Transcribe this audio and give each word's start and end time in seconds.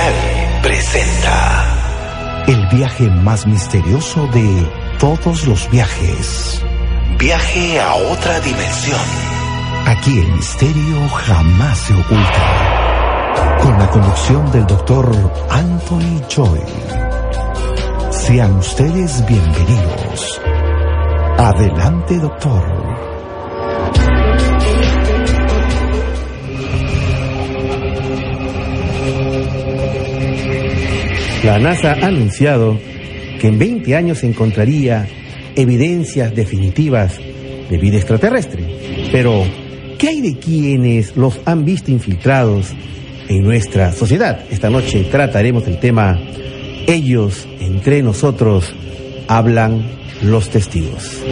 Capital 0.00 0.62
presenta 0.62 2.44
El 2.46 2.66
viaje 2.68 3.10
más 3.10 3.46
misterioso 3.46 4.26
de 4.28 4.66
todos 4.98 5.46
los 5.46 5.70
viajes. 5.70 6.62
Viaje 7.18 7.80
a 7.80 7.94
otra 7.94 8.40
dimensión. 8.40 9.00
Aquí 9.86 10.18
el 10.20 10.32
misterio 10.32 11.08
jamás 11.08 11.78
se 11.78 11.92
oculta. 11.92 13.58
Con 13.60 13.78
la 13.78 13.90
conducción 13.90 14.50
del 14.52 14.66
doctor 14.66 15.12
Anthony 15.50 16.22
Joy. 16.28 16.60
Sean 18.10 18.56
ustedes 18.56 19.24
bienvenidos. 19.26 20.40
Adelante, 21.36 22.18
doctor. 22.18 22.99
La 31.44 31.58
NASA 31.58 31.92
ha 31.92 32.06
anunciado 32.06 32.78
que 33.40 33.48
en 33.48 33.58
20 33.58 33.96
años 33.96 34.18
se 34.18 34.26
encontraría 34.26 35.08
evidencias 35.56 36.34
definitivas 36.34 37.18
de 37.70 37.78
vida 37.78 37.96
extraterrestre. 37.96 38.62
Pero, 39.10 39.44
¿qué 39.96 40.08
hay 40.08 40.20
de 40.20 40.38
quienes 40.38 41.16
los 41.16 41.40
han 41.46 41.64
visto 41.64 41.90
infiltrados 41.90 42.74
en 43.28 43.42
nuestra 43.42 43.90
sociedad? 43.92 44.44
Esta 44.50 44.68
noche 44.68 45.04
trataremos 45.10 45.66
el 45.66 45.78
tema 45.80 46.20
Ellos 46.86 47.48
entre 47.58 48.02
nosotros 48.02 48.74
hablan 49.26 49.82
los 50.22 50.50
testigos. 50.50 51.22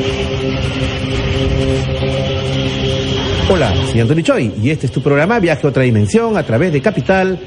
Hola, 3.50 3.74
soy 3.90 4.00
Antonio 4.00 4.24
Choi 4.24 4.52
y 4.62 4.70
este 4.70 4.86
es 4.86 4.92
tu 4.92 5.02
programa 5.02 5.38
Viaje 5.38 5.66
a 5.66 5.70
otra 5.70 5.82
dimensión 5.82 6.38
a 6.38 6.42
través 6.44 6.72
de 6.72 6.80
Capital 6.80 7.38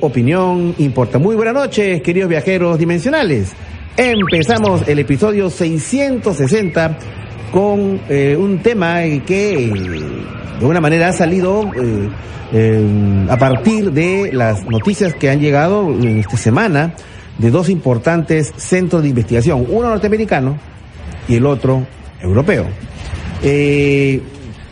opinión 0.00 0.74
importa. 0.78 1.18
Muy 1.18 1.36
buenas 1.36 1.54
noches, 1.54 2.00
queridos 2.02 2.28
viajeros 2.28 2.78
dimensionales. 2.78 3.52
Empezamos 3.96 4.86
el 4.88 4.98
episodio 4.98 5.50
660 5.50 6.98
con 7.52 8.00
eh, 8.08 8.36
un 8.38 8.60
tema 8.60 9.00
que 9.26 9.66
eh, 9.66 9.70
de 9.70 10.58
alguna 10.58 10.80
manera 10.80 11.08
ha 11.08 11.12
salido 11.12 11.70
eh, 12.52 13.26
a 13.28 13.36
partir 13.36 13.92
de 13.92 14.30
las 14.32 14.64
noticias 14.64 15.14
que 15.14 15.30
han 15.30 15.40
llegado 15.40 15.88
en 15.90 16.18
esta 16.18 16.36
semana 16.36 16.94
de 17.38 17.50
dos 17.50 17.68
importantes 17.68 18.52
centros 18.56 19.02
de 19.02 19.08
investigación, 19.08 19.66
uno 19.68 19.88
norteamericano 19.88 20.58
y 21.28 21.36
el 21.36 21.46
otro 21.46 21.86
europeo. 22.20 22.66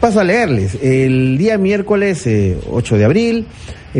paso 0.00 0.20
a 0.20 0.24
leerles. 0.24 0.76
El 0.82 1.38
día 1.38 1.56
miércoles 1.58 2.28
8 2.70 2.96
de 2.96 3.04
abril, 3.04 3.46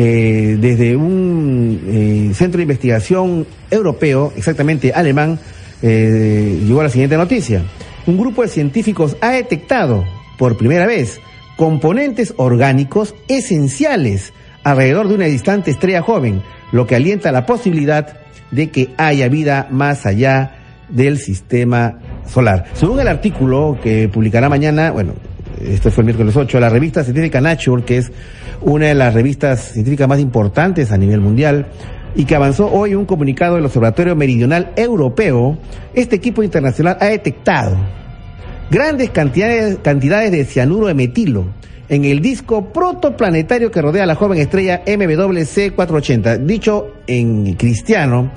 eh, 0.01 0.55
desde 0.57 0.95
un 0.95 1.81
eh, 1.85 2.33
centro 2.33 2.59
de 2.59 2.63
investigación 2.63 3.45
europeo, 3.69 4.31
exactamente 4.37 4.93
alemán, 4.93 5.37
eh, 5.81 6.57
llegó 6.65 6.81
la 6.81 6.89
siguiente 6.89 7.17
noticia. 7.17 7.63
Un 8.07 8.17
grupo 8.17 8.41
de 8.41 8.47
científicos 8.47 9.17
ha 9.19 9.31
detectado 9.31 10.05
por 10.37 10.55
primera 10.55 10.85
vez 10.85 11.19
componentes 11.57 12.33
orgánicos 12.37 13.13
esenciales 13.27 14.31
alrededor 14.63 15.09
de 15.09 15.15
una 15.15 15.25
distante 15.25 15.69
estrella 15.69 16.01
joven, 16.01 16.43
lo 16.71 16.87
que 16.87 16.95
alienta 16.95 17.33
la 17.33 17.45
posibilidad 17.45 18.19
de 18.51 18.69
que 18.69 18.91
haya 18.95 19.27
vida 19.27 19.67
más 19.69 20.05
allá 20.05 20.59
del 20.87 21.17
sistema 21.17 21.99
solar. 22.25 22.67
Según 22.73 23.01
el 23.01 23.09
artículo 23.09 23.77
que 23.83 24.07
publicará 24.07 24.47
mañana, 24.47 24.91
bueno, 24.91 25.15
este 25.65 25.91
fue 25.91 26.01
el 26.01 26.05
miércoles 26.05 26.35
8, 26.35 26.59
la 26.59 26.69
revista 26.69 27.03
científica 27.03 27.41
Nature, 27.41 27.83
que 27.83 27.97
es 27.97 28.11
una 28.61 28.87
de 28.87 28.95
las 28.95 29.13
revistas 29.13 29.71
científicas 29.73 30.07
más 30.07 30.19
importantes 30.19 30.91
a 30.91 30.97
nivel 30.97 31.19
mundial, 31.21 31.67
y 32.15 32.25
que 32.25 32.35
avanzó 32.35 32.71
hoy 32.71 32.95
un 32.95 33.05
comunicado 33.05 33.55
del 33.55 33.65
Observatorio 33.65 34.15
Meridional 34.15 34.71
Europeo, 34.75 35.57
este 35.93 36.15
equipo 36.15 36.43
internacional 36.43 36.97
ha 36.99 37.05
detectado 37.05 37.77
grandes 38.71 39.09
cantidades, 39.11 39.77
cantidades 39.81 40.31
de 40.31 40.45
cianuro 40.45 40.87
de 40.87 40.93
metilo 40.93 41.45
en 41.87 42.05
el 42.05 42.21
disco 42.21 42.71
protoplanetario 42.71 43.71
que 43.71 43.81
rodea 43.81 44.03
a 44.03 44.07
la 44.07 44.15
joven 44.15 44.39
estrella 44.39 44.83
MWC 44.85 45.73
480. 45.75 46.37
Dicho 46.37 46.93
en 47.07 47.55
cristiano, 47.55 48.31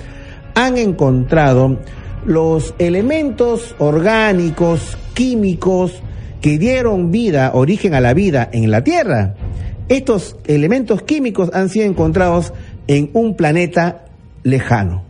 han 0.55 0.79
encontrado 0.79 1.79
los 2.25 2.75
elementos 2.79 3.75
orgánicos, 3.79 4.97
químicos, 5.13 6.03
que 6.43 6.59
dieron 6.59 7.11
vida, 7.11 7.53
origen 7.55 7.95
a 7.95 8.01
la 8.01 8.13
vida 8.13 8.51
en 8.53 8.71
la 8.71 8.85
Tierra. 8.85 9.35
Estos 9.89 10.37
elementos 10.47 11.03
químicos 11.03 11.51
han 11.55 11.69
sido 11.69 11.87
encontrados 11.87 12.53
en 12.89 13.11
un 13.15 13.37
planeta 13.37 14.05
lejano, 14.43 15.05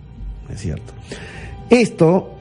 es 0.53 0.61
cierto. 0.61 0.93
Esto 1.71 2.37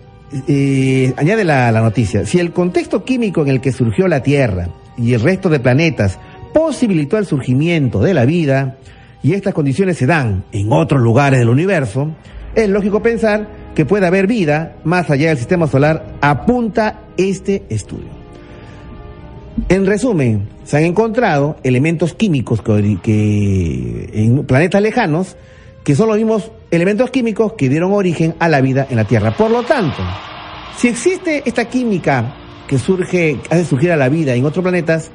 eh, 0.47 1.13
añade 1.18 1.44
la, 1.44 1.72
la 1.72 1.81
noticia. 1.81 2.25
Si 2.25 2.40
el 2.40 2.52
contexto 2.52 3.03
químico 3.03 3.41
en 3.41 3.47
el 3.47 3.62
que 3.62 3.72
surgió 3.72 4.07
la 4.07 4.22
Tierra 4.22 4.69
y 4.97 5.13
el 5.13 5.22
resto 5.22 5.50
de 5.50 5.59
planetas 5.59 6.19
posibilitó 6.53 7.18
el 7.18 7.25
surgimiento 7.25 8.02
de 8.02 8.13
la 8.13 8.25
vida, 8.25 8.78
y 9.23 9.34
estas 9.34 9.53
condiciones 9.53 9.97
se 9.97 10.06
dan 10.06 10.44
en 10.52 10.72
otros 10.72 11.02
lugares 11.02 11.40
del 11.40 11.50
universo, 11.50 12.12
es 12.56 12.69
lógico 12.69 13.02
pensar 13.02 13.47
que 13.75 13.85
puede 13.85 14.06
haber 14.06 14.28
vida 14.28 14.75
más 14.84 15.09
allá 15.09 15.29
del 15.29 15.38
sistema 15.38 15.68
solar, 15.68 16.18
apunta 16.22 17.02
este 17.18 17.63
estudio. 17.69 18.10
En 19.69 19.85
resumen, 19.85 20.47
se 20.63 20.77
han 20.77 20.83
encontrado 20.83 21.55
elementos 21.63 22.13
químicos 22.13 22.61
que, 22.61 24.09
en 24.13 24.45
planetas 24.45 24.81
lejanos 24.81 25.38
que 25.83 25.95
son 25.95 26.09
los 26.09 26.17
mismos 26.17 26.51
elementos 26.69 27.09
químicos 27.09 27.53
que 27.53 27.67
dieron 27.67 27.91
origen 27.91 28.35
a 28.39 28.47
la 28.47 28.61
vida 28.61 28.85
en 28.89 28.97
la 28.97 29.05
Tierra. 29.05 29.35
Por 29.35 29.49
lo 29.49 29.63
tanto, 29.63 29.97
si 30.77 30.88
existe 30.88 31.41
esta 31.45 31.66
química 31.66 32.35
que 32.67 32.77
surge, 32.77 33.39
hace 33.49 33.66
surgir 33.66 33.91
a 33.91 33.97
la 33.97 34.09
vida 34.09 34.35
en 34.35 34.45
otros 34.45 34.61
planetas, 34.61 35.11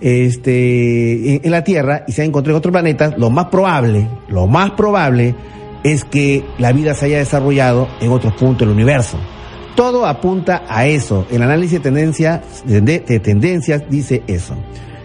este, 0.00 1.44
en, 1.44 1.50
la 1.50 1.62
Tierra 1.62 2.04
y 2.06 2.12
se 2.12 2.22
ha 2.22 2.24
encontrado 2.24 2.56
en 2.56 2.58
otros 2.58 2.72
planetas, 2.72 3.18
lo 3.18 3.30
más 3.30 3.46
probable, 3.46 4.08
lo 4.28 4.46
más 4.46 4.70
probable 4.72 5.34
es 5.84 6.04
que 6.04 6.44
la 6.58 6.72
vida 6.72 6.94
se 6.94 7.06
haya 7.06 7.18
desarrollado 7.18 7.88
en 8.00 8.10
otros 8.10 8.32
puntos 8.34 8.66
del 8.66 8.70
universo. 8.70 9.18
Todo 9.78 10.06
apunta 10.06 10.64
a 10.68 10.86
eso. 10.86 11.24
El 11.30 11.40
análisis 11.40 11.74
de, 11.74 11.78
tendencia, 11.78 12.42
de, 12.64 12.98
tendencias 13.20 13.84
dice 13.88 14.24
eso. 14.26 14.56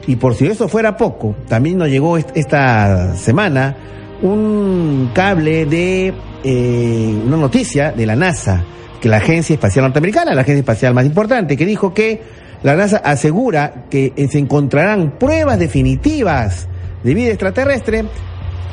Y 0.07 0.15
por 0.15 0.33
si 0.33 0.47
eso 0.47 0.67
fuera 0.67 0.97
poco, 0.97 1.35
también 1.47 1.77
nos 1.77 1.89
llegó 1.89 2.17
esta 2.17 3.15
semana 3.15 3.77
un 4.23 5.11
cable 5.13 5.67
de 5.67 6.11
eh, 6.43 7.21
una 7.23 7.37
noticia 7.37 7.91
de 7.91 8.07
la 8.07 8.15
NASA, 8.15 8.63
que 8.99 9.09
la 9.09 9.17
Agencia 9.17 9.53
Espacial 9.53 9.85
Norteamericana, 9.85 10.33
la 10.33 10.41
agencia 10.41 10.61
espacial 10.61 10.95
más 10.95 11.05
importante, 11.05 11.55
que 11.55 11.67
dijo 11.67 11.93
que 11.93 12.23
la 12.63 12.75
NASA 12.75 12.97
asegura 12.97 13.85
que 13.91 14.11
se 14.27 14.39
encontrarán 14.39 15.19
pruebas 15.19 15.59
definitivas 15.59 16.67
de 17.03 17.13
vida 17.13 17.29
extraterrestre 17.29 18.05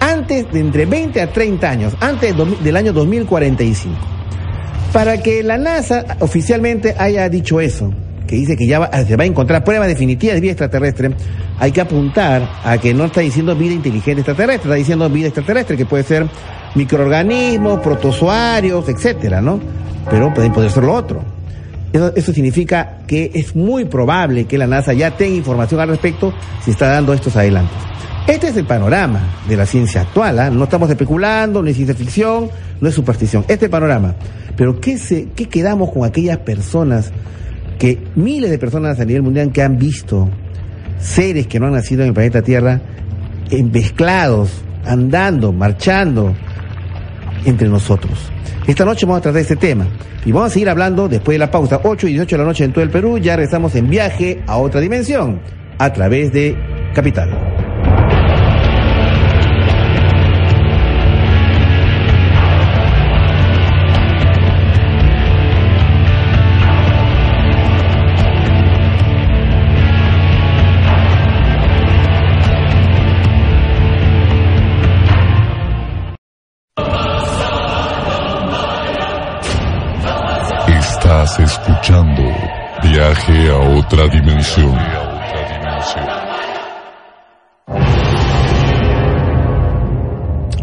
antes 0.01 0.51
de 0.51 0.61
entre 0.61 0.87
20 0.87 1.21
a 1.21 1.31
30 1.31 1.71
años, 1.71 1.93
antes 2.01 2.35
del 2.65 2.77
año 2.79 2.95
2045. 2.95 4.20
Para 4.93 5.19
que 5.23 5.45
la 5.45 5.57
NASA 5.57 6.05
oficialmente 6.19 6.97
haya 6.99 7.29
dicho 7.29 7.61
eso, 7.61 7.93
que 8.27 8.35
dice 8.35 8.57
que 8.57 8.67
ya 8.67 8.91
se 9.07 9.17
va 9.17 9.23
a 9.23 9.27
encontrar 9.27 9.63
prueba 9.63 9.87
definitiva 9.87 10.35
de 10.35 10.41
vida 10.41 10.53
extraterrestre, 10.53 11.13
hay 11.61 11.71
que 11.71 11.81
apuntar 11.81 12.49
a 12.65 12.77
que 12.79 12.93
no 12.93 13.05
está 13.05 13.21
diciendo 13.21 13.55
vida 13.55 13.73
inteligente 13.73 14.23
extraterrestre, 14.23 14.71
está 14.71 14.75
diciendo 14.75 15.09
vida 15.09 15.29
extraterrestre, 15.29 15.77
que 15.77 15.87
puede 15.87 16.03
ser 16.03 16.27
microorganismos, 16.75 17.81
protozoarios, 17.81 18.89
etcétera, 18.89 19.41
¿no? 19.41 19.61
Pero 20.11 20.35
puede, 20.35 20.51
poder 20.51 20.71
ser 20.73 20.83
lo 20.83 20.95
otro. 20.95 21.23
Eso, 21.93 22.13
eso, 22.17 22.33
significa 22.33 22.99
que 23.07 23.31
es 23.33 23.55
muy 23.55 23.85
probable 23.85 24.47
que 24.47 24.59
la 24.59 24.67
NASA 24.67 24.93
ya 24.93 25.13
tenga 25.17 25.37
información 25.37 25.81
al 25.81 25.89
respecto 25.89 26.33
si 26.65 26.73
está 26.73 26.89
dando 26.89 27.13
estos 27.13 27.37
adelantos. 27.37 27.77
Este 28.27 28.49
es 28.49 28.57
el 28.57 28.65
panorama 28.65 29.21
de 29.49 29.57
la 29.57 29.67
ciencia 29.67 30.03
actual, 30.03 30.39
¿ah? 30.39 30.51
no 30.51 30.65
estamos 30.65 30.91
especulando, 30.91 31.63
no 31.63 31.69
es 31.69 31.77
ciencia 31.77 31.95
ficción, 31.95 32.49
no 32.81 32.89
es 32.89 32.95
superstición, 32.95 33.45
este 33.49 33.69
panorama. 33.69 34.15
Pero 34.61 34.79
¿qué, 34.79 34.99
se, 34.99 35.29
¿qué 35.35 35.47
quedamos 35.47 35.91
con 35.91 36.05
aquellas 36.05 36.37
personas, 36.37 37.13
que 37.79 37.99
miles 38.15 38.51
de 38.51 38.59
personas 38.59 39.01
a 39.01 39.07
nivel 39.07 39.23
mundial 39.23 39.53
que 39.53 39.63
han 39.63 39.79
visto 39.79 40.29
seres 40.99 41.47
que 41.47 41.59
no 41.59 41.69
han 41.69 41.73
nacido 41.73 42.03
en 42.03 42.09
el 42.09 42.13
planeta 42.13 42.43
Tierra, 42.43 42.79
mezclados, 43.51 44.51
andando, 44.85 45.51
marchando 45.51 46.35
entre 47.47 47.71
nosotros? 47.71 48.19
Esta 48.67 48.85
noche 48.85 49.07
vamos 49.07 49.21
a 49.21 49.23
tratar 49.23 49.41
este 49.41 49.57
tema 49.57 49.87
y 50.27 50.31
vamos 50.31 50.51
a 50.51 50.53
seguir 50.53 50.69
hablando 50.69 51.09
después 51.09 51.37
de 51.37 51.39
la 51.39 51.51
pausa, 51.51 51.81
8 51.83 52.09
y 52.09 52.11
18 52.11 52.37
de 52.37 52.43
la 52.43 52.47
noche 52.47 52.65
en 52.65 52.75
todo 52.75 52.85
el 52.85 52.91
Perú, 52.91 53.17
ya 53.17 53.37
regresamos 53.37 53.75
en 53.77 53.89
viaje 53.89 54.43
a 54.47 54.59
otra 54.59 54.83
dimensión 54.83 55.41
a 55.79 55.91
través 55.91 56.35
de 56.35 56.55
Capital. 56.95 57.70
Viaje 82.83 83.51
a 83.51 83.59
otra 83.79 84.09
dimensión. 84.09 84.77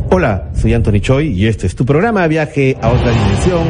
Hola, 0.09 0.49
soy 0.53 0.73
Anthony 0.73 0.99
Choi 0.99 1.27
y 1.27 1.47
este 1.47 1.67
es 1.67 1.75
tu 1.75 1.85
programa 1.85 2.27
Viaje 2.27 2.75
a 2.81 2.89
otra 2.89 3.11
dimensión 3.11 3.69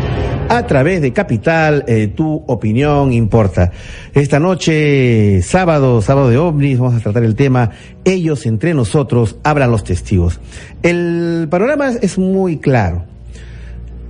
a 0.50 0.66
través 0.66 1.02
de 1.02 1.14
Capital, 1.14 1.84
eh, 1.88 2.08
tu 2.08 2.44
opinión 2.48 3.14
importa. 3.14 3.72
Esta 4.14 4.40
noche, 4.40 5.42
sábado, 5.44 6.02
sábado 6.02 6.30
de 6.30 6.38
ovnis, 6.38 6.80
vamos 6.80 6.96
a 6.96 7.04
tratar 7.04 7.24
el 7.24 7.36
tema 7.36 7.72
Ellos 8.06 8.48
entre 8.48 8.74
nosotros, 8.74 9.36
hablan 9.44 9.70
los 9.70 9.84
testigos. 9.84 10.40
El 10.82 11.48
panorama 11.52 11.90
es 12.02 12.18
muy 12.18 12.58
claro. 12.58 13.06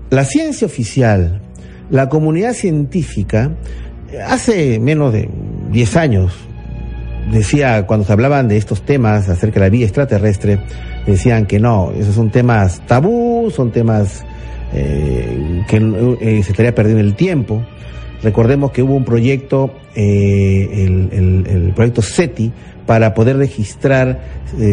La 0.10 0.24
ciencia 0.24 0.68
oficial, 0.68 1.42
la 1.90 2.10
comunidad 2.10 2.54
científica, 2.54 3.52
hace 4.28 4.80
menos 4.80 5.14
de 5.14 5.30
10 5.72 5.96
años, 5.96 6.34
decía, 7.32 7.86
cuando 7.86 8.06
se 8.06 8.14
hablaban 8.14 8.48
de 8.48 8.58
estos 8.58 8.82
temas 8.82 9.30
acerca 9.30 9.60
de 9.60 9.66
la 9.66 9.70
vida 9.70 9.86
extraterrestre, 9.86 10.60
decían 11.06 11.46
que 11.46 11.60
no, 11.60 11.92
esos 11.98 12.16
son 12.16 12.32
temas 12.32 12.82
tabú, 12.88 13.52
son 13.54 13.72
temas 13.72 14.26
eh, 14.74 15.64
que 15.68 15.78
eh, 15.78 16.44
se 16.44 16.52
estaría 16.52 16.74
perdiendo 16.76 17.02
el 17.02 17.16
tiempo. 17.16 17.64
Recordemos 18.24 18.72
que 18.72 18.82
hubo 18.82 18.96
un 18.96 19.06
proyecto, 19.06 19.72
eh, 19.96 20.70
el, 20.86 21.10
el, 21.12 21.48
el, 21.48 21.74
proyecto 21.74 22.02
SETI, 22.02 22.52
para 22.86 23.14
poder 23.14 23.38
registrar 23.38 24.22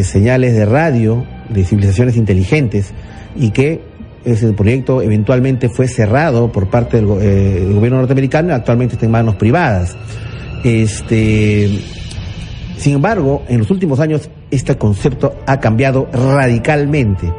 señales 0.03 0.55
de 0.55 0.65
radio 0.65 1.25
de 1.49 1.65
civilizaciones 1.65 2.15
inteligentes 2.15 2.93
y 3.35 3.51
que 3.51 3.81
ese 4.25 4.51
proyecto 4.53 5.01
eventualmente 5.01 5.69
fue 5.69 5.87
cerrado 5.87 6.51
por 6.51 6.69
parte 6.69 6.97
del, 6.97 7.09
eh, 7.21 7.65
del 7.65 7.73
gobierno 7.73 7.99
norteamericano, 7.99 8.53
actualmente 8.53 8.95
está 8.95 9.05
en 9.05 9.11
manos 9.11 9.35
privadas. 9.35 9.95
Este, 10.63 11.69
sin 12.77 12.95
embargo, 12.95 13.43
en 13.47 13.59
los 13.59 13.71
últimos 13.71 13.99
años 13.99 14.29
este 14.51 14.77
concepto 14.77 15.35
ha 15.45 15.59
cambiado 15.59 16.07
radicalmente. 16.11 17.31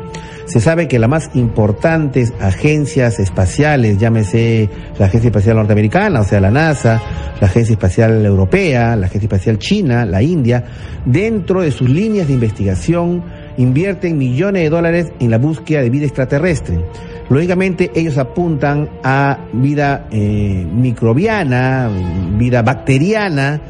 Se 0.46 0.60
sabe 0.60 0.86
que 0.86 1.00
las 1.00 1.10
más 1.10 1.30
importantes 1.34 2.32
agencias 2.40 3.18
espaciales, 3.18 3.98
llámese 3.98 4.70
la 4.96 5.06
Agencia 5.06 5.28
Espacial 5.28 5.56
Norteamericana, 5.56 6.20
o 6.20 6.24
sea, 6.24 6.40
la 6.40 6.52
NASA, 6.52 7.02
la 7.40 7.48
Agencia 7.48 7.72
Espacial 7.72 8.24
Europea, 8.24 8.94
la 8.94 9.06
Agencia 9.06 9.26
Espacial 9.26 9.58
China, 9.58 10.04
la 10.06 10.22
India, 10.22 10.64
dentro 11.04 11.62
de 11.62 11.72
sus 11.72 11.88
líneas 11.90 12.28
de 12.28 12.34
investigación 12.34 13.24
invierten 13.56 14.18
millones 14.18 14.62
de 14.62 14.70
dólares 14.70 15.12
en 15.18 15.30
la 15.30 15.38
búsqueda 15.38 15.82
de 15.82 15.90
vida 15.90 16.06
extraterrestre. 16.06 16.84
Lógicamente 17.28 17.90
ellos 17.94 18.18
apuntan 18.18 18.88
a 19.02 19.38
vida 19.52 20.06
eh, 20.10 20.66
microbiana, 20.70 21.90
vida 22.38 22.62
bacteriana 22.62 23.60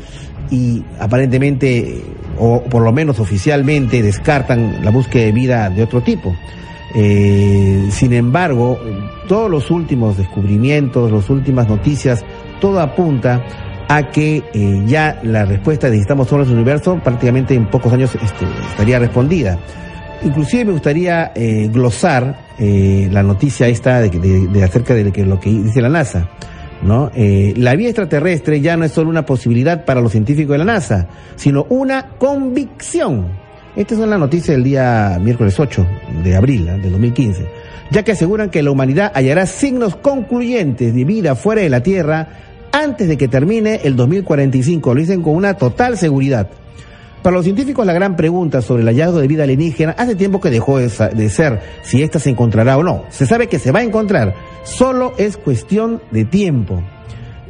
y 0.50 0.82
aparentemente, 0.98 2.02
o 2.38 2.62
por 2.64 2.82
lo 2.82 2.92
menos 2.92 3.18
oficialmente, 3.18 4.02
descartan 4.02 4.84
la 4.84 4.90
búsqueda 4.90 5.24
de 5.24 5.32
vida 5.32 5.70
de 5.70 5.82
otro 5.82 6.02
tipo. 6.02 6.34
Eh, 6.94 7.88
sin 7.90 8.12
embargo, 8.12 8.78
todos 9.26 9.50
los 9.50 9.70
últimos 9.70 10.16
descubrimientos, 10.16 11.10
las 11.10 11.28
últimas 11.30 11.68
noticias, 11.68 12.24
todo 12.60 12.80
apunta 12.80 13.42
a 13.88 14.10
que 14.10 14.42
eh, 14.52 14.82
ya 14.86 15.20
la 15.22 15.44
respuesta 15.44 15.86
de 15.86 15.92
necesitamos 15.92 16.28
solos 16.28 16.48
el 16.48 16.54
universo 16.54 16.98
prácticamente 17.02 17.54
en 17.54 17.66
pocos 17.70 17.92
años 17.92 18.14
este, 18.14 18.46
estaría 18.70 18.98
respondida. 18.98 19.58
Inclusive 20.22 20.64
me 20.64 20.72
gustaría 20.72 21.32
eh, 21.34 21.68
glosar 21.72 22.46
eh, 22.58 23.08
la 23.12 23.22
noticia 23.22 23.68
esta 23.68 24.00
de, 24.00 24.10
de, 24.10 24.46
de 24.48 24.64
acerca 24.64 24.94
de 24.94 25.04
lo 25.24 25.38
que 25.38 25.50
dice 25.50 25.80
la 25.80 25.88
NASA. 25.88 26.28
¿no? 26.82 27.10
Eh, 27.14 27.54
la 27.56 27.74
vida 27.74 27.88
extraterrestre 27.88 28.60
ya 28.60 28.76
no 28.76 28.84
es 28.84 28.92
solo 28.92 29.10
una 29.10 29.24
posibilidad 29.24 29.84
para 29.84 30.00
los 30.00 30.12
científicos 30.12 30.52
de 30.52 30.58
la 30.58 30.64
NASA, 30.64 31.08
sino 31.36 31.66
una 31.68 32.10
convicción. 32.18 33.26
Esta 33.74 33.94
es 33.94 34.00
una 34.00 34.18
noticia 34.18 34.54
del 34.54 34.64
día 34.64 35.18
miércoles 35.20 35.58
8 35.58 35.86
de 36.24 36.36
abril 36.36 36.68
¿eh? 36.68 36.78
del 36.78 36.92
2015, 36.92 37.46
ya 37.90 38.02
que 38.02 38.12
aseguran 38.12 38.50
que 38.50 38.62
la 38.62 38.70
humanidad 38.70 39.12
hallará 39.14 39.46
signos 39.46 39.96
concluyentes 39.96 40.94
de 40.94 41.04
vida 41.04 41.34
fuera 41.34 41.62
de 41.62 41.68
la 41.68 41.82
Tierra 41.82 42.28
antes 42.76 43.08
de 43.08 43.16
que 43.16 43.26
termine 43.26 43.80
el 43.84 43.96
2045. 43.96 44.94
Lo 44.94 45.00
dicen 45.00 45.22
con 45.22 45.34
una 45.34 45.54
total 45.54 45.96
seguridad. 45.96 46.48
Para 47.22 47.36
los 47.36 47.44
científicos 47.44 47.84
la 47.86 47.92
gran 47.92 48.14
pregunta 48.14 48.62
sobre 48.62 48.82
el 48.82 48.88
hallazgo 48.88 49.18
de 49.18 49.26
vida 49.26 49.44
alienígena 49.44 49.92
hace 49.98 50.14
tiempo 50.14 50.40
que 50.40 50.50
dejó 50.50 50.78
de, 50.78 50.88
ser 51.28 51.60
si 51.82 52.02
ésta 52.02 52.20
se 52.20 52.30
encontrará 52.30 52.76
o 52.76 52.84
no. 52.84 53.04
Se 53.08 53.26
sabe 53.26 53.48
que 53.48 53.58
se 53.58 53.72
va 53.72 53.80
a 53.80 53.82
encontrar, 53.82 54.34
solo 54.62 55.14
es 55.16 55.36
cuestión 55.36 56.02
de 56.12 56.24
tiempo. 56.24 56.82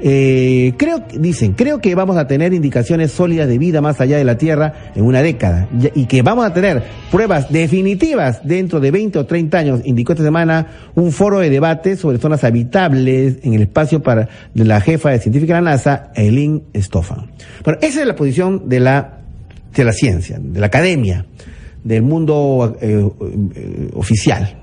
Eh, 0.01 0.75
creo, 0.77 1.03
dicen, 1.19 1.55
creo 1.55 1.81
que 1.81 1.95
vamos 1.95 2.17
a 2.17 2.27
tener 2.27 2.53
indicaciones 2.53 3.13
sólidas 3.13 3.49
de 3.49 3.59
vida 3.59 3.81
más 3.81 4.01
allá 4.01 4.19
de 4.19 4.25
la 4.25 4.37
Tierra 4.37 4.93
en 4.95 5.05
una 5.05 5.23
década 5.23 5.69
y 5.95 6.05
que 6.07 6.23
vamos 6.23 6.45
a 6.45 6.53
tener 6.53 6.83
pruebas 7.11 7.51
definitivas 7.51 8.41
dentro 8.45 8.79
de 8.79 8.91
20 8.91 9.19
o 9.19 9.27
30 9.27 9.59
años, 9.59 9.81
indicó 9.85 10.13
esta 10.13 10.25
semana 10.25 10.67
un 10.95 11.13
foro 11.13 11.39
de 11.39 11.49
debate 11.49 11.97
sobre 11.97 12.19
zonas 12.19 12.45
habitables 12.45 13.39
en 13.43 13.55
el 13.55 13.63
espacio 13.63 14.03
para 14.03 14.29
de 14.53 14.65
la 14.65 14.81
jefa 14.81 15.11
de 15.11 15.19
científica 15.19 15.55
de 15.55 15.63
la 15.63 15.71
NASA, 15.71 16.11
Eileen 16.15 16.65
Stoffan. 16.75 17.31
Bueno, 17.65 17.79
esa 17.81 18.01
es 18.01 18.07
la 18.07 18.17
posición 18.17 18.69
de 18.69 18.81
la 18.81 19.13
de 19.75 19.85
la 19.85 19.93
ciencia, 19.93 20.39
de 20.41 20.59
la 20.59 20.67
academia, 20.67 21.27
del 21.85 22.03
mundo 22.03 22.77
eh, 22.81 23.07
eh, 23.55 23.91
oficial, 23.95 24.59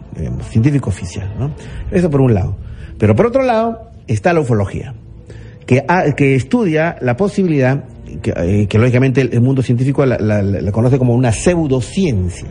científico 0.49 0.89
oficial. 0.89 1.33
¿no? 1.37 1.51
Eso 1.91 2.09
por 2.09 2.21
un 2.21 2.33
lado. 2.33 2.57
Pero 2.97 3.15
por 3.15 3.27
otro 3.27 3.43
lado 3.43 3.91
está 4.07 4.33
la 4.33 4.41
ufología, 4.41 4.93
que, 5.65 5.83
ha, 5.87 6.13
que 6.13 6.35
estudia 6.35 6.97
la 7.01 7.15
posibilidad, 7.15 7.85
que, 8.21 8.31
eh, 8.35 8.77
lógicamente 8.77 9.21
el, 9.21 9.41
mundo 9.41 9.61
científico 9.61 10.05
la, 10.05 10.17
la, 10.17 10.71
conoce 10.71 10.97
como 10.97 11.13
una 11.13 11.31
pseudociencia, 11.31 12.49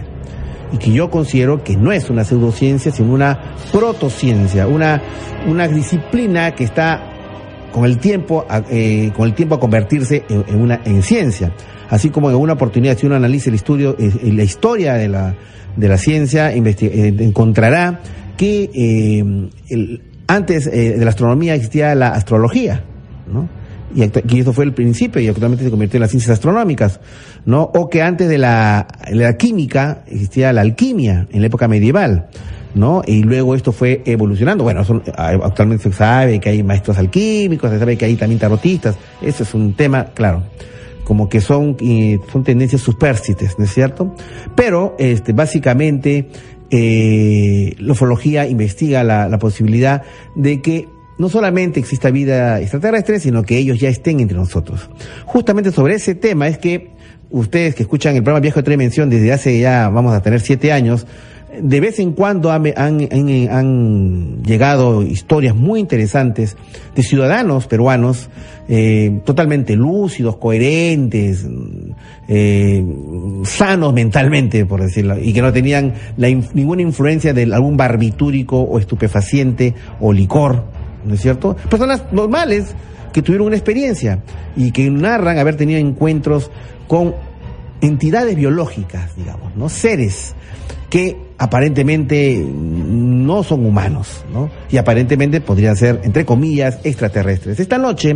y 0.72 0.78
que 0.78 0.92
yo 0.92 1.10
considero 1.10 1.62
que 1.62 1.76
no 1.76 1.92
es 1.92 2.08
una 2.08 2.24
pseudociencia, 2.24 2.92
sino 2.92 3.12
una 3.12 3.56
protociencia, 3.72 4.66
una, 4.66 5.02
una 5.46 5.68
disciplina 5.68 6.54
que 6.54 6.64
está 6.64 7.08
con 7.72 7.84
el 7.84 7.98
tiempo, 7.98 8.46
eh, 8.70 9.10
con 9.14 9.28
el 9.28 9.34
tiempo 9.34 9.54
a 9.56 9.60
convertirse 9.60 10.24
en, 10.28 10.44
en 10.48 10.60
una 10.60 10.80
en 10.84 11.02
ciencia. 11.02 11.52
Así 11.90 12.08
como 12.08 12.30
en 12.30 12.36
una 12.36 12.54
oportunidad, 12.54 12.96
si 12.96 13.06
uno 13.06 13.16
analiza 13.16 13.50
el 13.50 13.56
estudio, 13.56 13.96
eh, 13.98 14.32
la 14.32 14.44
historia 14.44 14.94
de 14.94 15.08
la, 15.08 15.34
de 15.76 15.88
la 15.88 15.98
ciencia, 15.98 16.52
eh, 16.52 17.14
encontrará 17.19 18.00
que 18.36 18.70
eh, 18.74 19.50
el, 19.69 20.02
antes 20.26 20.66
eh, 20.66 20.96
de 20.98 21.04
la 21.04 21.10
astronomía 21.10 21.54
existía 21.54 21.94
la 21.94 22.08
astrología, 22.08 22.84
¿no? 23.26 23.48
Y, 23.94 24.02
y, 24.02 24.41
eso 24.41 24.52
fue 24.52 24.64
el 24.64 24.72
principio 24.72 25.20
y 25.20 25.29
actualmente 25.29 25.64
se 25.64 25.70
convirtió 25.70 25.98
en 25.98 26.02
las 26.02 26.10
ciencias 26.10 26.32
astronómicas, 26.32 27.00
¿no? 27.44 27.62
O 27.74 27.91
que 27.91 28.02
antes 28.02 28.29
de 28.29 28.38
la, 28.38 28.86
la 29.10 29.36
química 29.36 30.02
existía 30.06 30.52
la 30.52 30.62
alquimia 30.62 31.26
en 31.31 31.41
la 31.41 31.46
época 31.46 31.69
medieval. 31.69 32.29
¿no? 32.74 33.02
Y 33.06 33.22
luego 33.22 33.55
esto 33.55 33.70
fue 33.70 34.00
evolucionando. 34.06 34.64
Bueno, 34.64 34.81
actualmente 35.17 35.91
se 35.91 35.93
sabe 35.93 36.41
que 36.41 36.48
hay 36.48 36.62
maestros 36.62 36.96
alquímicos, 36.96 37.70
se 37.70 37.79
sabe 37.79 37.98
que 37.98 38.06
hay 38.06 38.17
también 38.17 38.38
tarotistas, 38.38 38.96
eso 39.20 39.43
es 39.43 39.52
un 39.52 39.74
tema, 39.74 40.06
claro 40.14 40.43
como 41.05 41.29
que 41.29 41.41
son, 41.41 41.76
eh, 41.81 42.19
son 42.32 42.44
tendencias 42.44 42.81
superstites, 42.81 43.58
¿no 43.58 43.64
es 43.64 43.74
cierto? 43.74 44.14
Pero, 44.55 44.94
este, 44.98 45.32
básicamente, 45.32 46.29
eh, 46.70 47.74
la 47.79 47.93
ufología 47.93 48.46
investiga 48.46 49.05
la, 49.05 49.29
la 49.29 49.38
posibilidad 49.38 50.02
de 50.34 50.62
que 50.62 50.88
no 51.19 51.28
solamente 51.28 51.81
exista 51.81 52.10
vida 52.10 52.60
extraterrestre, 52.60 53.20
sino 53.20 53.42
que 53.42 53.58
ellos 53.58 53.78
ya 53.78 53.88
estén 53.88 54.20
entre 54.20 54.36
nosotros. 54.36 54.88
Justamente 55.26 55.70
sobre 55.70 55.94
ese 55.94 56.14
tema 56.14 56.48
es 56.48 56.58
que 56.58 56.90
ustedes 57.31 57.74
que 57.74 57.82
escuchan 57.82 58.16
el 58.16 58.22
programa 58.22 58.40
Viejo 58.40 58.62
de 58.62 58.70
Dimensión 58.70 59.10
desde 59.10 59.32
hace 59.32 59.58
ya, 59.58 59.88
vamos 59.88 60.14
a 60.14 60.22
tener 60.22 60.40
siete 60.40 60.72
años, 60.72 61.06
de 61.60 61.81
vez 61.81 61.98
en 61.98 62.12
cuando 62.12 62.50
han, 62.50 64.42
llegado 64.42 65.02
historias 65.02 65.54
muy 65.54 65.81
interesantes 65.81 66.56
de 66.94 67.02
ciudadanos 67.02 67.66
peruanos 67.66 68.31
eh, 68.69 69.20
totalmente 69.24 69.76
lúcidos, 69.76 70.36
coherentes, 70.36 71.46
eh, 72.28 72.82
sanos 73.44 73.92
mentalmente, 73.92 74.64
por 74.64 74.81
decirlo, 74.81 75.19
y 75.19 75.32
que 75.32 75.42
no 75.42 75.52
tenían 75.52 75.92
la, 76.16 76.28
ninguna 76.28 76.82
influencia 76.82 77.34
de 77.34 77.42
algún 77.52 77.76
barbitúrico 77.76 78.60
o 78.60 78.78
estupefaciente 78.78 79.74
o 80.00 80.12
licor, 80.12 80.64
¿no 81.04 81.14
es 81.14 81.20
cierto? 81.20 81.56
Personas 81.68 82.04
normales 82.12 82.74
que 83.12 83.22
tuvieron 83.22 83.48
una 83.48 83.56
experiencia 83.56 84.22
y 84.56 84.70
que 84.72 84.90
narran 84.90 85.38
haber 85.38 85.56
tenido 85.56 85.78
encuentros 85.78 86.50
con 86.88 87.14
entidades 87.80 88.36
biológicas, 88.36 89.16
digamos, 89.16 89.54
¿no? 89.56 89.68
Seres 89.68 90.34
que 90.88 91.31
aparentemente 91.43 92.41
no 92.41 93.43
son 93.43 93.67
humanos, 93.67 94.25
¿no? 94.32 94.49
Y 94.70 94.77
aparentemente 94.77 95.41
podrían 95.41 95.75
ser, 95.75 96.01
entre 96.05 96.25
comillas, 96.25 96.79
extraterrestres. 96.84 97.58
Esta 97.58 97.79
noche 97.79 98.15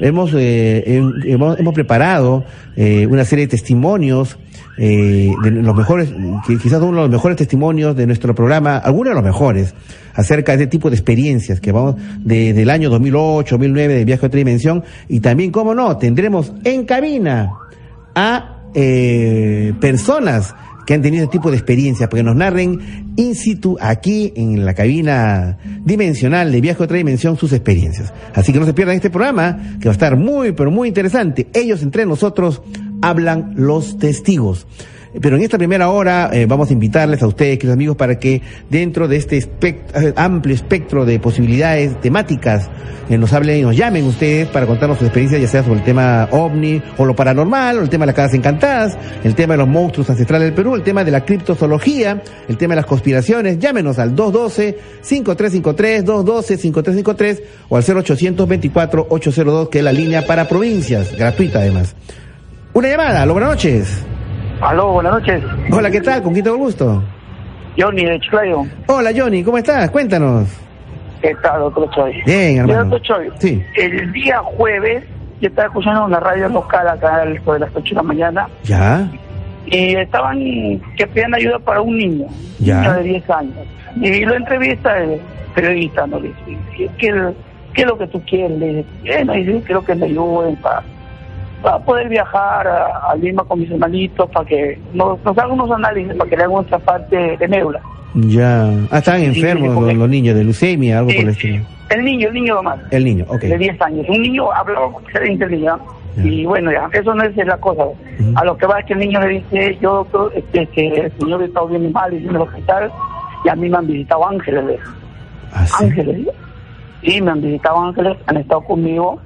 hemos, 0.00 0.32
eh, 0.34 0.82
hemos, 1.24 1.56
hemos, 1.56 1.72
preparado 1.72 2.44
eh, 2.74 3.06
una 3.06 3.24
serie 3.24 3.46
de 3.46 3.50
testimonios 3.52 4.38
eh, 4.76 5.30
de 5.44 5.50
los 5.52 5.76
mejores, 5.76 6.12
quizás 6.60 6.82
uno 6.82 6.96
de 6.96 7.02
los 7.02 7.10
mejores 7.10 7.36
testimonios 7.36 7.94
de 7.94 8.08
nuestro 8.08 8.34
programa, 8.34 8.78
algunos 8.78 9.12
de 9.12 9.14
los 9.14 9.24
mejores, 9.24 9.72
acerca 10.12 10.56
de 10.56 10.64
este 10.64 10.72
tipo 10.72 10.90
de 10.90 10.96
experiencias 10.96 11.60
que 11.60 11.70
vamos 11.70 11.94
desde 12.24 12.60
el 12.62 12.70
año 12.70 12.90
2008, 12.90 13.54
2009 13.54 13.94
de 13.94 14.04
viaje 14.04 14.26
a 14.26 14.26
otra 14.26 14.38
dimensión 14.38 14.82
y 15.08 15.20
también, 15.20 15.52
cómo 15.52 15.76
no, 15.76 15.96
tendremos 15.96 16.52
en 16.64 16.86
cabina 16.86 17.52
a 18.16 18.64
eh, 18.74 19.72
personas 19.80 20.56
que 20.86 20.94
han 20.94 21.02
tenido 21.02 21.24
este 21.24 21.38
tipo 21.38 21.50
de 21.50 21.56
experiencias, 21.56 22.08
porque 22.08 22.22
nos 22.22 22.36
narren 22.36 23.12
in 23.16 23.34
situ 23.34 23.76
aquí 23.80 24.32
en 24.36 24.64
la 24.64 24.74
cabina 24.74 25.58
dimensional 25.84 26.52
de 26.52 26.60
Viaje 26.60 26.82
a 26.82 26.84
otra 26.84 26.96
dimensión 26.96 27.36
sus 27.36 27.52
experiencias. 27.52 28.12
Así 28.34 28.52
que 28.52 28.60
no 28.60 28.66
se 28.66 28.74
pierdan 28.74 28.96
este 28.96 29.10
programa, 29.10 29.78
que 29.80 29.88
va 29.88 29.92
a 29.92 29.94
estar 29.94 30.16
muy, 30.16 30.52
pero 30.52 30.70
muy 30.70 30.88
interesante. 30.88 31.48
Ellos 31.54 31.82
entre 31.82 32.06
nosotros 32.06 32.62
hablan 33.02 33.54
los 33.56 33.98
testigos. 33.98 34.66
Pero 35.20 35.36
en 35.36 35.42
esta 35.42 35.58
primera 35.58 35.90
hora 35.90 36.30
eh, 36.32 36.46
vamos 36.46 36.70
a 36.70 36.72
invitarles 36.72 37.22
a 37.22 37.26
ustedes, 37.28 37.58
queridos 37.58 37.74
amigos, 37.74 37.96
para 37.96 38.18
que 38.18 38.42
dentro 38.68 39.06
de 39.06 39.16
este 39.16 39.38
eh, 39.38 40.12
amplio 40.16 40.54
espectro 40.54 41.04
de 41.04 41.20
posibilidades 41.20 42.00
temáticas 42.00 42.68
eh, 43.08 43.16
nos 43.16 43.32
hablen, 43.32 43.62
nos 43.62 43.76
llamen 43.76 44.04
ustedes 44.06 44.48
para 44.48 44.66
contarnos 44.66 44.98
sus 44.98 45.06
experiencias, 45.06 45.40
ya 45.40 45.46
sea 45.46 45.62
sobre 45.62 45.78
el 45.78 45.84
tema 45.84 46.28
ovni 46.32 46.82
o 46.98 47.04
lo 47.04 47.14
paranormal, 47.14 47.78
o 47.78 47.82
el 47.82 47.88
tema 47.90 48.02
de 48.02 48.06
las 48.08 48.16
casas 48.16 48.34
encantadas, 48.34 48.98
el 49.22 49.36
tema 49.36 49.54
de 49.54 49.58
los 49.58 49.68
monstruos 49.68 50.10
ancestrales 50.10 50.46
del 50.46 50.54
Perú, 50.54 50.74
el 50.74 50.82
tema 50.82 51.04
de 51.04 51.12
la 51.12 51.24
criptozoología, 51.24 52.20
el 52.48 52.56
tema 52.56 52.74
de 52.74 52.80
las 52.80 52.86
conspiraciones. 52.86 53.60
Llámenos 53.60 54.00
al 54.00 54.16
212-5353, 54.16 56.04
212-5353 56.04 57.40
o 57.68 57.76
al 57.76 57.84
0824-802, 57.84 59.68
que 59.68 59.78
es 59.78 59.84
la 59.84 59.92
línea 59.92 60.26
para 60.26 60.48
provincias, 60.48 61.16
gratuita 61.16 61.60
además. 61.60 61.94
Una 62.72 62.88
llamada, 62.88 63.22
aló, 63.22 63.34
buenas 63.34 63.50
noches. 63.50 64.04
Aló, 64.64 64.92
buenas 64.92 65.12
noches. 65.12 65.44
Hola, 65.70 65.90
¿qué 65.90 66.00
tal? 66.00 66.22
¿Con 66.22 66.32
quién 66.32 66.42
tengo 66.42 66.56
el 66.56 66.62
gusto? 66.62 67.02
Johnny 67.76 68.06
de 68.06 68.18
Chiclayo. 68.18 68.62
Hola, 68.86 69.10
Johnny, 69.14 69.44
¿cómo 69.44 69.58
estás? 69.58 69.90
Cuéntanos. 69.90 70.48
¿Qué 71.20 71.34
tal, 71.42 71.60
doctor 71.60 71.90
Choy? 71.90 72.22
Bien, 72.24 72.58
hermano. 72.60 72.84
Doctor 72.86 73.02
Choy, 73.02 73.30
sí. 73.38 73.62
el 73.76 74.10
día 74.12 74.38
jueves 74.38 75.04
yo 75.42 75.48
estaba 75.48 75.68
escuchando 75.68 76.06
una 76.06 76.18
radio 76.18 76.48
local 76.48 76.88
acá 76.88 77.26
de 77.26 77.34
las 77.58 77.70
8 77.74 77.82
de 77.82 77.94
la 77.94 78.02
mañana. 78.02 78.48
¿Ya? 78.62 79.06
Y 79.66 79.96
estaban 79.96 80.38
que 80.96 81.06
pedían 81.12 81.34
ayuda 81.34 81.58
para 81.58 81.82
un 81.82 81.98
niño, 81.98 82.26
¿Ya? 82.58 82.76
un 82.76 82.82
niño 82.82 82.94
de 82.94 83.02
10 83.02 83.30
años. 83.30 83.66
Y 84.00 84.24
lo 84.24 84.34
entrevista 84.34 84.98
el 84.98 85.20
periodista, 85.54 86.06
¿no? 86.06 86.20
Le 86.20 86.28
dice, 86.28 86.58
¿qué, 86.98 87.10
qué 87.74 87.82
es 87.82 87.86
lo 87.86 87.98
que 87.98 88.06
tú 88.06 88.22
quieres? 88.26 88.58
Le 88.58 88.66
dice, 88.76 88.88
bueno, 89.04 89.32
dice, 89.34 89.62
quiero 89.66 89.84
que 89.84 89.94
me 89.94 90.06
ayuden 90.06 90.56
para 90.56 90.82
para 91.64 91.78
poder 91.78 92.10
viajar 92.10 92.68
a, 92.68 93.10
a, 93.10 93.16
Lima 93.16 93.42
con 93.42 93.58
mis 93.58 93.70
hermanitos, 93.70 94.28
para 94.30 94.46
que 94.46 94.78
nos, 94.92 95.18
nos 95.24 95.38
hagan 95.38 95.52
unos 95.52 95.70
análisis, 95.70 96.14
para 96.14 96.28
que 96.28 96.36
le 96.36 96.42
hagan 96.42 96.56
nuestra 96.56 96.78
parte 96.78 97.36
de 97.38 97.48
médula. 97.48 97.80
Ya. 98.14 98.68
Ah, 98.90 98.98
están 98.98 99.22
enfermos 99.22 99.74
los, 99.74 99.94
los, 99.94 100.08
niños 100.08 100.36
de 100.36 100.44
leucemia, 100.44 100.98
algo 100.98 101.10
sí, 101.10 101.16
por 101.16 101.24
el 101.24 101.30
estilo. 101.30 101.64
El 101.88 102.04
niño, 102.04 102.28
el 102.28 102.34
niño 102.34 102.54
nomás. 102.56 102.80
El 102.90 103.04
niño, 103.04 103.24
ok. 103.28 103.40
De 103.40 103.56
10 103.56 103.80
años. 103.80 104.06
Un 104.10 104.22
niño 104.22 104.52
hablaba 104.52 104.92
con 104.92 105.04
excelente 105.04 105.58
ya. 105.58 105.78
Y 106.22 106.44
bueno, 106.44 106.70
ya, 106.70 106.88
eso 106.92 107.14
no 107.14 107.24
es 107.24 107.34
la 107.34 107.56
cosa. 107.56 107.86
Uh 107.86 107.96
-huh. 108.20 108.40
A 108.40 108.44
lo 108.44 108.56
que 108.56 108.66
va 108.66 108.78
es 108.78 108.86
que 108.86 108.92
el 108.92 109.00
niño 109.00 109.20
le 109.20 109.28
dice, 109.28 109.78
yo, 109.80 109.94
doctor, 109.94 110.32
este, 110.36 110.66
que 110.66 110.86
el 110.88 111.12
señor 111.18 111.42
está 111.42 111.64
bien 111.64 111.90
mal 111.92 112.12
y 112.12 112.18
en 112.18 112.28
el 112.28 112.36
hospital, 112.36 112.92
y 113.44 113.48
a 113.48 113.56
mí 113.56 113.68
me 113.68 113.78
han 113.78 113.86
visitado 113.86 114.28
ángeles. 114.28 114.80
¿Ah? 115.52 115.66
Ángeles. 115.80 116.28
Sí, 117.02 117.20
me 117.20 117.30
han 117.32 117.40
visitado 117.40 117.80
ángeles, 117.80 118.16
han 118.26 118.36
estado 118.36 118.60
conmigo 118.60 119.18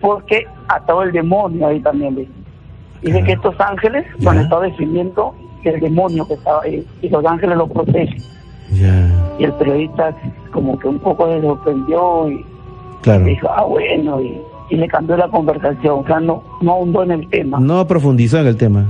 porque 0.00 0.46
atado 0.68 1.02
el 1.02 1.12
demonio 1.12 1.66
ahí 1.68 1.80
también. 1.80 2.14
¿ves? 2.16 2.28
Dice 3.02 3.22
que 3.24 3.32
estos 3.32 3.54
ángeles 3.60 4.04
Ya. 4.18 4.30
han 4.30 4.38
estado 4.40 4.62
defendiendo 4.62 5.34
el 5.64 5.80
demonio 5.80 6.26
que 6.26 6.34
estaba 6.34 6.62
ahí 6.62 6.86
y 7.02 7.08
los 7.08 7.24
ángeles 7.24 7.56
lo 7.56 7.66
protegen. 7.66 8.16
Ya. 8.72 9.08
Y 9.38 9.44
el 9.44 9.52
periodista 9.54 10.14
como 10.52 10.78
que 10.78 10.88
un 10.88 10.98
poco 10.98 11.26
se 11.28 11.40
sorprendió 11.40 12.30
y 12.30 12.44
Claro. 13.02 13.24
dijo, 13.24 13.48
ah, 13.50 13.64
bueno, 13.64 14.20
y, 14.20 14.38
y 14.68 14.76
le 14.76 14.86
cambió 14.86 15.16
la 15.16 15.28
conversación, 15.28 16.00
o 16.00 16.06
sea, 16.06 16.20
no, 16.20 16.42
no 16.60 16.72
ahondó 16.72 17.02
en 17.02 17.12
el 17.12 17.28
tema. 17.30 17.58
No 17.58 17.86
profundizó 17.86 18.38
en 18.38 18.46
el 18.46 18.56
tema. 18.56 18.84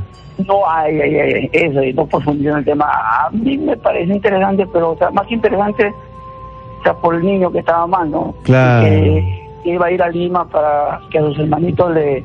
No 0.47 0.69
hay, 0.69 1.01
hay, 1.01 1.15
hay, 1.17 1.51
eso, 1.53 1.83
y 1.83 1.93
no 1.93 2.07
profundizó 2.07 2.51
en 2.51 2.57
el 2.59 2.65
tema. 2.65 2.87
A 2.91 3.31
mí 3.31 3.57
me 3.59 3.77
parece 3.77 4.13
interesante, 4.13 4.67
pero, 4.73 4.93
o 4.93 4.97
sea, 4.99 5.11
más 5.11 5.31
interesante, 5.31 5.93
o 6.81 6.83
sea, 6.83 6.95
por 6.95 7.15
el 7.15 7.25
niño 7.25 7.51
que 7.53 7.61
estaba 7.61 7.87
mal, 7.87 8.11
¿no? 8.11 8.35
Claro. 8.43 8.89
Que 9.63 9.71
iba 9.71 9.87
a 9.87 9.91
ir 9.91 10.03
a 10.03 10.09
Lima 10.09 10.45
para 10.47 11.01
que 11.11 11.19
a 11.19 11.23
sus 11.23 11.39
hermanitos 11.39 11.93
le 11.93 12.25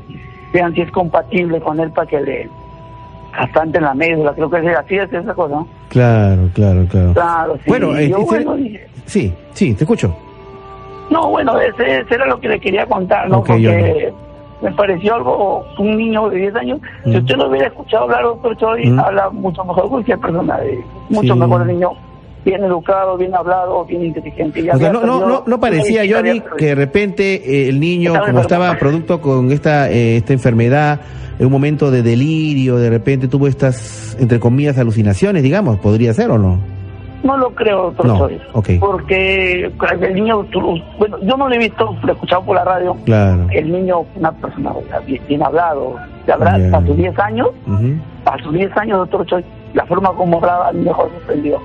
vean 0.54 0.74
si 0.74 0.82
es 0.82 0.92
compatible 0.92 1.60
con 1.60 1.80
él 1.80 1.92
para 1.92 2.08
que 2.08 2.22
le 2.22 2.50
bastante 3.38 3.80
en 3.80 3.84
la 3.84 3.94
médula, 3.94 4.34
creo 4.34 4.50
que 4.50 4.60
es 4.60 4.78
así 4.78 4.96
es 4.96 5.12
esa 5.12 5.34
cosa, 5.34 5.56
¿no? 5.56 5.68
Claro, 5.90 6.50
claro, 6.54 6.86
claro. 6.90 7.14
Claro, 7.14 7.56
sí. 7.58 7.64
Bueno, 7.68 7.96
eh, 7.98 8.08
yo, 8.10 8.18
ese- 8.20 8.26
bueno, 8.46 8.56
dije, 8.56 8.88
Sí, 9.06 9.34
sí, 9.54 9.74
te 9.74 9.84
escucho. 9.84 10.16
No, 11.10 11.30
bueno, 11.30 11.60
ese, 11.60 12.00
ese 12.00 12.16
era 12.16 12.26
lo 12.28 12.40
que 12.40 12.48
le 12.48 12.60
quería 12.60 12.86
contar, 12.86 13.30
¿no? 13.30 13.44
Porque 13.44 14.12
me 14.62 14.72
pareció 14.72 15.16
algo, 15.16 15.64
un 15.78 15.98
niño 15.98 16.30
de 16.30 16.38
10 16.38 16.56
años, 16.56 16.80
si 17.04 17.10
Mm. 17.12 17.16
usted 17.18 17.36
lo 17.36 17.50
hubiera 17.50 17.68
escuchado 17.68 18.04
hablar, 18.06 18.24
doctor 18.24 18.58
Choi, 18.58 18.90
Mm. 18.90 19.00
habla 19.00 19.30
mucho 19.30 19.64
mejor 19.66 19.84
que 19.84 19.90
cualquier 19.90 20.20
persona, 20.20 20.58
eh, 20.64 20.80
mucho 21.10 21.34
Sí. 21.34 21.40
mejor 21.40 21.62
el 21.64 21.68
niño, 21.68 21.90
bien 22.46 22.64
educado, 22.64 23.18
bien 23.18 23.36
hablado, 23.36 23.84
bien 23.86 24.06
inteligente. 24.06 24.60
y 24.62 24.70
O 24.70 24.78
sea, 24.78 24.90
había 24.90 24.92
no, 24.94 25.06
no, 25.06 25.26
no, 25.28 25.44
no 25.46 25.60
parecía, 25.60 26.04
Johnny, 26.10 26.42
que 26.58 26.68
de 26.68 26.76
repente 26.76 27.34
eh, 27.36 27.70
el 27.70 27.80
niño, 27.80 28.12
Estaba 28.14 28.28
como 28.28 28.40
enfermo. 28.40 28.42
estaba 28.64 28.80
producto 28.80 29.20
con 29.20 29.52
esta, 29.52 29.90
eh, 29.90 30.18
esta 30.18 30.34
enfermedad, 30.34 31.02
en 31.40 31.46
un 31.48 31.52
momento 31.52 31.90
de 31.92 32.04
delirio, 32.04 32.78
de 32.78 32.90
repente 32.92 33.28
tuvo 33.28 33.48
estas, 33.48 34.16
entre 34.20 34.40
comillas, 34.40 34.78
alucinaciones, 34.78 35.42
digamos, 35.44 35.80
podría 35.80 36.14
ser 36.14 36.30
o 36.30 36.38
no. 36.38 36.60
No 37.24 37.36
lo 37.38 37.50
creo, 37.56 37.92
doctor 37.92 38.06
No, 38.06 38.30
porque 38.80 39.72
el 40.00 40.14
niño, 40.14 40.46
bueno, 41.00 41.18
yo 41.24 41.36
no 41.36 41.50
lo 41.50 41.56
he 41.56 41.58
visto, 41.58 41.98
lo 42.04 42.10
he 42.10 42.12
escuchado 42.14 42.44
por 42.44 42.56
la 42.56 42.64
radio, 42.64 42.96
Claro. 43.04 43.48
el 43.52 43.72
niño, 43.72 44.06
una 44.16 44.32
persona 44.32 44.72
bien, 45.08 45.20
bien 45.28 45.42
hablado, 45.42 45.96
de 46.28 46.34
Ya. 46.72 46.78
a 46.78 46.86
sus 46.86 46.96
10 46.96 47.18
años, 47.18 47.48
Ujú, 47.66 47.96
a 48.26 48.38
sus 48.44 48.54
10 48.54 48.78
años, 48.78 49.00
doctor 49.00 49.26
Choi, 49.26 49.44
la 49.74 49.86
forma 49.88 50.12
como 50.14 50.38
hablaba, 50.38 50.72
mejor 50.72 51.10
sorprendió. 51.18 51.60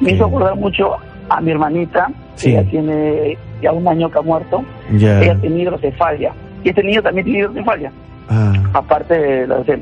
Me 0.00 0.12
hizo 0.12 0.26
acordar 0.26 0.56
mucho 0.56 0.96
a 1.28 1.40
mi 1.40 1.50
hermanita, 1.50 2.08
Sí. 2.34 2.50
ella 2.50 2.64
tiene 2.70 3.36
ya 3.60 3.72
un 3.72 3.86
año 3.86 4.10
que 4.10 4.18
ha 4.18 4.22
muerto, 4.22 4.64
Ya. 4.96 5.22
ella 5.22 5.34
tiene 5.40 5.60
hidrocefalia, 5.62 6.32
y 6.64 6.68
este 6.70 6.82
niño 6.82 7.02
también 7.02 7.24
tiene 7.24 7.40
hidrocefalia, 7.40 7.92
Ah, 8.28 8.52
aparte 8.74 9.14
de 9.18 9.46
la 9.46 9.58
de 9.58 9.80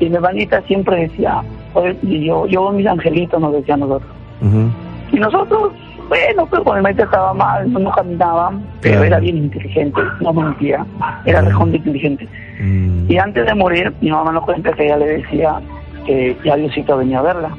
Y 0.00 0.08
mi 0.08 0.16
hermanita 0.16 0.62
siempre 0.62 1.02
decía, 1.08 1.42
"Oye, 1.74 1.94
y 2.02 2.24
yo, 2.26 2.46
yo 2.46 2.70
mis 2.72 2.86
angelitos 2.86 3.38
nos 3.40 3.52
decían 3.52 3.80
nosotros. 3.80 4.10
ujú, 4.40 4.70
Y 5.12 5.20
nosotros, 5.20 5.72
bueno, 6.08 6.46
pues 6.46 6.62
cuando 6.62 6.72
mi 6.72 6.76
hermanita 6.78 7.04
estaba 7.04 7.34
mal, 7.34 7.70
no, 7.72 7.90
caminaba, 7.90 8.52
pero 8.80 8.94
Claro. 8.94 9.06
era 9.06 9.18
bien 9.20 9.36
inteligente, 9.36 10.00
no 10.20 10.32
mentía, 10.32 10.86
era 11.26 11.40
Claro. 11.40 11.48
recontra 11.50 11.76
inteligente. 11.78 12.28
mm, 12.62 13.10
Y 13.10 13.18
antes 13.18 13.44
de 13.44 13.54
morir, 13.54 13.92
mi 14.00 14.10
mamá 14.10 14.32
nos 14.32 14.44
cuenta 14.44 14.72
que 14.72 14.84
ella 14.86 14.96
le 14.98 15.06
decía 15.18 15.60
que 16.06 16.36
ya 16.44 16.56
Diosito 16.56 16.96
venía 16.96 17.18
a 17.18 17.22
verla. 17.22 17.50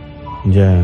ya. 0.45 0.81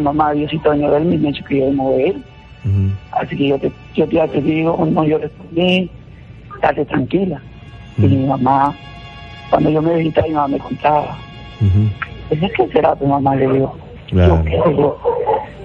Mamá, 0.00 0.32
Diosito 0.32 0.70
venía 0.70 0.88
a 0.88 0.90
verme 0.92 1.14
y 1.14 1.18
me 1.18 1.28
ha 1.28 1.32
dicho 1.32 1.44
que 1.44 1.58
yo 1.58 1.70
a 1.96 2.00
ir. 2.00 2.16
ujú, 2.64 2.90
Así 3.12 3.36
que 3.36 3.48
yo 3.48 3.58
te, 3.58 3.72
yo 3.94 4.06
ya 4.06 4.26
te 4.28 4.40
digo, 4.40 4.86
no 4.90 5.04
llores 5.04 5.30
por 5.32 5.52
mí, 5.52 5.90
estate 6.54 6.84
tranquila. 6.86 7.40
Y 7.98 8.02
mi 8.06 8.26
mamá, 8.26 8.74
cuando 9.50 9.70
yo 9.70 9.82
me 9.82 9.94
visitaba, 9.96 10.26
mi 10.28 10.34
mamá 10.34 10.48
me 10.48 10.58
contaba, 10.58 11.16
¿es 12.30 12.52
qué 12.52 12.68
será 12.72 12.94
tu 12.96 13.06
mamá? 13.06 13.34
Le 13.36 13.48
digo, 13.52 13.74
Claro. 14.08 14.42
yo. 14.46 14.96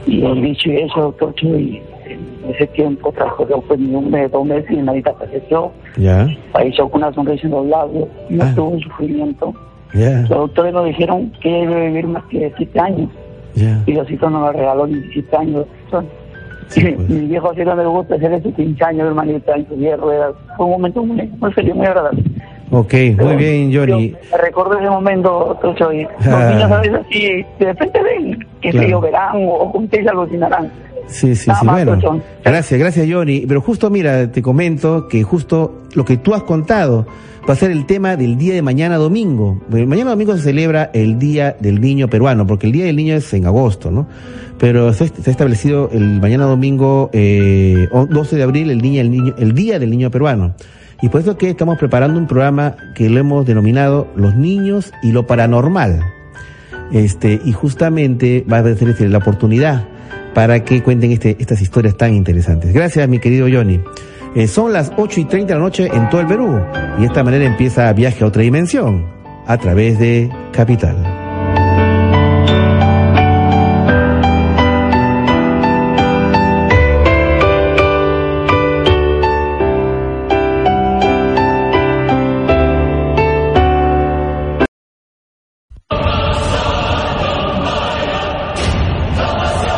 Y 0.06 0.26
el 0.26 0.42
dicho 0.42 0.70
y 0.70 0.78
eso, 0.78 1.00
doctor 1.02 1.34
Chuy, 1.36 1.82
en 2.08 2.52
ese 2.54 2.68
tiempo 2.68 3.12
transcurrió 3.14 3.62
fue 3.62 3.78
ni 3.78 3.96
un 3.96 4.12
mes, 4.12 4.30
dos 4.32 4.46
meses 4.46 4.66
y 4.70 4.74
mi 4.74 4.80
hermanita 4.80 5.14
falleció, 5.14 5.72
Ya. 5.98 6.28
falleció 6.52 6.90
con 6.90 7.04
una 7.04 7.14
sonrisa 7.14 7.48
en 7.48 7.52
los 7.52 7.66
labios, 7.68 8.08
no 8.30 8.44
Ah. 8.44 8.52
tuvo 8.56 8.70
un 8.70 8.80
sufrimiento. 8.82 9.54
Los 9.94 10.28
doctores 10.30 10.74
nos 10.74 10.86
dijeron 10.88 11.32
que 11.40 11.50
debe 11.50 11.88
vivir 11.88 12.08
más 12.08 12.24
que 12.26 12.52
siete 12.58 12.80
años. 12.80 13.10
Ya. 13.56 13.82
Y 13.86 13.92
Diosito 13.94 14.30
nos 14.30 14.54
regaló 14.56 14.86
17 14.88 15.36
años. 15.38 15.66
Son- 15.92 16.08
Sí, 16.70 16.82
pues. 16.96 17.10
mi 17.10 17.28
viejo 17.28 17.52
así 17.52 17.62
no 17.66 17.76
me 17.76 17.86
gusta 17.86 18.16
hacer 18.16 18.34
ese 18.34 18.52
15 18.52 18.84
años, 18.84 19.08
hermanita, 19.08 19.54
en 19.56 19.68
su 19.68 19.76
ruedas. 20.02 20.34
Fue 20.58 20.66
un 20.66 20.72
momento 20.72 21.04
muy, 21.04 21.22
muy 21.40 21.52
feliz, 21.54 21.76
muy 21.76 21.86
agradable. 21.86 22.24
Ok, 22.72 22.94
muy 23.20 23.36
bien, 23.36 23.72
Johnny. 23.72 24.16
Recuerdo 24.42 24.80
ese 24.80 24.90
momento, 24.90 25.56
Trocho, 25.62 25.92
y 25.94 26.04
los 26.04 26.12
Ah. 26.28 26.50
niños 26.54 26.72
a 26.72 26.80
veces 26.82 27.00
así, 27.06 27.46
de 27.60 27.66
repente 27.66 28.00
ven, 28.02 28.40
que 28.62 28.72
Claro. 28.72 28.86
se 28.86 28.92
yo 28.92 29.02
verán 29.02 29.36
o 29.36 29.50
o 29.50 29.78
ustedes 29.80 30.08
alucinarán. 30.08 30.72
Sí, 31.06 31.36
sí, 31.36 31.50
Nada 31.50 31.60
sí, 31.60 31.66
más, 31.68 31.86
bueno. 31.86 32.22
Gracias, 32.44 32.80
gracias, 32.80 33.08
Johnny. 33.12 33.46
Pero 33.46 33.62
justo, 33.62 33.90
mira, 33.92 34.32
te 34.32 34.42
comento 34.42 35.08
que 35.08 35.22
justo 35.22 35.84
lo 35.94 36.06
que 36.06 36.18
tú 36.18 36.34
has 36.34 36.44
contado 36.44 37.06
va 37.48 37.54
a 37.54 37.58
ser 37.58 37.72
el 37.72 37.86
tema 37.86 38.16
del 38.16 38.38
día 38.38 38.54
de 38.54 38.62
mañana 38.62 38.98
domingo. 38.98 39.62
mañana 39.70 40.12
domingo 40.12 40.36
se 40.38 40.44
celebra 40.44 40.90
el 40.94 41.20
Día 41.20 41.56
del 41.60 41.82
Niño 41.82 42.10
Peruano, 42.10 42.48
porque 42.48 42.68
el 42.68 42.74
Día 42.74 42.86
del 42.86 42.96
Niño 42.96 43.16
es 43.16 43.34
en 43.34 43.46
agosto, 43.46 43.92
¿no? 43.92 44.08
Pero 44.58 44.94
se, 44.94 45.06
ha 45.06 45.30
establecido 45.30 45.90
el 45.92 46.22
mañana 46.22 46.46
domingo, 46.46 47.10
eh, 47.12 47.88
12 47.92 48.36
de 48.36 48.44
abril, 48.44 48.72
el, 48.72 48.82
niño, 48.82 49.36
el 49.38 49.54
Día 49.54 49.80
del 49.80 49.90
Niño 49.90 50.10
Peruano. 50.10 50.56
Y 51.02 51.10
por 51.10 51.20
eso 51.20 51.38
que 51.38 51.50
estamos 51.50 51.78
preparando 51.78 52.18
un 52.18 52.28
programa 52.28 52.78
que 52.96 53.10
lo 53.10 53.20
hemos 53.20 53.46
denominado 53.46 54.08
Los 54.16 54.36
Niños 54.36 54.94
y 55.02 55.12
lo 55.12 55.28
Paranormal. 55.28 56.00
Este, 56.94 57.42
y 57.44 57.52
justamente 57.52 58.46
va 58.50 58.60
a 58.60 58.76
ser 58.76 59.10
la 59.10 59.18
oportunidad 59.18 59.86
para 60.34 60.64
que 60.64 60.82
cuenten 60.82 61.12
este, 61.12 61.36
estas 61.40 61.62
historias 61.62 61.98
tan 61.98 62.14
interesantes. 62.14 62.74
Gracias, 62.74 63.10
mi 63.10 63.20
querido 63.20 63.48
Johnny. 63.52 63.82
Eh, 64.36 64.48
son 64.48 64.74
las 64.74 64.92
8 64.98 65.20
y 65.20 65.26
30 65.26 65.54
de 65.54 65.60
la 65.60 65.64
noche 65.64 65.90
en 65.94 66.10
todo 66.10 66.22
el 66.22 66.28
Perú 66.28 66.60
y 66.98 67.02
de 67.02 67.06
esta 67.06 67.24
manera 67.24 67.46
empieza 67.46 67.94
Viaje 67.94 68.24
a 68.24 68.28
otra 68.28 68.42
dimensión 68.42 69.06
a 69.46 69.58
través 69.58 70.00
de 70.00 70.32
Capital. 70.52 70.96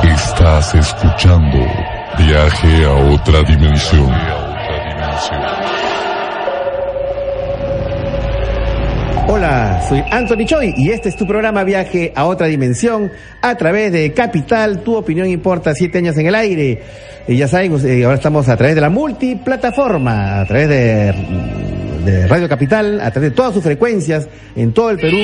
Estás 0.04 0.76
escuchando 0.76 1.58
Viaje 2.18 2.86
a 2.86 2.94
otra 3.14 3.42
dimensión. 3.44 4.45
Hola, 9.27 9.82
soy 9.89 10.03
Anthony 10.12 10.46
Choi 10.46 10.74
y 10.77 10.91
este 10.91 11.10
es 11.10 11.15
tu 11.15 11.25
programa 11.25 11.63
Viaje 11.63 12.13
a 12.15 12.25
otra 12.25 12.48
dimensión 12.48 13.12
a 13.41 13.55
través 13.55 13.91
de 13.91 14.13
Capital. 14.13 14.84
Tu 14.84 14.96
opinión 14.96 15.27
importa, 15.27 15.74
siete 15.74 15.98
años 15.98 16.15
en 16.17 16.27
el 16.27 16.36
aire. 16.36 16.82
Y 17.27 17.38
ya 17.38 17.48
saben, 17.48 17.75
eh, 17.86 18.03
ahora 18.03 18.17
estamos 18.17 18.48
a 18.50 18.55
través 18.55 18.75
de 18.75 18.82
la 18.82 18.89
multiplataforma, 18.89 20.41
a 20.41 20.46
través 20.46 20.70
de, 20.70 21.13
de 22.06 22.28
Radio 22.28 22.48
Capital, 22.48 23.02
a 23.02 23.12
través 23.12 23.32
de 23.32 23.36
todas 23.36 23.54
sus 23.54 23.64
frecuencias 23.64 24.28
en 24.56 24.72
todo 24.74 24.92
el 24.92 25.00
Perú, 25.00 25.18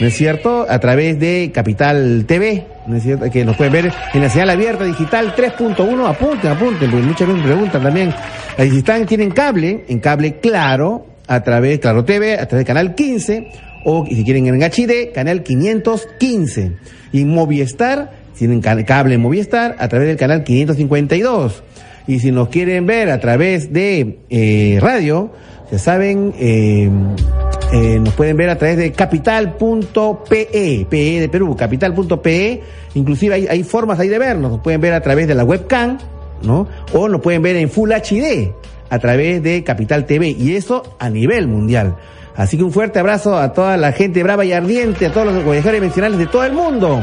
¿no 0.00 0.06
es 0.06 0.14
cierto? 0.14 0.66
A 0.68 0.78
través 0.78 1.18
de 1.18 1.50
Capital 1.54 2.24
TV, 2.26 2.66
¿no 2.86 2.96
es 2.96 3.04
cierto? 3.04 3.30
Que 3.30 3.44
nos 3.44 3.56
pueden 3.56 3.72
ver 3.72 3.92
en 4.12 4.20
la 4.20 4.28
señal 4.28 4.50
abierta 4.50 4.84
digital 4.84 5.34
3.1. 5.34 6.08
Apunten, 6.08 6.50
apunten, 6.50 6.90
porque 6.90 7.06
muchas 7.06 7.28
veces 7.28 7.42
me 7.42 7.48
preguntan 7.48 7.82
también. 7.82 8.14
Si 8.58 8.78
están, 8.78 9.06
tienen 9.06 9.30
cable, 9.30 9.84
en 9.88 10.00
cable 10.00 10.38
claro, 10.40 11.06
a 11.28 11.42
través, 11.42 11.78
Claro 11.78 12.04
TV, 12.04 12.34
a 12.34 12.46
través 12.46 12.64
del 12.64 12.66
canal 12.66 12.94
15, 12.94 13.48
o 13.84 14.04
si 14.06 14.24
quieren 14.24 14.46
en 14.46 14.60
HD, 14.60 15.12
canal 15.12 15.42
515. 15.42 16.72
Y 17.12 17.24
Movistar, 17.24 18.12
tienen 18.36 18.60
cable 18.60 19.16
Movistar, 19.18 19.76
a 19.78 19.88
través 19.88 20.08
del 20.08 20.16
canal 20.16 20.44
552. 20.44 21.62
Y 22.08 22.20
si 22.20 22.30
nos 22.30 22.48
quieren 22.48 22.86
ver 22.86 23.10
a 23.10 23.18
través 23.18 23.72
de 23.72 24.18
eh, 24.30 24.78
radio, 24.80 25.32
ya 25.70 25.78
saben, 25.78 26.34
eh, 26.38 26.90
eh, 27.72 27.98
nos 28.00 28.14
pueden 28.14 28.36
ver 28.36 28.50
a 28.50 28.56
través 28.56 28.76
de 28.76 28.92
capital.pe, 28.92 30.86
PE 30.88 31.20
de 31.20 31.28
Perú, 31.28 31.56
capital.pe. 31.56 32.62
Inclusive 32.94 33.34
hay, 33.34 33.46
hay 33.48 33.62
formas 33.64 33.98
ahí 33.98 34.08
de 34.08 34.18
vernos, 34.18 34.50
nos 34.50 34.60
pueden 34.60 34.80
ver 34.80 34.92
a 34.92 35.00
través 35.00 35.26
de 35.26 35.34
la 35.34 35.44
webcam, 35.44 35.98
¿no? 36.42 36.68
O 36.92 37.08
nos 37.08 37.20
pueden 37.20 37.42
ver 37.42 37.56
en 37.56 37.68
Full 37.68 37.90
HD 37.90 38.52
a 38.88 38.98
través 38.98 39.42
de 39.42 39.64
Capital 39.64 40.06
TV 40.06 40.28
y 40.28 40.54
eso 40.54 40.96
a 40.98 41.10
nivel 41.10 41.48
mundial. 41.48 41.96
Así 42.36 42.56
que 42.56 42.62
un 42.62 42.72
fuerte 42.72 42.98
abrazo 42.98 43.36
a 43.36 43.52
toda 43.52 43.76
la 43.76 43.92
gente 43.92 44.22
brava 44.22 44.44
y 44.44 44.52
ardiente, 44.52 45.06
a 45.06 45.12
todos 45.12 45.32
los 45.32 45.44
viajeros 45.44 45.74
dimensionales 45.74 46.18
de 46.18 46.26
todo 46.26 46.44
el 46.44 46.52
mundo 46.52 47.00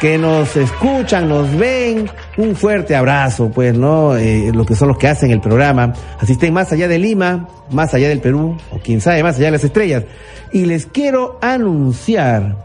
que 0.00 0.18
nos 0.18 0.54
escuchan, 0.56 1.28
nos 1.28 1.56
ven. 1.56 2.08
Un 2.38 2.56
fuerte 2.56 2.96
abrazo, 2.96 3.50
pues, 3.50 3.76
¿no? 3.76 4.16
Eh, 4.16 4.50
lo 4.54 4.64
que 4.64 4.74
son 4.74 4.88
los 4.88 4.96
que 4.96 5.08
hacen 5.08 5.30
el 5.30 5.40
programa. 5.40 5.92
Asisten 6.18 6.54
más 6.54 6.72
allá 6.72 6.88
de 6.88 6.98
Lima, 6.98 7.48
más 7.70 7.92
allá 7.92 8.08
del 8.08 8.20
Perú, 8.20 8.56
o 8.70 8.78
quién 8.78 9.02
sabe, 9.02 9.22
más 9.22 9.36
allá 9.36 9.46
de 9.46 9.52
las 9.52 9.64
estrellas. 9.64 10.04
Y 10.52 10.64
les 10.64 10.86
quiero 10.86 11.38
anunciar 11.42 12.56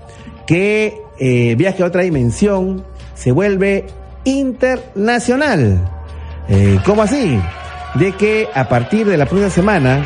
que 0.47 1.01
eh, 1.19 1.55
Viaje 1.57 1.83
a 1.83 1.87
otra 1.87 2.03
dimensión 2.03 2.85
se 3.15 3.33
vuelve 3.33 3.87
internacional. 4.23 5.89
Eh, 6.47 6.79
¿Cómo 6.85 7.01
así? 7.01 7.37
de 7.95 8.11
que 8.13 8.47
a 8.53 8.67
partir 8.69 9.05
de 9.05 9.17
la 9.17 9.25
próxima 9.25 9.49
semana 9.49 10.05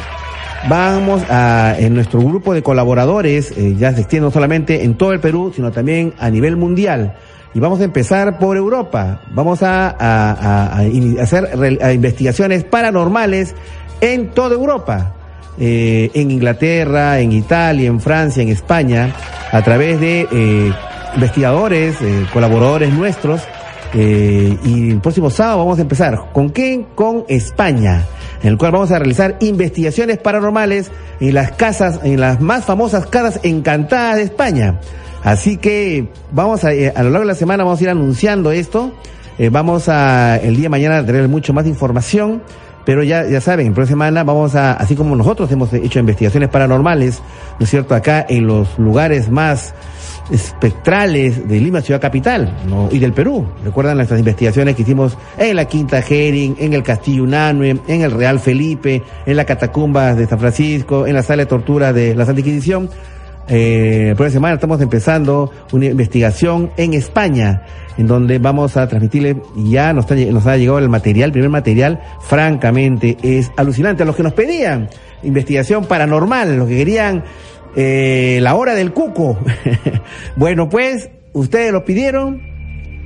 vamos 0.67 1.23
a, 1.29 1.75
en 1.77 1.93
nuestro 1.93 2.19
grupo 2.19 2.53
de 2.53 2.61
colaboradores, 2.61 3.51
eh, 3.57 3.75
ya 3.77 3.93
se 3.93 4.01
extiende 4.01 4.27
no 4.27 4.31
solamente 4.31 4.83
en 4.83 4.95
todo 4.95 5.13
el 5.13 5.19
Perú, 5.19 5.51
sino 5.55 5.71
también 5.71 6.13
a 6.19 6.29
nivel 6.29 6.57
mundial. 6.57 7.15
Y 7.53 7.59
vamos 7.59 7.79
a 7.81 7.85
empezar 7.85 8.37
por 8.39 8.57
Europa. 8.57 9.21
Vamos 9.31 9.63
a, 9.63 10.79
hacer 11.19 11.49
investigaciones 11.93 12.63
paranormales 12.63 13.55
en 14.01 14.29
toda 14.29 14.55
Europa. 14.55 15.13
Eh, 15.59 16.11
en 16.13 16.29
Inglaterra, 16.29 17.19
en 17.19 17.31
Italia, 17.31 17.87
en 17.87 17.99
Francia, 17.99 18.43
en 18.43 18.49
España, 18.49 19.11
a 19.51 19.63
través 19.63 19.99
de 19.99 20.27
eh, 20.31 20.71
investigadores, 21.15 21.99
eh, 21.99 22.27
colaboradores 22.31 22.93
nuestros, 22.93 23.41
y 23.93 24.91
el 24.91 24.99
próximo 25.01 25.31
sábado 25.31 25.59
vamos 25.59 25.79
a 25.79 25.81
empezar. 25.81 26.25
¿Con 26.31 26.51
qué? 26.51 26.85
Con 26.93 27.23
España, 27.27 28.05
en 28.43 28.49
el 28.49 28.57
cual 28.57 28.73
vamos 28.73 28.91
a 28.91 28.99
realizar 28.99 29.37
investigaciones 29.39 30.19
paranormales 30.19 30.91
en 31.19 31.33
las 31.33 31.53
casas, 31.53 32.01
en 32.03 32.19
las 32.19 32.39
más 32.39 32.65
famosas 32.65 33.07
casas 33.07 33.39
encantadas 33.41 34.17
de 34.17 34.23
España. 34.23 34.79
Así 35.27 35.57
que 35.57 36.07
vamos 36.31 36.63
a, 36.63 36.73
eh, 36.73 36.93
a 36.95 37.03
lo 37.03 37.09
largo 37.09 37.25
de 37.25 37.33
la 37.33 37.35
semana 37.35 37.65
vamos 37.65 37.81
a 37.81 37.83
ir 37.83 37.89
anunciando 37.89 38.53
esto. 38.53 38.93
Eh, 39.37 39.49
vamos 39.49 39.89
a, 39.89 40.37
el 40.37 40.55
día 40.55 40.63
de 40.63 40.69
mañana, 40.69 41.05
tener 41.05 41.27
mucho 41.27 41.51
más 41.51 41.67
información. 41.67 42.41
Pero 42.85 43.03
ya, 43.03 43.27
ya 43.27 43.41
saben, 43.41 43.67
en 43.67 43.73
próxima 43.73 44.05
semana 44.05 44.23
vamos 44.23 44.55
a, 44.55 44.71
así 44.71 44.95
como 44.95 45.17
nosotros 45.17 45.51
hemos 45.51 45.73
hecho 45.73 45.99
investigaciones 45.99 46.47
paranormales, 46.47 47.21
¿no 47.59 47.65
es 47.65 47.69
cierto?, 47.69 47.93
acá 47.93 48.25
en 48.29 48.47
los 48.47 48.79
lugares 48.79 49.29
más 49.29 49.73
espectrales 50.31 51.45
de 51.45 51.59
Lima, 51.59 51.81
ciudad 51.81 51.99
capital, 51.99 52.55
¿no? 52.69 52.87
y 52.89 52.99
del 52.99 53.11
Perú. 53.11 53.45
Recuerdan 53.65 53.97
nuestras 53.97 54.19
investigaciones 54.19 54.77
que 54.77 54.83
hicimos 54.83 55.17
en 55.37 55.57
la 55.57 55.65
Quinta 55.65 56.01
Jering, 56.01 56.55
en 56.57 56.71
el 56.71 56.83
Castillo 56.83 57.23
Unanue, 57.23 57.77
en 57.85 58.01
el 58.01 58.11
Real 58.11 58.39
Felipe, 58.39 59.03
en 59.25 59.35
la 59.35 59.43
Catacumba 59.43 60.15
de 60.15 60.25
San 60.25 60.39
Francisco, 60.39 61.05
en 61.05 61.15
la 61.15 61.23
sala 61.23 61.43
de 61.43 61.47
tortura 61.47 61.91
de 61.91 62.15
la 62.15 62.25
Santa 62.25 62.39
Inquisición. 62.39 62.89
Eh, 63.49 64.13
por 64.17 64.29
semana 64.29 64.55
estamos 64.55 64.81
empezando 64.81 65.51
una 65.71 65.85
investigación 65.85 66.71
en 66.77 66.93
España, 66.93 67.63
en 67.97 68.07
donde 68.07 68.39
vamos 68.39 68.75
a 68.75 68.87
transmitirle, 68.87 69.37
ya 69.55 69.93
nos, 69.93 70.09
nos 70.09 70.45
ha 70.45 70.57
llegado 70.57 70.79
el 70.79 70.89
material, 70.89 71.27
el 71.27 71.31
primer 71.31 71.49
material, 71.49 72.01
francamente 72.21 73.17
es 73.23 73.51
alucinante. 73.55 74.03
A 74.03 74.05
los 74.05 74.15
que 74.15 74.23
nos 74.23 74.33
pedían 74.33 74.89
investigación 75.23 75.85
paranormal, 75.85 76.57
los 76.57 76.67
que 76.67 76.77
querían 76.77 77.23
eh, 77.75 78.39
la 78.41 78.55
hora 78.55 78.75
del 78.75 78.91
cuco. 78.91 79.37
bueno, 80.35 80.69
pues 80.69 81.09
ustedes 81.33 81.71
lo 81.71 81.85
pidieron, 81.85 82.41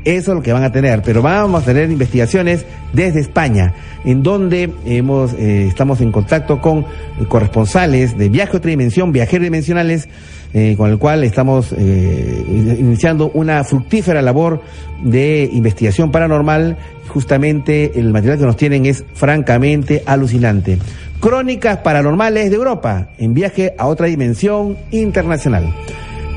eso 0.03 0.31
es 0.31 0.35
lo 0.35 0.41
que 0.41 0.53
van 0.53 0.63
a 0.63 0.71
tener, 0.71 1.01
pero 1.03 1.21
vamos 1.21 1.63
a 1.63 1.65
tener 1.65 1.91
investigaciones 1.91 2.65
desde 2.93 3.19
España, 3.19 3.73
en 4.03 4.23
donde 4.23 4.71
hemos, 4.85 5.33
eh, 5.33 5.67
estamos 5.67 6.01
en 6.01 6.11
contacto 6.11 6.59
con 6.59 6.85
corresponsales 7.27 8.17
de 8.17 8.29
viaje 8.29 8.53
a 8.53 8.57
otra 8.57 8.69
dimensión, 8.69 9.11
viajeros 9.11 9.43
dimensionales, 9.43 10.09
eh, 10.53 10.75
con 10.77 10.89
el 10.89 10.97
cual 10.97 11.23
estamos 11.23 11.73
eh, 11.77 12.75
iniciando 12.79 13.31
una 13.33 13.63
fructífera 13.63 14.21
labor 14.21 14.61
de 15.03 15.49
investigación 15.51 16.11
paranormal. 16.11 16.77
Justamente 17.07 17.99
el 17.99 18.11
material 18.11 18.39
que 18.39 18.45
nos 18.45 18.57
tienen 18.57 18.85
es 18.85 19.03
francamente 19.13 20.03
alucinante. 20.05 20.77
Crónicas 21.21 21.77
Paranormales 21.77 22.49
de 22.49 22.55
Europa, 22.55 23.09
en 23.19 23.33
viaje 23.33 23.75
a 23.77 23.85
otra 23.87 24.07
dimensión 24.07 24.75
internacional. 24.89 25.73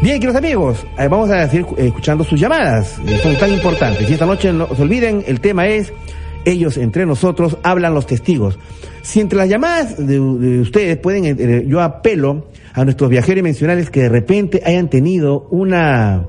Bien, 0.02 0.20
queridos 0.20 0.36
amigos, 0.36 0.86
eh, 0.98 1.08
vamos 1.08 1.30
a 1.30 1.48
seguir 1.48 1.66
escuchando 1.78 2.24
sus 2.24 2.38
llamadas, 2.38 2.98
eh, 3.06 3.18
son 3.22 3.36
tan 3.36 3.50
importantes. 3.52 4.08
Y 4.08 4.12
esta 4.12 4.26
noche 4.26 4.52
no 4.52 4.68
se 4.74 4.82
olviden, 4.82 5.24
el 5.26 5.40
tema 5.40 5.66
es, 5.66 5.92
ellos 6.44 6.76
entre 6.76 7.06
nosotros 7.06 7.56
hablan 7.62 7.94
los 7.94 8.06
testigos. 8.06 8.58
Si 9.02 9.20
entre 9.20 9.38
las 9.38 9.48
llamadas 9.48 9.96
de, 9.96 10.20
ustedes 10.60 10.98
pueden, 10.98 11.24
eh, 11.24 11.64
yo 11.66 11.80
apelo 11.80 12.48
a 12.74 12.84
nuestros 12.84 13.08
viajeros 13.08 13.36
dimensionales 13.36 13.88
que 13.88 14.02
de 14.02 14.08
repente 14.10 14.62
hayan 14.64 14.90
tenido 14.90 15.46
una, 15.50 16.26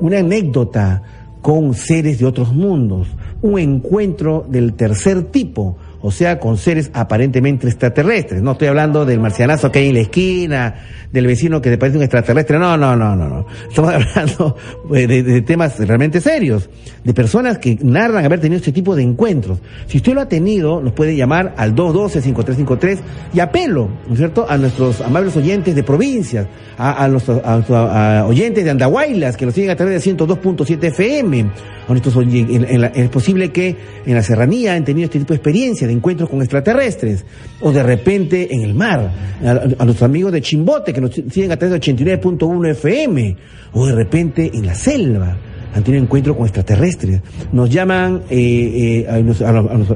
una 0.00 0.18
anécdota 0.18 1.02
con 1.40 1.74
seres 1.74 2.18
de 2.18 2.26
otros 2.26 2.52
mundos, 2.52 3.08
un 3.40 3.58
encuentro 3.58 4.44
del 4.48 4.74
tercer 4.74 5.24
tipo, 5.24 5.78
o 6.00 6.10
sea, 6.10 6.38
con 6.38 6.56
seres 6.58 6.90
aparentemente 6.94 7.66
extraterrestres. 7.66 8.42
No 8.42 8.52
estoy 8.52 8.68
hablando 8.68 9.04
del 9.04 9.20
marcianazo 9.20 9.70
que 9.72 9.80
hay 9.80 9.88
en 9.88 9.94
la 9.94 10.00
esquina, 10.00 10.74
del 11.12 11.26
vecino 11.26 11.60
que 11.62 11.70
te 11.70 11.78
parece 11.78 11.96
un 11.98 12.04
extraterrestre. 12.04 12.58
No, 12.58 12.76
no, 12.76 12.94
no, 12.96 13.16
no, 13.16 13.28
no. 13.28 13.46
Estamos 13.68 13.92
hablando 14.16 14.56
eh, 14.94 15.06
de, 15.06 15.42
temas 15.42 15.78
realmente 15.78 16.20
serios, 16.20 16.68
de 17.04 17.14
personas 17.14 17.58
que 17.58 17.78
narran 17.82 18.24
haber 18.24 18.40
tenido 18.40 18.58
este 18.58 18.72
tipo 18.72 18.94
de 18.94 19.02
encuentros. 19.02 19.58
Si 19.86 19.98
usted 19.98 20.12
lo 20.14 20.20
ha 20.20 20.28
tenido, 20.28 20.80
nos 20.80 20.92
puede 20.92 21.16
llamar 21.16 21.54
al 21.56 21.74
212-5353 21.74 22.98
y 23.34 23.40
apelo, 23.40 23.88
¿no 24.06 24.12
es 24.12 24.18
cierto?, 24.18 24.46
a 24.48 24.56
nuestros 24.58 25.00
amables 25.00 25.36
oyentes 25.36 25.74
de 25.74 25.82
provincias, 25.82 26.46
a, 26.78 27.04
a, 27.04 28.20
a 28.20 28.26
oyentes 28.26 28.64
de 28.64 28.70
Andahuaylas 28.70 29.36
que 29.36 29.46
nos 29.46 29.54
siguen 29.54 29.70
a 29.70 29.76
través 29.76 30.04
de 30.04 30.16
102.7 30.16 30.84
FM. 30.84 31.50
A 31.88 31.92
nuestros 31.92 32.16
en- 32.16 32.84
es 32.94 33.08
posible 33.10 33.50
que 33.52 33.76
en 34.04 34.14
la 34.14 34.22
serranía 34.22 34.74
han 34.74 34.84
tenido 34.84 35.04
este 35.04 35.18
tipo 35.20 35.32
de 35.32 35.36
experiencia 35.36 35.86
de 35.86 35.92
encuentros 35.96 36.28
con 36.28 36.40
extraterrestres, 36.40 37.24
o 37.60 37.72
de 37.72 37.82
repente 37.82 38.54
en 38.54 38.62
el 38.62 38.74
mar, 38.74 39.10
a, 39.44 39.50
a 39.50 39.84
nuestros 39.84 40.02
amigos 40.02 40.32
de 40.32 40.40
Chimbote 40.40 40.92
que 40.92 41.00
nos 41.00 41.12
siguen 41.14 41.52
a 41.52 41.56
través 41.56 41.80
de 41.80 41.92
89.1 41.94 42.70
FM, 42.70 43.36
o 43.72 43.86
de 43.86 43.94
repente 43.94 44.50
en 44.54 44.66
la 44.66 44.74
selva 44.74 45.36
han 45.74 45.84
tenido 45.84 46.02
encuentro 46.02 46.34
con 46.34 46.46
extraterrestres. 46.46 47.20
Nos 47.52 47.68
llaman, 47.68 48.22
eh, 48.30 49.04
eh, 49.06 49.22
los- 49.22 49.42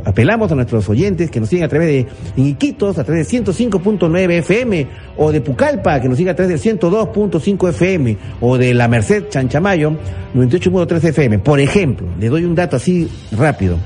apelamos 0.04 0.52
a 0.52 0.54
nuestros 0.54 0.86
oyentes 0.90 1.30
que 1.30 1.40
nos 1.40 1.48
siguen 1.48 1.64
a 1.64 1.68
través 1.68 1.88
de 2.36 2.42
Iquitos, 2.42 2.98
a 2.98 3.04
través 3.04 3.26
de 3.26 3.38
105.9 3.38 4.38
FM, 4.40 4.86
o 5.16 5.32
de 5.32 5.40
Pucallpa, 5.40 5.98
que 6.02 6.08
nos 6.10 6.18
siguen 6.18 6.32
a 6.32 6.36
través 6.36 6.50
del 6.50 6.78
102.5 6.78 7.70
FM, 7.70 8.14
o 8.42 8.58
de 8.58 8.74
La 8.74 8.88
Merced, 8.88 9.28
Chanchamayo, 9.30 9.92
98.3 10.34 11.02
FM. 11.02 11.38
Por 11.38 11.60
ejemplo, 11.60 12.06
le 12.20 12.28
doy 12.28 12.44
un 12.44 12.54
dato 12.54 12.76
así 12.76 13.08
rápido. 13.32 13.78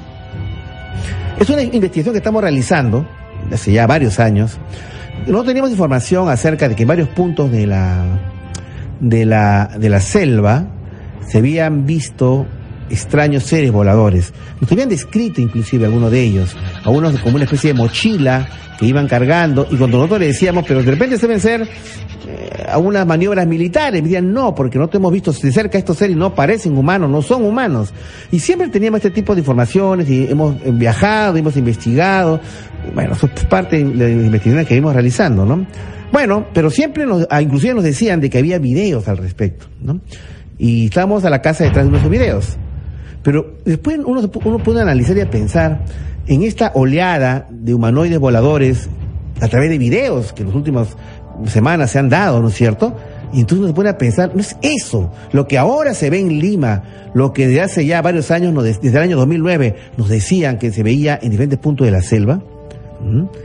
Es 1.38 1.50
una 1.50 1.62
investigación 1.62 2.12
que 2.12 2.18
estamos 2.18 2.42
realizando 2.42 3.06
hace 3.52 3.72
ya 3.72 3.86
varios 3.86 4.20
años. 4.20 4.58
No 5.26 5.42
teníamos 5.44 5.70
información 5.70 6.28
acerca 6.28 6.68
de 6.68 6.76
que 6.76 6.82
en 6.82 6.88
varios 6.88 7.08
puntos 7.08 7.50
de 7.50 7.66
la, 7.66 8.04
de 9.00 9.24
la, 9.24 9.70
de 9.78 9.88
la 9.88 10.00
selva 10.00 10.66
se 11.26 11.38
habían 11.38 11.86
visto 11.86 12.46
extraños 12.90 13.44
seres 13.44 13.72
voladores. 13.72 14.32
Nos 14.60 14.70
habían 14.72 14.88
descrito 14.88 15.40
inclusive 15.40 15.86
algunos 15.86 16.10
de 16.10 16.22
ellos, 16.22 16.56
algunos 16.84 17.18
como 17.20 17.36
una 17.36 17.44
especie 17.44 17.72
de 17.72 17.78
mochila 17.78 18.48
que 18.78 18.86
iban 18.86 19.06
cargando 19.06 19.66
y 19.70 19.76
cuando 19.76 19.98
nosotros 19.98 20.20
le 20.20 20.26
decíamos, 20.26 20.64
pero 20.66 20.82
de 20.82 20.90
repente 20.90 21.16
deben 21.16 21.40
ser 21.40 21.62
eh, 21.62 22.66
algunas 22.68 23.06
maniobras 23.06 23.46
militares, 23.46 24.02
me 24.02 24.08
decían 24.08 24.32
no, 24.32 24.54
porque 24.54 24.78
no 24.78 24.88
hemos 24.92 25.12
visto 25.12 25.32
de 25.32 25.52
cerca 25.52 25.78
estos 25.78 25.96
seres 25.96 26.16
no 26.16 26.34
parecen 26.34 26.76
humanos, 26.76 27.10
no 27.10 27.22
son 27.22 27.44
humanos. 27.44 27.92
Y 28.32 28.40
siempre 28.40 28.68
teníamos 28.68 28.98
este 28.98 29.10
tipo 29.10 29.34
de 29.34 29.40
informaciones 29.40 30.08
y 30.08 30.26
hemos 30.26 30.56
eh, 30.56 30.70
viajado, 30.72 31.36
hemos 31.36 31.56
investigado, 31.56 32.40
bueno, 32.94 33.12
eso 33.12 33.28
es 33.34 33.44
parte 33.44 33.84
de 33.84 33.94
las 33.94 34.10
investigaciones 34.10 34.66
que 34.66 34.74
vimos 34.74 34.92
realizando, 34.92 35.44
¿no? 35.44 35.66
Bueno, 36.12 36.46
pero 36.52 36.70
siempre 36.70 37.06
nos, 37.06 37.26
ah, 37.30 37.42
inclusive 37.42 37.74
nos 37.74 37.84
decían 37.84 38.20
de 38.20 38.30
que 38.30 38.38
había 38.38 38.58
videos 38.58 39.08
al 39.08 39.18
respecto, 39.18 39.66
¿no? 39.80 40.00
Y 40.58 40.86
estábamos 40.86 41.24
a 41.24 41.30
la 41.30 41.42
casa 41.42 41.64
detrás 41.64 41.84
de 41.84 41.90
unos 41.90 42.08
videos. 42.08 42.56
Pero 43.24 43.54
después 43.64 43.98
uno, 44.04 44.30
uno 44.44 44.58
puede 44.58 44.82
analizar 44.82 45.18
y 45.18 45.24
pensar 45.24 45.80
en 46.28 46.42
esta 46.42 46.70
oleada 46.74 47.48
de 47.50 47.74
humanoides 47.74 48.18
voladores 48.20 48.88
a 49.40 49.48
través 49.48 49.70
de 49.70 49.78
videos 49.78 50.32
que 50.32 50.42
en 50.42 50.48
las 50.48 50.56
últimas 50.56 50.88
semanas 51.46 51.90
se 51.90 51.98
han 51.98 52.08
dado, 52.08 52.40
¿no 52.40 52.48
es 52.48 52.54
cierto? 52.54 52.94
Y 53.32 53.40
entonces 53.40 53.58
uno 53.58 53.68
se 53.68 53.74
pone 53.74 53.88
a 53.88 53.98
pensar, 53.98 54.30
no 54.34 54.40
es 54.40 54.56
eso, 54.62 55.10
lo 55.32 55.48
que 55.48 55.58
ahora 55.58 55.94
se 55.94 56.08
ve 56.08 56.20
en 56.20 56.38
Lima, 56.38 56.84
lo 57.14 57.32
que 57.32 57.48
desde 57.48 57.62
hace 57.62 57.86
ya 57.86 58.00
varios 58.00 58.30
años, 58.30 58.54
desde 58.62 58.88
el 58.88 59.02
año 59.02 59.16
2009, 59.16 59.74
nos 59.96 60.08
decían 60.08 60.58
que 60.58 60.70
se 60.70 60.84
veía 60.84 61.18
en 61.20 61.30
diferentes 61.30 61.58
puntos 61.58 61.86
de 61.86 61.90
la 61.90 62.02
selva. 62.02 62.40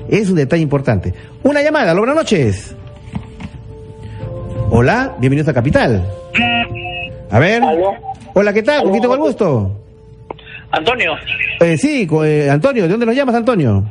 Es 0.08 0.30
un 0.30 0.36
detalle 0.36 0.62
importante. 0.62 1.14
Una 1.42 1.64
llamada, 1.64 1.94
buenas 1.96 2.16
noches. 2.16 2.76
Hola, 4.70 5.16
bienvenidos 5.20 5.48
a 5.48 5.54
Capital. 5.54 6.06
A 7.32 7.40
ver. 7.40 7.64
¿Aló? 7.64 7.94
Hola, 8.34 8.54
¿qué 8.54 8.64
tal? 8.64 8.84
¿Con 8.84 8.92
quién 8.92 9.02
tengo 9.02 9.16
el 9.16 9.20
gusto? 9.22 9.76
Antonio, 10.72 11.14
Eh, 11.62 11.78
sí, 11.78 12.08
eh, 12.26 12.48
Antonio, 12.50 12.84
¿de 12.84 12.90
dónde 12.90 13.06
nos 13.06 13.16
llamas, 13.16 13.36
Antonio? 13.36 13.84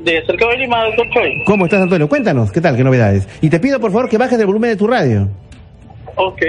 de 0.00 0.22
Cercado 0.26 0.50
de 0.50 0.58
Lima, 0.58 0.84
doctor 0.86 1.06
Choi. 1.14 1.44
¿Cómo 1.46 1.64
estás, 1.66 1.80
Antonio? 1.82 2.08
Cuéntanos, 2.08 2.50
¿qué 2.50 2.60
tal? 2.60 2.76
¿Qué 2.76 2.82
novedades? 2.84 3.28
Y 3.40 3.48
te 3.48 3.60
pido, 3.60 3.78
por 3.80 3.92
favor, 3.92 4.08
que 4.08 4.18
bajes 4.18 4.38
el 4.38 4.46
volumen 4.46 4.70
de 4.70 4.76
tu 4.76 4.86
radio. 4.86 5.28
Ok. 6.16 6.42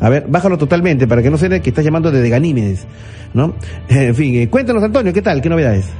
A 0.00 0.08
ver, 0.08 0.24
bájalo 0.28 0.58
totalmente 0.58 1.06
para 1.06 1.22
que 1.22 1.30
no 1.30 1.38
suene 1.38 1.60
que 1.60 1.70
estás 1.70 1.84
llamando 1.84 2.10
desde 2.10 2.28
Ganímedes, 2.28 2.86
¿no? 3.34 3.54
En 3.88 4.14
fin, 4.14 4.42
eh, 4.42 4.48
cuéntanos, 4.48 4.82
Antonio, 4.82 5.12
¿qué 5.12 5.22
tal? 5.22 5.40
¿Qué 5.40 5.48
novedades? 5.48 5.90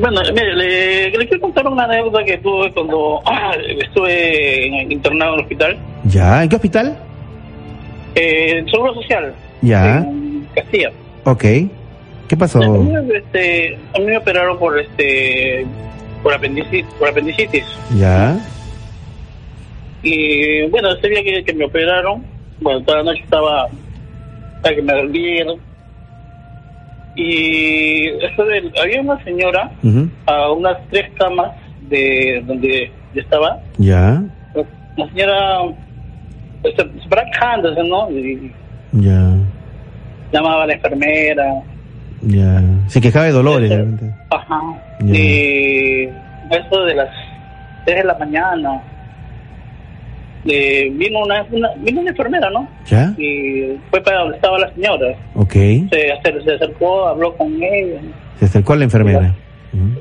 Bueno, 0.00 0.20
mire, 0.32 0.54
le, 0.54 1.10
le 1.10 1.28
quiero 1.28 1.40
contar 1.42 1.66
una 1.66 1.84
anécdota 1.84 2.24
que 2.24 2.38
tuve 2.38 2.72
cuando 2.72 3.20
ah, 3.26 3.52
estuve 3.84 4.66
internado 4.88 5.34
en 5.34 5.38
el 5.40 5.44
hospital. 5.44 5.78
¿Ya? 6.04 6.42
¿En 6.42 6.48
qué 6.48 6.56
hospital? 6.56 6.96
Eh, 8.20 8.64
Seguro 8.70 8.94
Social. 8.94 9.32
Ya. 9.62 9.98
En 9.98 10.46
Castilla. 10.54 10.90
Ok. 11.24 11.44
¿Qué 12.28 12.36
pasó? 12.36 12.60
A 12.62 12.68
mí, 12.68 12.90
este, 13.14 13.78
a 13.94 13.98
mí 14.00 14.06
me 14.06 14.16
operaron 14.18 14.58
por 14.58 14.78
este 14.78 15.64
por 16.22 16.34
apendicitis, 16.34 16.84
por 16.98 17.08
apendicitis. 17.08 17.64
Ya. 17.96 18.36
Y 20.02 20.62
bueno, 20.68 20.92
ese 20.94 21.08
día 21.08 21.22
que, 21.22 21.44
que 21.44 21.52
me 21.54 21.64
operaron, 21.64 22.24
bueno, 22.60 22.82
toda 22.82 22.98
la 22.98 23.04
noche 23.04 23.22
estaba 23.22 23.68
para 24.62 24.74
que 24.74 24.82
me 24.82 24.92
dolieron. 24.92 25.58
Y 27.16 28.08
eso 28.24 28.44
de- 28.44 28.70
había 28.82 29.00
una 29.00 29.22
señora 29.24 29.70
a 30.26 30.52
unas 30.52 30.76
tres 30.90 31.10
camas 31.18 31.50
de 31.88 32.42
donde 32.46 32.90
yo 33.14 33.20
estaba. 33.22 33.60
Ya. 33.78 34.22
La 34.96 35.08
señora 35.08 35.60
pues, 36.62 36.74
se, 36.76 36.82
se 37.02 37.08
paraba 37.08 37.30
quejándose, 37.30 37.82
¿no? 37.84 38.10
Y 38.10 38.52
Ya. 38.92 39.34
llamaba 40.32 40.62
a 40.64 40.66
la 40.66 40.72
enfermera. 40.74 41.44
Ya. 42.22 42.62
Se 42.88 43.00
quejaba 43.00 43.26
de 43.26 43.32
dolores. 43.32 43.70
De 43.70 43.76
repente. 43.76 44.14
Ajá. 44.30 44.60
Ya. 45.00 45.14
Y 45.18 46.08
eso 46.50 46.84
de 46.84 46.94
las 46.94 47.08
3 47.84 47.98
de 47.98 48.04
la 48.04 48.18
mañana. 48.18 48.82
eh, 50.46 50.88
vino 50.94 51.20
una, 51.20 51.44
una 51.50 51.68
vino 51.78 52.00
una 52.00 52.10
enfermera, 52.10 52.48
¿no? 52.50 52.66
¿Ya? 52.86 53.12
Y 53.18 53.76
fue 53.90 54.00
para 54.02 54.20
donde 54.20 54.36
estaba 54.36 54.58
la 54.58 54.72
señora. 54.74 55.14
Ok. 55.34 55.52
Se, 55.52 55.88
se 56.44 56.54
acercó, 56.54 57.06
habló 57.08 57.36
con 57.36 57.52
ella. 57.62 58.00
Se 58.38 58.46
acercó 58.46 58.72
a 58.72 58.76
la 58.76 58.84
enfermera. 58.84 59.34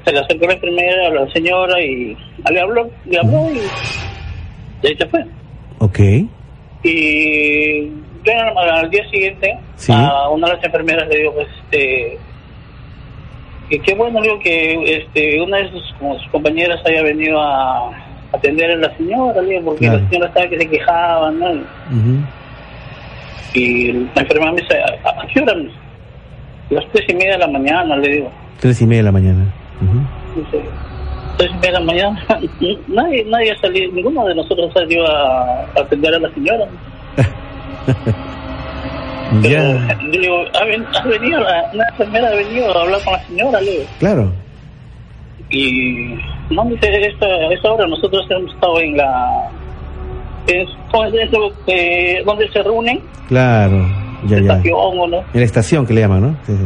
Se 0.06 0.12
le 0.14 0.20
acercó 0.20 0.48
la 0.48 0.54
enfermera 0.54 1.08
a 1.08 1.10
la 1.26 1.32
señora 1.34 1.82
y 1.82 2.16
le 2.52 2.62
habló, 2.62 2.90
le 3.06 3.20
habló 3.20 3.50
y, 3.52 3.58
y 4.84 4.88
ahí 4.88 4.96
se 4.98 5.06
fue. 5.08 5.26
Ok. 5.80 6.00
Y 6.88 7.90
yo 8.24 8.60
al 8.60 8.90
día 8.90 9.08
siguiente 9.10 9.58
Sí. 9.76 9.92
a 9.94 10.30
una 10.30 10.48
de 10.48 10.54
las 10.56 10.64
enfermeras 10.64 11.08
le 11.10 11.18
digo, 11.18 11.34
pues, 11.34 11.48
este, 11.64 12.18
que 13.70 13.80
qué 13.80 13.96
bueno, 13.96 14.22
digo 14.22 14.40
que 14.40 14.98
este, 14.98 15.42
una 15.42 15.58
de 15.58 15.70
sus, 15.72 15.94
como 16.00 16.18
sus 16.20 16.28
compañeras 16.30 16.80
haya 16.86 17.02
venido 17.04 17.42
a 17.42 17.92
atender 18.32 18.72
a 18.72 18.76
la 18.76 18.96
señora, 18.98 19.42
digo, 19.42 19.62
porque 19.66 19.86
Claro. 19.86 20.00
la 20.00 20.10
señora 20.10 20.28
estaba 20.28 20.48
que 20.48 20.58
se 20.60 20.70
quejaba, 20.70 21.32
¿no? 21.32 21.48
Y 23.54 23.92
la 23.92 24.22
enfermera 24.22 24.52
me 24.52 24.62
dice, 24.62 24.78
¿a, 24.82 25.28
qué 25.28 25.42
hora? 25.42 25.54
Las 26.70 26.86
tres 26.92 27.06
y 27.10 27.14
media 27.14 27.32
de 27.34 27.38
la 27.40 27.48
mañana, 27.48 27.96
le 27.98 28.08
digo. 28.10 28.32
Tres 28.60 28.82
y 28.82 28.86
media 28.86 29.00
de 29.00 29.04
la 29.06 29.12
mañana. 29.12 29.46
Ujú. 29.82 30.42
Dice, 30.42 30.64
tres 31.38 31.52
y 31.52 31.56
media 31.56 31.72
de 31.72 31.80
la 31.80 31.80
mañana. 31.86 32.26
nadie, 32.88 33.24
nadie 33.26 33.52
ha 33.52 33.58
salido, 33.62 33.92
ninguno 33.94 34.26
de 34.26 34.36
nosotros 34.36 34.72
salió 34.74 35.06
a, 35.08 35.62
a 35.62 35.82
atender 35.82 36.14
a 36.16 36.20
la 36.20 36.30
señora. 36.34 36.66
Pero 39.42 39.50
Ya. 39.50 39.98
yo 40.00 40.10
le 40.10 40.20
digo, 40.20 40.36
¿ha, 40.60 40.64
ven- 40.66 40.86
ha 40.96 41.06
venido, 41.08 41.40
la- 41.42 41.70
una 41.74 41.84
enfermera 41.90 42.28
ha 42.30 42.36
venido 42.36 42.78
a 42.78 42.82
hablar 42.84 43.02
con 43.04 43.14
la 43.14 43.20
señora, 43.26 43.62
le 43.62 43.72
digo. 43.72 43.84
Claro. 44.00 44.32
Y 45.50 46.16
no 46.50 46.66
dice, 46.66 47.08
esta, 47.08 47.26
a 47.26 47.54
esta 47.54 47.72
hora 47.72 47.88
nosotros 47.88 48.26
hemos 48.30 48.54
estado 48.54 48.80
en 48.80 48.98
la... 48.98 49.50
En, 50.48 50.70
¿cómo 50.92 51.06
es 51.06 51.14
eso? 51.14 51.52
Eh, 51.68 52.22
donde 52.26 52.50
se 52.52 52.64
reúnen, 52.64 53.02
Claro. 53.28 53.86
Ya, 54.24 54.38
ya. 54.38 54.38
estación 54.40 54.76
no. 55.08 55.18
En 55.18 55.40
la 55.40 55.44
estación 55.44 55.86
que 55.86 55.94
le 55.94 56.02
llaman, 56.02 56.22
¿no? 56.22 56.38
Sí, 56.46 56.54
sí. 56.56 56.64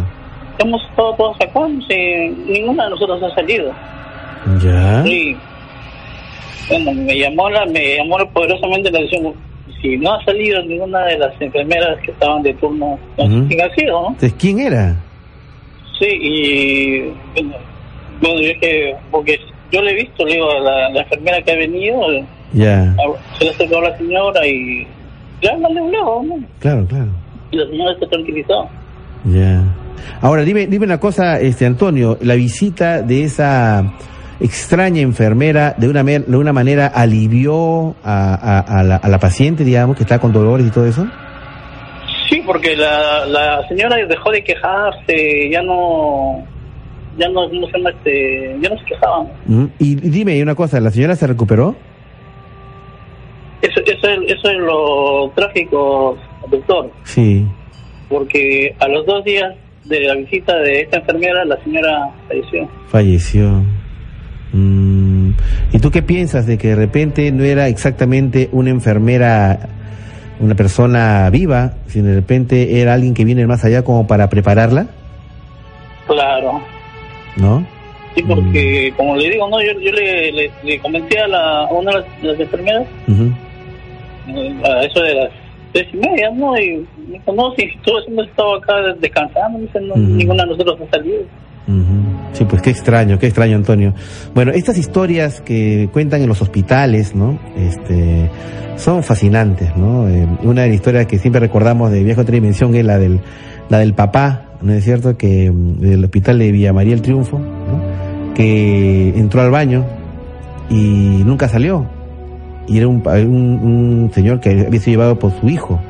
Hemos 0.60 0.82
estado 0.88 1.14
todos 1.16 1.36
acá, 1.42 1.60
sé, 1.88 2.32
ninguna 2.48 2.84
de 2.86 2.90
nosotros 2.92 3.22
ha 3.24 3.34
salido. 3.36 3.72
Ya. 4.64 5.04
Y 5.08 5.36
bueno, 6.70 6.94
me 6.94 7.18
llamó 7.18 7.50
la, 7.50 7.66
me 7.66 7.98
llamó 7.98 8.18
poderosamente 8.34 8.92
la 8.92 9.00
atención. 9.00 9.34
Si 9.82 9.98
no 9.98 10.14
ha 10.14 10.24
salido 10.26 10.62
ninguna 10.64 11.06
de 11.06 11.18
las 11.18 11.34
enfermeras 11.42 11.98
que 12.06 12.12
estaban 12.12 12.44
de 12.44 12.54
turno, 12.56 13.00
no 13.18 13.24
sé 13.26 13.48
quién 13.48 13.62
ha 13.62 13.76
sido, 13.76 14.02
¿no? 14.02 14.08
Entonces, 14.10 14.34
¿quién 14.40 14.60
era? 14.60 14.96
Sí, 16.00 16.08
y 16.08 17.00
bueno, 17.34 17.56
bueno, 18.22 18.42
yo 18.42 18.60
que, 18.60 18.96
porque 19.10 19.40
yo 19.72 19.82
le 19.82 19.92
he 19.92 19.96
visto, 19.96 20.26
le 20.26 20.34
digo, 20.34 20.52
a 20.52 20.60
la, 20.60 20.90
la 20.90 21.02
enfermera 21.02 21.42
que 21.42 21.52
ha 21.52 21.56
venido, 21.56 22.00
Ya. 22.54 22.92
a- 22.92 23.38
se 23.38 23.46
le 23.46 23.50
acercó 23.52 23.78
a 23.80 23.90
la 23.90 23.98
señora 23.98 24.46
y 24.48 24.86
ya 25.42 25.56
no 25.58 25.70
le. 25.70 25.82
Claro, 26.60 26.86
claro. 26.88 27.08
Y 27.52 27.58
la 27.58 27.66
señora 27.68 27.96
se 28.00 28.08
tranquilizó. 28.08 28.70
Ya. 29.26 29.64
Ahora, 30.22 30.44
dime, 30.44 30.68
dime 30.68 30.86
una 30.86 31.00
cosa, 31.00 31.40
este 31.40 31.66
Antonio, 31.66 32.18
la 32.22 32.36
visita 32.36 33.02
de 33.02 33.24
esa 33.24 33.94
extraña 34.42 35.02
enfermera 35.02 35.76
de 35.78 35.88
una, 35.88 36.04
de 36.04 36.38
una 36.38 36.54
manera 36.54 36.88
alivió 36.88 37.96
a, 38.04 38.60
a, 38.60 38.84
la, 38.84 38.96
a 38.98 39.10
la 39.10 39.20
paciente, 39.20 39.64
digamos, 39.64 39.96
que 39.96 40.04
está 40.04 40.20
con 40.20 40.34
dolores 40.34 40.68
y 40.68 40.72
todo 40.72 40.86
eso? 40.86 41.08
Sí, 42.30 42.42
porque 42.46 42.76
la, 42.76 43.26
la 43.26 43.68
señora 43.68 43.98
dejó 44.08 44.32
de 44.32 44.44
quejarse, 44.44 45.50
ya 45.52 45.62
no 45.62 46.46
ya 47.18 47.28
no, 47.30 47.48
no, 47.50 47.68
se, 47.68 47.78
este, 47.78 48.58
ya 48.62 48.70
no 48.70 48.78
se 48.78 48.86
quejaba. 48.86 49.26
Y, 49.80 49.96
dime 49.96 50.42
una 50.42 50.56
cosa, 50.56 50.80
¿la 50.80 50.92
señora 50.92 51.16
se 51.16 51.28
recuperó? 51.28 51.76
Eso, 53.62 53.82
eso, 53.86 54.08
eso 54.28 54.50
es 54.50 54.58
lo 54.58 55.32
trágico, 55.36 56.18
doctor. 56.50 56.92
Sí. 57.04 57.46
Porque 58.10 58.76
a 58.80 58.88
los 58.88 59.06
dos 59.06 59.24
días 59.24 59.54
de 59.86 60.00
la 60.02 60.16
visita 60.16 60.56
de 60.58 60.82
esta 60.82 60.98
enfermera, 60.98 61.46
la 61.46 61.62
señora 61.64 62.10
falleció. 62.28 62.70
Falleció. 62.88 63.64
Mm. 64.54 65.32
¿Y 65.72 65.80
tú 65.80 65.92
qué 65.92 66.02
piensas 66.02 66.46
de 66.46 66.58
que 66.58 66.70
de 66.70 66.76
repente 66.76 67.32
no 67.32 67.44
era 67.44 67.68
exactamente 67.68 68.50
una 68.52 68.70
enfermera, 68.70 69.70
una 70.40 70.56
persona 70.56 71.30
viva, 71.30 71.74
sino 71.88 72.10
de 72.10 72.16
repente 72.16 72.82
era 72.82 72.94
alguien 72.94 73.14
que 73.14 73.26
viene 73.26 73.48
más 73.48 73.64
allá 73.64 73.84
como 73.84 74.08
para 74.08 74.30
prepararla? 74.30 74.88
Claro. 76.08 76.62
¿No? 77.38 77.66
Sí, 78.16 78.24
porque, 78.24 78.92
mm. 78.92 78.98
como 78.98 79.16
le 79.16 79.30
digo, 79.30 79.48
no 79.48 79.62
yo, 79.62 79.72
yo 79.80 79.92
le, 79.92 80.52
le, 80.64 80.80
comenté 80.80 81.20
a, 81.20 81.28
la, 81.28 81.68
una 81.72 81.92
de 81.92 82.28
las, 82.28 82.40
enfermeras, 82.40 82.86
eh, 83.08 84.56
a 84.66 84.84
eso 84.84 85.02
de 85.02 85.16
las 85.16 85.30
tres 85.72 85.88
y 85.94 85.98
media, 85.98 86.30
¿no? 86.32 86.58
Y 86.58 86.86
me 87.08 87.14
dijo, 87.14 87.32
no, 87.32 87.54
si 87.56 87.70
todos 87.86 88.06
hemos 88.08 88.28
estado 88.28 88.56
acá 88.56 88.74
descansando, 89.00 89.60
dice, 89.60 89.80
no, 89.80 89.96
ninguna 89.96 90.44
de 90.44 90.50
nosotros 90.50 90.80
ha 90.82 90.98
salido. 90.98 91.22
Pues 92.46 92.62
qué 92.62 92.70
extraño, 92.70 93.20
qué 93.20 93.28
extraño, 93.28 93.56
Antonio. 93.56 93.94
Bueno, 94.34 94.52
estas 94.52 94.78
historias 94.78 95.42
que 95.42 95.90
cuentan 95.92 96.22
en 96.22 96.28
los 96.28 96.42
hospitales, 96.42 97.16
¿no? 97.16 97.40
Este, 97.56 98.30
son 98.78 99.04
fascinantes, 99.04 99.76
¿no? 99.76 100.08
Eh, 100.08 100.28
una 100.44 100.64
de 100.64 100.70
las 100.70 100.76
historias 100.76 101.06
que 101.06 101.20
siempre 101.20 101.40
recordamos 101.40 101.92
de 101.92 102.04
Viejo 102.04 102.22
Otra 102.22 102.34
Dimensión 102.34 102.76
es 102.76 102.86
la 102.86 102.98
del, 102.98 103.20
la 103.70 103.80
del 103.80 103.94
papá, 103.94 104.46
¿no 104.62 104.74
es 104.74 104.84
cierto? 104.84 105.18
Que 105.18 105.52
mm, 105.52 105.80
del 105.80 106.04
hospital 106.04 106.40
de 106.40 106.52
Villa 106.52 106.74
María 106.74 106.94
el 106.94 107.02
Triunfo. 107.02 107.40
Que 108.36 109.14
entró 109.16 109.42
al 109.42 109.52
baño 109.52 109.86
y 110.70 111.22
nunca 111.26 111.48
salió. 111.48 111.86
Y 112.68 112.78
era 112.78 112.88
un, 112.88 113.02
un 113.06 114.12
señor 114.14 114.40
que 114.40 114.52
había 114.52 114.80
sido 114.80 114.94
llevado 114.94 115.20
por 115.20 115.38
su 115.40 115.50
hijo 115.50 115.82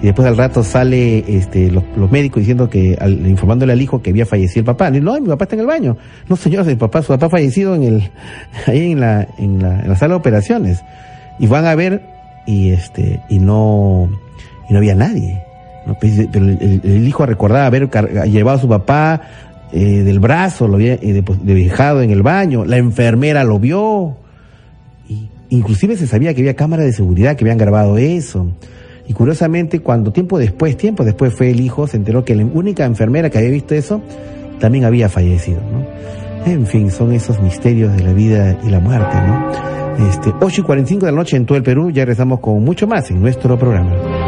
y 0.00 0.06
después 0.06 0.28
al 0.28 0.36
rato 0.36 0.62
sale 0.62 1.24
este, 1.26 1.70
los, 1.70 1.82
médicos 2.10 2.40
diciendo 2.40 2.70
que, 2.70 2.96
al, 3.00 3.26
informándole 3.26 3.72
al 3.72 3.82
hijo 3.82 4.00
que 4.00 4.10
había 4.10 4.26
fallecido 4.26 4.60
el 4.60 4.66
papá. 4.66 4.90
no, 4.90 5.20
mi 5.20 5.28
papá 5.28 5.44
está 5.44 5.56
en 5.56 5.60
el 5.60 5.66
baño. 5.66 5.96
No, 6.28 6.36
señor, 6.36 6.64
papá, 6.76 7.02
su 7.02 7.08
papá 7.08 7.26
ha 7.26 7.30
fallecido 7.30 7.74
en 7.74 7.82
el, 7.82 8.10
ahí 8.66 8.92
en 8.92 9.00
la, 9.00 9.26
en 9.38 9.60
la, 9.60 9.80
en 9.80 9.88
la 9.88 9.96
sala 9.96 10.14
de 10.14 10.18
operaciones. 10.20 10.82
Y 11.40 11.46
van 11.48 11.66
a 11.66 11.74
ver 11.74 12.02
y 12.46 12.70
este, 12.70 13.20
y 13.28 13.40
no, 13.40 14.08
y 14.68 14.72
no 14.72 14.78
había 14.78 14.94
nadie. 14.94 15.42
Pues, 16.00 16.28
pero 16.30 16.46
el, 16.46 17.06
hijo 17.08 17.26
recordaba 17.26 17.66
haber 17.66 17.90
llevado 18.28 18.58
a 18.58 18.60
su 18.60 18.68
papá 18.68 19.22
eh, 19.72 20.02
del 20.02 20.20
brazo, 20.20 20.68
lo 20.68 20.74
había 20.74 20.94
eh, 20.94 21.22
dejado 21.42 22.02
en 22.02 22.10
el 22.10 22.22
baño. 22.22 22.64
La 22.64 22.76
enfermera 22.76 23.42
lo 23.42 23.58
vio. 23.58 24.16
Y, 25.08 25.28
inclusive 25.50 25.96
se 25.96 26.06
sabía 26.06 26.34
que 26.34 26.42
había 26.42 26.54
cámaras 26.54 26.86
de 26.86 26.92
seguridad 26.92 27.36
que 27.36 27.44
habían 27.44 27.58
grabado 27.58 27.98
eso. 27.98 28.52
Y 29.08 29.14
curiosamente, 29.14 29.80
cuando 29.80 30.12
tiempo 30.12 30.38
después, 30.38 30.76
tiempo 30.76 31.02
después 31.02 31.34
fue 31.34 31.50
el 31.50 31.60
hijo, 31.60 31.86
se 31.86 31.96
enteró 31.96 32.24
que 32.24 32.34
la 32.34 32.44
única 32.44 32.84
enfermera 32.84 33.30
que 33.30 33.38
había 33.38 33.50
visto 33.50 33.74
eso 33.74 34.02
también 34.60 34.84
había 34.84 35.08
fallecido. 35.08 35.60
En 36.44 36.66
fin, 36.66 36.90
son 36.90 37.12
esos 37.12 37.40
misterios 37.40 37.96
de 37.96 38.02
la 38.02 38.12
vida 38.12 38.58
y 38.64 38.68
la 38.68 38.80
muerte, 38.80 39.16
¿no? 39.26 40.08
Este, 40.08 40.32
8 40.40 40.60
y 40.60 40.64
45 40.64 41.06
de 41.06 41.12
la 41.12 41.16
noche 41.16 41.36
en 41.36 41.46
todo 41.46 41.56
el 41.56 41.64
Perú, 41.64 41.90
ya 41.90 42.04
regresamos 42.04 42.40
con 42.40 42.62
mucho 42.62 42.86
más 42.86 43.10
en 43.10 43.20
nuestro 43.20 43.58
programa. 43.58 44.27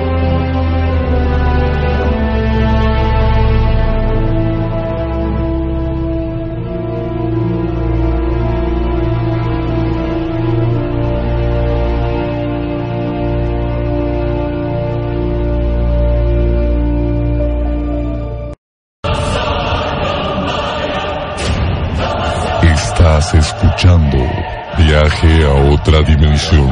Viaje 24.90 25.44
a 25.44 25.72
otra 25.72 26.02
dimensión. 26.02 26.68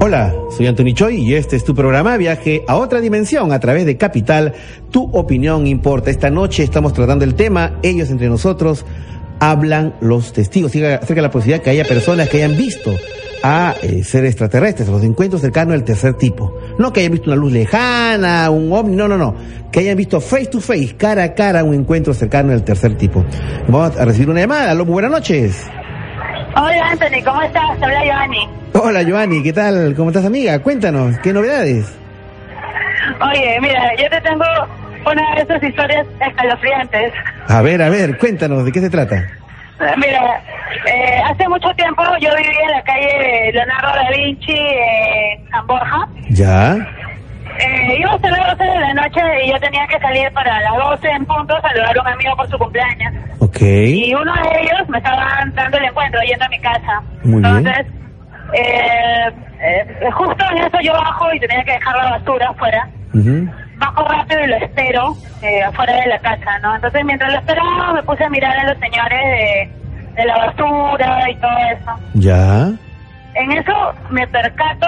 Hola, 0.00 0.34
soy 0.50 0.66
Anthony 0.66 0.92
Choi 0.92 1.18
y 1.18 1.34
este 1.36 1.54
es 1.54 1.62
tu 1.62 1.72
programa 1.72 2.16
Viaje 2.16 2.64
a 2.66 2.78
otra 2.78 3.00
dimensión 3.00 3.52
a 3.52 3.60
través 3.60 3.86
de 3.86 3.96
Capital. 3.96 4.54
Tu 4.90 5.08
opinión 5.12 5.68
importa. 5.68 6.10
Esta 6.10 6.30
noche 6.30 6.64
estamos 6.64 6.92
tratando 6.94 7.24
el 7.24 7.36
tema 7.36 7.78
Ellos 7.80 8.10
entre 8.10 8.28
nosotros 8.28 8.84
hablan 9.38 9.94
los 10.00 10.32
testigos 10.32 10.72
acerca 10.72 11.14
de 11.14 11.22
la 11.22 11.30
posibilidad 11.30 11.62
que 11.62 11.70
haya 11.70 11.84
personas 11.84 12.28
que 12.28 12.38
hayan 12.38 12.56
visto 12.56 12.92
a 13.42 13.74
eh, 13.82 14.04
seres 14.04 14.30
extraterrestres, 14.30 14.88
a 14.88 14.92
los 14.92 15.02
encuentros 15.02 15.40
cercanos 15.40 15.72
del 15.72 15.84
tercer 15.84 16.14
tipo. 16.14 16.56
No 16.78 16.92
que 16.92 17.00
hayan 17.00 17.12
visto 17.12 17.30
una 17.30 17.36
luz 17.36 17.52
lejana, 17.52 18.48
un 18.50 18.72
ovni, 18.72 18.96
no, 18.96 19.08
no, 19.08 19.18
no. 19.18 19.34
Que 19.70 19.80
hayan 19.80 19.96
visto 19.96 20.20
face 20.20 20.46
to 20.46 20.60
face, 20.60 20.94
cara 20.96 21.24
a 21.24 21.34
cara, 21.34 21.64
un 21.64 21.74
encuentro 21.74 22.14
cercano 22.14 22.50
del 22.50 22.62
tercer 22.62 22.96
tipo. 22.96 23.24
Vamos 23.68 23.96
a 23.96 24.04
recibir 24.04 24.30
una 24.30 24.40
llamada. 24.40 24.70
Aló, 24.70 24.84
buenas 24.84 25.10
noches. 25.10 25.66
Hola 26.54 26.90
Anthony, 26.90 27.24
¿cómo 27.24 27.42
estás? 27.42 27.78
Hola 27.78 28.04
Giovanni. 28.04 28.48
Hola 28.74 29.02
Giovanni, 29.02 29.42
¿qué 29.42 29.52
tal? 29.52 29.94
¿Cómo 29.96 30.10
estás 30.10 30.24
amiga? 30.24 30.58
Cuéntanos, 30.58 31.18
¿qué 31.18 31.32
novedades? 31.32 31.86
Oye, 33.20 33.58
mira, 33.60 33.90
yo 33.96 34.08
te 34.10 34.20
tengo 34.20 34.44
una 35.10 35.34
de 35.34 35.42
esas 35.42 35.62
historias 35.62 36.06
escalofriantes. 36.26 37.12
A 37.48 37.62
ver, 37.62 37.82
a 37.82 37.88
ver, 37.88 38.18
cuéntanos, 38.18 38.64
¿de 38.64 38.72
qué 38.72 38.80
se 38.80 38.90
trata? 38.90 39.26
Mira, 39.96 40.42
eh, 40.86 41.20
hace 41.24 41.48
mucho 41.48 41.68
tiempo 41.74 42.02
yo 42.20 42.30
vivía 42.36 42.60
en 42.64 42.70
la 42.70 42.82
calle 42.82 43.50
Leonardo 43.52 43.88
da 43.88 44.10
Vinci 44.16 44.56
en 44.56 45.50
San 45.50 45.66
Borja. 45.66 46.08
Ya. 46.30 46.76
Eh, 47.58 47.96
iba 47.98 48.12
a 48.12 48.18
ser 48.18 48.30
las 48.30 48.56
12 48.58 48.64
de 48.64 48.80
la 48.80 48.94
noche 48.94 49.20
y 49.44 49.50
yo 49.50 49.60
tenía 49.60 49.86
que 49.86 49.98
salir 49.98 50.32
para 50.32 50.60
las 50.60 50.76
12 50.76 51.08
en 51.10 51.26
punto 51.26 51.54
a 51.56 51.60
saludar 51.60 51.96
a 51.98 52.00
un 52.00 52.06
amigo 52.08 52.36
por 52.36 52.48
su 52.48 52.58
cumpleaños. 52.58 53.12
Ok. 53.40 53.60
Y 53.60 54.14
uno 54.14 54.32
de 54.34 54.60
ellos 54.62 54.88
me 54.88 54.98
estaba 54.98 55.44
dando 55.54 55.78
el 55.78 55.84
encuentro 55.84 56.20
yendo 56.22 56.44
a 56.44 56.48
mi 56.48 56.60
casa. 56.60 57.02
Muy 57.24 57.36
Entonces, 57.44 57.86
Eh, 58.54 59.30
eh, 59.62 60.10
justo 60.12 60.44
en 60.50 60.58
eso 60.58 60.78
yo 60.82 60.92
bajo 60.92 61.32
y 61.32 61.40
tenía 61.40 61.64
que 61.64 61.72
dejar 61.72 61.96
la 61.96 62.10
basura 62.10 62.48
afuera. 62.50 62.88
Bajo 63.84 64.08
rápido 64.08 64.40
y 64.44 64.46
lo 64.46 64.56
espero 64.56 65.16
eh, 65.42 65.62
afuera 65.62 65.94
de 65.96 66.06
la 66.06 66.18
casa, 66.20 66.58
¿no? 66.60 66.74
Entonces, 66.76 67.04
mientras 67.04 67.32
lo 67.32 67.38
esperaba, 67.40 67.92
me 67.94 68.02
puse 68.04 68.24
a 68.24 68.30
mirar 68.30 68.56
a 68.56 68.72
los 68.72 68.78
señores 68.78 69.20
de 69.20 69.82
de 70.16 70.24
la 70.24 70.36
basura 70.36 71.30
y 71.30 71.36
todo 71.36 71.56
eso. 71.72 71.90
Ya. 72.14 72.70
En 73.34 73.52
eso 73.52 73.72
me 74.10 74.26
percato 74.28 74.86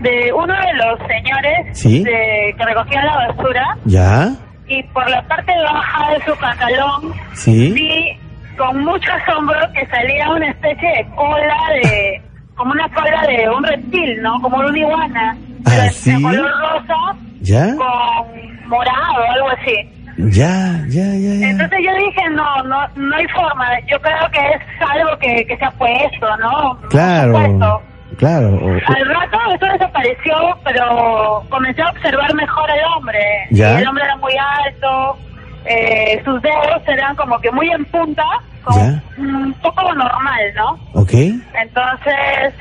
de 0.00 0.32
uno 0.32 0.54
de 0.54 0.74
los 0.74 0.98
señores 1.06 1.78
¿Sí? 1.78 2.02
de, 2.02 2.54
que 2.56 2.64
recogía 2.64 3.04
la 3.04 3.28
basura. 3.28 3.76
Ya. 3.84 4.30
Y 4.66 4.82
por 4.84 5.08
la 5.10 5.22
parte 5.22 5.52
baja 5.62 6.12
de 6.12 6.24
su 6.24 6.40
pantalón 6.40 7.12
¿Sí? 7.34 7.72
vi 7.72 8.18
con 8.56 8.84
mucho 8.84 9.10
asombro 9.12 9.60
que 9.74 9.86
salía 9.86 10.30
una 10.30 10.50
especie 10.50 10.88
de 10.88 11.06
cola 11.14 11.56
de... 11.82 12.22
como 12.54 12.72
una 12.72 12.88
cola 12.90 13.22
de 13.26 13.48
un 13.48 13.64
reptil, 13.64 14.22
¿no? 14.22 14.40
Como 14.40 14.58
una 14.58 14.78
iguana. 14.78 15.36
¿Ah, 15.66 15.88
sí? 15.90 16.14
De 16.14 16.22
color 16.22 16.50
rosa. 16.60 17.16
¿Ya? 17.40 17.66
Con 17.76 18.68
morado, 18.68 19.22
algo 19.34 19.48
así. 19.50 19.88
Ya, 20.18 20.84
ya, 20.88 21.04
ya, 21.14 21.34
ya. 21.34 21.48
Entonces 21.50 21.78
yo 21.84 21.94
dije, 21.94 22.30
no, 22.30 22.62
no, 22.64 22.86
no 22.96 23.16
hay 23.16 23.26
forma. 23.28 23.66
Yo 23.90 23.98
creo 24.00 24.30
que 24.30 24.38
es 24.38 24.62
algo 24.90 25.18
que, 25.18 25.46
que 25.46 25.56
se 25.56 25.64
ha 25.64 25.70
puesto, 25.72 26.36
¿no? 26.36 26.78
Claro. 26.90 27.80
Claro. 28.18 28.60
Al 28.86 29.06
rato 29.06 29.38
eso 29.54 29.66
desapareció, 29.72 30.34
pero 30.64 31.42
comencé 31.48 31.82
a 31.82 31.90
observar 31.90 32.32
mejor 32.34 32.70
al 32.70 32.80
hombre. 32.94 33.18
¿Ya? 33.50 33.80
El 33.80 33.88
hombre 33.88 34.04
era 34.04 34.16
muy 34.16 34.34
alto, 34.36 35.18
eh, 35.64 36.20
sus 36.24 36.40
dedos 36.42 36.82
eran 36.86 37.14
como 37.16 37.38
que 37.40 37.50
muy 37.50 37.68
en 37.70 37.84
punta, 37.86 38.24
como 38.62 39.00
un 39.18 39.52
poco 39.62 39.82
normal, 39.94 40.54
¿no? 40.56 40.78
Ok. 40.94 41.12
Entonces, 41.12 42.54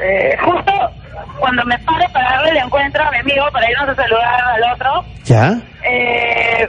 eh, 0.00 0.36
justo 0.44 0.72
cuando 1.38 1.64
me 1.64 1.78
paro 1.80 2.04
para 2.12 2.30
darle 2.30 2.50
el 2.50 2.56
encuentro 2.58 3.02
a 3.04 3.10
mi 3.10 3.18
amigo 3.18 3.44
para 3.52 3.70
irnos 3.70 3.88
a 3.88 3.94
saludar 3.94 4.40
al 4.40 4.72
otro, 4.72 5.04
¿Ya? 5.24 5.54
Eh, 5.84 6.68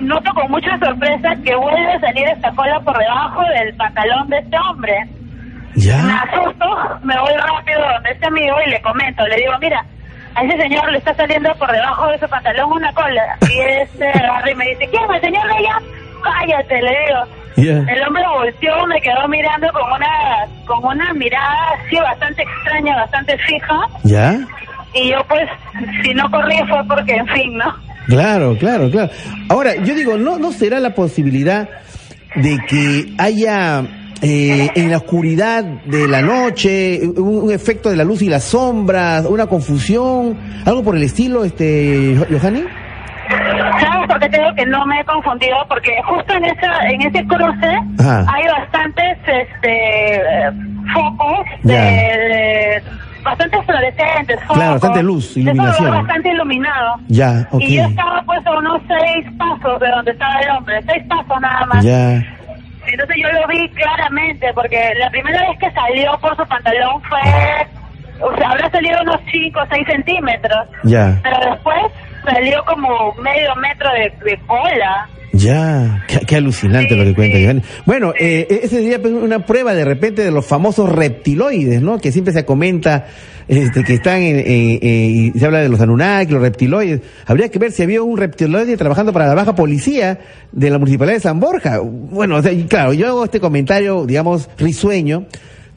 noto 0.00 0.32
con 0.34 0.50
mucha 0.50 0.78
sorpresa 0.78 1.34
que 1.44 1.54
vuelve 1.54 1.92
a 1.92 2.00
salir 2.00 2.26
esta 2.28 2.50
cola 2.52 2.80
por 2.80 2.96
debajo 2.98 3.42
del 3.42 3.74
pantalón 3.76 4.28
de 4.28 4.38
este 4.38 4.56
hombre. 4.58 4.94
¿Ya? 5.76 6.02
Me 6.02 6.12
asusto, 6.12 6.66
me 7.02 7.18
voy 7.18 7.32
rápido 7.34 7.80
donde 7.80 8.10
este 8.10 8.26
amigo 8.26 8.56
y 8.64 8.70
le 8.70 8.80
comento, 8.82 9.26
le 9.26 9.36
digo, 9.36 9.52
mira, 9.60 9.84
a 10.34 10.44
ese 10.44 10.56
señor 10.62 10.90
le 10.90 10.98
está 10.98 11.14
saliendo 11.14 11.54
por 11.56 11.70
debajo 11.70 12.08
de 12.08 12.18
su 12.18 12.28
pantalón 12.28 12.72
una 12.72 12.92
cola. 12.92 13.38
Y 13.48 13.60
este 13.60 14.08
agarra 14.14 14.50
y 14.50 14.54
me 14.54 14.68
dice, 14.70 14.88
¿quién? 14.90 15.02
¿El 15.14 15.20
señor 15.20 15.46
de 15.46 15.54
allá? 15.54 15.80
Cállate, 16.22 16.82
le 16.82 16.90
digo. 16.90 17.44
El 17.56 18.02
hombre 18.08 18.22
volteó, 18.36 18.86
me 18.86 19.00
quedó 19.00 19.28
mirando 19.28 19.70
con 19.72 19.92
una, 19.92 20.08
con 20.66 20.84
una 20.84 21.12
mirada 21.14 21.54
así 21.78 21.96
bastante 21.96 22.42
extraña, 22.42 22.96
bastante 22.96 23.38
fija. 23.38 23.80
¿Ya? 24.02 24.40
Y 24.92 25.10
yo 25.10 25.18
pues, 25.28 25.48
si 26.02 26.14
no 26.14 26.28
corrí 26.30 26.58
fue 26.68 26.84
porque, 26.88 27.14
en 27.14 27.28
fin, 27.28 27.56
¿no? 27.56 27.72
Claro, 28.06 28.56
claro, 28.58 28.90
claro. 28.90 29.10
Ahora, 29.48 29.76
yo 29.76 29.94
digo, 29.94 30.16
¿no, 30.16 30.38
no 30.38 30.52
será 30.52 30.80
la 30.80 30.94
posibilidad 30.94 31.68
de 32.34 32.58
que 32.68 33.12
haya 33.18 33.82
eh, 34.22 34.70
en 34.74 34.90
la 34.90 34.98
oscuridad 34.98 35.64
de 35.64 36.08
la 36.08 36.22
noche, 36.22 37.00
un, 37.16 37.50
efecto 37.52 37.90
de 37.90 37.96
la 37.96 38.04
luz 38.04 38.22
y 38.22 38.28
las 38.28 38.44
sombras, 38.44 39.26
una 39.26 39.46
confusión, 39.46 40.38
algo 40.64 40.82
por 40.82 40.96
el 40.96 41.02
estilo, 41.02 41.44
este, 41.44 42.16
Johanny? 42.30 42.64
¿Sabes 43.28 44.08
por 44.08 44.20
qué 44.20 44.28
tengo 44.28 44.54
que 44.54 44.66
no 44.66 44.84
me 44.86 45.00
he 45.00 45.04
confundido? 45.04 45.56
Porque 45.68 45.90
justo 46.06 46.34
en 46.34 46.44
esa, 46.44 46.88
en 46.88 47.02
ese 47.02 47.26
cruce 47.26 47.78
hay 47.98 48.46
bastantes 48.46 49.18
este 49.26 50.22
focos 50.92 51.46
de, 51.62 52.82
bastante 53.22 53.62
fluorescentes, 53.62 54.40
focos, 54.42 54.56
claro, 54.56 54.72
bastante 54.72 55.02
luz, 55.02 55.36
iluminación. 55.36 55.90
bastante 55.90 56.28
iluminado. 56.28 56.94
Ya, 57.08 57.48
okay. 57.50 57.68
Y 57.68 57.76
yo 57.76 57.84
estaba 57.84 58.22
pues 58.26 58.46
a 58.46 58.58
unos 58.58 58.82
seis 58.86 59.26
pasos 59.38 59.80
de 59.80 59.88
donde 59.88 60.10
estaba 60.10 60.40
el 60.40 60.50
hombre, 60.50 60.82
seis 60.86 61.04
pasos 61.08 61.40
nada 61.40 61.66
más. 61.66 61.84
Ya. 61.84 62.22
Entonces 62.86 63.16
yo 63.20 63.28
lo 63.32 63.46
vi 63.48 63.68
claramente, 63.70 64.52
porque 64.54 64.92
la 64.98 65.10
primera 65.10 65.48
vez 65.48 65.58
que 65.58 65.70
salió 65.72 66.18
por 66.20 66.36
su 66.36 66.46
pantalón 66.46 67.02
fue, 67.02 67.20
o 68.20 68.36
sea, 68.36 68.50
habrá 68.50 68.70
salido 68.70 69.00
unos 69.02 69.20
5 69.30 69.60
o 69.60 69.66
6 69.70 69.86
centímetros. 69.86 70.68
Ya. 70.84 71.20
Pero 71.22 71.50
después 71.50 71.76
salió 72.24 72.64
como 72.64 73.12
medio 73.14 73.54
metro 73.56 73.90
de, 73.92 74.38
cola. 74.46 75.08
Ya, 75.32 76.04
qué, 76.06 76.36
alucinante 76.36 76.94
lo 76.94 77.04
que 77.04 77.14
cuenta 77.14 77.38
Giovanni. 77.38 77.62
Bueno, 77.86 78.12
eh, 78.18 78.46
ese 78.48 78.76
sería 78.76 79.00
pues, 79.00 79.12
una 79.12 79.40
prueba 79.40 79.74
de 79.74 79.84
repente 79.84 80.22
de 80.22 80.30
los 80.30 80.46
famosos 80.46 80.88
reptiloides, 80.88 81.82
¿no? 81.82 81.98
Que 81.98 82.12
siempre 82.12 82.32
se 82.32 82.44
comenta 82.44 83.06
este, 83.48 83.84
que 83.84 83.94
están 83.94 84.22
en, 84.22 84.38
y 84.46 85.32
se 85.38 85.44
habla 85.44 85.60
de 85.60 85.68
los 85.68 85.80
Anunnaki, 85.80 86.32
los 86.32 86.42
reptiloides. 86.42 87.00
Habría 87.26 87.48
que 87.50 87.58
ver 87.58 87.72
si 87.72 87.82
había 87.82 88.02
un 88.02 88.16
reptiloide 88.16 88.76
trabajando 88.76 89.12
para 89.12 89.26
la 89.26 89.34
baja 89.34 89.54
policía 89.54 90.18
de 90.52 90.70
la 90.70 90.78
municipalidad 90.78 91.16
de 91.16 91.20
San 91.20 91.40
Borja. 91.40 91.80
Bueno, 91.80 92.40
claro, 92.68 92.92
yo 92.92 93.08
hago 93.08 93.24
este 93.24 93.40
comentario, 93.40 94.06
digamos, 94.06 94.48
risueño, 94.58 95.26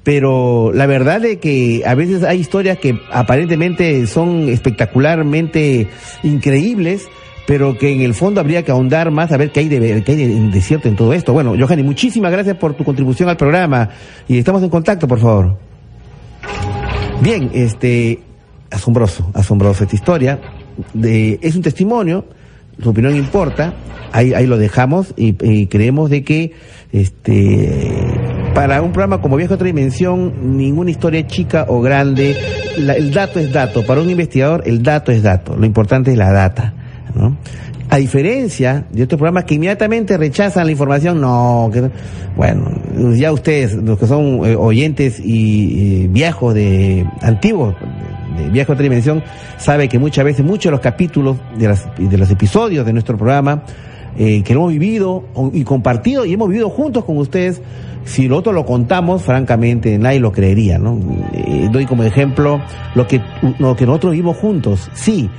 pero 0.03 0.71
la 0.73 0.85
verdad 0.85 1.25
es 1.25 1.37
que 1.37 1.83
a 1.85 1.93
veces 1.93 2.23
hay 2.23 2.39
historias 2.39 2.77
que 2.77 2.97
aparentemente 3.11 4.07
son 4.07 4.47
espectacularmente 4.47 5.89
increíbles, 6.23 7.03
pero 7.45 7.77
que 7.77 7.91
en 7.91 8.01
el 8.01 8.13
fondo 8.13 8.39
habría 8.39 8.63
que 8.63 8.71
ahondar 8.71 9.11
más 9.11 9.31
a 9.31 9.37
ver 9.37 9.51
qué 9.51 9.61
hay 9.61 9.69
de, 9.69 10.03
qué 10.03 10.11
hay 10.13 10.49
de 10.49 10.61
cierto 10.61 10.87
en 10.87 10.95
todo 10.95 11.13
esto. 11.13 11.33
Bueno, 11.33 11.55
Johanny, 11.59 11.83
muchísimas 11.83 12.31
gracias 12.31 12.55
por 12.55 12.73
tu 12.73 12.83
contribución 12.85 13.27
al 13.27 13.37
programa 13.37 13.89
y 14.27 14.37
estamos 14.37 14.63
en 14.63 14.69
contacto, 14.69 15.07
por 15.07 15.19
favor. 15.19 15.57
Bien, 17.21 17.49
este, 17.53 18.19
asombroso, 18.71 19.29
asombroso 19.33 19.83
esta 19.83 19.95
historia. 19.95 20.39
Es 21.01 21.55
un 21.55 21.61
testimonio, 21.61 22.25
su 22.81 22.89
opinión 22.89 23.15
importa, 23.15 23.73
ahí, 24.11 24.33
ahí 24.33 24.45
lo 24.45 24.57
dejamos 24.57 25.13
y, 25.15 25.33
creemos 25.67 26.09
de 26.09 26.23
que 26.23 26.53
este 26.91 27.93
para 28.53 28.81
un 28.81 28.91
programa 28.91 29.21
como 29.21 29.35
Viejo 29.35 29.53
Otra 29.53 29.67
Dimensión, 29.67 30.57
ninguna 30.57 30.89
historia 30.89 31.25
chica 31.27 31.65
o 31.67 31.81
grande, 31.81 32.35
el 32.75 33.11
dato 33.11 33.39
es 33.39 33.51
dato. 33.51 33.85
Para 33.85 34.01
un 34.01 34.09
investigador, 34.09 34.63
el 34.65 34.81
dato 34.81 35.11
es 35.11 35.21
dato. 35.21 35.55
Lo 35.55 35.65
importante 35.65 36.11
es 36.11 36.17
la 36.17 36.31
data. 36.31 36.73
¿no? 37.13 37.37
A 37.89 37.97
diferencia 37.97 38.85
de 38.91 39.03
otros 39.03 39.17
programas 39.17 39.45
que 39.45 39.55
inmediatamente 39.55 40.17
rechazan 40.17 40.65
la 40.65 40.71
información, 40.71 41.21
no, 41.21 41.69
que, 41.71 41.89
bueno, 42.35 42.69
ya 43.15 43.31
ustedes, 43.31 43.73
los 43.73 43.97
que 43.97 44.07
son 44.07 44.45
eh, 44.45 44.55
oyentes 44.55 45.21
y 45.23 46.07
viejos 46.07 46.53
de 46.53 47.05
antiguos, 47.21 47.75
de 48.37 48.49
viaje 48.49 48.71
otra 48.71 48.83
dimensión, 48.83 49.23
sabe 49.57 49.89
que 49.89 49.99
muchas 49.99 50.23
veces, 50.23 50.45
muchos 50.45 50.65
de 50.65 50.71
los 50.71 50.79
capítulos 50.79 51.37
de, 51.57 52.17
los 52.17 52.31
episodios 52.31 52.85
de 52.85 52.93
nuestro 52.93 53.17
programa, 53.17 53.63
eh, 54.17 54.43
que 54.43 54.53
lo 54.53 54.61
hemos 54.61 54.73
vivido 54.73 55.25
y 55.53 55.63
compartido 55.63 56.25
y 56.25 56.33
hemos 56.33 56.49
vivido 56.49 56.69
juntos 56.69 57.05
con 57.05 57.17
ustedes, 57.17 57.61
si 58.05 58.27
nosotros 58.29 58.55
lo 58.55 58.65
contamos, 58.65 59.21
francamente, 59.21 59.97
nadie 59.97 60.19
lo 60.19 60.31
creería, 60.31 60.77
¿no? 60.77 60.97
Eh, 61.33 61.67
doy 61.71 61.85
como 61.85 62.03
ejemplo 62.03 62.61
lo 62.95 63.05
que, 63.05 63.21
lo 63.59 63.75
que 63.75 63.85
nosotros 63.85 64.13
vivimos 64.13 64.37
juntos. 64.37 64.89
Sí, 64.93 65.29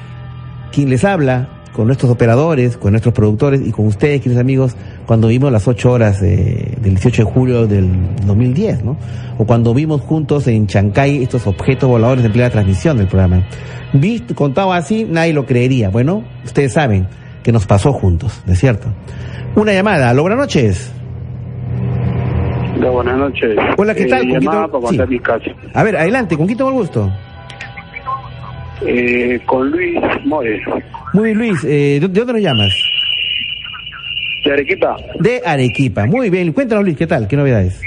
quien 0.71 0.91
les 0.91 1.03
habla, 1.05 1.49
con 1.79 1.87
nuestros 1.87 2.11
operadores, 2.11 2.77
con 2.77 2.91
nuestros 2.91 3.15
productores 3.15 3.65
y 3.65 3.71
con 3.71 3.87
ustedes, 3.87 4.21
queridos 4.21 4.41
amigos, 4.41 4.77
cuando 5.07 5.29
vimos 5.29 5.53
las 5.53 5.69
ocho 5.69 5.93
horas 5.93 6.21
del 6.21 6.75
18 6.83 7.23
de 7.23 7.31
julio 7.31 7.67
del 7.69 7.89
2010, 8.27 8.83
¿no? 8.83 8.97
O 9.39 9.47
cuando 9.47 9.73
vimos 9.75 10.01
juntos 10.01 10.49
en 10.49 10.67
Chancay 10.67 11.23
estos 11.23 11.47
objetos 11.47 11.89
voladores 11.89 12.25
en 12.25 12.33
plena 12.33 12.51
transmisión 12.51 12.99
del 12.99 13.07
programa. 13.07 13.47
Visto, 13.93 14.35
contado 14.35 14.73
así, 14.73 15.07
nadie 15.09 15.33
lo 15.33 15.47
creería. 15.47 15.89
Bueno, 15.89 16.25
ustedes 16.45 16.73
saben 16.73 17.07
que 17.45 17.53
nos 17.53 17.65
pasó 17.65 17.93
juntos, 17.93 18.43
¿no 18.45 18.55
es 18.55 18.59
cierto? 18.59 18.89
Una 19.55 19.73
llamada. 19.73 20.11
Hola, 20.11 20.23
buenas 20.23 20.39
noches. 20.41 20.93
Hola, 22.77 22.91
buenas 22.91 23.19
noches. 23.19 23.57
Hola, 23.77 23.95
¿qué 23.95 24.07
tal? 24.07 24.29
Eh, 24.29 24.41
para 24.43 25.07
mi 25.07 25.21
casa. 25.21 25.45
A 25.75 25.85
ver, 25.85 25.97
adelante, 25.97 26.37
¿con 26.37 26.47
quién 26.47 26.59
tengo 26.59 26.71
el 26.71 26.77
gusto? 26.77 27.09
Eh, 28.87 29.41
con 29.47 29.71
Luis 29.71 29.99
Mores. 30.25 30.61
Muy 31.13 31.25
bien, 31.25 31.39
Luis, 31.39 31.65
eh, 31.65 31.99
¿de 32.01 32.09
dónde 32.09 32.33
nos 32.35 32.43
llamas? 32.43 32.73
De 34.45 34.53
Arequipa. 34.53 34.97
De 35.19 35.43
Arequipa, 35.45 36.07
muy 36.07 36.31
bien. 36.31 36.53
Cuéntanos, 36.53 36.85
Luis, 36.85 36.97
¿qué 36.97 37.07
tal? 37.07 37.27
¿Qué 37.27 37.37
novedades? 37.37 37.83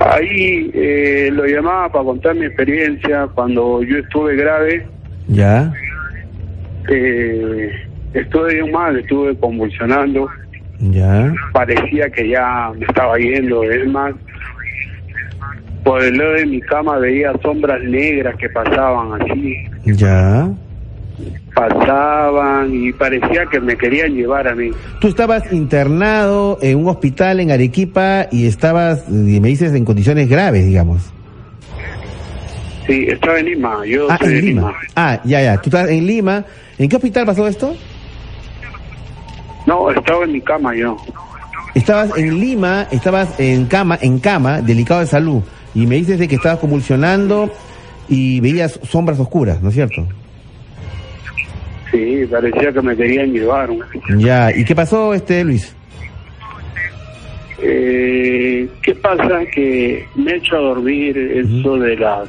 Ahí 0.00 0.70
eh, 0.74 1.30
lo 1.32 1.46
llamaba 1.46 1.88
para 1.90 2.04
contar 2.04 2.34
mi 2.34 2.46
experiencia 2.46 3.28
cuando 3.34 3.82
yo 3.82 3.98
estuve 3.98 4.36
grave. 4.36 4.86
Ya. 5.28 5.72
Eh, 6.88 7.70
estuve 8.14 8.54
bien 8.54 8.72
mal, 8.72 8.98
estuve 8.98 9.36
convulsionando. 9.36 10.28
Ya. 10.80 11.32
Parecía 11.52 12.10
que 12.10 12.28
ya 12.28 12.72
me 12.76 12.84
estaba 12.86 13.16
yendo, 13.18 13.62
es 13.64 13.86
más, 13.88 14.14
por 15.84 16.02
el 16.02 16.16
lado 16.16 16.32
de 16.34 16.46
mi 16.46 16.60
cama 16.60 16.98
veía 16.98 17.32
sombras 17.42 17.82
negras 17.82 18.36
que 18.36 18.48
pasaban 18.48 19.20
así. 19.20 19.56
Ya. 19.84 20.48
Pasaban 21.54 22.72
y 22.72 22.92
parecía 22.92 23.44
que 23.50 23.60
me 23.60 23.76
querían 23.76 24.14
llevar 24.14 24.48
a 24.48 24.54
mí. 24.54 24.70
Tú 25.00 25.08
estabas 25.08 25.52
internado 25.52 26.58
en 26.62 26.78
un 26.78 26.88
hospital 26.88 27.40
en 27.40 27.50
Arequipa 27.50 28.28
y 28.30 28.46
estabas, 28.46 29.04
y 29.08 29.40
me 29.40 29.48
dices, 29.48 29.74
en 29.74 29.84
condiciones 29.84 30.28
graves, 30.28 30.64
digamos. 30.66 31.12
Sí, 32.86 33.06
estaba 33.08 33.38
en 33.38 33.46
Lima, 33.46 33.86
yo 33.86 34.10
ah, 34.10 34.18
en 34.20 34.40
Lima. 34.40 34.74
Ah, 34.96 35.20
ya, 35.24 35.42
ya, 35.42 35.56
tú 35.60 35.68
estás 35.68 35.88
en 35.88 36.06
Lima. 36.06 36.44
¿En 36.78 36.88
qué 36.88 36.96
hospital 36.96 37.26
pasó 37.26 37.46
esto? 37.46 37.74
No, 39.66 39.90
estaba 39.90 40.24
en 40.24 40.32
mi 40.32 40.40
cama 40.40 40.74
yo. 40.74 40.96
Estabas 41.74 42.16
en 42.16 42.40
Lima, 42.40 42.88
estabas 42.90 43.38
en 43.38 43.66
cama, 43.66 43.98
en 44.00 44.18
cama, 44.18 44.60
delicado 44.60 45.00
de 45.00 45.06
salud 45.06 45.42
y 45.74 45.86
me 45.86 45.96
dices 45.96 46.18
de 46.18 46.28
que 46.28 46.36
estabas 46.36 46.58
convulsionando 46.58 47.50
y 48.08 48.40
veías 48.40 48.78
sombras 48.82 49.18
oscuras, 49.18 49.62
¿no 49.62 49.68
es 49.68 49.74
cierto? 49.74 50.06
Sí, 51.90 52.24
parecía 52.30 52.72
que 52.72 52.82
me 52.82 52.96
querían 52.96 53.32
llevar. 53.32 53.70
Ya, 54.16 54.50
¿y 54.54 54.64
qué 54.64 54.74
pasó, 54.74 55.12
este 55.14 55.44
Luis? 55.44 55.74
Eh, 57.62 58.68
¿Qué 58.82 58.94
pasa? 58.96 59.44
Que 59.54 60.04
me 60.16 60.34
echo 60.34 60.56
a 60.56 60.60
dormir 60.60 61.16
eso 61.16 61.76
de 61.78 61.96
las 61.96 62.28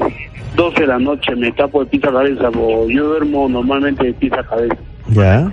12 0.56 0.82
de 0.82 0.88
la 0.88 1.00
noche, 1.00 1.36
me 1.36 1.52
tapo 1.54 1.84
de 1.84 1.90
pisa 1.90 2.12
cabeza, 2.12 2.52
porque 2.52 2.94
yo 2.94 3.06
duermo 3.06 3.50
normalmente 3.50 4.06
de 4.06 4.14
pisa 4.14 4.44
cabeza. 4.44 4.78
Ya, 5.10 5.52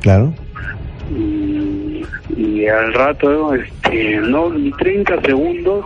claro. 0.00 0.34
Y, 1.16 2.66
al 2.66 2.92
rato, 2.94 3.54
este, 3.54 4.18
no, 4.20 4.50
ni 4.50 4.70
30 4.72 5.20
segundos, 5.22 5.84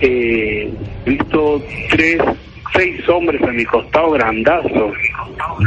eh, 0.00 0.72
visto 1.04 1.62
tres, 1.90 2.20
seis 2.74 3.08
hombres 3.08 3.42
a 3.42 3.52
mi 3.52 3.64
costado 3.64 4.12
grandazos. 4.12 4.92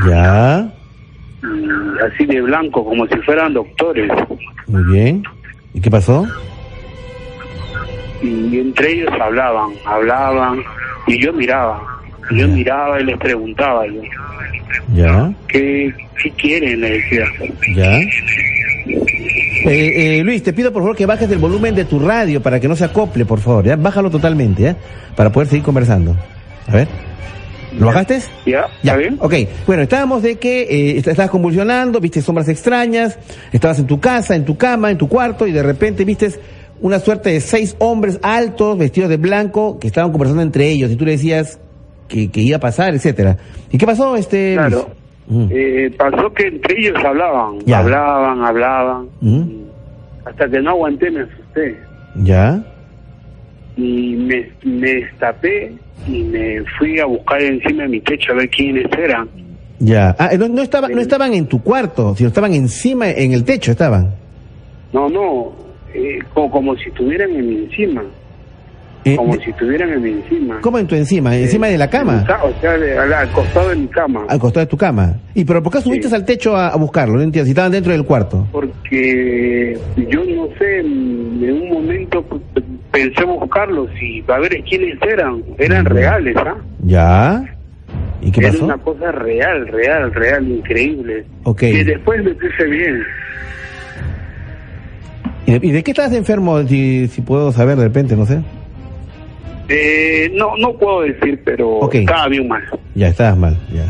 Ya. 0.07 0.71
así 2.05 2.25
de 2.25 2.41
blanco, 2.41 2.83
como 2.83 3.07
si 3.07 3.15
fueran 3.17 3.53
doctores. 3.53 4.11
Muy 4.67 4.83
bien. 4.91 5.23
¿Y 5.73 5.81
qué 5.81 5.89
pasó? 5.89 6.25
Y 8.21 8.59
entre 8.59 8.93
ellos 8.93 9.11
hablaban, 9.19 9.71
hablaban, 9.85 10.63
y 11.07 11.21
yo 11.21 11.33
miraba. 11.33 11.92
Yo 12.31 12.47
miraba 12.47 12.99
y 13.01 13.05
les 13.05 13.17
preguntaba. 13.17 13.85
Yo, 13.87 14.01
¿Ya? 14.95 15.31
¿Qué, 15.47 15.93
qué 16.21 16.29
quieren? 16.31 16.81
Le 16.81 16.89
decía. 16.91 17.25
¿Ya? 17.75 17.99
Eh, 19.65 20.19
eh, 20.19 20.23
Luis, 20.23 20.43
te 20.43 20.51
pido 20.53 20.71
por 20.73 20.81
favor 20.81 20.95
que 20.95 21.05
bajes 21.05 21.29
el 21.31 21.37
volumen 21.37 21.73
de 21.75 21.85
tu 21.85 21.99
radio 21.99 22.41
para 22.41 22.59
que 22.59 22.67
no 22.67 22.75
se 22.75 22.83
acople, 22.85 23.25
por 23.25 23.39
favor. 23.39 23.63
¿ya? 23.65 23.75
Bájalo 23.75 24.09
totalmente, 24.09 24.63
¿ya? 24.63 24.75
Para 25.15 25.31
poder 25.31 25.47
seguir 25.49 25.63
conversando. 25.63 26.15
A 26.67 26.73
ver. 26.75 26.87
¿Lo 27.77 27.87
bajaste? 27.87 28.19
Ya, 28.45 28.67
Ya, 28.83 28.91
¿está 28.91 28.97
bien? 28.97 29.17
ok. 29.19 29.33
Bueno, 29.65 29.81
estábamos 29.83 30.21
de 30.21 30.35
que 30.35 30.61
eh, 30.63 30.97
est- 30.97 31.07
estabas 31.07 31.31
convulsionando, 31.31 31.99
viste 31.99 32.21
sombras 32.21 32.47
extrañas, 32.49 33.17
estabas 33.51 33.79
en 33.79 33.87
tu 33.87 33.99
casa, 33.99 34.35
en 34.35 34.45
tu 34.45 34.57
cama, 34.57 34.91
en 34.91 34.97
tu 34.97 35.07
cuarto, 35.07 35.47
y 35.47 35.51
de 35.51 35.63
repente 35.63 36.05
viste 36.05 36.29
una 36.81 36.99
suerte 36.99 37.31
de 37.31 37.39
seis 37.41 37.75
hombres 37.79 38.19
altos, 38.21 38.77
vestidos 38.77 39.09
de 39.09 39.17
blanco, 39.17 39.79
que 39.79 39.87
estaban 39.87 40.11
conversando 40.11 40.43
entre 40.43 40.69
ellos, 40.69 40.91
y 40.91 40.95
tú 40.97 41.05
le 41.05 41.11
decías 41.11 41.59
que, 42.13 42.29
que 42.31 42.41
iba 42.41 42.57
a 42.57 42.59
pasar, 42.59 42.93
etcétera. 42.93 43.35
¿Y 43.71 43.77
qué 43.77 43.85
pasó, 43.85 44.15
este 44.15 44.53
Claro. 44.53 44.89
Mm. 45.27 45.47
Eh, 45.49 45.91
pasó 45.97 46.31
que 46.33 46.47
entre 46.47 46.79
ellos 46.79 47.03
hablaban, 47.03 47.59
Ya. 47.65 47.79
hablaban, 47.79 48.43
hablaban, 48.43 49.07
Mm. 49.21 49.43
hasta 50.25 50.47
que 50.49 50.59
no 50.61 50.69
aguanté 50.71 51.09
me 51.11 51.21
asusté 51.21 51.77
¿Ya? 52.23 52.61
y 53.75 54.15
me, 54.17 54.49
me 54.63 54.93
destapé 54.95 55.73
y 56.07 56.23
me 56.23 56.63
fui 56.77 56.99
a 56.99 57.05
buscar 57.05 57.41
encima 57.41 57.83
de 57.83 57.89
mi 57.89 58.01
techo 58.01 58.33
a 58.33 58.35
ver 58.35 58.49
quiénes 58.49 58.85
eran. 58.97 59.27
Ya. 59.79 60.15
Ah, 60.19 60.29
no, 60.37 60.47
no, 60.49 60.61
estaba, 60.61 60.87
no 60.89 61.01
estaban 61.01 61.33
en 61.33 61.47
tu 61.47 61.61
cuarto, 61.63 62.15
sino 62.15 62.27
estaban 62.29 62.53
encima, 62.53 63.09
en 63.09 63.31
el 63.33 63.43
techo 63.43 63.71
estaban. 63.71 64.13
No, 64.93 65.09
no, 65.09 65.51
eh, 65.93 66.19
como, 66.33 66.51
como 66.51 66.75
si 66.77 66.89
estuvieran 66.89 67.31
en 67.31 67.49
mi 67.49 67.55
encima, 67.63 68.03
Eh, 69.05 69.15
como 69.17 69.35
de- 69.35 69.43
si 69.43 69.49
estuvieran 69.49 69.89
en 69.89 70.01
mi 70.01 70.11
encima. 70.11 70.59
¿Cómo 70.61 70.79
en 70.79 70.87
tu 70.87 70.95
encima? 70.95 71.35
¿Encima 71.35 71.67
de 71.67 71.77
la 71.77 71.89
cama? 71.89 72.25
O 72.41 72.61
sea, 72.61 72.77
de- 72.77 72.97
al, 72.97 73.11
al 73.13 73.29
costado 73.31 73.69
de 73.69 73.75
mi 73.75 73.87
cama. 73.87 74.25
Al 74.29 74.39
costado 74.39 74.65
de 74.65 74.69
tu 74.69 74.77
cama. 74.77 75.15
¿Y 75.33 75.43
pero 75.43 75.61
por 75.61 75.73
qué 75.73 75.81
subiste 75.81 76.07
Sí. 76.07 76.15
al 76.15 76.23
techo 76.25 76.55
a, 76.55 76.69
a 76.69 76.77
buscarlo? 76.77 77.15
No 77.15 77.21
entiendo, 77.21 77.45
si 77.45 77.51
estaban 77.51 77.71
dentro 77.71 77.91
del 77.91 78.05
cuarto. 78.05 78.47
Porque 78.51 79.77
yo 79.97 80.23
no 80.23 80.47
sé, 80.57 80.79
en 80.79 81.51
un 81.51 81.69
momento 81.69 82.25
pensé 82.91 83.25
buscarlos 83.25 83.89
y 84.01 84.23
a 84.31 84.37
ver 84.39 84.63
quiénes 84.69 84.97
eran. 85.01 85.43
Eran 85.57 85.85
reales, 85.85 86.35
¿ah? 86.37 86.55
¿Ya? 86.85 87.43
¿Y 88.21 88.31
qué 88.31 88.39
Era 88.39 88.51
pasó? 88.51 88.63
una 88.65 88.77
cosa 88.77 89.11
real, 89.11 89.67
real, 89.67 90.13
real, 90.13 90.47
increíble. 90.49 91.25
Ok. 91.43 91.63
Y 91.63 91.83
después 91.83 92.23
me 92.23 92.33
puse 92.35 92.63
bien. 92.69 93.03
¿Y 95.45 95.51
de, 95.59 95.67
y 95.67 95.71
de 95.71 95.83
qué 95.83 95.91
estabas 95.91 96.13
enfermo, 96.13 96.61
si, 96.63 97.07
si 97.09 97.21
puedo 97.21 97.51
saber 97.51 97.75
de 97.75 97.83
repente, 97.83 98.15
no 98.15 98.25
sé? 98.25 98.39
Eh, 99.69 100.31
no, 100.35 100.57
no 100.57 100.73
puedo 100.73 101.01
decir, 101.01 101.41
pero 101.45 101.69
Ok. 101.79 101.95
estaba 101.95 102.27
bien 102.27 102.47
mal. 102.47 102.63
Ya, 102.95 103.07
estabas 103.07 103.37
mal, 103.37 103.57
ya. 103.73 103.85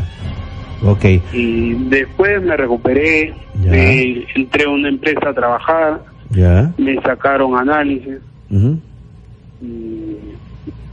Ok, 0.88 1.04
Y 1.32 1.72
después 1.88 2.42
me 2.42 2.56
recuperé, 2.56 3.32
me 3.58 4.24
entré 4.34 4.64
a 4.64 4.68
una 4.68 4.88
empresa 4.88 5.30
a 5.30 5.34
trabajar, 5.34 6.00
ya. 6.30 6.70
me 6.76 7.00
sacaron 7.00 7.56
análisis 7.58 8.18
y, 8.50 9.64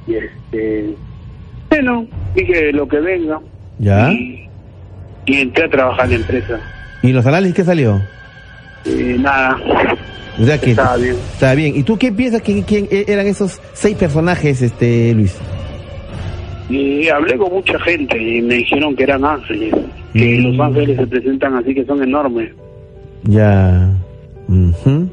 y, 0.08 0.16
este, 0.16 0.96
bueno, 1.70 2.06
dije 2.36 2.72
lo 2.72 2.88
que 2.88 3.00
venga. 3.02 3.40
Ya. 3.80 4.12
Y, 4.12 4.48
y 5.26 5.36
entré 5.42 5.66
a 5.66 5.70
trabajar 5.70 6.06
en 6.06 6.12
la 6.12 6.18
empresa. 6.18 6.60
¿Y 7.02 7.12
los 7.12 7.26
análisis 7.26 7.56
qué 7.56 7.64
salió? 7.66 8.02
Eh, 8.86 9.18
nada, 9.20 9.58
O 10.40 10.46
sea 10.46 10.58
que 10.60 10.68
bien. 10.68 11.16
Está 11.34 11.54
bien. 11.56 11.76
¿Y 11.76 11.84
tú 11.84 11.98
qué 11.98 12.12
piensas 12.12 12.42
que 12.42 12.64
quién 12.64 12.88
eran 12.92 13.28
esos 13.28 13.60
seis 13.74 13.96
personajes, 13.98 14.62
este 14.62 15.14
Luis? 15.14 15.36
Y 16.70 17.10
hablé 17.10 17.38
con 17.38 17.52
mucha 17.52 17.78
gente 17.82 18.18
y 18.18 18.42
me 18.42 18.56
dijeron 18.56 18.96
que 18.96 19.04
eran 19.04 19.26
ángeles, 19.26 19.74
que 20.14 20.40
Mm. 20.40 20.44
los 20.58 20.60
ángeles 20.68 20.98
se 20.98 21.08
presentan 21.08 21.56
así 21.56 21.74
que 21.76 21.86
son 21.86 22.02
enormes. 22.02 22.52
Ya. 23.24 23.90
ujú. 24.48 25.10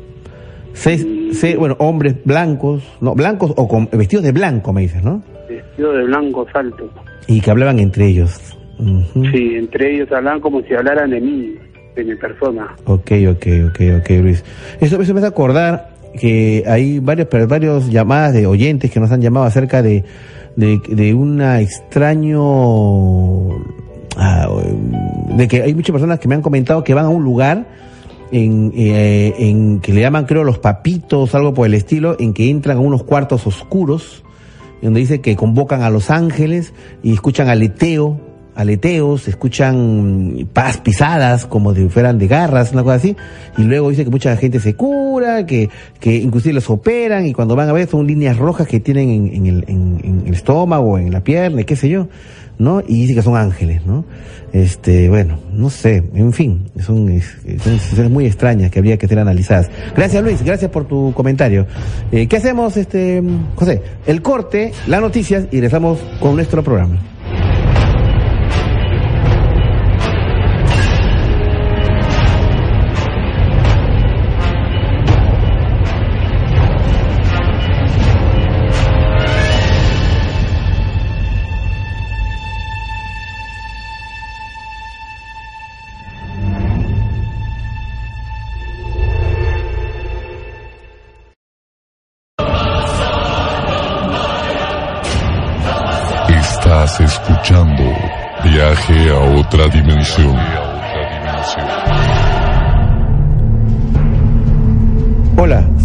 Seis, 0.73 1.05
seis, 1.33 1.57
bueno, 1.57 1.75
hombres 1.81 2.15
blancos, 2.25 2.83
no, 3.01 3.15
blancos 3.15 3.53
o 3.57 3.67
con 3.67 3.89
vestidos 3.93 4.25
de 4.25 4.31
blanco, 4.33 4.73
me 4.73 4.83
dices, 4.83 5.03
¿no? 5.03 5.23
Vestidos 5.49 5.97
de 5.97 6.05
blancos 6.05 6.47
altos. 6.55 6.91
Y 7.27 7.41
que 7.41 7.51
hablaban 7.51 7.81
entre 7.81 8.07
ellos. 8.07 8.39
Sí, 9.33 9.55
entre 9.57 9.95
ellos 9.97 10.11
hablan 10.13 10.41
como 10.41 10.63
si 10.63 10.73
hablaran 10.75 11.11
de 11.11 11.21
mí, 11.21 11.55
de 11.99 12.13
mi 12.13 12.15
persona. 12.17 12.77
Ok, 12.85 13.13
ok, 13.31 13.47
ok, 13.69 13.81
ok, 14.01 14.11
Luis. 14.23 14.45
Eso, 14.81 15.01
eso 15.01 15.15
me 15.15 15.21
hace 15.21 15.29
acordar 15.29 15.91
que 16.19 16.65
hay 16.67 17.01
varios, 17.01 17.29
varios 17.49 17.91
llamadas 17.91 18.33
de 18.33 18.47
oyentes 18.47 18.91
que 18.91 19.01
nos 19.01 19.11
han 19.11 19.21
llamado 19.21 19.47
acerca 19.47 19.83
de, 19.83 20.05
de, 20.57 20.81
de 20.89 21.15
una 21.15 21.61
extraño... 21.61 22.39
ah, 24.17 24.49
de 25.37 25.49
que 25.49 25.63
hay 25.63 25.75
muchas 25.75 25.93
personas 25.93 26.19
que 26.19 26.29
me 26.29 26.35
han 26.35 26.43
comentado 26.43 26.83
que 26.83 26.95
van 26.95 27.05
a 27.05 27.09
un 27.09 27.25
lugar 27.25 27.67
en, 28.33 28.73
eh, 28.75 29.35
en 29.39 29.81
que 29.81 29.93
le 29.93 30.01
llaman 30.01 30.27
creo 30.27 30.45
los 30.45 30.59
papitos, 30.59 31.35
algo 31.35 31.55
por 31.55 31.67
el 31.67 31.75
estilo, 31.75 32.17
en 32.19 32.35
que 32.35 32.51
entran 32.51 32.79
a 32.79 32.81
unos 32.81 33.03
cuartos 33.03 33.47
oscuros, 33.47 34.25
donde 34.83 35.01
dice 35.01 35.21
que 35.21 35.37
convocan 35.37 35.83
a 35.83 35.91
los 35.91 36.11
ángeles 36.11 36.73
y 37.03 37.13
escuchan 37.13 37.49
aleteo, 37.49 38.21
aleteos, 38.59 39.29
escuchan 39.29 40.49
paz 40.53 40.79
pisadas 40.79 41.47
como 41.47 41.75
si 41.75 41.89
fueran 41.89 42.19
de 42.19 42.27
garras, 42.27 42.73
una 42.73 42.83
cosa 42.83 42.97
así, 42.97 43.17
y 43.57 43.63
luego 43.63 43.89
dice 43.91 44.03
que 44.05 44.11
mucha 44.11 44.37
gente 44.37 44.59
se 44.59 44.75
cura, 44.75 45.47
que, 45.47 45.71
que 46.01 46.17
inclusive 46.17 46.55
los 46.55 46.69
operan 46.69 47.25
y 47.25 47.33
cuando 47.33 47.55
van 47.55 47.69
a 47.69 47.73
ver 47.73 47.89
son 47.89 48.07
líneas 48.07 48.37
rojas 48.37 48.67
que 48.67 48.81
tienen 48.81 49.11
en, 49.11 49.35
en 49.35 49.47
el, 49.47 49.65
en- 49.69 50.01
en 50.03 50.23
el 50.27 50.35
estómago, 50.35 50.99
en 50.99 51.13
la 51.13 51.23
pierna, 51.23 51.63
qué 51.63 51.77
sé 51.77 51.89
yo, 51.89 52.09
¿no? 52.59 52.81
Y 52.87 53.03
dice 53.03 53.15
que 53.15 53.23
son 53.23 53.37
ángeles, 53.37 53.87
¿no? 53.87 54.05
Este, 54.53 55.09
bueno, 55.09 55.39
no 55.53 55.71
sé, 55.71 56.03
en 56.15 56.33
fin, 56.33 56.65
son, 56.81 57.09
son 57.95 58.13
muy 58.13 58.27
extrañas 58.27 58.71
que 58.73 58.79
habría 58.81 58.97
que 58.97 59.07
ser 59.07 59.19
analizadas. 59.21 59.71
Gracias 59.95 60.21
Luis, 60.25 60.43
gracias 60.43 60.71
por 60.71 60.85
tu 60.87 61.13
comentario. 61.15 61.67
Eh, 62.11 62.27
¿Qué 62.27 62.37
hacemos, 62.39 62.77
este, 62.77 63.23
José? 63.55 63.83
El 64.07 64.21
corte, 64.23 64.73
las 64.89 65.01
noticias 65.01 65.45
y 65.53 65.57
regresamos 65.57 65.99
con 66.19 66.35
nuestro 66.35 66.65
programa. 66.65 66.97
Estás 96.69 97.01
escuchando 97.01 97.83
Viaje 98.45 99.11
a 99.11 99.21
otra 99.41 99.69
dimensión. 99.69 100.68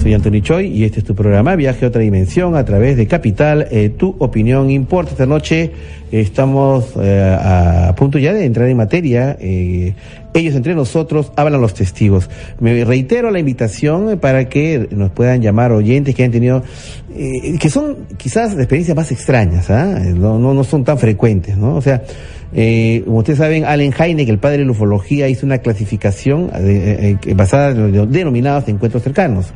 Soy 0.04 0.14
Anthony 0.14 0.42
Choi 0.42 0.68
y 0.68 0.84
este 0.84 1.00
es 1.00 1.06
tu 1.06 1.16
programa 1.16 1.56
Viaje 1.56 1.86
a 1.86 1.88
otra 1.88 2.02
dimensión 2.02 2.58
a 2.58 2.66
través 2.66 2.98
de 2.98 3.08
Capital. 3.08 3.68
Eh, 3.72 3.88
tu 3.88 4.14
opinión 4.20 4.70
importa. 4.70 5.12
Esta 5.12 5.26
noche 5.26 5.72
estamos 6.12 6.92
eh, 7.00 7.38
a 7.40 7.96
punto 7.96 8.20
ya 8.20 8.34
de 8.34 8.44
entrar 8.44 8.68
en 8.68 8.76
materia. 8.76 9.38
Eh, 9.40 9.94
ellos 10.34 10.56
entre 10.56 10.76
nosotros 10.76 11.32
hablan 11.38 11.62
los 11.62 11.74
testigos. 11.74 12.30
Me 12.60 12.84
reitero 12.84 13.32
la 13.32 13.40
invitación 13.40 14.20
para 14.20 14.50
que 14.50 14.90
nos 14.92 15.12
puedan 15.12 15.42
llamar 15.42 15.72
oyentes 15.72 16.14
que 16.14 16.26
han 16.26 16.32
tenido, 16.32 16.64
eh, 17.16 17.58
que 17.58 17.70
son 17.70 18.00
quizás 18.18 18.54
experiencias 18.58 18.98
más 18.98 19.10
extrañas, 19.10 19.70
¿ah? 19.70 20.02
no, 20.14 20.38
no, 20.38 20.54
no 20.54 20.64
son 20.66 20.84
tan 20.84 20.98
frecuentes, 20.98 21.56
¿no? 21.56 21.76
O 21.76 21.82
sea, 21.82 22.02
eh, 22.56 23.02
como 23.06 23.20
ustedes 23.20 23.40
saben, 23.40 23.66
Allen 23.66 23.94
Hynek, 23.94 24.30
el 24.30 24.38
padre 24.38 24.60
de 24.60 24.66
la 24.66 24.72
ufología, 24.72 25.28
hizo 25.28 25.46
una 25.46 25.60
clasificación 25.60 26.52
eh, 26.54 27.18
eh, 27.26 27.34
basada 27.34 27.72
en 27.72 27.96
los 27.96 28.12
denominados 28.12 28.68
encuentros 28.68 29.04
cercanos. 29.04 29.54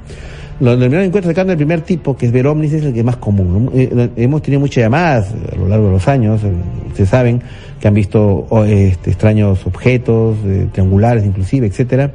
Los 0.59 0.79
denominados 0.79 1.07
encuentros 1.07 1.29
cercanos 1.29 1.49
del 1.49 1.57
primer 1.57 1.81
tipo, 1.81 2.17
que 2.17 2.25
es 2.25 2.31
ver 2.31 2.47
ovnis, 2.47 2.73
es 2.73 2.83
el 2.83 2.93
que 2.93 3.03
más 3.03 3.17
común. 3.17 3.69
Eh, 3.75 4.09
hemos 4.15 4.41
tenido 4.41 4.59
muchas 4.59 4.83
llamadas 4.83 5.31
a 5.51 5.55
lo 5.55 5.67
largo 5.67 5.85
de 5.85 5.91
los 5.91 6.07
años, 6.07 6.43
eh, 6.43 6.51
ustedes 6.87 7.09
saben, 7.09 7.41
que 7.79 7.87
han 7.87 7.93
visto 7.93 8.47
este, 8.65 9.11
extraños 9.11 9.67
objetos, 9.67 10.37
eh, 10.45 10.67
triangulares 10.71 11.23
inclusive, 11.25 11.67
etcétera. 11.67 12.11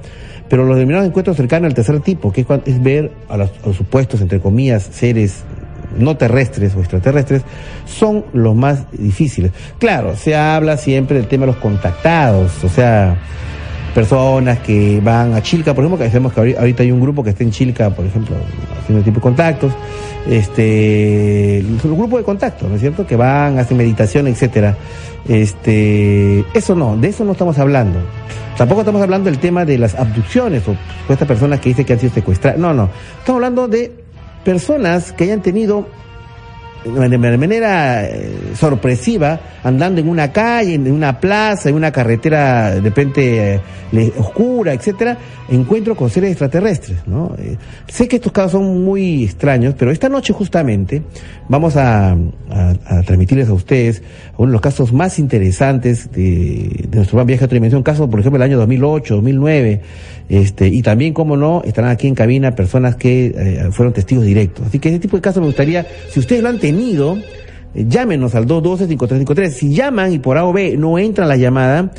Pero 0.48 0.64
los 0.64 0.74
denominados 0.74 1.06
encuentros 1.06 1.36
cercanos 1.36 1.68
al 1.68 1.74
tercer 1.74 2.00
tipo, 2.00 2.32
que 2.32 2.44
es, 2.66 2.82
ver 2.82 3.12
a 3.28 3.36
los 3.36 3.50
supuestos, 3.76 4.20
entre 4.20 4.40
comillas, 4.40 4.82
seres 4.82 5.44
no 5.96 6.16
terrestres 6.16 6.74
o 6.74 6.80
extraterrestres, 6.80 7.42
son 7.86 8.24
los 8.32 8.56
más 8.56 8.90
difíciles. 8.90 9.52
Claro, 9.78 10.16
se 10.16 10.34
habla 10.34 10.78
siempre 10.78 11.16
del 11.18 11.28
tema 11.28 11.46
de 11.46 11.52
los 11.52 11.60
contactados, 11.60 12.64
o 12.64 12.68
sea, 12.68 13.18
personas 13.94 14.58
que 14.60 15.00
van 15.02 15.34
a 15.34 15.42
Chilca, 15.42 15.74
por 15.74 15.84
ejemplo, 15.84 15.98
que 16.04 16.10
sabemos 16.10 16.32
que 16.32 16.40
ahori- 16.40 16.58
ahorita 16.58 16.82
hay 16.82 16.92
un 16.92 17.00
grupo 17.00 17.22
que 17.22 17.30
está 17.30 17.44
en 17.44 17.50
Chilca, 17.50 17.90
por 17.90 18.04
ejemplo, 18.06 18.34
haciendo 18.80 19.04
tipo 19.04 19.16
de 19.16 19.22
contactos, 19.22 19.72
este, 20.28 21.64
un 21.84 21.98
grupo 21.98 22.18
de 22.18 22.24
contactos, 22.24 22.68
¿no 22.68 22.74
es 22.76 22.80
cierto? 22.80 23.06
Que 23.06 23.16
van, 23.16 23.58
hacen 23.58 23.76
meditación, 23.76 24.26
etcétera. 24.28 24.76
Este, 25.28 26.44
eso 26.54 26.74
no, 26.74 26.96
de 26.96 27.08
eso 27.08 27.24
no 27.24 27.32
estamos 27.32 27.58
hablando. 27.58 27.98
Tampoco 28.56 28.80
estamos 28.82 29.02
hablando 29.02 29.30
del 29.30 29.38
tema 29.38 29.64
de 29.64 29.78
las 29.78 29.94
abducciones 29.94 30.62
o 30.68 30.76
estas 31.12 31.26
personas 31.26 31.60
que 31.60 31.70
dicen 31.70 31.84
que 31.84 31.92
han 31.94 31.98
sido 32.00 32.12
secuestradas. 32.12 32.58
No, 32.58 32.72
no. 32.74 32.90
Estamos 33.18 33.38
hablando 33.38 33.66
de 33.68 33.92
personas 34.44 35.12
que 35.12 35.24
hayan 35.24 35.40
tenido 35.42 35.86
de 36.84 37.38
manera 37.38 38.04
eh, 38.04 38.30
sorpresiva, 38.54 39.40
andando 39.62 40.00
en 40.00 40.08
una 40.08 40.32
calle, 40.32 40.74
en 40.74 40.90
una 40.90 41.18
plaza, 41.20 41.68
en 41.68 41.76
una 41.76 41.92
carretera 41.92 42.74
de 42.74 42.80
repente 42.80 43.60
eh, 43.92 44.12
oscura, 44.18 44.72
etcétera, 44.72 45.16
encuentro 45.48 45.94
con 45.94 46.10
seres 46.10 46.30
extraterrestres, 46.30 47.06
¿no? 47.06 47.34
Eh, 47.38 47.56
sé 47.86 48.08
que 48.08 48.16
estos 48.16 48.32
casos 48.32 48.52
son 48.52 48.84
muy 48.84 49.24
extraños, 49.24 49.74
pero 49.78 49.90
esta 49.90 50.08
noche 50.08 50.32
justamente 50.32 51.02
vamos 51.48 51.76
a, 51.76 52.16
transmitirles 53.06 53.48
a 53.48 53.54
ustedes 53.54 54.02
uno 54.36 54.48
de 54.48 54.52
los 54.52 54.60
casos 54.60 54.92
más 54.92 55.18
interesantes 55.18 56.10
de, 56.12 56.88
nuestro 56.92 57.24
viaje 57.24 57.44
a 57.44 57.46
otra 57.46 57.56
dimensión, 57.56 57.82
caso 57.82 58.10
por 58.10 58.20
ejemplo 58.20 58.36
el 58.36 58.42
año 58.42 58.58
2008, 58.58 59.14
2009, 59.14 59.80
este, 60.28 60.68
y 60.68 60.82
también, 60.82 61.14
como 61.14 61.36
no, 61.36 61.62
estarán 61.64 61.90
aquí 61.90 62.08
en 62.08 62.14
cabina 62.14 62.54
personas 62.54 62.96
que 62.96 63.68
fueron 63.72 63.92
testigos 63.92 64.24
directos. 64.24 64.66
Así 64.66 64.78
que 64.78 64.88
ese 64.88 64.98
tipo 64.98 65.16
de 65.16 65.22
casos 65.22 65.40
me 65.40 65.46
gustaría, 65.46 65.86
si 66.10 66.20
ustedes 66.20 66.42
lo 66.42 66.48
han 66.48 66.58
tenido, 66.58 66.71
eh, 67.74 67.86
llámenos 67.88 68.34
al 68.34 68.46
212-5353. 68.46 69.50
Si 69.50 69.74
llaman 69.74 70.12
y 70.12 70.18
por 70.18 70.36
A 70.36 70.44
o 70.44 70.52
B 70.52 70.76
no 70.76 70.98
entra 70.98 71.26
la 71.26 71.36
llamada, 71.36 71.90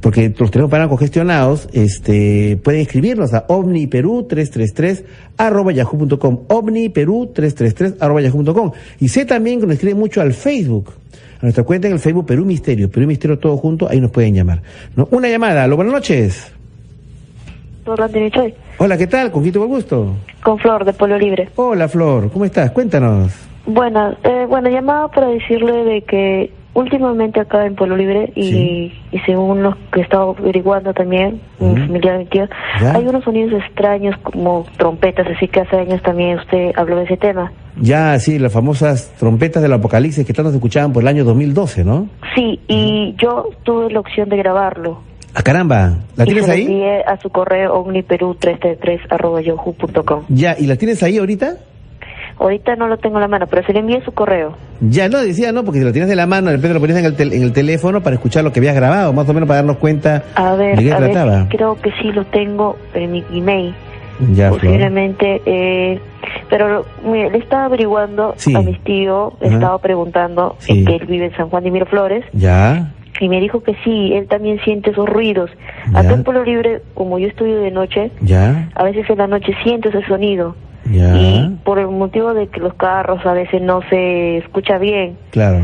porque 0.00 0.28
los 0.28 0.50
teléfonos 0.50 0.70
paran 0.70 0.88
congestionados, 0.88 1.68
este, 1.72 2.58
pueden 2.62 2.80
escribirnos 2.80 3.32
a 3.34 3.46
omniperú333 3.46 5.04
arroba 5.38 5.72
yahoo.com, 5.72 6.40
omniperú333 6.48 7.96
arroba 8.00 8.20
yahoo.com. 8.20 8.72
Y 9.00 9.08
sé 9.08 9.24
también 9.24 9.60
que 9.60 9.66
nos 9.66 9.74
escriben 9.74 9.98
mucho 9.98 10.20
al 10.20 10.32
Facebook, 10.34 10.92
a 11.40 11.42
nuestra 11.42 11.64
cuenta 11.64 11.88
en 11.88 11.94
el 11.94 12.00
Facebook 12.00 12.26
Perú 12.26 12.44
Misterio, 12.44 12.90
Perú 12.90 13.06
Misterio 13.06 13.38
todo 13.38 13.56
junto, 13.56 13.88
ahí 13.88 14.00
nos 14.00 14.10
pueden 14.10 14.34
llamar. 14.34 14.62
¿No? 14.96 15.08
Una 15.10 15.28
llamada, 15.28 15.66
lo 15.66 15.76
buenas 15.76 15.94
noches. 15.94 16.52
Hola, 18.78 18.96
¿qué 18.96 19.06
tal? 19.08 19.32
¿Con 19.32 19.42
quién 19.42 19.54
tuvo 19.54 19.66
gusto? 19.66 20.14
Con 20.42 20.58
Flor, 20.58 20.84
de 20.84 20.92
Polo 20.92 21.18
Libre. 21.18 21.48
Hola, 21.56 21.88
Flor, 21.88 22.30
¿cómo 22.30 22.44
estás? 22.44 22.70
Cuéntanos. 22.70 23.51
Bueno, 23.66 24.14
eh, 24.24 24.46
bueno, 24.48 24.68
llamaba 24.68 25.08
para 25.08 25.28
decirle 25.28 25.84
de 25.84 26.02
que 26.02 26.50
últimamente 26.74 27.40
acá 27.40 27.66
en 27.66 27.74
Pueblo 27.74 27.96
Libre 27.96 28.32
y, 28.34 28.92
y 29.12 29.18
según 29.26 29.62
los 29.62 29.76
que 29.92 30.00
he 30.00 30.02
estado 30.02 30.34
averiguando 30.38 30.92
también, 30.94 31.40
mi 31.60 31.80
familia 31.80 32.18
mi 32.18 32.24
tío, 32.26 32.48
hay 32.80 33.06
unos 33.06 33.24
sonidos 33.24 33.62
extraños 33.62 34.16
como 34.22 34.64
trompetas, 34.78 35.26
así 35.36 35.48
que 35.48 35.60
hace 35.60 35.76
años 35.76 36.02
también 36.02 36.38
usted 36.38 36.72
habló 36.76 36.96
de 36.96 37.04
ese 37.04 37.16
tema. 37.16 37.52
Ya, 37.80 38.18
sí, 38.18 38.38
las 38.38 38.52
famosas 38.52 39.12
trompetas 39.18 39.62
del 39.62 39.72
apocalipsis 39.72 40.26
que 40.26 40.32
tanto 40.32 40.50
se 40.50 40.56
escuchaban 40.56 40.92
por 40.92 41.02
el 41.02 41.08
año 41.08 41.24
2012, 41.24 41.84
¿no? 41.84 42.08
Sí, 42.34 42.60
y 42.68 43.14
yo 43.18 43.50
tuve 43.62 43.90
la 43.90 44.00
opción 44.00 44.28
de 44.28 44.36
grabarlo. 44.36 45.00
Ah, 45.34 45.42
caramba, 45.42 45.94
¿la 46.16 46.26
tienes 46.26 46.48
ahí? 46.48 46.62
envié 46.62 47.02
a 47.04 47.18
su 47.18 47.30
correo 47.30 47.82
omniperú333 47.82 50.26
Ya, 50.28 50.54
¿y 50.58 50.66
la 50.66 50.76
tienes 50.76 51.02
ahí 51.02 51.16
ahorita? 51.16 51.56
Ahorita 52.42 52.74
no 52.74 52.88
lo 52.88 52.96
tengo 52.96 53.18
en 53.18 53.20
la 53.20 53.28
mano, 53.28 53.46
pero 53.46 53.64
se 53.64 53.72
le 53.72 53.78
envié 53.78 54.02
su 54.04 54.10
correo. 54.10 54.56
Ya, 54.80 55.08
no, 55.08 55.20
decía, 55.20 55.52
no, 55.52 55.62
porque 55.62 55.78
si 55.78 55.84
lo 55.84 55.92
tienes 55.92 56.10
de 56.10 56.16
la 56.16 56.26
mano, 56.26 56.50
de 56.50 56.56
repente 56.56 56.74
lo 56.74 56.80
ponías 56.80 56.98
en 56.98 57.04
el, 57.04 57.32
en 57.32 57.42
el 57.42 57.52
teléfono 57.52 58.02
para 58.02 58.16
escuchar 58.16 58.42
lo 58.42 58.52
que 58.52 58.58
habías 58.58 58.74
grabado, 58.74 59.12
más 59.12 59.28
o 59.28 59.32
menos 59.32 59.46
para 59.46 59.58
darnos 59.58 59.76
cuenta 59.76 60.24
a 60.34 60.54
ver, 60.56 60.76
de 60.76 60.82
qué 60.82 60.92
a 60.92 60.96
trataba. 60.96 61.44
Ver, 61.44 61.48
creo 61.50 61.76
que 61.80 61.92
sí 62.02 62.10
lo 62.10 62.24
tengo 62.24 62.76
en 62.94 63.12
mi 63.12 63.24
email. 63.32 63.72
Ya, 64.34 64.50
Posiblemente, 64.50 65.40
eh, 65.46 66.00
pero 66.50 66.84
le 67.04 67.38
estaba 67.38 67.66
averiguando 67.66 68.34
a 68.54 68.62
mis 68.62 68.80
tíos, 68.80 69.34
le 69.40 69.48
estaba 69.48 69.78
preguntando, 69.78 70.56
que 70.66 70.72
él 70.96 71.06
vive 71.06 71.26
en 71.26 71.36
San 71.36 71.48
Juan 71.48 71.62
de 71.62 71.70
Miraflores. 71.70 72.24
Ya 72.32 72.92
y 73.20 73.28
me 73.28 73.40
dijo 73.40 73.62
que 73.62 73.76
sí, 73.84 74.12
él 74.14 74.26
también 74.26 74.58
siente 74.64 74.90
esos 74.90 75.08
ruidos. 75.08 75.48
Acá 75.94 76.12
en 76.12 76.24
Pueblo 76.24 76.42
Libre, 76.42 76.82
como 76.94 77.20
yo 77.20 77.28
estudio 77.28 77.60
de 77.60 77.70
noche, 77.70 78.10
¿Ya? 78.20 78.68
a 78.74 78.82
veces 78.82 79.08
en 79.08 79.18
la 79.18 79.28
noche 79.28 79.52
siento 79.62 79.90
ese 79.90 80.02
sonido. 80.06 80.56
Ya. 80.90 81.16
Y 81.16 81.58
por 81.64 81.78
el 81.78 81.88
motivo 81.88 82.34
de 82.34 82.48
que 82.48 82.60
los 82.60 82.74
carros 82.74 83.24
a 83.24 83.32
veces 83.32 83.62
no 83.62 83.80
se 83.88 84.38
escucha 84.38 84.78
bien. 84.78 85.16
Claro. 85.30 85.60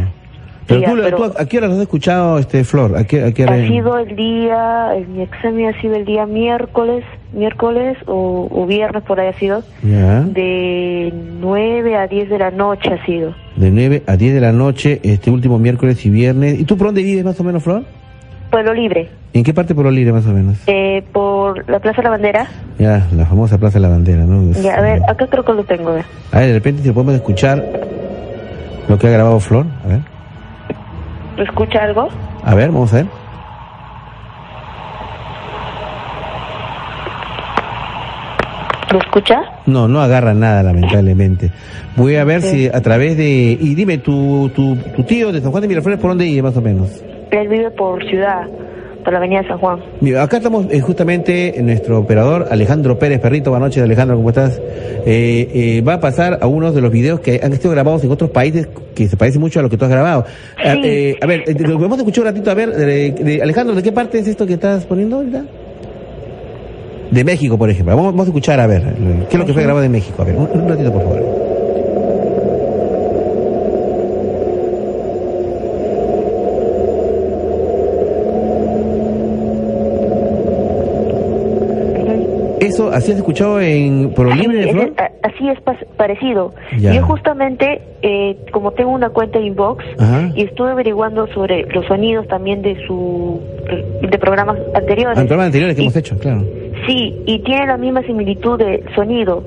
Pero, 0.69 1.17
tú, 1.17 1.25
¿a 1.25 1.47
qué 1.47 1.59
hora 1.59 1.69
has 1.69 1.79
escuchado, 1.79 2.39
este 2.39 2.63
Flor? 2.63 2.95
¿A 2.97 3.05
qué, 3.05 3.23
a 3.23 3.53
Ha 3.53 3.67
sido 3.67 3.97
el 3.99 4.15
día, 4.15 4.91
mi 5.09 5.23
examen 5.23 5.75
ha 5.75 5.81
sido 5.81 5.97
el 5.97 6.05
día 6.05 6.27
miércoles, 6.27 7.05
miércoles 7.33 7.97
o, 8.07 8.67
viernes 8.69 9.03
por 9.05 9.19
ahí 9.19 9.29
ha 9.29 9.39
sido. 9.39 9.63
Ya. 9.83 10.21
De 10.21 11.11
9 11.41 11.97
a 11.97 12.07
10 12.07 12.29
de 12.29 12.39
la 12.39 12.51
noche 12.51 12.93
ha 12.93 13.05
sido. 13.07 13.35
De 13.57 13.71
9 13.71 14.03
a 14.07 14.17
10 14.17 14.35
de 14.35 14.41
la 14.41 14.53
noche, 14.53 15.01
este 15.05 15.31
último 15.31 15.59
miércoles 15.59 16.05
y 16.05 16.11
viernes. 16.11 16.61
¿Y 16.61 16.65
tú 16.65 16.77
por 16.77 16.89
dónde 16.89 17.03
vives 17.03 17.25
más 17.25 17.41
o 17.41 17.45
menos, 17.45 17.63
Flor? 17.63 17.85
Pueblo 18.51 18.73
Libre. 18.75 19.09
¿En 19.35 19.45
qué 19.45 19.53
parte 19.53 19.69
de 19.69 19.75
Pueblo 19.75 19.91
Libre 19.91 20.13
más 20.13 20.27
o 20.27 20.31
menos? 20.31 20.57
Eh, 20.67 21.05
por 21.13 21.69
la 21.69 21.79
Plaza 21.81 21.99
de 21.99 22.05
la 22.05 22.11
Bandera. 22.11 22.47
Ya, 22.79 23.07
la 23.15 23.27
famosa 23.27 23.59
Plaza 23.59 23.75
de 23.79 23.83
la 23.83 23.89
Bandera, 23.89 24.25
¿no? 24.25 24.53
Ya, 24.53 24.75
a 24.75 24.81
ver, 24.81 25.03
acá 25.09 25.27
creo 25.27 25.45
que 25.45 25.53
lo 25.53 25.65
tengo. 25.65 25.91
A 25.91 26.39
ver, 26.39 26.49
de 26.49 26.53
repente 26.55 26.83
si 26.83 26.91
podemos 26.91 27.15
escuchar 27.15 27.63
lo 28.89 28.99
que 28.99 29.07
ha 29.07 29.11
grabado 29.11 29.39
Flor, 29.41 29.67
a 29.85 29.89
ver. 29.89 30.01
¿Escucha 31.47 31.85
algo? 31.85 32.09
A 32.43 32.55
ver, 32.55 32.71
vamos 32.71 32.93
a 32.93 32.97
ver. 32.97 33.07
¿Lo 38.91 38.99
escucha? 39.01 39.43
No, 39.67 39.87
no 39.87 40.01
agarra 40.01 40.33
nada, 40.33 40.63
lamentablemente. 40.63 41.53
Voy 41.95 42.17
a 42.17 42.25
ver 42.25 42.41
si 42.41 42.69
a 42.69 42.81
través 42.81 43.19
de... 43.19 43.59
Y 43.61 43.75
dime, 43.75 43.99
¿tu, 43.99 44.51
tu, 44.55 44.77
tu 44.77 45.03
tío 45.03 45.31
de 45.31 45.43
San 45.43 45.51
Juan 45.51 45.61
de 45.61 45.69
Miraflores 45.69 46.01
por 46.01 46.11
dónde 46.13 46.25
vive 46.25 46.43
más 46.43 46.57
o 46.57 46.63
menos? 46.63 46.89
Él 47.31 47.49
vive 47.49 47.71
por 47.71 48.05
ciudad 48.09 48.47
por 49.05 49.13
la 49.13 49.19
avenida 49.19 49.43
San 49.47 49.59
Juan. 49.59 49.81
Mira, 50.01 50.23
acá 50.23 50.39
estamos 50.39 50.67
eh, 50.71 50.81
justamente 50.81 51.59
en 51.59 51.67
nuestro 51.67 51.99
operador 51.99 52.49
Alejandro 52.51 52.99
Pérez 52.99 53.21
Perrito. 53.21 53.51
Buenas 53.51 53.69
noches, 53.69 53.83
Alejandro, 53.83 54.17
¿cómo 54.17 54.29
estás? 54.29 54.61
Eh, 55.07 55.49
eh, 55.55 55.83
va 55.83 55.95
a 55.95 56.01
pasar 56.01 56.39
a 56.43 56.47
uno 56.47 56.73
de 56.73 56.81
los 56.81 56.91
videos 56.91 57.21
que 57.21 57.41
han 57.43 57.53
sido 57.55 57.71
grabados 57.71 58.05
en 58.05 58.11
otros 58.11 58.31
países 58.31 58.69
que 58.95 59.09
se 59.09 59.17
parece 59.17 59.39
mucho 59.39 59.61
a 59.61 59.63
lo 59.63 59.71
que 59.71 59.77
tú 59.77 59.85
has 59.85 59.91
grabado. 59.91 60.25
a 60.63 61.27
ver, 61.27 61.45
¿lo 61.59 61.77
podemos 61.77 61.99
escuchar 61.99 62.25
un 62.25 62.29
ratito? 62.33 62.51
A 62.51 62.55
ver, 62.55 62.71
Alejandro, 63.43 63.75
¿de 63.75 63.83
qué 63.83 63.93
parte 63.93 64.19
es 64.19 64.29
esto 64.29 64.47
que 64.47 64.55
estás 64.55 64.85
poniendo 64.85 65.17
ahorita? 65.17 65.45
De 67.11 67.25
México, 67.25 67.57
por 67.57 67.71
ejemplo. 67.71 67.97
Vamos, 67.97 68.21
a 68.21 68.29
escuchar, 68.29 68.61
a 68.61 68.67
ver, 68.67 68.83
¿qué 69.31 69.37
es 69.37 69.39
lo 69.39 69.47
que 69.47 69.55
fue 69.55 69.63
grabado 69.63 69.83
de 69.83 69.89
México? 69.89 70.21
A 70.21 70.25
ver, 70.27 70.37
un 70.37 70.69
ratito, 70.69 70.93
por 70.93 71.03
favor. 71.03 71.48
¿Eso 82.69 82.91
así 82.91 83.13
has 83.13 83.19
escuchado 83.19 83.61
en 83.61 84.13
por 84.15 84.35
libre 84.35 84.59
de 84.59 84.73
Flor? 84.73 84.93
así 85.23 85.49
es 85.49 85.59
parecido. 85.97 86.55
Yo 86.79 87.03
justamente, 87.03 87.83
eh, 88.03 88.37
como 88.53 88.73
tengo 88.73 88.91
una 88.91 89.11
cuenta 89.11 89.39
inbox 89.39 89.85
y 90.35 90.45
estuve 90.45 90.71
averiguando 90.71 91.27
sobre 91.29 91.63
los 91.73 91.87
sonidos 91.87 92.27
también 92.29 92.63
de 92.63 92.77
su 92.87 93.41
de 94.03 94.19
programas 94.19 94.59
anteriores. 94.75 95.19
Ah, 95.19 95.23
programas 95.23 95.47
anteriores 95.47 95.77
que 95.77 95.83
hemos 95.83 95.97
hecho, 95.97 96.19
claro. 96.19 96.45
Sí, 96.89 97.15
y 97.27 97.39
tiene 97.41 97.67
la 97.67 97.77
misma 97.77 98.03
similitud 98.03 98.59
de 98.59 98.83
sonido. 98.95 99.45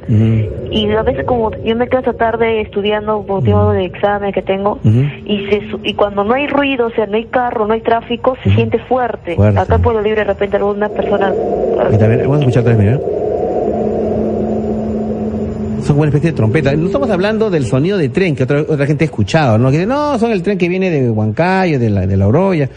Y 0.70 0.92
a 0.92 1.02
veces 1.02 1.26
como 1.26 1.50
yo 1.64 1.76
me 1.76 1.88
quedo 1.88 2.02
esta 2.02 2.14
tarde 2.14 2.62
estudiando 2.62 3.24
por 3.24 3.38
motivo 3.38 3.72
de 3.72 3.86
examen 3.86 4.32
que 4.32 4.44
tengo, 4.44 4.80
y 4.84 5.48
se, 5.48 5.64
y 5.84 5.96
cuando 5.96 6.24
no 6.24 6.36
hay 6.36 6.46
ruido, 6.46 6.86
o 6.88 6.92
sea, 6.92 7.08
no 7.08 7.18
hay 7.18 7.26
carro, 7.26 7.66
no 7.66 7.74
hay 7.74 7.82
tráfico, 7.82 8.38
se 8.44 8.52
siente 8.52 8.78
fuerte. 8.78 9.36
Acá 9.58 9.76
en 9.76 9.82
Pueblo 9.82 10.02
Libre 10.02 10.22
de 10.22 10.26
repente 10.26 10.58
alguna 10.58 10.90
persona... 10.90 11.34
vamos 11.34 12.38
a 12.38 12.40
escuchar 12.40 12.64
tres, 12.64 12.78
mira. 12.78 13.00
Son 15.82 15.98
una 15.98 16.10
especie 16.10 16.30
de 16.30 16.38
trompeta. 16.38 16.76
No 16.76 16.86
estamos 16.86 17.10
hablando 17.10 17.50
del 17.50 17.66
sonido 17.66 17.98
de 17.98 18.10
tren 18.10 18.36
que 18.36 18.44
otra, 18.44 18.62
otra 18.62 18.86
gente 18.86 19.04
ha 19.04 19.06
escuchado, 19.06 19.58
¿no? 19.58 19.72
Que 19.72 19.88
no, 19.88 20.20
son 20.20 20.32
el 20.32 20.44
tren 20.44 20.60
que 20.60 20.70
viene 20.70 20.92
de 20.92 21.10
Huancayo, 21.10 21.80
de 21.80 21.90
la, 21.90 22.06
de 22.06 22.18
la 22.18 22.28
Oroya. 22.28 22.70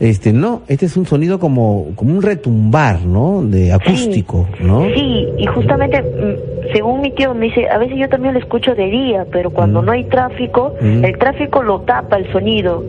Este, 0.00 0.32
no, 0.32 0.62
este 0.68 0.86
es 0.86 0.96
un 0.96 1.06
sonido 1.06 1.38
como, 1.38 1.88
como 1.94 2.14
un 2.14 2.22
retumbar, 2.22 3.02
¿no? 3.02 3.42
De 3.42 3.72
acústico, 3.72 4.48
¿no? 4.60 4.86
Sí, 4.94 5.28
y 5.38 5.46
justamente, 5.46 6.02
mm, 6.02 6.72
según 6.72 7.00
mi 7.00 7.10
tío 7.12 7.34
me 7.34 7.46
dice, 7.46 7.68
a 7.68 7.78
veces 7.78 7.98
yo 7.98 8.08
también 8.08 8.34
lo 8.34 8.40
escucho 8.40 8.74
de 8.74 8.86
día, 8.86 9.26
pero 9.30 9.50
cuando 9.50 9.82
mm. 9.82 9.84
no 9.84 9.92
hay 9.92 10.04
tráfico, 10.04 10.74
mm. 10.80 11.04
el 11.04 11.18
tráfico 11.18 11.62
lo 11.62 11.80
tapa 11.80 12.16
el 12.16 12.30
sonido. 12.32 12.84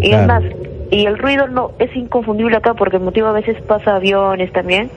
y 0.00 0.12
además, 0.12 0.42
y 0.90 1.06
el 1.06 1.18
ruido 1.18 1.48
no 1.48 1.72
es 1.78 1.94
inconfundible 1.96 2.56
acá 2.56 2.74
porque 2.74 2.96
el 2.96 3.02
motivo 3.02 3.28
a 3.28 3.32
veces 3.32 3.56
pasa 3.62 3.96
aviones 3.96 4.52
también. 4.52 4.90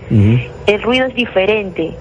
El 0.67 0.81
ruido 0.81 1.05
es 1.05 1.15
diferente 1.15 1.93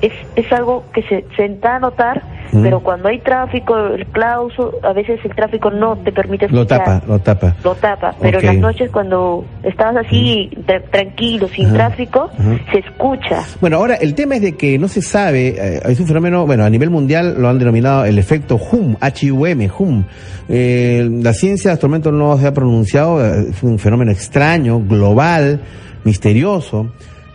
es, 0.00 0.12
es 0.36 0.52
algo 0.52 0.84
que 0.92 1.02
se, 1.02 1.24
se 1.36 1.48
da 1.60 1.76
a 1.76 1.78
notar, 1.80 2.22
pero 2.52 2.80
cuando 2.80 3.08
hay 3.08 3.20
tráfico, 3.20 3.76
el 3.76 4.06
clauso, 4.06 4.72
a 4.82 4.92
veces 4.92 5.20
el 5.24 5.34
tráfico 5.36 5.70
no 5.70 5.96
te 5.98 6.10
permite 6.10 6.46
escuchar. 6.46 6.62
Lo 6.62 6.66
tapa, 6.66 7.02
lo 7.06 7.18
tapa. 7.20 7.56
Lo 7.62 7.74
tapa, 7.76 8.14
pero 8.20 8.40
en 8.40 8.46
las 8.46 8.56
noches 8.56 8.90
cuando 8.90 9.44
estás 9.62 9.96
así, 9.96 10.50
tranquilo, 10.90 11.46
sin 11.48 11.72
tráfico, 11.72 12.30
se 12.72 12.78
escucha. 12.78 13.44
Bueno, 13.60 13.76
ahora 13.76 13.94
el 13.94 14.14
tema 14.14 14.36
es 14.36 14.42
de 14.42 14.56
que 14.56 14.78
no 14.78 14.88
se 14.88 15.00
sabe, 15.00 15.48
eh, 15.48 15.80
es 15.84 16.00
un 16.00 16.06
fenómeno, 16.06 16.44
bueno, 16.46 16.64
a 16.64 16.70
nivel 16.70 16.90
mundial 16.90 17.36
lo 17.38 17.48
han 17.48 17.58
denominado 17.58 18.04
el 18.04 18.18
efecto 18.18 18.56
HUM, 18.56 18.96
H-U-M, 19.00 19.68
HUM. 19.68 20.04
Eh, 20.48 21.08
la 21.22 21.32
ciencia 21.32 21.72
hasta 21.72 21.86
el 21.86 21.90
momento 21.90 22.10
no 22.10 22.36
se 22.36 22.46
ha 22.48 22.54
pronunciado, 22.54 23.24
eh, 23.24 23.50
es 23.50 23.62
un 23.62 23.78
fenómeno 23.78 24.10
extraño, 24.10 24.80
global, 24.80 25.60
misterioso 26.02 26.90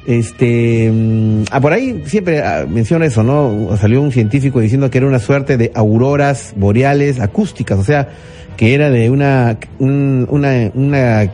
Este, 0.05 0.91
mm, 0.91 1.45
ah, 1.51 1.59
por 1.59 1.73
ahí 1.73 2.03
siempre 2.05 2.41
ah, 2.43 2.65
menciona 2.69 3.05
eso, 3.05 3.23
¿no? 3.23 3.75
Salió 3.77 4.01
un 4.01 4.11
científico 4.11 4.59
diciendo 4.59 4.89
que 4.91 4.99
era 4.99 5.07
una 5.07 5.19
suerte 5.19 5.57
de 5.57 5.71
auroras 5.73 6.53
boreales 6.55 7.19
acústicas, 7.19 7.79
o 7.79 7.83
sea, 7.83 8.09
que 8.55 8.73
era 8.73 8.89
de 8.89 9.09
una, 9.09 9.57
una, 9.79 10.71
una, 10.73 11.31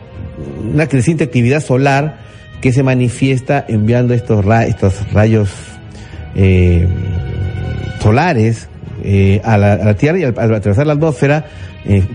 una 0.72 0.86
creciente 0.86 1.24
actividad 1.24 1.60
solar 1.60 2.18
que 2.62 2.72
se 2.72 2.82
manifiesta 2.82 3.64
enviando 3.68 4.14
estos, 4.14 4.44
estos 4.66 5.12
rayos 5.12 5.50
eh, 6.34 6.88
solares 8.00 8.68
eh, 9.04 9.40
a, 9.44 9.58
la, 9.58 9.94
Tierra 9.94 10.18
y 10.18 10.22
al, 10.24 10.54
atravesar 10.54 10.86
la 10.86 10.94
atmósfera 10.94 11.44
eh, 11.84 12.06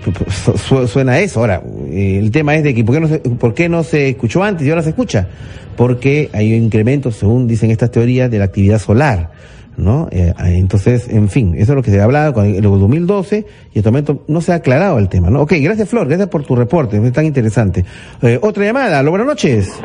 suena 0.87 1.19
eso. 1.19 1.39
Ahora, 1.39 1.61
el 1.91 2.31
tema 2.31 2.55
es 2.55 2.63
de 2.63 2.73
que 2.73 2.83
¿por 2.83 2.95
qué, 2.95 3.01
no 3.01 3.07
se, 3.07 3.19
¿por 3.19 3.53
qué 3.53 3.69
no 3.69 3.83
se 3.83 4.09
escuchó 4.09 4.43
antes 4.43 4.65
y 4.65 4.69
ahora 4.69 4.81
se 4.81 4.89
escucha? 4.89 5.27
Porque 5.75 6.29
hay 6.33 6.53
incrementos, 6.53 7.15
según 7.15 7.47
dicen 7.47 7.71
estas 7.71 7.91
teorías, 7.91 8.31
de 8.31 8.39
la 8.39 8.45
actividad 8.45 8.79
solar. 8.79 9.31
¿no? 9.77 10.07
entonces, 10.11 11.07
en 11.07 11.29
fin, 11.29 11.53
eso 11.53 11.73
es 11.73 11.75
lo 11.75 11.83
que 11.83 11.91
se 11.91 12.01
ha 12.01 12.03
hablado 12.03 12.33
con 12.33 12.47
el 12.47 12.63
2012 12.63 13.45
y 13.75 13.77
hasta 13.77 13.89
el 13.89 13.93
momento 13.93 14.23
no 14.27 14.41
se 14.41 14.51
ha 14.51 14.55
aclarado 14.55 14.97
el 14.97 15.07
tema, 15.07 15.29
¿no? 15.29 15.41
Ok, 15.41 15.53
gracias 15.61 15.87
Flor, 15.87 16.07
gracias 16.07 16.29
por 16.29 16.43
tu 16.43 16.55
reporte, 16.55 16.97
es 16.97 17.13
tan 17.13 17.25
interesante. 17.25 17.85
otra 18.41 18.65
llamada, 18.65 19.03
lo 19.03 19.11
buenas 19.11 19.27
noches. 19.27 19.79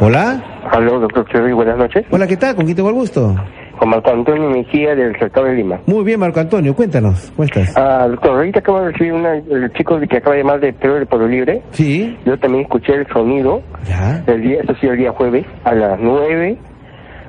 Hola. 0.00 0.42
Hola, 0.72 0.98
doctor 0.98 1.24
Cherry, 1.30 1.52
buenas 1.52 1.78
noches. 1.78 2.04
Hola, 2.10 2.26
¿qué 2.26 2.36
tal? 2.36 2.56
¿Con 2.56 2.64
quién 2.64 2.76
tengo 2.76 2.88
el 2.88 2.96
gusto? 2.96 3.36
Con 3.78 3.88
Marco 3.88 4.10
Antonio 4.10 4.48
Mejía 4.50 4.94
del 4.94 5.18
sector 5.18 5.46
de 5.48 5.54
Lima. 5.54 5.80
Muy 5.86 6.04
bien, 6.04 6.20
Marco 6.20 6.40
Antonio, 6.40 6.74
cuéntanos, 6.74 7.32
¿cómo 7.34 7.44
estás? 7.44 7.76
Ah, 7.76 8.06
doctor, 8.08 8.36
ahorita 8.36 8.60
acabo 8.60 8.80
de 8.80 8.92
recibir 8.92 9.12
una, 9.12 9.34
el 9.34 9.72
chico 9.72 9.98
que 10.00 10.16
acaba 10.16 10.36
de 10.36 10.42
llamar 10.42 10.60
de 10.60 10.72
Perú 10.72 10.94
del 10.94 11.06
Pueblo 11.06 11.26
Libre. 11.28 11.62
Sí. 11.72 12.16
Yo 12.24 12.38
también 12.38 12.62
escuché 12.64 12.94
el 12.94 13.06
sonido. 13.08 13.62
Ya. 13.86 14.22
El 14.26 14.42
día, 14.42 14.60
eso 14.62 14.74
sí, 14.80 14.86
el 14.86 14.96
día 14.96 15.12
jueves, 15.12 15.44
a 15.64 15.74
las 15.74 15.98
9, 16.00 16.56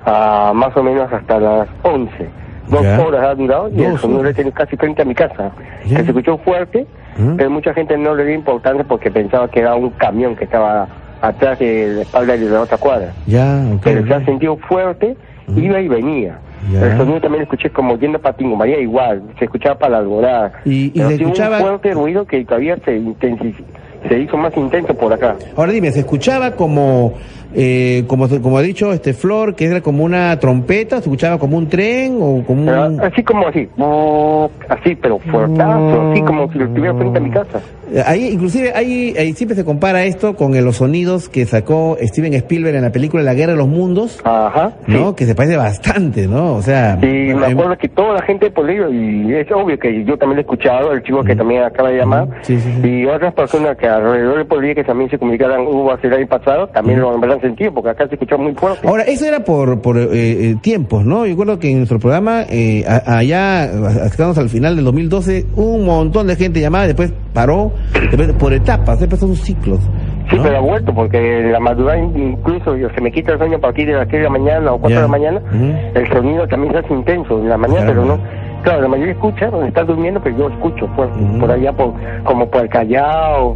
a 0.06 0.52
más 0.54 0.76
o 0.78 0.84
menos 0.84 1.12
hasta 1.12 1.40
las 1.40 1.68
11. 1.84 2.12
Dos 2.68 2.84
horas 2.84 3.24
ha 3.26 3.36
durado 3.36 3.70
y 3.70 3.84
el 3.84 3.98
sonido 4.00 4.24
le 4.24 4.34
tiene 4.34 4.52
casi 4.52 4.76
frente 4.76 5.02
a 5.02 5.06
mi 5.06 5.14
casa. 5.14 5.52
se 5.88 5.96
escuchó 6.02 6.38
fuerte, 6.40 6.88
¿Mm? 7.18 7.36
pero 7.36 7.50
mucha 7.52 7.74
gente 7.74 7.96
no 7.98 8.16
le 8.16 8.26
dio 8.26 8.34
importancia 8.36 8.84
porque 8.84 9.12
pensaba 9.12 9.48
que 9.50 9.60
era 9.60 9.76
un 9.76 9.92
camión 9.92 10.36
que 10.36 10.46
estaba 10.46 10.88
atrás 11.22 11.60
de 11.60 11.94
la 11.96 12.02
espalda 12.02 12.38
de 12.38 12.50
la 12.50 12.62
otra 12.62 12.78
cuadra. 12.78 13.14
Ya, 13.28 13.64
Pero 13.84 14.06
se 14.08 14.14
ha 14.14 14.26
sentido 14.26 14.58
fuerte, 14.68 15.16
iba 15.56 15.80
y 15.80 15.88
venía. 15.88 16.40
El 16.74 16.98
sonido 16.98 17.22
también 17.22 17.44
escuché 17.44 17.70
como 17.70 17.98
yendo 17.98 18.20
para 18.20 18.36
Tingo 18.36 18.56
María 18.56 18.80
igual, 18.80 19.22
se 19.38 19.46
escuchaba 19.46 19.78
para 19.78 19.92
la 19.92 19.98
alborada. 20.00 20.54
Y, 20.66 20.92
y 20.94 21.04
se 21.04 21.16
escuchaba... 21.16 21.58
un 21.58 21.64
fuerte 21.64 21.94
ruido 21.94 22.26
que 22.26 22.44
todavía 22.44 22.78
se 22.84 23.00
se 24.10 24.20
hizo 24.20 24.38
más 24.38 24.56
intenso 24.56 24.94
por 24.94 25.12
acá. 25.14 25.36
Ahora 25.56 25.72
dime, 25.72 25.92
¿se 25.92 26.00
escuchaba 26.02 26.52
como 26.52 27.14
eh, 27.56 28.04
como, 28.08 28.28
como 28.28 28.58
ha 28.58 28.62
dicho 28.62 28.92
este 28.92 29.14
Flor, 29.14 29.56
que 29.56 29.66
era 29.66 29.82
como 29.82 30.04
una 30.04 30.38
trompeta, 30.40 30.98
se 30.98 31.04
escuchaba 31.04 31.40
como 31.40 31.58
un 31.58 31.70
tren 31.70 32.18
o 32.20 32.44
como 32.46 32.64
un... 32.64 33.00
Así 33.00 33.24
como 33.24 33.48
así, 33.48 33.70
así, 34.70 34.96
pero 34.96 35.20
fuertazo, 35.20 36.12
así 36.12 36.22
como 36.22 36.52
si 36.52 36.60
lo 36.60 36.66
estuviera 36.66 36.94
frente 36.96 37.18
a 37.18 37.22
mi 37.22 37.32
casa. 37.32 37.62
Eh, 37.94 38.04
ahí, 38.06 38.30
inclusive, 38.34 38.74
ahí, 38.76 39.14
ahí, 39.18 39.34
siempre 39.34 39.56
se 39.56 39.64
compara 39.64 40.04
esto 40.04 40.36
con 40.36 40.54
los 40.66 40.78
sonidos 40.78 41.30
que 41.30 41.46
sacó 41.46 41.98
Steven 42.02 42.34
Spielberg 42.34 42.76
en 42.76 42.82
la 42.82 42.92
película 42.92 43.24
La 43.24 43.36
Guerra 43.36 43.54
de 43.54 43.60
los 43.60 43.68
Mundos, 43.68 44.20
Ajá, 44.24 44.74
¿no? 44.88 45.16
Que 45.16 45.26
se 45.26 45.36
parece 45.36 45.56
bastante, 45.56 46.28
¿no? 46.28 46.56
O 46.56 46.62
sea... 46.62 46.98
Sí, 47.00 47.08
me 47.08 47.46
acuerdo 47.46 47.78
que 47.78 47.88
toda 47.88 48.16
la 48.16 48.22
gente 48.24 48.50
por 48.52 48.70
ello, 48.70 48.92
y 48.92 49.34
es 49.34 49.50
obvio 49.52 49.78
que 49.80 50.04
yo 50.04 50.18
también 50.18 50.38
lo 50.38 50.40
he 50.40 50.42
escuchado, 50.42 50.92
el 50.92 51.04
chico 51.04 51.24
que 51.24 51.36
también 51.36 51.64
acaba 51.64 51.90
de 51.90 52.00
llamar, 52.00 52.28
y 52.84 53.06
otras 53.06 53.34
personas 53.34 53.78
que 53.78 53.88
alrededor 53.88 54.38
de 54.40 54.44
Bolivia 54.44 54.76
que 54.76 54.84
también 54.84 55.10
se 55.10 55.18
comunicaran, 55.18 55.62
hubo 55.62 55.94
hace 55.94 56.08
el 56.08 56.14
año 56.14 56.28
pasado, 56.28 56.68
también 56.68 57.00
lo 57.00 57.14
han 57.14 57.22
sentido, 57.48 57.74
porque 57.74 57.90
acá 57.90 58.08
se 58.08 58.16
escuchó 58.16 58.38
muy 58.38 58.54
fuerte. 58.54 58.88
Ahora, 58.88 59.04
eso 59.04 59.26
era 59.26 59.42
por, 59.42 59.82
por 59.82 59.98
eh, 59.98 60.08
eh, 60.12 60.56
tiempos, 60.62 61.06
¿no? 61.06 61.26
Yo 61.26 61.32
recuerdo 61.32 61.60
que 61.60 61.70
en 61.70 61.78
nuestro 61.78 62.00
programa, 62.00 62.44
eh, 62.50 62.84
allá, 62.88 63.64
acercándonos 63.64 64.38
al 64.38 64.50
final 64.50 64.76
del 64.76 64.86
2012, 64.86 65.46
un 65.56 65.86
montón 65.86 66.28
de 66.28 66.36
gente 66.36 66.60
llamaba, 66.60 66.88
después 66.88 67.14
paró, 67.34 67.72
después, 67.94 68.34
por 68.34 68.54
etapas, 68.54 69.00
después 69.00 69.20
son 69.20 69.36
ciclos. 69.36 69.80
Sí, 70.30 70.38
pero 70.42 70.58
ha 70.58 70.62
vuelto, 70.62 70.94
porque 70.94 71.44
la 71.52 71.60
madrugada 71.60 72.00
incluso 72.00 72.76
yo, 72.76 72.90
se 72.96 73.02
me 73.02 73.12
quita 73.12 73.34
el 73.34 73.38
sueño 73.38 73.58
a 73.58 73.62
partir 73.62 73.88
de 73.88 73.94
las 73.94 74.08
3 74.08 74.22
de 74.22 74.24
la 74.24 74.30
mañana 74.30 74.74
o 74.74 74.80
4 74.80 74.96
de 74.96 75.02
la 75.02 75.08
mañana, 75.08 75.42
el 75.94 76.08
sonido 76.08 76.48
también 76.48 76.74
se 76.74 76.80
hace 76.80 76.94
intenso 76.94 77.40
en 77.40 77.50
la 77.50 77.58
mañana, 77.58 77.86
pero 77.86 78.06
no. 78.06 78.20
Claro, 78.64 78.82
la 78.82 78.88
mayoría 78.88 79.14
escucha, 79.14 79.52
donde 79.52 79.68
está 79.68 79.84
durmiendo, 79.84 80.20
pero 80.24 80.36
yo 80.36 80.50
escucho, 80.50 80.90
pues, 80.96 81.08
por 81.40 81.52
allá, 81.52 81.72
por, 81.72 81.94
como 82.24 82.50
por 82.50 82.64
el 82.64 82.70
Callao, 82.70 83.56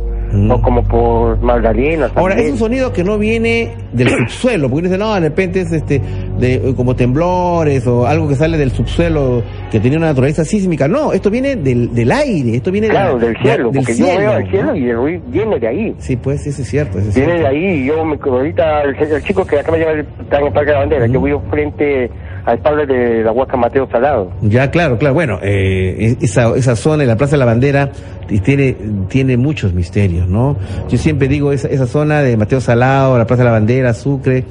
o 0.49 0.61
como 0.61 0.84
por 0.84 1.39
Magdalena. 1.39 2.09
Ahora, 2.15 2.36
es 2.36 2.51
un 2.51 2.57
sonido 2.57 2.93
que 2.93 3.03
no 3.03 3.17
viene 3.17 3.71
del 3.93 4.09
subsuelo, 4.09 4.69
porque 4.69 4.88
dicen, 4.88 4.99
no, 4.99 5.13
de 5.13 5.21
repente 5.21 5.61
es 5.61 5.71
este, 5.71 6.01
de, 6.38 6.73
como 6.75 6.95
temblores 6.95 7.86
o 7.88 8.05
algo 8.05 8.27
que 8.27 8.36
sale 8.36 8.57
del 8.57 8.71
subsuelo 8.71 9.43
que 9.71 9.80
tenía 9.80 9.97
una 9.97 10.07
naturaleza 10.07 10.45
sísmica. 10.45 10.88
No, 10.88 11.13
esto 11.13 11.30
viene 11.30 11.55
del, 11.55 11.93
del 11.93 12.11
aire, 12.11 12.55
esto 12.55 12.71
viene 12.71 12.89
claro, 12.89 13.17
del 13.17 13.36
cielo, 13.38 13.71
del 13.71 13.80
porque 13.80 13.93
cielo. 13.93 14.13
yo 14.13 14.19
veo 14.19 14.38
el 14.38 14.49
cielo 14.49 14.75
y 14.75 14.89
el 14.89 14.95
ruido 14.95 15.23
viene 15.27 15.59
de 15.59 15.67
ahí. 15.67 15.95
Sí, 15.97 16.15
pues, 16.15 16.45
eso 16.45 16.61
es 16.61 16.67
cierto. 16.67 16.99
Eso 16.99 17.09
es 17.09 17.15
viene 17.15 17.39
de 17.39 17.47
ahí, 17.47 17.86
yo 17.86 18.05
me, 18.05 18.17
ahorita 18.21 18.84
el, 18.84 19.23
chico 19.23 19.45
que 19.45 19.59
acaba 19.59 19.77
de 19.77 19.84
llevar 19.84 19.99
en 19.99 20.45
el 20.45 20.53
Parque 20.53 20.67
de 20.67 20.73
la 20.73 20.80
Bandera, 20.80 21.07
yo 21.07 21.19
voy 21.19 21.36
frente 21.49 22.09
a 22.45 22.53
espaldas 22.53 22.88
de 22.88 23.23
la 23.23 23.32
Huaca 23.32 23.57
Mateo 23.57 23.88
Salado. 23.91 24.32
Ya, 24.41 24.71
claro, 24.71 24.97
claro. 24.97 25.13
Bueno, 25.13 25.39
eh, 25.41 26.15
esa, 26.21 26.55
esa 26.55 26.75
zona, 26.75 27.03
la 27.03 27.15
Plaza 27.15 27.34
de 27.34 27.39
la 27.39 27.45
Bandera, 27.45 27.91
tiene, 28.38 28.75
tiene 29.07 29.38
muchos 29.38 29.73
misterios, 29.73 30.18
Yo 30.28 30.97
siempre 30.97 31.28
digo, 31.28 31.51
esa, 31.51 31.67
esa 31.67 31.88
zona 31.88 32.22
de 32.22 32.38
Mateo 32.38 32.61
Salado, 32.61 33.17
la 33.17 33.26
Plaza 33.26 33.43
de 33.43 33.45
la 33.45 33.51
Bandera, 33.51 33.93
Sucre, 33.93 34.45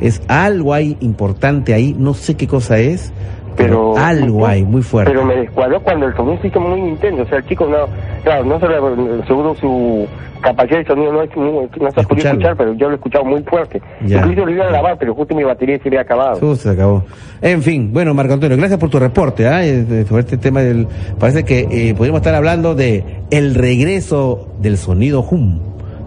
es 0.00 0.22
algo 0.28 0.74
hay 0.74 0.96
importante 1.00 1.74
ahí, 1.74 1.94
no 1.98 2.14
sé 2.14 2.34
qué 2.36 2.46
cosa 2.46 2.78
es, 2.78 3.12
pero 3.56 3.96
algo 3.96 4.46
hay 4.46 4.64
muy 4.64 4.82
fuerte. 4.82 5.10
Pero 5.10 5.24
me 5.24 5.36
descuadró 5.36 5.80
cuando 5.80 6.06
el 6.06 6.16
sonido 6.16 6.38
hizo 6.42 6.60
muy 6.60 6.80
intenso, 6.80 7.22
o 7.22 7.26
sea, 7.26 7.38
el 7.38 7.46
chico 7.46 7.66
no, 7.66 7.86
claro, 8.22 8.44
no 8.44 8.60
solo 8.60 9.24
seguro 9.26 9.54
su 9.54 10.08
capacidad 10.40 10.78
de 10.78 10.86
sonido 10.86 11.12
no, 11.12 11.22
es, 11.22 11.36
no, 11.36 11.62
no 11.62 11.90
se 11.90 12.02
podía 12.02 12.30
escuchar, 12.30 12.56
pero 12.56 12.72
yo 12.74 12.86
lo 12.86 12.92
he 12.92 12.96
escuchado 12.96 13.24
muy 13.24 13.42
fuerte. 13.42 13.80
Ya. 14.06 14.18
Incluso 14.18 14.46
lo 14.46 14.52
iba 14.52 14.64
a 14.64 14.68
grabar, 14.68 14.96
pero 14.98 15.14
justo 15.14 15.34
mi 15.34 15.44
batería 15.44 15.78
se 15.82 15.88
había 15.88 16.00
acabado. 16.00 16.56
se 16.56 16.70
acabó. 16.70 17.04
En 17.42 17.62
fin, 17.62 17.92
bueno, 17.92 18.14
Marco 18.14 18.34
Antonio, 18.34 18.56
gracias 18.56 18.78
por 18.78 18.90
tu 18.90 18.98
reporte 18.98 19.46
¿eh? 19.46 20.04
sobre 20.08 20.20
este 20.20 20.38
tema 20.38 20.60
del... 20.60 20.86
Parece 21.18 21.44
que 21.44 21.60
eh, 21.70 21.94
podríamos 21.94 22.20
estar 22.20 22.34
hablando 22.34 22.74
de 22.74 23.04
el 23.30 23.54
regreso 23.54 24.48
del 24.60 24.78
sonido 24.78 25.22
hum, 25.30 25.60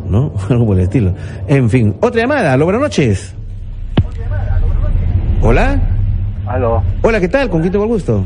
¿no? 0.10 0.34
Algo 0.50 0.66
por 0.66 0.78
el 0.78 0.84
estilo. 0.84 1.14
En 1.48 1.70
fin, 1.70 1.96
otra 2.02 2.22
llamada, 2.22 2.58
lo 2.58 2.66
buenas 2.66 2.82
noches. 2.82 3.36
Hola. 5.42 5.93
Aló. 6.48 6.84
Hola, 7.02 7.20
¿qué 7.20 7.30
tal? 7.30 7.50
¿Con 7.50 7.62
quién 7.62 7.72
tengo 7.72 7.86
el 7.86 7.92
gusto? 7.92 8.26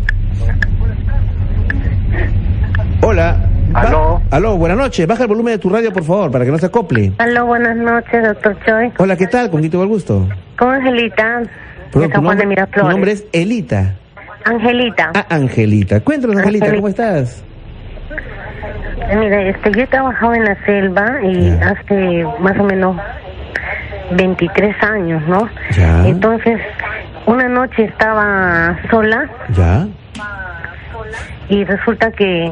Hola. 3.01 3.37
Aló. 3.73 4.21
Aló, 4.31 4.57
buenas 4.57 4.77
noches. 4.77 5.05
Baja 5.05 5.23
el 5.23 5.27
volumen 5.27 5.53
de 5.53 5.59
tu 5.59 5.69
radio, 5.69 5.91
por 5.91 6.03
favor, 6.03 6.31
para 6.31 6.45
que 6.45 6.51
no 6.51 6.57
se 6.57 6.65
acople. 6.65 7.11
Aló, 7.19 7.45
buenas 7.45 7.77
noches, 7.77 8.23
doctor 8.23 8.57
Choi. 8.65 8.91
Hola, 8.97 9.15
¿qué 9.15 9.27
tal? 9.27 9.51
¿Con 9.51 9.59
quién 9.59 9.71
tengo 9.71 9.83
el 9.83 9.89
gusto? 9.89 10.27
Con 10.57 10.69
Angelita. 10.69 11.43
Perdón, 11.91 12.11
tu, 12.11 12.21
nombre, 12.21 12.65
tu 12.73 12.87
nombre 12.87 13.11
es 13.11 13.25
Elita. 13.31 13.95
Angelita. 14.45 15.11
Ah, 15.13 15.25
Angelita. 15.29 15.99
Cuéntanos, 16.01 16.37
Angelita, 16.37 16.73
¿cómo 16.75 16.87
estás? 16.87 17.43
Mira, 19.15 19.41
este, 19.43 19.71
yo 19.71 19.81
he 19.81 19.87
trabajado 19.87 20.33
en 20.33 20.43
la 20.43 20.65
selva 20.65 21.21
y 21.23 21.49
hace 21.49 22.25
más 22.39 22.57
o 22.59 22.63
menos 22.63 22.97
23 24.11 24.75
años, 24.83 25.23
¿no? 25.27 25.47
Ya. 25.71 26.07
Entonces, 26.07 26.59
una 27.27 27.47
noche 27.49 27.83
estaba 27.83 28.75
sola. 28.89 29.29
Ya. 29.49 29.85
Y 31.49 31.63
resulta 31.65 32.09
que 32.11 32.51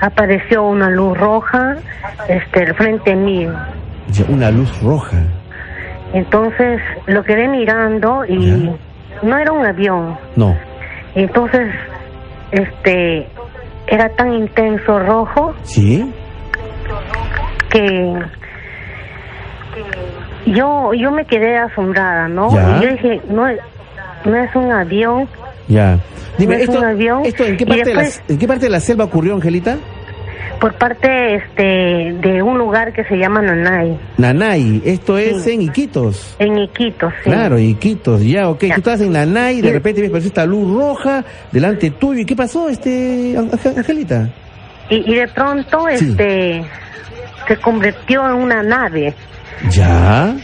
apareció 0.00 0.62
una 0.64 0.90
luz 0.90 1.18
roja 1.18 1.76
este 2.28 2.64
al 2.66 2.74
frente 2.74 3.16
mío. 3.16 3.52
una 4.28 4.50
luz 4.50 4.70
roja. 4.82 5.16
Entonces 6.12 6.80
lo 7.06 7.24
quedé 7.24 7.48
mirando 7.48 8.24
y 8.26 8.70
no 9.22 9.38
era 9.38 9.50
un 9.50 9.64
avión. 9.64 10.18
No. 10.36 10.56
Entonces 11.14 11.74
este 12.50 13.26
era 13.86 14.10
tan 14.10 14.34
intenso 14.34 14.98
rojo. 14.98 15.54
Sí. 15.62 16.12
Que 17.70 18.14
yo 20.46 20.92
yo 20.92 21.10
me 21.10 21.24
quedé 21.24 21.56
asombrada, 21.56 22.28
¿no? 22.28 22.48
Y 22.50 22.84
yo 22.84 22.90
dije, 22.90 23.22
no 23.30 23.46
no 24.24 24.36
es 24.36 24.54
un 24.54 24.70
avión. 24.70 25.28
Ya. 25.68 25.98
Dime, 26.38 26.56
no 26.56 26.62
es 26.62 26.68
un 26.68 26.84
avión. 26.84 27.24
¿esto 27.24 27.44
en 27.44 27.56
qué, 27.56 27.66
parte 27.66 27.90
de 27.90 27.94
la, 27.94 28.08
en 28.28 28.38
qué 28.38 28.46
parte 28.46 28.64
de 28.66 28.70
la 28.70 28.80
selva 28.80 29.04
ocurrió, 29.04 29.34
Angelita? 29.34 29.76
Por 30.60 30.74
parte 30.74 31.34
este 31.36 32.14
de 32.20 32.40
un 32.40 32.56
lugar 32.56 32.92
que 32.92 33.02
se 33.04 33.16
llama 33.16 33.42
Nanay. 33.42 33.98
Nanay, 34.16 34.80
esto 34.84 35.18
es 35.18 35.44
en 35.48 35.62
Iquitos. 35.62 36.36
En 36.38 36.56
Iquitos, 36.56 37.12
sí. 37.24 37.30
Claro, 37.30 37.58
Iquitos, 37.58 38.22
ya, 38.22 38.48
ok. 38.48 38.60
Tú 38.60 38.66
estabas 38.76 39.00
en 39.00 39.12
Nanay, 39.12 39.60
de 39.60 39.72
repente 39.72 40.00
me 40.00 40.06
apareció 40.06 40.28
esta 40.28 40.46
luz 40.46 40.72
roja 40.72 41.24
delante 41.50 41.90
tuyo. 41.90 42.20
¿Y 42.20 42.24
qué 42.24 42.36
pasó, 42.36 42.68
este 42.68 43.36
Angelita? 43.36 44.30
Y, 44.88 45.12
y 45.12 45.14
de 45.16 45.28
pronto, 45.28 45.88
este, 45.88 46.64
se 47.48 47.56
convirtió 47.56 48.24
en 48.26 48.34
una 48.34 48.62
nave. 48.62 49.14
¿Ya? 49.70 50.36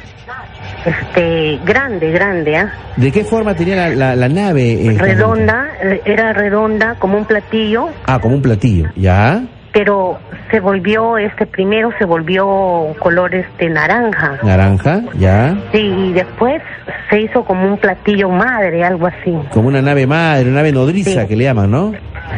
Este 0.85 1.59
grande, 1.65 2.11
grande, 2.11 2.57
¿ah? 2.57 2.73
¿De 2.97 3.11
qué 3.13 3.25
forma 3.25 3.55
tenía 3.55 3.89
la, 3.91 4.15
la, 4.15 4.29
nave? 4.29 4.97
redonda, 4.99 5.69
era 6.05 6.33
redonda 6.33 6.97
como 6.99 7.19
un 7.19 7.25
platillo. 7.25 7.89
Ah, 8.07 8.19
como 8.21 8.37
un 8.37 8.43
platillo, 8.43 8.89
¿ya? 8.97 9.43
Pero 9.73 10.19
se 10.51 10.61
volvió, 10.61 11.19
este 11.19 11.47
primero 11.47 11.91
se 11.99 12.05
volvió 12.05 12.95
color 12.99 13.35
este 13.35 13.69
naranja. 13.69 14.39
Naranja, 14.43 15.03
¿ya? 15.19 15.57
Sí, 15.73 15.79
y 15.79 16.13
después 16.13 16.63
se 17.11 17.21
hizo 17.21 17.45
como 17.45 17.67
un 17.67 17.79
platillo 17.79 18.31
madre, 18.31 18.83
algo 18.83 19.07
así. 19.07 19.35
Como 19.53 19.69
una 19.69 19.83
nave 19.83 20.07
madre, 20.07 20.45
una 20.45 20.57
nave 20.57 20.73
nodriza 20.73 21.27
que 21.27 21.37
le 21.37 21.45
llaman, 21.45 21.71
¿no? 21.71 21.93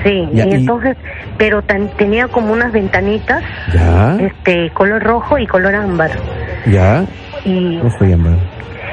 Sí, 0.04 0.28
y, 0.32 0.40
entonces, 0.40 0.96
pero 1.36 1.62
tenía 1.96 2.28
como 2.28 2.52
unas 2.52 2.72
ventanitas, 2.72 3.42
¿Ya? 3.72 4.16
este, 4.20 4.70
color 4.70 5.02
rojo 5.02 5.38
y 5.38 5.46
color 5.46 5.74
ámbar. 5.74 6.10
¿Ya? 6.66 7.04
Y, 7.44 7.80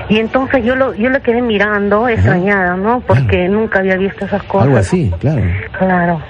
y 0.10 0.20
entonces 0.20 0.64
yo 0.64 0.76
lo, 0.76 0.94
yo 0.94 1.10
lo 1.10 1.22
quedé 1.22 1.42
mirando, 1.42 2.08
extrañada, 2.08 2.76
¿no? 2.76 3.02
Porque 3.02 3.48
nunca 3.50 3.80
había 3.80 3.98
visto 3.98 4.26
esas 4.26 4.44
cosas. 4.44 4.68
Algo 4.68 4.78
así, 4.78 5.12
claro. 5.20 5.44
Claro. 5.78 6.22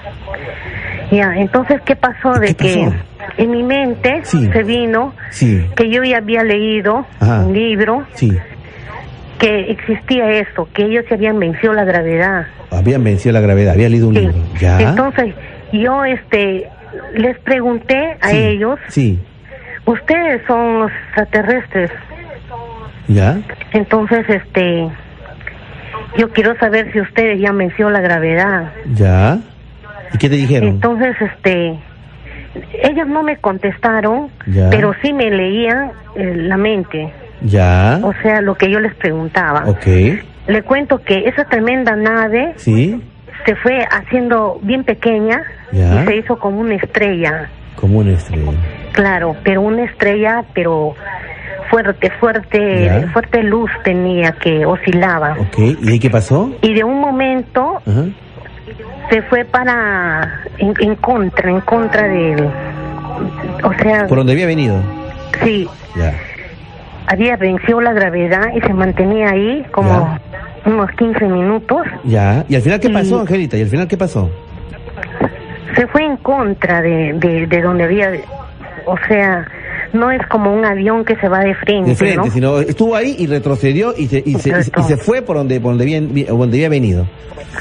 Ya, 1.10 1.34
entonces, 1.36 1.80
¿qué 1.84 1.96
pasó? 1.96 2.32
De 2.38 2.54
que 2.54 2.90
en 3.36 3.50
mi 3.50 3.62
mente 3.62 4.24
se 4.24 4.62
vino 4.62 5.14
que 5.76 5.90
yo 5.90 6.02
ya 6.02 6.18
había 6.18 6.42
leído 6.42 7.06
un 7.20 7.52
libro 7.52 8.04
que 9.38 9.70
existía 9.70 10.30
eso, 10.32 10.68
que 10.74 10.84
ellos 10.84 11.04
se 11.08 11.14
habían 11.14 11.38
vencido 11.38 11.72
la 11.72 11.84
gravedad. 11.84 12.46
Habían 12.70 13.04
vencido 13.04 13.32
la 13.32 13.40
gravedad, 13.40 13.74
había 13.74 13.88
leído 13.88 14.08
un 14.08 14.14
libro. 14.14 14.34
¿Ya? 14.58 14.80
Entonces, 14.80 15.34
yo 15.72 16.04
este 16.04 16.68
les 17.14 17.38
pregunté 17.40 18.16
a 18.20 18.32
ellos, 18.32 18.78
sí. 18.88 19.18
ustedes 19.86 20.42
son 20.46 20.80
los 20.80 20.90
extraterrestres. 21.06 21.90
¿Ya? 23.08 23.40
Entonces, 23.72 24.24
este, 24.28 24.88
yo 26.16 26.30
quiero 26.30 26.56
saber 26.58 26.92
si 26.92 27.00
ustedes 27.00 27.40
ya 27.40 27.52
vencido 27.52 27.90
la 27.90 28.00
gravedad. 28.00 28.72
¿Ya? 28.94 29.38
¿Y 30.12 30.18
qué 30.18 30.28
te 30.28 30.36
dijeron? 30.36 30.68
Entonces, 30.68 31.16
este, 31.20 31.78
ellos 32.82 33.06
no 33.08 33.22
me 33.22 33.36
contestaron, 33.36 34.30
pero 34.70 34.94
sí 35.02 35.12
me 35.12 35.30
leían 35.30 35.92
eh, 36.16 36.34
la 36.36 36.56
mente. 36.56 37.12
Ya. 37.42 38.00
O 38.02 38.12
sea, 38.22 38.40
lo 38.40 38.54
que 38.56 38.70
yo 38.70 38.80
les 38.80 38.94
preguntaba. 38.94 39.64
Ok. 39.66 39.86
Le 40.46 40.62
cuento 40.62 41.02
que 41.02 41.28
esa 41.28 41.44
tremenda 41.44 41.94
nave 41.94 42.54
¿Sí? 42.56 43.00
se 43.44 43.54
fue 43.56 43.84
haciendo 43.90 44.58
bien 44.62 44.82
pequeña 44.84 45.42
y 45.72 46.06
se 46.06 46.16
hizo 46.16 46.38
como 46.38 46.60
una 46.60 46.74
estrella. 46.74 47.48
Como 47.76 47.98
una 47.98 48.12
estrella. 48.12 48.52
Claro, 48.92 49.36
pero 49.44 49.60
una 49.60 49.84
estrella, 49.84 50.44
pero 50.54 50.94
fuerte, 51.70 52.10
fuerte, 52.20 53.06
fuerte 53.12 53.42
luz 53.42 53.70
tenía 53.84 54.32
que 54.32 54.64
oscilaba. 54.66 55.36
Ok, 55.38 55.58
¿y 55.82 55.98
qué 55.98 56.10
pasó? 56.10 56.50
Y 56.62 56.74
de 56.74 56.84
un 56.84 57.00
momento 57.00 57.80
se 59.10 59.22
fue 59.22 59.44
para 59.44 60.42
en, 60.58 60.94
contra, 60.96 61.50
en 61.50 61.60
contra 61.60 62.08
del, 62.08 62.48
o 63.62 63.72
sea. 63.82 64.06
Por 64.06 64.18
donde 64.18 64.32
había 64.32 64.46
venido. 64.46 64.80
Sí. 65.42 65.68
Ya. 65.96 66.14
Había 67.06 67.36
vencido 67.36 67.80
la 67.80 67.92
gravedad 67.92 68.48
y 68.54 68.60
se 68.60 68.72
mantenía 68.72 69.30
ahí 69.30 69.64
como 69.72 70.18
unos 70.66 70.90
15 70.92 71.24
minutos. 71.26 71.86
Ya. 72.04 72.44
¿Y 72.48 72.56
al 72.56 72.62
final 72.62 72.80
qué 72.80 72.90
pasó, 72.90 73.20
Angelita? 73.20 73.56
¿Y 73.56 73.62
al 73.62 73.68
final 73.68 73.88
qué 73.88 73.96
pasó? 73.96 74.30
Se 75.74 75.86
fue 75.86 76.04
en 76.04 76.16
contra 76.18 76.82
de, 76.82 77.14
de, 77.14 77.46
de 77.46 77.62
donde 77.62 77.84
había, 77.84 78.12
o 78.84 78.96
sea, 79.06 79.46
no 79.92 80.10
es 80.10 80.24
como 80.28 80.52
un 80.52 80.64
avión 80.64 81.04
que 81.04 81.16
se 81.16 81.28
va 81.28 81.40
de 81.40 81.54
frente. 81.54 81.90
De 81.90 81.96
frente, 81.96 82.30
sino 82.30 82.58
estuvo 82.60 82.94
ahí 82.94 83.16
y 83.18 83.26
retrocedió 83.26 83.94
y 83.96 84.06
se, 84.06 84.22
y 84.24 84.34
se, 84.34 84.50
y 84.50 84.82
se 84.82 84.96
fue 84.96 85.22
por 85.22 85.36
donde, 85.36 85.60
por 85.60 85.72
donde, 85.72 85.84
había, 85.84 86.00
donde 86.00 86.56
había 86.56 86.68
venido. 86.68 87.06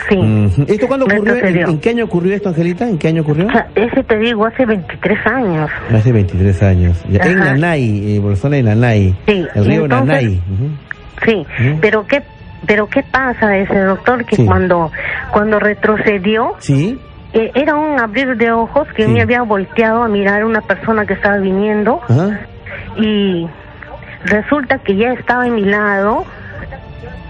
Sí. 0.10 0.54
¿Esto 0.68 0.88
cuándo 0.88 1.06
ocurrió? 1.06 1.36
¿En, 1.36 1.80
qué 1.80 1.90
año 1.90 2.06
ocurrió 2.06 2.36
esto, 2.36 2.50
Angelita? 2.50 2.88
¿En 2.88 2.98
qué 2.98 3.10
año 3.10 3.22
ocurrió? 3.22 3.48
ese 3.76 4.04
te 4.04 4.18
digo, 4.18 4.46
hace 4.46 4.66
23 4.66 5.28
años. 5.28 5.72
Hace 5.94 6.12
23 6.12 6.64
años. 6.64 6.98
En 7.10 7.40
Nanay, 7.40 8.16
eh, 8.16 8.22
por 8.22 8.36
zona 8.36 8.58
de 8.58 8.64
Nanay. 8.64 9.16
Sí. 9.26 9.48
El 9.56 9.66
río 9.66 9.88
Nanay. 9.88 10.42
Sí, 11.26 11.46
pero 11.82 12.06
¿qué 12.06 12.22
pero 12.66 12.88
qué 12.88 13.04
pasa 13.04 13.58
ese 13.58 13.80
doctor 13.80 14.26
que 14.26 14.46
cuando 14.46 14.92
cuando 15.32 15.60
retrocedió 15.60 16.56
sí 16.60 17.00
eh, 17.34 17.52
era 17.56 17.76
un 17.76 18.00
abrir 18.00 18.38
de 18.38 18.52
ojos 18.52 18.88
que 18.96 19.08
me 19.08 19.22
había 19.22 19.42
volteado 19.42 20.04
a 20.04 20.08
mirar 20.08 20.42
a 20.42 20.46
una 20.46 20.62
persona 20.62 21.06
que 21.06 21.14
estaba 21.14 21.38
viniendo. 21.38 22.02
Y 22.98 23.48
resulta 24.26 24.80
que 24.80 24.96
ya 24.96 25.14
estaba 25.14 25.48
en 25.48 25.56
mi 25.56 25.66
lado 25.66 26.26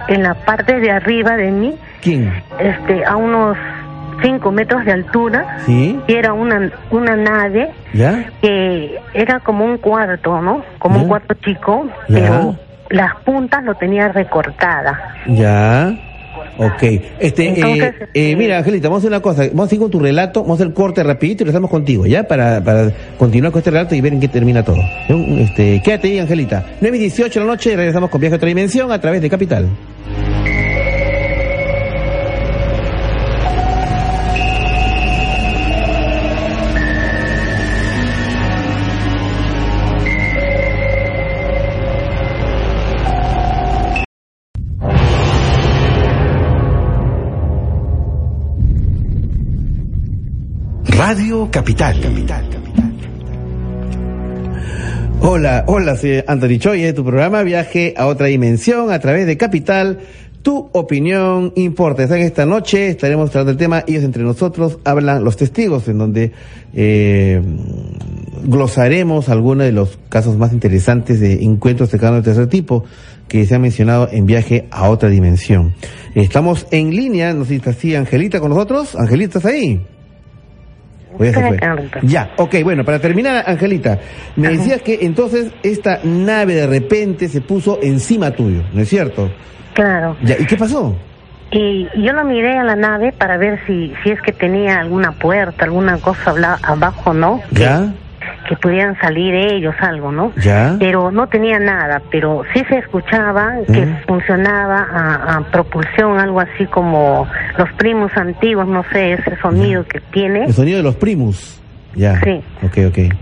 en 0.07 0.23
la 0.23 0.33
parte 0.33 0.79
de 0.79 0.91
arriba 0.91 1.35
de 1.35 1.51
mí 1.51 1.75
¿Quién? 2.01 2.31
este 2.59 3.03
a 3.05 3.15
unos 3.17 3.57
cinco 4.21 4.51
metros 4.51 4.85
de 4.85 4.93
altura. 4.93 5.57
¿Sí? 5.65 5.99
y 6.07 6.13
era 6.13 6.33
una 6.33 6.71
una 6.91 7.15
nave 7.15 7.71
¿Ya? 7.93 8.25
que 8.41 8.99
era 9.13 9.39
como 9.41 9.65
un 9.65 9.77
cuarto 9.77 10.41
no 10.41 10.63
como 10.79 11.01
un 11.01 11.07
cuarto 11.07 11.33
chico 11.35 11.87
pero 12.07 12.55
las 12.89 13.15
puntas 13.17 13.63
lo 13.63 13.75
tenía 13.75 14.07
recortada 14.07 15.13
ya 15.27 15.93
Ok, 16.57 16.83
este, 17.19 17.49
eh, 17.49 17.93
eh, 18.13 18.35
mira, 18.35 18.57
Angelita, 18.57 18.89
vamos 18.89 19.03
a 19.03 19.07
hacer 19.07 19.11
una 19.11 19.21
cosa, 19.21 19.43
vamos 19.53 19.71
a 19.71 19.75
ir 19.75 19.81
con 19.81 19.91
tu 19.91 19.99
relato, 19.99 20.41
vamos 20.41 20.55
a 20.55 20.63
hacer 20.63 20.67
el 20.67 20.73
corte 20.73 21.03
rapidito 21.03 21.43
y 21.43 21.45
regresamos 21.45 21.69
contigo, 21.69 22.05
¿ya? 22.05 22.27
Para, 22.27 22.63
para 22.63 22.91
continuar 23.17 23.51
con 23.51 23.59
este 23.59 23.71
relato 23.71 23.95
y 23.95 24.01
ver 24.01 24.13
en 24.13 24.19
qué 24.19 24.27
termina 24.27 24.63
todo. 24.63 24.79
Este, 25.39 25.81
quédate 25.83 26.07
ahí, 26.07 26.19
Angelita. 26.19 26.65
9 26.81 26.97
y 26.97 26.99
18 27.01 27.39
de 27.39 27.45
la 27.45 27.51
noche, 27.51 27.75
regresamos 27.75 28.09
con 28.09 28.19
Viaje 28.19 28.35
a 28.35 28.38
otra 28.38 28.47
dimensión 28.47 28.91
a 28.91 28.99
través 28.99 29.21
de 29.21 29.29
Capital. 29.29 29.69
Radio 51.38 51.51
Capital. 51.51 52.01
Capital, 52.01 52.45
Hola, 55.21 55.65
hola, 55.67 55.95
soy 55.95 56.23
Anthony 56.25 56.57
Choi 56.57 56.81
de 56.81 56.93
tu 56.93 57.03
programa 57.03 57.43
Viaje 57.43 57.93
a 57.95 58.07
otra 58.07 58.25
dimensión 58.25 58.91
a 58.91 58.97
través 58.99 59.27
de 59.27 59.38
Capital. 59.38 59.99
Tu 60.41 60.69
opinión 60.73 61.53
importa. 61.55 62.03
Esta 62.03 62.45
noche 62.47 62.88
estaremos 62.88 63.29
tratando 63.29 63.51
el 63.51 63.57
tema 63.57 63.83
Ellos 63.85 64.03
entre 64.03 64.23
nosotros 64.23 64.79
hablan 64.83 65.23
los 65.23 65.38
testigos, 65.38 65.88
en 65.88 65.99
donde 65.99 66.31
eh, 66.73 67.39
glosaremos 68.43 69.29
algunos 69.29 69.65
de 69.65 69.73
los 69.73 69.99
casos 70.09 70.38
más 70.38 70.53
interesantes 70.53 71.19
de 71.19 71.43
encuentros 71.43 71.89
cercanos 71.89 72.23
de 72.23 72.31
tercer 72.31 72.47
tipo 72.47 72.83
que 73.27 73.45
se 73.45 73.53
han 73.53 73.61
mencionado 73.61 74.09
en 74.11 74.25
Viaje 74.25 74.67
a 74.71 74.89
otra 74.89 75.09
dimensión. 75.09 75.75
Estamos 76.15 76.65
en 76.71 76.95
línea, 76.95 77.33
no 77.33 77.43
sé 77.43 77.49
si 77.49 77.55
está 77.57 77.69
así 77.71 77.95
Angelita 77.95 78.39
con 78.39 78.49
nosotros. 78.49 78.95
Angelita, 78.95 79.38
¿estás 79.38 79.51
ahí? 79.53 79.85
Ya, 82.03 82.32
ok, 82.38 82.55
bueno, 82.63 82.84
para 82.84 82.99
terminar, 82.99 83.43
Angelita, 83.47 83.99
me 84.36 84.49
decías 84.49 84.82
que 84.82 84.99
entonces 85.01 85.51
esta 85.63 85.99
nave 86.03 86.55
de 86.55 86.68
repente 86.68 87.28
se 87.28 87.41
puso 87.41 87.80
encima 87.82 88.32
tuyo, 88.32 88.63
¿no 88.74 88.82
es 88.82 88.89
cierto? 88.89 89.32
Claro. 89.74 90.18
Ya, 90.24 90.36
¿y 90.39 90.45
qué 90.45 90.57
pasó? 90.57 90.95
Y 91.51 91.88
yo 92.03 92.11
lo 92.13 92.26
miré 92.26 92.57
a 92.57 92.63
la 92.63 92.76
nave 92.76 93.13
para 93.13 93.38
ver 93.38 93.59
si, 93.65 93.93
si 94.03 94.09
es 94.09 94.22
que 94.22 94.34
tenía 94.34 94.80
alguna 94.80 95.13
puerta, 95.13 95.65
alguna 95.65 95.97
cosa 95.97 96.34
abajo, 96.63 97.13
¿no? 97.13 97.41
¿Ya? 97.51 97.80
que 97.80 98.06
pudieran 98.55 98.97
salir 98.99 99.33
ellos, 99.33 99.75
algo, 99.79 100.11
¿no? 100.11 100.31
Ya. 100.35 100.75
Pero 100.79 101.11
no 101.11 101.27
tenía 101.27 101.59
nada, 101.59 102.01
pero 102.11 102.43
sí 102.53 102.63
se 102.69 102.77
escuchaba 102.77 103.55
que 103.65 103.85
funcionaba 104.07 104.87
a, 104.91 105.41
propulsión, 105.51 106.19
algo 106.19 106.39
así 106.39 106.65
como 106.65 107.27
los 107.57 107.71
primos 107.73 108.11
antiguos, 108.15 108.67
no 108.67 108.83
sé, 108.91 109.13
ese 109.13 109.35
sonido 109.41 109.85
que 109.85 109.99
tiene. 110.11 110.45
El 110.45 110.53
sonido 110.53 110.77
de 110.77 110.83
los 110.83 110.95
primos. 110.95 111.61
Ya. 111.95 112.19
Sí. 112.21 112.41
Ok, 112.63 112.77
ok. 112.87 113.13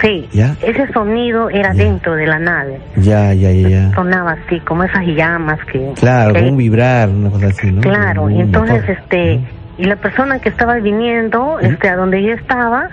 Sí, 0.00 0.28
¿Ya? 0.32 0.56
ese 0.62 0.92
sonido 0.92 1.48
era 1.50 1.72
dentro 1.72 2.14
de 2.16 2.26
la 2.26 2.38
nave. 2.38 2.80
Ya, 2.96 3.32
ya, 3.32 3.52
ya, 3.52 3.68
ya. 3.68 3.94
Sonaba 3.94 4.32
así, 4.32 4.58
como 4.60 4.82
esas 4.84 5.06
llamas 5.06 5.58
que... 5.70 5.92
Claro, 5.94 6.34
como 6.34 6.48
un 6.48 6.56
vibrar, 6.56 7.08
una 7.08 7.30
cosa 7.30 7.46
así, 7.46 7.70
¿no? 7.70 7.80
Claro, 7.80 8.28
y 8.28 8.40
entonces, 8.40 8.82
este, 8.88 9.40
y 9.78 9.84
la 9.84 9.96
persona 9.96 10.40
que 10.40 10.48
estaba 10.48 10.76
viniendo, 10.76 11.58
este, 11.60 11.88
a 11.88 11.96
donde 11.96 12.22
yo 12.22 12.32
estaba, 12.32 12.90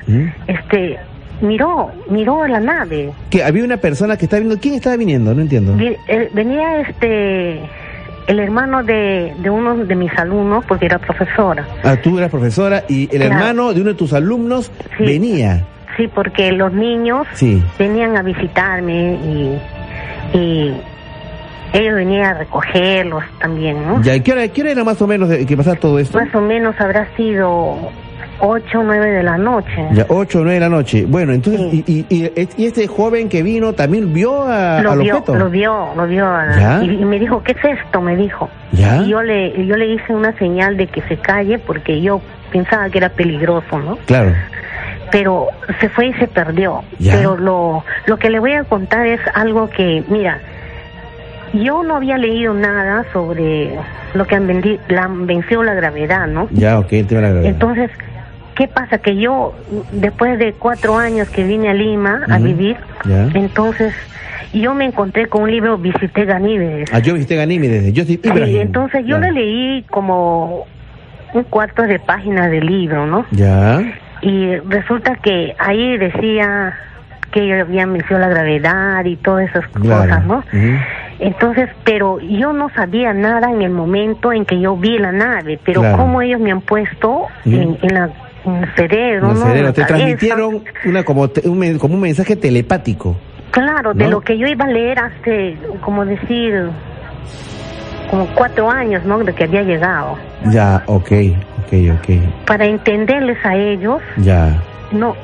este, 0.48 1.00
miró, 1.42 1.92
miró 2.10 2.48
la 2.48 2.60
nave. 2.60 3.12
Que 3.30 3.44
había 3.44 3.64
una 3.64 3.78
persona 3.78 4.18
que 4.18 4.26
estaba 4.26 4.40
viendo, 4.40 4.60
¿quién 4.60 4.76
estaba 4.76 4.98
viniendo? 4.98 5.34
No 5.34 5.42
entiendo. 5.42 5.76
Eh, 5.80 6.30
venía 6.34 6.82
este 6.82 7.62
el 8.28 8.40
hermano 8.40 8.84
de, 8.84 9.34
de 9.40 9.50
uno 9.50 9.76
de 9.76 9.96
mis 9.96 10.12
alumnos, 10.18 10.64
porque 10.66 10.86
era 10.86 11.00
profesora. 11.00 11.66
Ah, 11.84 11.98
tú 12.02 12.18
eras 12.18 12.30
profesora 12.30 12.84
y 12.88 13.14
el 13.14 13.24
hermano 13.24 13.74
de 13.74 13.82
uno 13.82 13.90
de 13.90 13.96
tus 13.96 14.14
alumnos 14.14 14.72
venía. 15.00 15.66
Sí, 15.98 16.08
porque 16.08 16.52
los 16.54 16.72
niños 16.72 17.28
venían 17.78 18.16
a 18.16 18.22
visitarme 18.22 19.14
y, 19.14 20.38
y 20.38 20.74
ellos 21.74 21.96
venían 21.96 22.26
a 22.26 22.34
recogerlos 22.36 23.24
también, 23.40 23.86
¿no? 23.86 24.02
Ya, 24.02 24.16
¿y 24.16 24.22
qué 24.22 24.32
hora, 24.32 24.48
qué 24.48 24.62
hora 24.62 24.72
era 24.72 24.84
más 24.84 25.02
o 25.02 25.08
menos 25.08 25.30
que 25.30 25.58
pasaba 25.58 25.76
todo 25.76 26.00
esto? 26.00 26.18
Más 26.18 26.34
o 26.34 26.42
menos 26.42 26.80
habrá 26.80 27.08
sido 27.18 27.92
8 28.42 28.80
o 28.80 28.84
9 28.84 29.12
de 29.12 29.24
la 29.24 29.38
noche. 29.38 29.88
Ya, 29.94 30.06
8 30.10 30.40
o 30.40 30.44
9 30.44 30.54
de 30.56 30.60
la 30.60 30.70
noche. 30.70 31.06
Bueno, 31.08 31.32
entonces, 31.32 31.62
y, 31.72 31.84
y, 31.88 32.06
y, 32.10 32.66
este 32.66 32.88
joven 32.88 33.30
que 33.30 33.44
vino 33.44 33.74
también 33.74 34.12
vio 34.14 34.44
a, 34.48 34.82
lo 34.82 34.92
al 34.92 35.00
vio, 35.00 35.18
objeto? 35.18 35.36
Lo 35.36 35.50
vio, 35.50 35.90
lo 35.96 36.08
vio. 36.08 36.28
Y, 36.82 37.06
me 37.06 37.20
dijo, 37.20 37.44
¿qué 37.44 37.52
es 37.52 37.80
esto? 37.80 38.02
Me 38.02 38.16
dijo. 38.16 38.50
¿Ya? 38.72 38.98
Y 38.98 39.10
yo 39.10 39.22
le, 39.22 39.66
yo 39.66 39.76
le 39.76 39.94
hice 39.94 40.14
una 40.14 40.36
señal 40.38 40.76
de 40.76 40.88
que 40.88 41.02
se 41.04 41.18
calle 41.18 41.60
porque 41.60 42.02
yo 42.02 42.20
pensaba 42.52 42.90
que 42.90 42.98
era 42.98 43.10
peligroso, 43.10 43.80
¿no? 43.80 43.98
Claro. 44.08 44.34
Pero 45.12 45.48
se 45.80 45.90
fue 45.90 46.08
y 46.08 46.14
se 46.14 46.28
perdió. 46.28 46.84
Pero 47.00 47.38
lo, 47.38 47.84
lo 48.08 48.18
que 48.18 48.30
le 48.30 48.40
voy 48.40 48.54
a 48.54 48.64
contar 48.64 49.06
es 49.06 49.20
algo 49.36 49.70
que, 49.70 50.04
mira, 50.10 50.40
yo 51.54 51.84
no 51.84 51.98
había 51.98 52.18
leído 52.18 52.54
nada 52.54 53.06
sobre 53.14 53.78
lo 54.14 54.26
que 54.26 54.36
han 54.36 54.48
vencido 55.28 55.64
la 55.64 55.74
gravedad, 55.74 56.28
¿no? 56.28 56.48
Ya, 56.52 56.80
ok, 56.80 56.94
el 56.94 57.08
tema 57.08 57.22
de 57.22 57.28
la 57.28 57.34
gravedad. 57.34 57.52
Entonces, 57.52 57.92
¿qué 58.56 58.68
pasa? 58.68 58.98
Que 59.00 59.16
yo, 59.18 59.54
después 59.92 60.38
de 60.40 60.54
cuatro 60.54 60.98
años 60.98 61.30
que 61.30 61.44
vine 61.44 61.70
a 61.70 61.74
Lima 61.74 62.22
a 62.30 62.38
vivir, 62.38 62.78
entonces 63.34 63.94
yo 64.54 64.74
me 64.74 64.86
encontré 64.86 65.28
con 65.28 65.44
un 65.44 65.52
libro 65.52 65.78
Visité 65.78 66.26
Ganímedes. 66.26 66.90
Ah, 66.94 67.00
yo 67.00 67.14
visité 67.14 67.36
Ganímedes, 67.36 67.94
yo 67.94 68.04
sí, 68.04 68.20
entonces 68.24 69.06
yo 69.06 69.18
le 69.20 69.32
leí 69.32 69.84
como 69.90 70.66
un 71.34 71.44
cuarto 71.44 71.84
de 71.84 72.00
página 72.00 72.50
del 72.50 72.66
libro, 72.66 73.06
¿no? 73.06 73.26
Ya. 73.32 73.82
Y 74.22 74.56
resulta 74.58 75.16
que 75.16 75.56
ahí 75.58 75.98
decía 75.98 76.74
que 77.32 77.62
habían 77.62 77.94
vencido 77.94 78.20
la 78.20 78.28
gravedad 78.28 79.06
y 79.06 79.16
todas 79.16 79.50
esas 79.50 79.66
cosas, 79.70 80.26
¿no? 80.26 80.44
Entonces, 81.20 81.70
pero 81.84 82.20
yo 82.20 82.52
no 82.52 82.70
sabía 82.70 83.14
nada 83.14 83.52
en 83.52 83.62
el 83.62 83.72
momento 83.72 84.34
en 84.34 84.46
que 84.46 84.60
yo 84.60 84.76
vi 84.76 84.98
la 84.98 85.12
nave, 85.12 85.60
pero 85.64 85.82
como 85.96 86.22
ellos 86.22 86.40
me 86.40 86.52
han 86.52 86.62
puesto 86.62 87.28
en, 87.46 87.78
la 87.94 88.10
el 88.46 88.76
cerebro, 88.76 89.34
¿no? 89.34 89.74
te 89.74 89.84
transmitieron 89.86 90.64
una 90.86 91.04
como, 91.04 91.30
un, 91.44 91.78
como 91.78 91.96
un 91.96 92.02
mensaje 92.02 92.36
telepático. 92.36 93.18
Claro, 93.52 93.94
de 93.94 94.08
lo 94.08 94.22
que 94.22 94.38
yo 94.38 94.48
iba 94.48 94.66
a 94.66 94.70
leer 94.70 94.98
hace, 95.00 95.58
como 95.82 96.06
decir, 96.06 96.70
como 98.10 98.26
cuatro 98.34 98.70
años, 98.70 99.04
¿no? 99.06 99.20
De 99.20 99.34
que 99.34 99.44
había 99.44 99.64
llegado. 99.64 100.18
Ya, 100.52 100.84
ok, 100.86 101.12
ok, 101.60 101.74
ok. 102.00 102.46
Para 102.46 102.66
entenderles 102.66 103.38
a 103.46 103.56
ellos. 103.56 104.02
Ya. 104.18 104.62
No, 104.92 105.16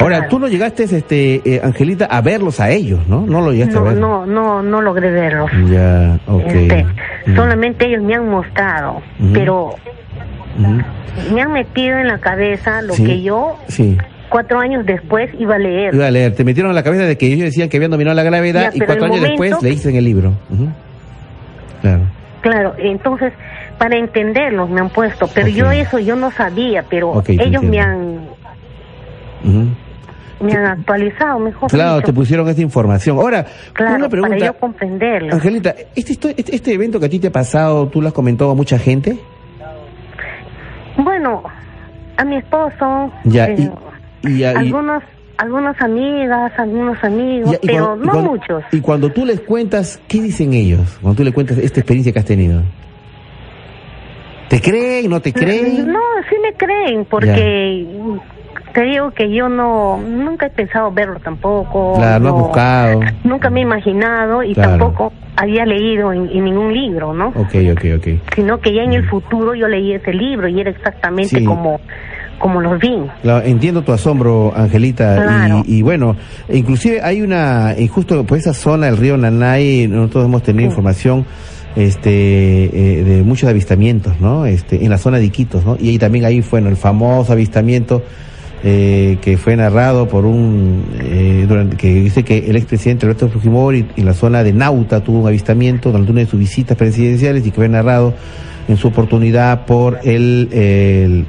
Ahora, 0.00 0.28
tú 0.28 0.38
no 0.38 0.46
llegaste, 0.46 0.84
este, 0.84 1.42
eh, 1.44 1.60
Angelita, 1.62 2.06
a 2.06 2.20
verlos 2.20 2.60
a 2.60 2.70
ellos, 2.70 3.00
¿no? 3.08 3.26
No 3.26 3.40
lo 3.40 3.52
llegaste 3.52 3.74
no, 3.74 3.80
a 3.80 3.82
ver. 3.82 3.98
No, 3.98 4.26
no, 4.26 4.62
no 4.62 4.80
logré 4.80 5.10
verlos. 5.10 5.50
Ya, 5.68 6.18
ok. 6.26 6.44
Este, 6.46 6.86
solamente 7.34 7.86
ellos 7.86 8.02
me 8.04 8.14
han 8.14 8.28
mostrado, 8.28 9.02
pero 9.32 9.74
me 11.32 11.42
han 11.42 11.52
metido 11.52 11.98
en 11.98 12.08
la 12.08 12.18
cabeza 12.18 12.82
lo 12.82 12.94
que 12.94 13.22
yo 13.22 13.58
sí. 13.68 13.96
cuatro 14.28 14.58
años 14.58 14.84
después 14.86 15.30
iba 15.38 15.56
a 15.56 15.58
leer. 15.58 15.94
Iba 15.94 16.06
a 16.06 16.10
leer, 16.10 16.34
te 16.34 16.44
metieron 16.44 16.70
en 16.70 16.76
la 16.76 16.82
cabeza 16.82 17.04
de 17.04 17.16
que 17.16 17.26
ellos 17.26 17.44
decían 17.44 17.68
que 17.68 17.76
habían 17.76 17.90
dominado 17.90 18.14
la 18.16 18.22
gravedad 18.22 18.72
y 18.74 18.80
cuatro 18.80 19.06
años 19.06 19.22
después 19.22 19.62
leíste 19.62 19.90
en 19.90 19.96
el 19.96 20.04
libro. 20.04 20.32
Claro. 21.80 22.02
Claro, 22.40 22.74
entonces 22.78 23.32
para 23.78 23.96
entenderlos 23.96 24.68
me 24.70 24.80
han 24.80 24.90
puesto, 24.90 25.28
pero 25.32 25.48
yo 25.48 25.70
eso 25.70 25.98
yo 25.98 26.16
no 26.16 26.30
sabía, 26.30 26.84
pero 26.88 27.22
ellos 27.26 27.62
me 27.62 27.80
han 27.80 28.28
me 30.40 30.52
han 30.52 30.66
actualizado, 30.66 31.38
mejor 31.40 31.70
Claro, 31.70 32.00
te 32.00 32.12
pusieron 32.12 32.48
esta 32.48 32.62
información. 32.62 33.18
Ahora, 33.18 33.44
una 33.78 34.08
pregunta. 34.08 34.36
Para 34.36 34.46
yo 34.46 34.54
comprenderlo. 34.54 35.34
Angelita, 35.34 35.74
¿este, 35.96 36.12
este, 36.12 36.54
¿este 36.54 36.72
evento 36.72 37.00
que 37.00 37.06
a 37.06 37.08
ti 37.08 37.18
te 37.18 37.28
ha 37.28 37.32
pasado, 37.32 37.88
tú 37.88 38.00
lo 38.00 38.08
has 38.08 38.14
comentado 38.14 38.50
a 38.50 38.54
mucha 38.54 38.78
gente? 38.78 39.18
Bueno, 40.98 41.42
a 42.16 42.24
mi 42.24 42.36
esposo. 42.36 43.10
Ya, 43.24 43.46
eh, 43.46 43.70
y, 44.22 44.42
algunos 44.42 45.02
algunas 45.36 45.80
amigas, 45.80 46.52
algunos 46.58 47.02
amigos, 47.02 47.56
pero 47.62 47.94
no 47.94 48.12
muchos. 48.20 48.64
Y 48.72 48.80
cuando 48.80 49.10
tú 49.10 49.24
les 49.24 49.40
cuentas, 49.40 50.00
¿qué 50.08 50.20
dicen 50.20 50.52
ellos? 50.52 50.98
Cuando 51.00 51.18
tú 51.18 51.24
les 51.24 51.32
cuentas 51.32 51.58
esta 51.58 51.80
experiencia 51.80 52.12
que 52.12 52.18
has 52.18 52.24
tenido. 52.24 52.62
¿Te 54.48 54.60
creen? 54.60 55.08
¿No 55.08 55.20
te 55.20 55.32
creen? 55.32 55.92
No, 55.92 56.00
sí 56.28 56.36
me 56.42 56.52
creen, 56.54 57.04
porque 57.04 57.86
te 58.78 58.84
digo 58.84 59.10
que 59.10 59.28
yo 59.34 59.48
no 59.48 59.98
nunca 59.98 60.46
he 60.46 60.50
pensado 60.50 60.92
verlo 60.92 61.18
tampoco. 61.18 61.94
Claro, 61.96 62.22
no, 62.22 62.28
he 62.28 62.32
buscado. 62.32 63.00
Nunca 63.24 63.50
me 63.50 63.58
he 63.58 63.62
imaginado 63.64 64.44
y 64.44 64.54
tampoco 64.54 65.12
había 65.34 65.64
leído 65.64 66.12
en, 66.12 66.26
ningún 66.44 66.72
libro, 66.72 67.12
¿no? 67.12 67.30
Ok, 67.30 67.56
ok, 67.72 67.84
ok. 67.96 68.06
Sino 68.36 68.60
que 68.60 68.72
ya 68.72 68.82
en 68.82 68.92
el 68.92 69.04
futuro 69.08 69.56
yo 69.56 69.66
leí 69.66 69.94
ese 69.94 70.12
libro 70.12 70.46
y 70.46 70.60
era 70.60 70.70
exactamente 70.70 71.44
como 71.44 71.80
como 72.38 72.60
los 72.60 72.78
vi. 72.78 73.04
Claro, 73.20 73.44
entiendo 73.44 73.82
tu 73.82 73.90
asombro, 73.90 74.52
Angelita. 74.54 75.60
Y, 75.66 75.82
bueno, 75.82 76.14
inclusive 76.48 77.00
hay 77.02 77.20
una, 77.20 77.74
justo 77.90 78.24
por 78.24 78.38
esa 78.38 78.54
zona 78.54 78.86
del 78.86 78.96
río 78.96 79.16
Nanay, 79.16 79.88
nosotros 79.88 80.26
hemos 80.26 80.44
tenido 80.44 80.66
información 80.66 81.26
este 81.74 82.10
eh, 82.10 83.02
de 83.02 83.22
muchos 83.24 83.50
avistamientos, 83.50 84.20
¿no? 84.20 84.46
Este, 84.46 84.84
en 84.84 84.90
la 84.90 84.98
zona 84.98 85.18
de 85.18 85.24
Iquitos, 85.24 85.64
¿no? 85.64 85.76
Y 85.80 85.88
ahí 85.88 85.98
también 85.98 86.24
ahí 86.26 86.42
fue 86.42 86.60
el 86.60 86.76
famoso 86.76 87.32
avistamiento 87.32 88.04
eh, 88.64 89.18
que 89.20 89.36
fue 89.36 89.56
narrado 89.56 90.08
por 90.08 90.24
un, 90.24 90.84
eh, 91.00 91.46
durante, 91.48 91.76
que 91.76 91.94
dice 91.94 92.24
que 92.24 92.38
el 92.50 92.56
expresidente 92.56 93.06
Roberto 93.06 93.28
Fujimori 93.28 93.86
en 93.96 94.04
la 94.04 94.14
zona 94.14 94.42
de 94.42 94.52
Nauta 94.52 95.00
tuvo 95.00 95.20
un 95.20 95.28
avistamiento 95.28 95.90
durante 95.90 96.10
una 96.10 96.20
de 96.20 96.26
sus 96.26 96.40
visitas 96.40 96.76
presidenciales 96.76 97.46
y 97.46 97.50
que 97.50 97.56
fue 97.56 97.68
narrado 97.68 98.14
en 98.68 98.76
su 98.76 98.88
oportunidad 98.88 99.64
por 99.64 99.98
el, 100.04 100.48
el, 100.52 101.26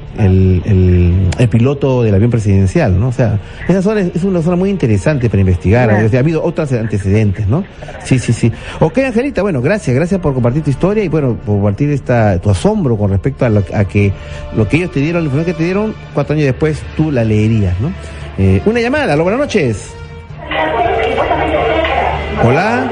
el, 1.38 1.48
piloto 1.48 2.02
del 2.02 2.14
avión 2.14 2.30
presidencial, 2.30 3.00
¿no? 3.00 3.08
O 3.08 3.12
sea, 3.12 3.38
esa 3.66 3.82
zona 3.82 4.02
es, 4.02 4.22
una 4.22 4.42
zona 4.42 4.56
muy 4.56 4.70
interesante 4.70 5.28
para 5.28 5.40
investigar, 5.40 5.90
ha 5.90 6.18
habido 6.18 6.44
otros 6.44 6.72
antecedentes, 6.72 7.48
¿no? 7.48 7.64
Sí, 8.04 8.18
sí, 8.18 8.32
sí. 8.32 8.52
Ok, 8.78 8.98
Angelita, 8.98 9.42
bueno, 9.42 9.60
gracias, 9.62 9.96
gracias 9.96 10.20
por 10.20 10.34
compartir 10.34 10.62
tu 10.62 10.70
historia 10.70 11.02
y 11.02 11.08
bueno, 11.08 11.36
por 11.44 11.56
compartir 11.56 11.90
esta, 11.90 12.38
tu 12.38 12.50
asombro 12.50 12.96
con 12.96 13.10
respecto 13.10 13.46
a, 13.46 13.48
a 13.48 13.84
que 13.84 14.12
lo 14.54 14.68
que 14.68 14.76
ellos 14.76 14.92
te 14.92 15.00
dieron, 15.00 15.22
la 15.22 15.26
información 15.26 15.54
que 15.54 15.58
te 15.58 15.64
dieron, 15.64 15.94
cuatro 16.14 16.34
años 16.34 16.44
después 16.44 16.82
tú 16.96 17.10
la 17.10 17.24
leerías, 17.24 17.80
¿no? 17.80 17.90
Eh, 18.38 18.62
una 18.66 18.80
llamada, 18.80 19.14
aló, 19.14 19.24
buenas 19.24 19.40
noches. 19.40 19.92
Hola. 22.42 22.90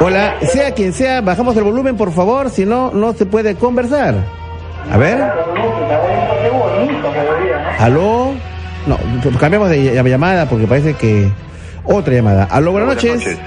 Hola, 0.00 0.36
sea 0.42 0.72
quien 0.72 0.92
sea, 0.92 1.20
bajamos 1.20 1.56
el 1.56 1.64
volumen 1.64 1.96
por 1.96 2.12
favor, 2.12 2.50
si 2.50 2.64
no, 2.64 2.92
no 2.92 3.12
se 3.14 3.26
puede 3.26 3.56
conversar. 3.56 4.14
A 4.90 4.96
ver. 4.96 5.18
¿Aló? 7.78 8.32
No, 8.86 8.98
cambiamos 9.38 9.68
de 9.70 9.94
llamada 9.94 10.48
porque 10.48 10.66
parece 10.66 10.94
que... 10.94 11.28
Otra 11.84 12.14
llamada. 12.14 12.44
Aló, 12.44 12.72
buenas, 12.72 12.94
noches. 12.94 13.38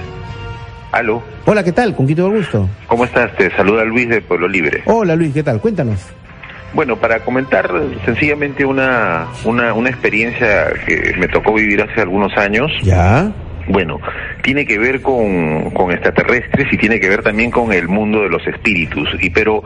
Aló. 0.90 1.22
Hola, 1.46 1.64
¿qué 1.64 1.72
tal? 1.72 1.94
¿Con 1.94 2.08
el 2.08 2.16
gusto? 2.16 2.68
¿Cómo 2.86 3.04
estás? 3.04 3.34
Te 3.36 3.50
saluda 3.56 3.84
Luis 3.84 4.08
de 4.08 4.20
Pueblo 4.20 4.46
Libre. 4.46 4.82
Hola 4.86 5.16
Luis, 5.16 5.32
¿qué 5.32 5.42
tal? 5.42 5.60
Cuéntanos. 5.60 6.00
Bueno, 6.74 6.96
para 6.96 7.20
comentar 7.20 7.70
sencillamente 8.04 8.64
una, 8.64 9.26
una, 9.44 9.72
una 9.74 9.90
experiencia 9.90 10.72
que 10.86 11.14
me 11.18 11.28
tocó 11.28 11.54
vivir 11.54 11.82
hace 11.82 12.00
algunos 12.00 12.36
años. 12.36 12.70
Ya. 12.82 13.30
Bueno, 13.68 13.98
tiene 14.42 14.66
que 14.66 14.78
ver 14.78 15.00
con, 15.00 15.70
con, 15.70 15.92
extraterrestres 15.92 16.66
y 16.72 16.76
tiene 16.76 17.00
que 17.00 17.08
ver 17.08 17.22
también 17.22 17.50
con 17.50 17.72
el 17.72 17.88
mundo 17.88 18.22
de 18.22 18.28
los 18.28 18.46
espíritus. 18.46 19.08
Y 19.20 19.30
pero, 19.30 19.62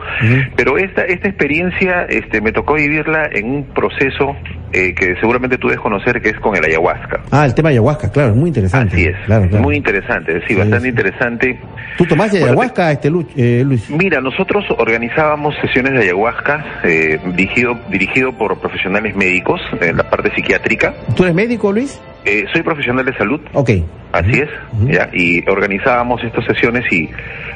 pero 0.55 0.79
esta, 0.79 1.03
esta 1.03 1.29
experiencia, 1.29 2.07
este, 2.09 2.41
me 2.41 2.53
tocó 2.53 2.75
vivirla 2.75 3.29
en 3.33 3.51
un 3.51 3.65
proceso 3.65 4.37
eh, 4.73 4.95
que 4.95 5.17
seguramente 5.21 5.59
tú 5.59 5.69
debes 5.69 5.81
conocer, 5.81 6.21
que 6.21 6.31
es 6.31 6.41
con 6.41 6.57
el 6.57 6.65
ayahuasca. 6.65 7.23
Ah, 7.31 7.47
el 7.47 7.55
tema 7.55 7.71
ayahuasca, 7.71 8.11
claro, 8.11 8.31
es 8.31 8.37
muy 8.37 8.49
interesante. 8.49 8.97
Así 8.97 9.07
es, 9.07 9.61
muy 9.61 9.77
interesante, 9.77 10.43
sí, 10.47 10.55
bastante 10.55 10.89
interesante. 10.89 11.59
¿Tú 11.97 12.05
tomaste 12.05 12.43
ayahuasca, 12.43 12.93
este 12.93 13.09
eh, 13.37 13.65
Luis? 13.65 13.89
Mira, 13.91 14.21
nosotros 14.21 14.65
organizábamos 14.77 15.55
sesiones 15.63 15.93
de 15.95 16.01
ayahuasca 16.01 16.81
eh, 16.85 17.19
dirigido, 17.35 17.79
dirigido 17.91 18.33
por 18.33 18.59
profesionales 18.59 19.17
médicos 19.17 19.61
en 19.81 19.97
la 19.97 20.11
parte 20.11 20.31
psiquiátrica. 20.35 20.95
¿Tú 21.17 21.23
eres 21.23 21.35
médico, 21.35 21.73
Luis? 21.73 22.01
Eh, 22.25 22.45
soy 22.53 22.63
profesional 22.63 23.05
de 23.07 23.17
salud. 23.17 23.41
Ok. 23.55 23.71
Así 24.19 24.41
es, 24.41 24.49
¿ya? 24.87 25.09
Y 25.13 25.49
organizábamos 25.49 26.23
estas 26.25 26.45
sesiones 26.45 26.91
y... 26.93 27.11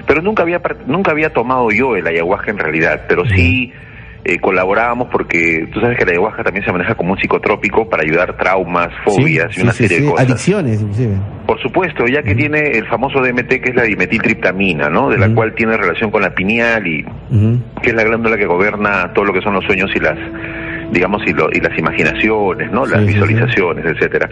Pero 0.06 0.22
nunca 0.22 0.42
había, 0.42 0.60
nunca 0.86 1.10
había 1.12 1.32
tomado 1.32 1.70
yo 1.70 1.96
el 1.96 2.06
ayahuasca 2.06 2.50
en 2.50 2.58
realidad, 2.58 3.02
pero 3.08 3.24
sí 3.26 3.72
eh, 4.22 4.38
colaborábamos 4.38 5.08
porque 5.10 5.66
tú 5.72 5.80
sabes 5.80 5.96
que 5.96 6.04
la 6.04 6.12
ayahuasca 6.12 6.44
también 6.44 6.62
se 6.64 6.70
maneja 6.70 6.94
como 6.94 7.12
un 7.12 7.18
psicotrópico 7.18 7.88
para 7.88 8.02
ayudar 8.02 8.36
traumas, 8.36 8.88
fobias 9.02 9.56
y 9.56 9.62
una 9.62 9.72
serie 9.72 10.00
de 10.00 10.10
cosas. 10.10 10.26
Adicciones, 10.26 10.82
inclusive. 10.82 11.14
Por 11.46 11.60
supuesto, 11.62 12.04
ya 12.06 12.22
que 12.22 12.34
tiene 12.34 12.58
el 12.72 12.86
famoso 12.86 13.22
DMT 13.22 13.48
que 13.48 13.70
es 13.70 13.74
la 13.74 13.84
dimetiltriptamina, 13.84 14.90
¿no? 14.90 15.08
De 15.08 15.16
la 15.16 15.32
cual 15.34 15.54
tiene 15.54 15.74
relación 15.76 16.10
con 16.10 16.20
la 16.20 16.34
pineal 16.34 16.86
y 16.86 17.02
que 17.82 17.90
es 17.90 17.94
la 17.94 18.04
glándula 18.04 18.36
que 18.36 18.44
gobierna 18.44 19.10
todo 19.14 19.24
lo 19.24 19.32
que 19.32 19.40
son 19.40 19.54
los 19.54 19.64
sueños 19.64 19.90
y 19.94 20.00
las 20.00 20.18
digamos, 20.90 21.22
y, 21.26 21.30
y 21.30 21.60
las 21.60 21.78
imaginaciones, 21.78 22.70
¿no? 22.70 22.86
Las 22.86 23.06
visualizaciones, 23.06 23.84
etcétera. 23.86 24.28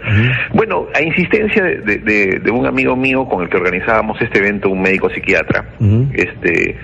Bueno, 0.53 0.87
a 0.93 1.01
insistencia 1.01 1.63
de, 1.63 2.39
de, 2.43 2.51
un 2.51 2.65
amigo 2.65 2.95
mío 2.95 3.25
con 3.25 3.43
el 3.43 3.49
que 3.49 3.57
organizábamos 3.57 4.21
este 4.21 4.39
evento, 4.39 4.69
un 4.69 4.81
médico 4.81 5.09
psiquiatra, 5.09 5.65
este 6.13 6.75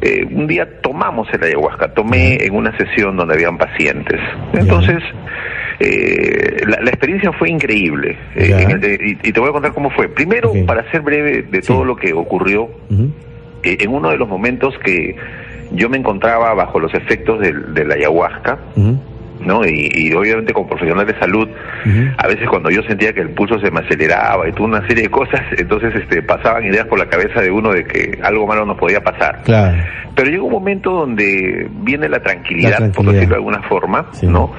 eh, 0.00 0.24
un 0.30 0.46
día 0.46 0.80
tomamos 0.80 1.26
el 1.32 1.42
ayahuasca, 1.42 1.92
tomé 1.92 2.36
en 2.44 2.54
una 2.54 2.76
sesión 2.76 3.16
donde 3.16 3.34
habían 3.34 3.58
pacientes. 3.58 4.20
Entonces, 4.52 5.02
eh, 5.80 6.62
la, 6.66 6.88
experiencia 6.88 7.32
fue 7.32 7.50
increíble. 7.50 8.16
Eh, 8.36 9.16
y, 9.22 9.32
te 9.32 9.40
voy 9.40 9.48
a 9.48 9.52
contar 9.52 9.72
cómo 9.72 9.90
fue. 9.90 10.08
Primero, 10.08 10.52
para 10.66 10.88
ser 10.92 11.00
breve 11.00 11.42
de 11.42 11.60
todo 11.62 11.84
lo 11.84 11.96
que 11.96 12.12
ocurrió, 12.12 12.68
en 13.64 13.90
uno 13.90 14.10
de 14.10 14.16
los 14.16 14.28
momentos 14.28 14.72
que 14.84 15.16
yo 15.72 15.88
me 15.88 15.98
encontraba 15.98 16.54
bajo 16.54 16.78
los 16.78 16.94
efectos 16.94 17.40
del, 17.40 17.74
la 17.74 17.94
ayahuasca, 17.94 18.58
¿no? 19.40 19.64
Y, 19.64 20.12
obviamente 20.12 20.52
como 20.52 20.68
profesional 20.68 21.06
de 21.06 21.18
salud, 21.18 21.48
a 22.16 22.26
veces 22.26 22.48
cuando 22.48 22.70
yo 22.70 22.82
sentía 22.82 23.12
que 23.12 23.20
el 23.20 23.30
pulso 23.30 23.58
se 23.60 23.70
me 23.70 23.80
aceleraba 23.80 24.48
y 24.48 24.52
toda 24.52 24.64
una 24.64 24.86
serie 24.86 25.04
de 25.04 25.10
cosas, 25.10 25.40
entonces 25.56 25.94
este, 25.94 26.22
pasaban 26.22 26.64
ideas 26.64 26.86
por 26.86 26.98
la 26.98 27.06
cabeza 27.06 27.40
de 27.40 27.50
uno 27.50 27.72
de 27.72 27.84
que 27.84 28.18
algo 28.22 28.46
malo 28.46 28.64
nos 28.64 28.78
podía 28.78 29.00
pasar. 29.00 29.42
Pero 30.14 30.30
llegó 30.30 30.46
un 30.46 30.52
momento 30.52 30.90
donde 30.90 31.68
viene 31.82 32.08
la 32.08 32.20
tranquilidad, 32.20 32.92
por 32.92 33.06
decirlo 33.06 33.28
de 33.28 33.34
alguna 33.36 33.62
forma, 33.62 34.06
¿no? 34.22 34.52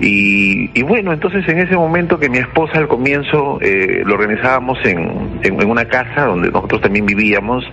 Y, 0.00 0.82
bueno, 0.82 1.12
entonces 1.12 1.46
en 1.48 1.58
ese 1.58 1.74
momento 1.74 2.18
que 2.18 2.28
mi 2.28 2.38
esposa 2.38 2.78
al 2.78 2.86
comienzo 2.86 3.58
eh, 3.60 4.02
lo 4.04 4.14
organizábamos 4.14 4.78
en, 4.84 5.40
en, 5.42 5.68
una 5.68 5.84
casa 5.86 6.26
donde 6.26 6.50
nosotros 6.50 6.80
también 6.82 7.04
vivíamos, 7.04 7.64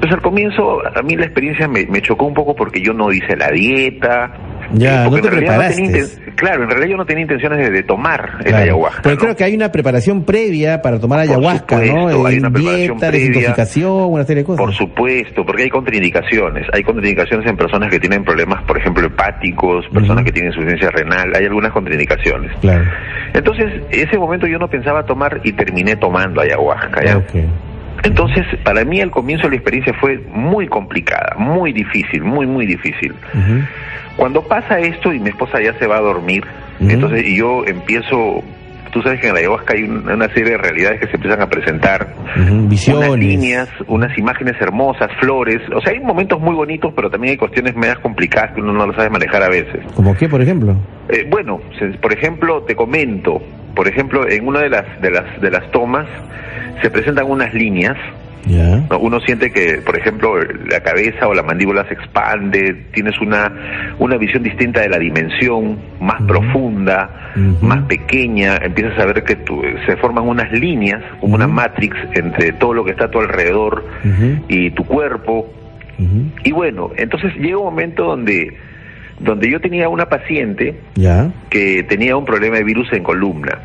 pues 0.00 0.12
al 0.12 0.20
comienzo 0.20 0.82
a 0.86 1.02
mí 1.02 1.16
la 1.16 1.24
experiencia 1.24 1.66
me, 1.66 1.86
me 1.86 2.02
chocó 2.02 2.26
un 2.26 2.34
poco 2.34 2.54
porque 2.54 2.80
yo 2.80 2.92
no 2.92 3.10
hice 3.10 3.36
la 3.36 3.50
dieta, 3.50 4.32
ya, 4.72 5.08
no 5.08 5.20
te 5.20 5.28
preparaste. 5.28 6.32
claro, 6.34 6.64
en 6.64 6.70
realidad 6.70 6.90
yo 6.90 6.96
no 6.96 7.06
tenía 7.06 7.22
intenciones 7.22 7.70
de, 7.70 7.82
tomar 7.82 8.38
el 8.44 8.54
ayahuasca. 8.54 9.02
Pero 9.02 9.16
creo 9.16 9.36
que 9.36 9.44
hay 9.44 9.54
una 9.54 9.70
preparación 9.70 10.24
previa 10.24 10.82
para 10.82 10.98
tomar 10.98 11.20
ayahuasca, 11.20 11.76
¿no? 11.80 12.26
Hay 12.26 12.38
una 12.38 12.50
preparación 12.50 12.98
dieta, 12.98 13.10
desintoxicación, 13.10 13.92
una 14.12 14.24
serie 14.24 14.42
de 14.42 14.46
cosas. 14.46 14.64
Por 14.64 14.74
supuesto, 14.74 15.44
porque 15.44 15.64
hay 15.64 15.68
contraindicaciones. 15.68 16.66
Hay 16.72 16.82
contraindicaciones 16.82 17.48
en 17.48 17.56
personas 17.56 17.90
que 17.90 18.00
tienen 18.00 18.24
problemas, 18.24 18.62
por 18.64 18.78
ejemplo, 18.78 19.06
hepáticos, 19.06 19.86
personas 19.92 20.24
que 20.24 20.32
tienen 20.32 20.52
insuficiencia 20.52 20.90
renal. 20.90 21.32
Hay 21.34 21.44
algunas 21.44 21.72
contraindicaciones. 21.72 22.52
Claro. 22.60 22.84
Entonces, 23.32 23.82
ese 23.90 24.18
momento 24.18 24.46
yo 24.46 24.58
no 24.58 24.68
pensaba 24.68 25.04
tomar 25.04 25.40
y 25.44 25.52
terminé 25.52 25.96
tomando 25.96 26.40
ayahuasca, 26.40 27.04
¿ya? 27.04 27.22
Entonces, 28.06 28.46
para 28.62 28.84
mí 28.84 29.00
al 29.00 29.10
comienzo 29.10 29.44
de 29.44 29.50
la 29.50 29.56
experiencia 29.56 29.92
fue 29.94 30.20
muy 30.32 30.68
complicada, 30.68 31.34
muy 31.38 31.72
difícil, 31.72 32.22
muy, 32.22 32.46
muy 32.46 32.66
difícil. 32.66 33.14
Cuando 34.16 34.42
pasa 34.42 34.78
esto 34.78 35.12
y 35.12 35.18
mi 35.18 35.30
esposa 35.30 35.60
ya 35.60 35.74
se 35.78 35.86
va 35.86 35.96
a 35.98 36.00
dormir, 36.00 36.44
entonces 36.80 37.26
y 37.26 37.36
yo 37.36 37.64
empiezo, 37.66 38.42
tú 38.96 39.02
sabes 39.02 39.20
que 39.20 39.26
en 39.28 39.34
la 39.34 39.40
ayahuasca 39.40 39.74
hay 39.74 39.82
una 39.82 40.26
serie 40.28 40.52
de 40.52 40.56
realidades 40.56 41.00
que 41.00 41.06
se 41.08 41.16
empiezan 41.16 41.42
a 41.42 41.50
presentar, 41.50 42.14
visiones, 42.66 43.08
unas 43.10 43.18
líneas, 43.18 43.68
unas 43.88 44.16
imágenes 44.16 44.54
hermosas, 44.58 45.10
flores, 45.20 45.60
o 45.74 45.82
sea, 45.82 45.92
hay 45.92 46.00
momentos 46.00 46.40
muy 46.40 46.54
bonitos, 46.54 46.94
pero 46.96 47.10
también 47.10 47.32
hay 47.32 47.36
cuestiones 47.36 47.76
medias 47.76 47.98
complicadas 47.98 48.54
que 48.54 48.62
uno 48.62 48.72
no 48.72 48.86
lo 48.86 48.94
sabe 48.94 49.10
manejar 49.10 49.42
a 49.42 49.50
veces. 49.50 49.84
¿Como 49.94 50.16
qué, 50.16 50.30
por 50.30 50.40
ejemplo? 50.40 50.74
Eh, 51.10 51.26
bueno, 51.28 51.60
por 52.00 52.10
ejemplo, 52.14 52.62
te 52.62 52.74
comento, 52.74 53.42
por 53.74 53.86
ejemplo, 53.86 54.26
en 54.26 54.48
una 54.48 54.60
de 54.60 54.70
las 54.70 55.00
de 55.02 55.10
las 55.10 55.40
de 55.42 55.50
las 55.50 55.70
tomas 55.72 56.06
se 56.80 56.88
presentan 56.88 57.30
unas 57.30 57.52
líneas 57.52 57.98
uno 59.00 59.20
siente 59.20 59.50
que, 59.50 59.80
por 59.84 59.98
ejemplo, 59.98 60.38
la 60.38 60.80
cabeza 60.80 61.26
o 61.26 61.34
la 61.34 61.42
mandíbula 61.42 61.86
se 61.88 61.94
expande, 61.94 62.86
tienes 62.92 63.20
una, 63.20 63.52
una 63.98 64.16
visión 64.16 64.42
distinta 64.42 64.80
de 64.80 64.88
la 64.88 64.98
dimensión, 64.98 65.78
más 66.00 66.22
profunda, 66.22 67.32
más 67.60 67.82
pequeña, 67.86 68.56
empiezas 68.62 68.98
a 69.00 69.06
ver 69.06 69.24
que 69.24 69.36
se 69.86 69.96
forman 69.96 70.28
unas 70.28 70.52
líneas, 70.52 71.02
como 71.20 71.34
una 71.34 71.48
matrix 71.48 71.96
entre 72.14 72.52
todo 72.52 72.74
lo 72.74 72.84
que 72.84 72.92
está 72.92 73.06
a 73.06 73.10
tu 73.10 73.18
alrededor 73.18 73.84
y 74.48 74.70
tu 74.70 74.84
cuerpo. 74.84 75.48
Y 76.44 76.52
bueno, 76.52 76.90
entonces 76.96 77.34
llega 77.36 77.58
un 77.58 77.64
momento 77.64 78.04
donde 78.04 78.56
donde 79.18 79.50
yo 79.50 79.60
tenía 79.60 79.88
una 79.88 80.06
paciente 80.06 80.74
que 81.48 81.82
tenía 81.84 82.16
un 82.16 82.24
problema 82.24 82.56
de 82.56 82.64
virus 82.64 82.92
en 82.92 83.02
columna. 83.02 83.58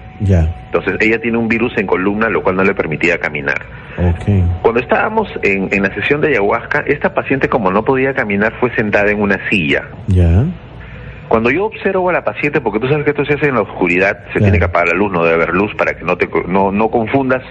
Entonces 0.65 0.95
ella 1.01 1.19
tiene 1.19 1.37
un 1.37 1.47
virus 1.47 1.73
en 1.77 1.87
columna, 1.87 2.29
lo 2.29 2.41
cual 2.41 2.55
no 2.55 2.63
le 2.63 2.73
permitía 2.73 3.17
caminar. 3.19 3.61
Cuando 4.61 4.79
estábamos 4.79 5.27
en, 5.43 5.69
en, 5.71 5.83
la 5.83 5.93
sesión 5.93 6.21
de 6.21 6.29
ayahuasca, 6.29 6.83
esta 6.87 7.13
paciente 7.13 7.49
como 7.49 7.71
no 7.71 7.83
podía 7.83 8.13
caminar 8.13 8.53
fue 8.59 8.73
sentada 8.75 9.11
en 9.11 9.21
una 9.21 9.37
silla. 9.49 9.83
Cuando 11.31 11.49
yo 11.49 11.63
observo 11.63 12.09
a 12.09 12.11
la 12.11 12.25
paciente, 12.25 12.59
porque 12.59 12.77
tú 12.81 12.89
sabes 12.89 13.05
que 13.05 13.11
esto 13.11 13.23
se 13.23 13.35
hace 13.35 13.47
en 13.47 13.55
la 13.55 13.61
oscuridad, 13.61 14.19
se 14.33 14.39
tiene 14.39 14.59
que 14.59 14.65
apagar 14.65 14.89
la 14.89 14.95
luz, 14.95 15.13
no 15.13 15.23
debe 15.23 15.35
haber 15.35 15.53
luz 15.53 15.73
para 15.75 15.93
que 15.93 16.03
no 16.03 16.17
te 16.17 16.27
no, 16.45 16.73
no 16.73 16.89
confundas 16.89 17.41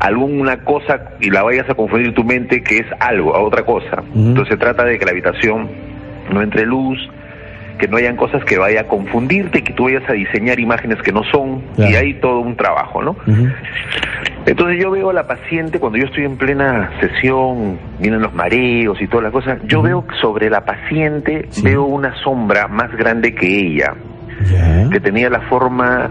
alguna 0.00 0.64
cosa 0.64 1.10
y 1.20 1.30
la 1.30 1.44
vayas 1.44 1.70
a 1.70 1.74
confundir 1.74 2.12
tu 2.14 2.24
mente 2.24 2.64
que 2.64 2.78
es 2.78 2.86
algo, 2.98 3.36
a 3.36 3.40
otra 3.40 3.64
cosa. 3.64 4.02
Entonces 4.12 4.54
se 4.54 4.56
trata 4.56 4.84
de 4.84 4.98
que 4.98 5.04
la 5.04 5.12
habitación 5.12 5.70
no 6.32 6.42
entre 6.42 6.66
luz, 6.66 6.98
que 7.78 7.86
no 7.86 7.96
hayan 7.96 8.16
cosas 8.16 8.44
que 8.44 8.58
vaya 8.58 8.80
a 8.80 8.84
confundirte, 8.84 9.62
que 9.62 9.72
tú 9.72 9.84
vayas 9.84 10.02
a 10.08 10.14
diseñar 10.14 10.58
imágenes 10.58 11.00
que 11.02 11.12
no 11.12 11.22
son, 11.30 11.62
y 11.78 11.94
hay 11.94 12.14
todo 12.14 12.40
un 12.40 12.56
trabajo, 12.56 13.02
¿no? 13.02 13.16
Entonces 14.46 14.82
yo 14.82 14.90
veo 14.90 15.10
a 15.10 15.12
la 15.12 15.26
paciente, 15.26 15.78
cuando 15.78 15.98
yo 15.98 16.06
estoy 16.06 16.24
en 16.24 16.36
plena 16.36 16.90
sesión, 17.00 17.78
vienen 18.00 18.22
los 18.22 18.34
mareos 18.34 19.00
y 19.00 19.06
todas 19.06 19.24
las 19.24 19.32
cosas, 19.32 19.58
yo 19.66 19.82
veo 19.82 20.04
sobre 20.20 20.50
la 20.50 20.64
paciente, 20.64 21.48
veo 21.62 21.84
una 21.84 22.14
sombra 22.22 22.66
más 22.68 22.90
grande 22.96 23.34
que 23.34 23.46
ella, 23.46 23.94
que 24.90 25.00
tenía 25.00 25.30
la 25.30 25.40
forma 25.42 26.10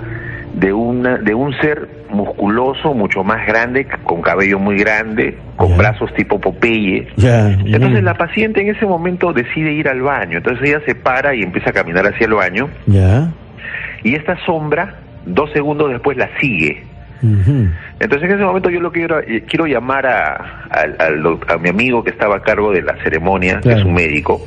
de, 0.53 0.71
una, 0.73 1.17
de 1.17 1.34
un 1.34 1.53
ser 1.59 1.88
musculoso, 2.09 2.93
mucho 2.93 3.23
más 3.23 3.45
grande, 3.47 3.88
con 4.03 4.21
cabello 4.21 4.59
muy 4.59 4.77
grande, 4.77 5.38
con 5.55 5.77
brazos 5.77 6.13
tipo 6.13 6.39
Popeye. 6.39 7.07
Entonces 7.65 8.03
la 8.03 8.15
paciente 8.15 8.61
en 8.61 8.69
ese 8.69 8.86
momento 8.86 9.34
decide 9.34 9.73
ir 9.73 9.88
al 9.88 10.01
baño, 10.01 10.38
entonces 10.38 10.69
ella 10.69 10.82
se 10.86 10.95
para 10.95 11.36
y 11.36 11.41
empieza 11.41 11.69
a 11.71 11.73
caminar 11.73 12.05
hacia 12.05 12.27
el 12.27 12.34
baño. 12.34 12.69
Y 14.03 14.15
esta 14.15 14.38
sombra, 14.45 14.95
dos 15.25 15.51
segundos 15.51 15.89
después, 15.89 16.17
la 16.17 16.29
sigue. 16.39 16.84
Entonces 17.22 18.30
en 18.30 18.36
ese 18.36 18.43
momento 18.43 18.69
yo 18.69 18.80
lo 18.80 18.91
quiero 18.91 19.19
eh, 19.19 19.43
quiero 19.47 19.65
llamar 19.65 20.07
a, 20.07 20.65
a, 20.72 21.57
mi 21.57 21.69
amigo 21.69 22.03
que 22.03 22.09
estaba 22.09 22.38
a 22.38 22.41
cargo 22.41 22.72
de 22.72 22.82
la 22.82 22.95
ceremonia, 23.03 23.59
que 23.61 23.74
es 23.74 23.84
un 23.84 23.93
médico, 23.93 24.41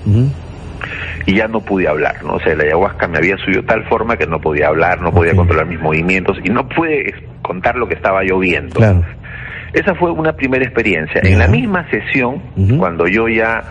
y 1.27 1.37
ya 1.37 1.49
no 1.49 1.61
pude 1.61 1.89
hablar, 1.89 2.23
¿no? 2.25 2.35
O 2.35 2.41
sea, 2.41 2.55
la 2.55 2.65
ayahuasca 2.65 3.09
me 3.09 3.19
había 3.19 3.37
subido 3.39 3.63
tal 3.63 3.85
forma 3.85 4.17
que 4.17 4.27
no 4.27 4.41
podía 4.41 4.69
hablar, 4.69 5.01
no 5.01 5.13
podía 5.13 5.35
controlar 5.35 5.67
mis 5.67 5.81
movimientos 5.81 6.39
y 6.43 6.51
no 6.51 6.69
pude 6.69 7.15
contar 7.43 7.77
lo 7.77 7.89
que 7.89 7.95
estaba 7.95 8.25
yo 8.25 8.39
viendo. 8.39 8.81
Esa 9.73 9.95
fue 9.97 10.13
una 10.13 10.33
primera 10.35 10.65
experiencia. 10.65 11.21
En 11.25 11.39
la 11.39 11.49
misma 11.49 11.89
sesión, 11.91 12.41
cuando 12.79 13.07
yo 13.09 13.29
ya 13.29 13.65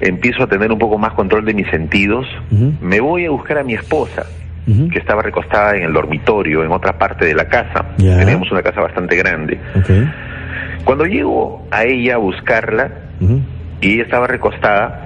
empiezo 0.00 0.44
a 0.44 0.46
tener 0.48 0.72
un 0.72 0.78
poco 0.78 0.98
más 0.98 1.12
control 1.14 1.44
de 1.44 1.54
mis 1.54 1.68
sentidos, 1.68 2.26
me 2.80 3.00
voy 3.00 3.26
a 3.26 3.30
buscar 3.30 3.58
a 3.58 3.64
mi 3.64 3.74
esposa, 3.74 4.26
que 4.64 4.98
estaba 4.98 5.22
recostada 5.22 5.76
en 5.76 5.84
el 5.84 5.92
dormitorio, 5.92 6.64
en 6.64 6.70
otra 6.70 6.96
parte 6.98 7.26
de 7.26 7.34
la 7.34 7.48
casa. 7.48 7.84
Teníamos 7.96 8.50
una 8.52 8.62
casa 8.62 8.80
bastante 8.80 9.16
grande. 9.16 9.58
Cuando 10.84 11.04
llego 11.04 11.66
a 11.70 11.84
ella 11.84 12.14
a 12.14 12.18
buscarla, 12.18 12.90
y 13.80 13.94
ella 13.94 14.02
estaba 14.04 14.26
recostada, 14.26 15.04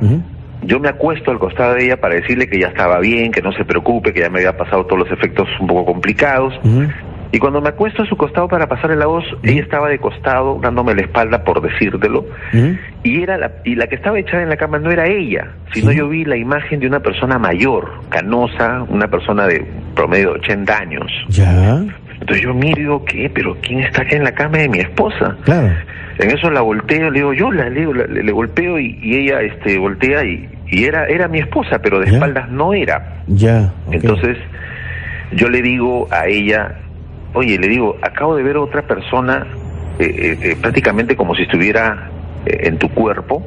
yo 0.62 0.80
me 0.80 0.88
acuesto 0.88 1.30
al 1.30 1.38
costado 1.38 1.74
de 1.74 1.84
ella 1.86 1.96
para 2.00 2.14
decirle 2.16 2.48
que 2.48 2.58
ya 2.58 2.68
estaba 2.68 2.98
bien, 2.98 3.30
que 3.30 3.40
no 3.42 3.52
se 3.52 3.64
preocupe, 3.64 4.12
que 4.12 4.20
ya 4.20 4.30
me 4.30 4.38
había 4.40 4.56
pasado 4.56 4.84
todos 4.86 5.00
los 5.00 5.10
efectos 5.12 5.48
un 5.60 5.66
poco 5.66 5.84
complicados. 5.86 6.54
Y 7.36 7.38
cuando 7.38 7.60
me 7.60 7.68
acuesto 7.68 8.02
a 8.02 8.06
su 8.06 8.16
costado 8.16 8.48
para 8.48 8.66
pasarle 8.66 8.96
la 8.96 9.04
voz, 9.04 9.22
ella 9.42 9.60
estaba 9.60 9.90
de 9.90 9.98
costado, 9.98 10.58
dándome 10.58 10.94
la 10.94 11.02
espalda 11.02 11.44
por 11.44 11.60
decírtelo. 11.60 12.24
Y 13.02 13.22
era 13.22 13.36
la, 13.36 13.52
y 13.62 13.74
la 13.74 13.86
que 13.88 13.96
estaba 13.96 14.18
echada 14.18 14.42
en 14.42 14.48
la 14.48 14.56
cama 14.56 14.78
no 14.78 14.90
era 14.90 15.06
ella, 15.06 15.46
sino 15.74 15.92
yo 15.92 16.08
vi 16.08 16.24
la 16.24 16.38
imagen 16.38 16.80
de 16.80 16.86
una 16.86 17.00
persona 17.00 17.38
mayor, 17.38 18.00
canosa, 18.08 18.84
una 18.88 19.06
persona 19.08 19.46
de 19.48 19.66
promedio 19.94 20.32
de 20.32 20.38
80 20.38 20.78
años. 20.78 21.12
Ya. 21.28 21.84
Entonces 22.18 22.40
yo 22.40 22.54
miro 22.54 22.78
y 22.78 22.84
digo, 22.84 23.04
¿qué? 23.04 23.28
¿Pero 23.28 23.54
quién 23.60 23.80
está 23.80 24.00
acá 24.00 24.16
en 24.16 24.24
la 24.24 24.32
cama 24.32 24.56
de 24.56 24.70
mi 24.70 24.78
esposa? 24.78 25.36
Claro. 25.44 25.74
En 26.18 26.30
eso 26.30 26.50
la 26.50 26.62
volteo, 26.62 27.10
le 27.10 27.18
digo, 27.18 27.34
yo 27.34 27.52
la, 27.52 27.68
le, 27.68 27.84
le, 27.84 28.32
golpeo 28.32 28.78
y, 28.78 29.14
ella 29.14 29.42
este, 29.42 29.76
voltea 29.76 30.24
y, 30.24 30.48
y 30.68 30.84
era, 30.84 31.04
era 31.04 31.28
mi 31.28 31.40
esposa, 31.40 31.80
pero 31.82 32.00
de 32.00 32.06
espaldas 32.06 32.48
no 32.48 32.72
era. 32.72 33.16
Ya. 33.26 33.74
Entonces 33.90 34.38
yo 35.32 35.50
le 35.50 35.60
digo 35.60 36.08
a 36.10 36.26
ella, 36.28 36.76
oye, 37.36 37.58
le 37.58 37.68
digo, 37.68 37.96
acabo 38.02 38.34
de 38.34 38.42
ver 38.42 38.56
a 38.56 38.60
otra 38.60 38.82
persona 38.82 39.46
eh, 39.98 40.04
eh, 40.04 40.38
eh, 40.42 40.56
prácticamente 40.60 41.14
como 41.14 41.34
si 41.34 41.42
estuviera 41.42 42.10
en 42.48 42.78
tu 42.78 42.88
cuerpo, 42.90 43.44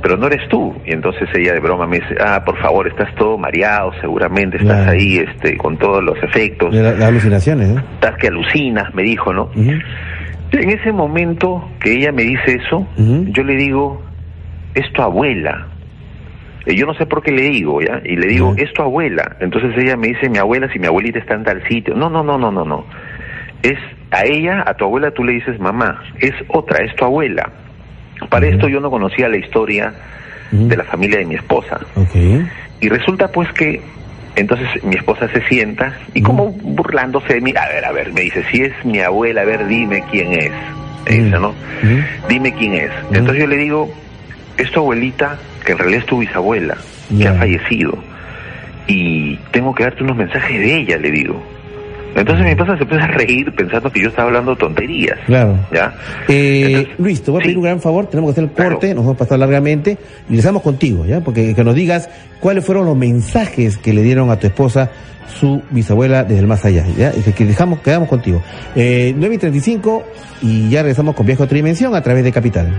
pero 0.00 0.16
no 0.16 0.28
eres 0.28 0.48
tú. 0.48 0.74
Y 0.86 0.92
entonces 0.92 1.28
ella 1.34 1.52
de 1.52 1.60
broma 1.60 1.86
me 1.86 2.00
dice, 2.00 2.16
ah, 2.18 2.42
por 2.42 2.56
favor, 2.58 2.88
estás 2.88 3.14
todo 3.16 3.36
mareado, 3.36 3.92
seguramente 4.00 4.56
estás 4.56 4.88
ahí 4.88 5.18
este, 5.18 5.58
con 5.58 5.76
todos 5.76 6.02
los 6.02 6.16
efectos. 6.22 6.74
Las 6.74 6.98
alucinaciones, 7.02 7.76
¿eh? 7.76 7.82
Estás 7.94 8.16
que 8.16 8.28
alucinas, 8.28 8.94
me 8.94 9.02
dijo, 9.02 9.34
¿no? 9.34 9.50
En 9.56 10.70
ese 10.70 10.90
momento 10.90 11.68
que 11.80 11.92
ella 11.96 12.12
me 12.12 12.22
dice 12.22 12.60
eso, 12.64 12.86
yo 12.96 13.42
le 13.44 13.56
digo, 13.56 14.02
es 14.74 14.90
tu 14.94 15.02
abuela. 15.02 15.66
Y 16.66 16.76
yo 16.76 16.86
no 16.86 16.94
sé 16.94 17.06
por 17.06 17.22
qué 17.22 17.30
le 17.30 17.42
digo, 17.42 17.80
¿ya? 17.80 18.00
Y 18.04 18.16
le 18.16 18.26
digo, 18.26 18.54
es 18.56 18.72
tu 18.72 18.82
abuela. 18.82 19.36
Entonces 19.40 19.72
ella 19.76 19.96
me 19.96 20.08
dice, 20.08 20.28
mi 20.28 20.38
abuela, 20.38 20.68
si 20.72 20.78
mi 20.78 20.86
abuelita 20.86 21.18
está 21.18 21.34
en 21.34 21.44
tal 21.44 21.66
sitio. 21.68 21.94
No, 21.94 22.08
no, 22.08 22.22
no, 22.22 22.38
no, 22.38 22.50
no, 22.50 22.64
no. 22.64 22.86
Es 23.62 23.78
a 24.10 24.24
ella, 24.24 24.62
a 24.66 24.74
tu 24.74 24.84
abuela 24.84 25.10
tú 25.10 25.24
le 25.24 25.32
dices 25.34 25.58
mamá. 25.60 26.02
Es 26.20 26.32
otra, 26.48 26.84
es 26.84 26.94
tu 26.96 27.04
abuela. 27.04 27.50
Para 28.30 28.46
esto 28.46 28.68
yo 28.68 28.80
no 28.80 28.90
conocía 28.90 29.28
la 29.28 29.36
historia 29.36 29.92
de 30.50 30.76
la 30.76 30.84
familia 30.84 31.18
de 31.18 31.26
mi 31.26 31.34
esposa. 31.34 31.80
Y 32.80 32.88
resulta 32.88 33.28
pues 33.28 33.50
que 33.52 33.82
entonces 34.36 34.68
mi 34.84 34.94
esposa 34.96 35.28
se 35.28 35.42
sienta 35.48 35.96
y 36.12 36.22
como 36.22 36.50
burlándose 36.50 37.34
de 37.34 37.40
mí, 37.40 37.52
a 37.56 37.68
ver, 37.68 37.84
a 37.84 37.92
ver, 37.92 38.12
me 38.12 38.22
dice, 38.22 38.44
si 38.50 38.62
es 38.62 38.72
mi 38.84 39.00
abuela, 39.00 39.42
a 39.42 39.44
ver, 39.44 39.66
dime 39.66 40.02
quién 40.10 40.32
es. 40.32 40.52
Me 41.08 41.18
¿no? 41.38 41.54
Dime 42.28 42.52
quién 42.54 42.74
es. 42.74 42.90
Entonces 43.12 43.42
yo 43.42 43.46
le 43.46 43.56
digo, 43.56 43.92
es 44.56 44.70
tu 44.70 44.80
abuelita, 44.80 45.38
que 45.64 45.72
en 45.72 45.78
realidad 45.78 46.00
es 46.00 46.06
tu 46.06 46.18
bisabuela, 46.18 46.76
que 47.16 47.28
ha 47.28 47.34
fallecido. 47.34 47.96
Y 48.86 49.36
tengo 49.50 49.74
que 49.74 49.84
darte 49.84 50.02
unos 50.02 50.16
mensajes 50.16 50.58
de 50.58 50.76
ella, 50.76 50.98
le 50.98 51.10
digo. 51.10 51.42
Entonces 52.14 52.44
mi 52.44 52.52
esposa 52.52 52.76
se 52.76 52.82
empieza 52.84 53.04
a 53.04 53.08
reír 53.08 53.52
pensando 53.54 53.90
que 53.90 54.00
yo 54.00 54.08
estaba 54.08 54.28
hablando 54.28 54.54
tonterías. 54.54 55.18
Claro. 55.26 55.58
¿Ya? 55.72 55.94
Eh, 56.28 56.86
Luis, 56.98 57.22
te 57.22 57.30
voy 57.30 57.40
a 57.40 57.42
pedir 57.42 57.56
un 57.56 57.64
gran 57.64 57.80
favor, 57.80 58.06
tenemos 58.06 58.28
que 58.32 58.40
hacer 58.40 58.44
el 58.44 58.50
corte, 58.50 58.94
nos 58.94 59.04
vamos 59.04 59.16
a 59.16 59.18
pasar 59.18 59.38
largamente 59.38 59.98
y 60.28 60.30
regresamos 60.30 60.62
contigo, 60.62 61.04
¿ya? 61.06 61.20
Porque 61.20 61.54
que 61.54 61.64
nos 61.64 61.74
digas 61.74 62.08
cuáles 62.40 62.64
fueron 62.64 62.86
los 62.86 62.96
mensajes 62.96 63.78
que 63.78 63.92
le 63.92 64.02
dieron 64.02 64.30
a 64.30 64.38
tu 64.38 64.46
esposa 64.46 64.90
su 65.40 65.62
bisabuela 65.70 66.22
desde 66.22 66.40
el 66.40 66.46
más 66.46 66.64
allá, 66.64 66.84
¿ya? 66.96 67.10
Que 67.10 67.44
dejamos, 67.44 67.80
quedamos 67.80 68.08
contigo. 68.08 68.42
Eh, 68.76 69.12
9 69.16 69.34
y 69.34 69.38
35 69.38 70.04
y 70.42 70.68
ya 70.70 70.82
regresamos 70.82 71.16
con 71.16 71.26
Viaje 71.26 71.42
a 71.42 71.46
otra 71.46 71.56
dimensión 71.56 71.94
a 71.96 72.02
través 72.02 72.22
de 72.22 72.30
Capital. 72.30 72.72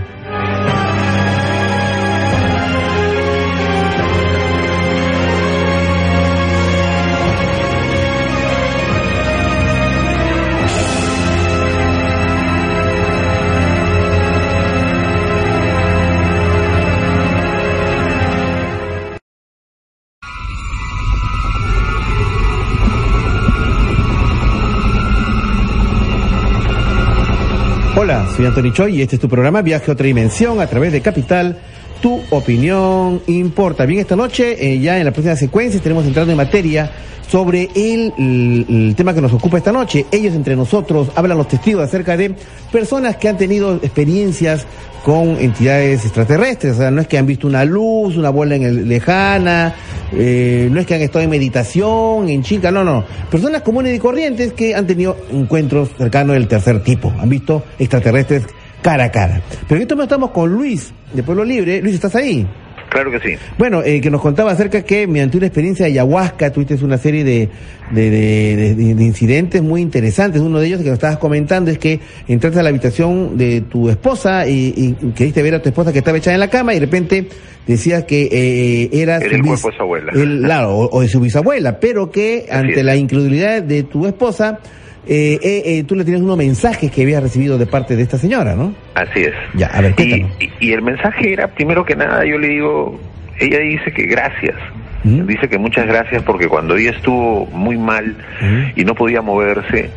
Soy 28.35 28.45
Anthony 28.45 28.73
Choi 28.73 28.97
y 28.97 29.01
este 29.01 29.15
es 29.15 29.21
tu 29.21 29.29
programa 29.29 29.61
Viaje 29.61 29.89
a 29.89 29.93
otra 29.93 30.05
dimensión 30.05 30.59
a 30.59 30.67
través 30.67 30.91
de 30.91 31.01
Capital. 31.01 31.57
Tu 32.05 32.21
opinión 32.29 33.19
importa. 33.25 33.83
Bien, 33.87 33.99
esta 33.99 34.15
noche, 34.15 34.55
eh, 34.59 34.79
ya 34.79 34.99
en 34.99 35.05
la 35.05 35.11
próxima 35.11 35.35
secuencia, 35.35 35.77
estaremos 35.77 36.05
entrando 36.05 36.29
en 36.31 36.37
materia 36.37 36.91
sobre 37.27 37.67
el, 37.73 38.93
tema 38.95 39.15
que 39.15 39.21
nos 39.21 39.33
ocupa 39.33 39.57
esta 39.57 39.71
noche. 39.71 40.05
Ellos 40.11 40.35
entre 40.35 40.55
nosotros 40.55 41.09
hablan 41.15 41.39
los 41.39 41.47
testigos 41.47 41.83
acerca 41.83 42.15
de 42.15 42.35
personas 42.71 43.15
que 43.15 43.27
han 43.27 43.37
tenido 43.37 43.77
experiencias 43.77 44.67
con 45.03 45.29
entidades 45.39 46.05
extraterrestres. 46.05 46.73
O 46.73 46.77
sea, 46.77 46.91
no 46.91 47.01
es 47.01 47.07
que 47.07 47.17
han 47.17 47.25
visto 47.25 47.47
una 47.47 47.65
luz, 47.65 48.17
una 48.17 48.29
bola 48.29 48.55
en 48.55 48.61
el, 48.61 48.87
lejana, 48.87 49.73
eh, 50.13 50.69
no 50.71 50.79
es 50.79 50.85
que 50.85 50.93
han 50.93 51.01
estado 51.01 51.23
en 51.23 51.31
meditación, 51.31 52.29
en 52.29 52.43
chinca, 52.43 52.69
no, 52.69 52.83
no. 52.83 53.03
Personas 53.31 53.63
comunes 53.63 53.95
y 53.95 53.97
corrientes 53.97 54.53
que 54.53 54.75
han 54.75 54.85
tenido 54.85 55.17
encuentros 55.31 55.89
cercanos 55.97 56.35
del 56.35 56.47
tercer 56.47 56.83
tipo. 56.83 57.11
Han 57.17 57.29
visto 57.29 57.63
extraterrestres 57.79 58.43
cara 58.85 59.05
a 59.05 59.11
cara. 59.11 59.41
Pero 59.67 59.77
en 59.77 59.81
esto 59.81 60.03
estamos 60.03 60.29
con 60.29 60.53
Luis, 60.53 60.93
de 61.11 61.23
Pueblo 61.23 61.43
Libre. 61.43 61.81
Luis, 61.81 61.95
¿estás 61.95 62.15
ahí? 62.15 62.45
Claro 62.89 63.09
que 63.09 63.19
sí. 63.19 63.35
Bueno, 63.57 63.81
eh, 63.81 63.99
que 63.99 64.11
nos 64.11 64.21
contaba 64.21 64.51
acerca 64.51 64.83
que 64.83 65.07
mediante 65.07 65.37
una 65.37 65.47
experiencia 65.47 65.87
de 65.87 65.93
ayahuasca 65.93 66.51
tuviste 66.51 66.75
una 66.85 66.99
serie 66.99 67.23
de, 67.23 67.49
de, 67.89 68.09
de, 68.11 68.75
de, 68.75 69.03
incidentes 69.03 69.63
muy 69.63 69.81
interesantes. 69.81 70.39
Uno 70.39 70.59
de 70.59 70.67
ellos 70.67 70.81
que 70.81 70.89
nos 70.89 70.93
estabas 70.93 71.17
comentando 71.17 71.71
es 71.71 71.79
que 71.79 71.99
entraste 72.27 72.59
a 72.59 72.63
la 72.63 72.69
habitación 72.69 73.35
de 73.39 73.61
tu 73.61 73.89
esposa 73.89 74.47
y, 74.47 74.73
y 74.77 75.11
queriste 75.13 75.41
ver 75.41 75.55
a 75.55 75.61
tu 75.63 75.69
esposa 75.69 75.91
que 75.91 75.99
estaba 75.99 76.19
echada 76.19 76.35
en 76.35 76.39
la 76.39 76.51
cama 76.51 76.73
y 76.73 76.79
de 76.79 76.85
repente 76.85 77.27
decías 77.65 78.03
que 78.03 78.29
eh, 78.31 78.89
era, 78.93 79.17
el 79.17 79.41
cuerpo 79.41 79.71
de 79.71 79.77
su 79.77 79.81
abuela. 79.81 80.11
claro, 80.11 80.77
o, 80.77 81.01
de 81.01 81.07
su 81.07 81.19
bisabuela, 81.19 81.79
pero 81.79 82.11
que 82.11 82.45
ante 82.51 82.83
la 82.83 82.95
incredulidad 82.95 83.63
de 83.63 83.81
tu 83.81 84.05
esposa 84.05 84.59
eh, 85.07 85.39
eh, 85.41 85.61
eh, 85.65 85.83
tú 85.83 85.95
le 85.95 86.03
tienes 86.03 86.21
unos 86.21 86.37
mensajes 86.37 86.91
que 86.91 87.03
habías 87.03 87.21
recibido 87.21 87.57
de 87.57 87.65
parte 87.65 87.95
de 87.95 88.03
esta 88.03 88.17
señora, 88.17 88.55
¿no? 88.55 88.73
Así 88.95 89.21
es. 89.21 89.33
Ya, 89.53 89.67
a 89.67 89.81
ver, 89.81 89.93
y, 89.97 90.25
y, 90.59 90.73
el 90.73 90.81
mensaje 90.81 91.33
era, 91.33 91.47
primero 91.47 91.85
que 91.85 91.95
nada, 91.95 92.25
yo 92.25 92.37
le 92.37 92.47
digo, 92.47 92.99
ella 93.39 93.59
dice 93.59 93.91
que 93.91 94.03
gracias. 94.03 94.55
¿Mm? 95.03 95.27
Dice 95.27 95.47
que 95.47 95.59
muchas 95.59 95.85
gracias 95.85 96.23
porque 96.23 96.47
cuando 96.47 96.75
ella 96.75 96.91
estuvo 96.91 97.45
muy 97.47 97.77
mal 97.77 98.15
¿Mm? 98.41 98.79
y 98.79 98.83
no 98.85 98.95
podía 98.95 99.21
moverse, 99.21 99.91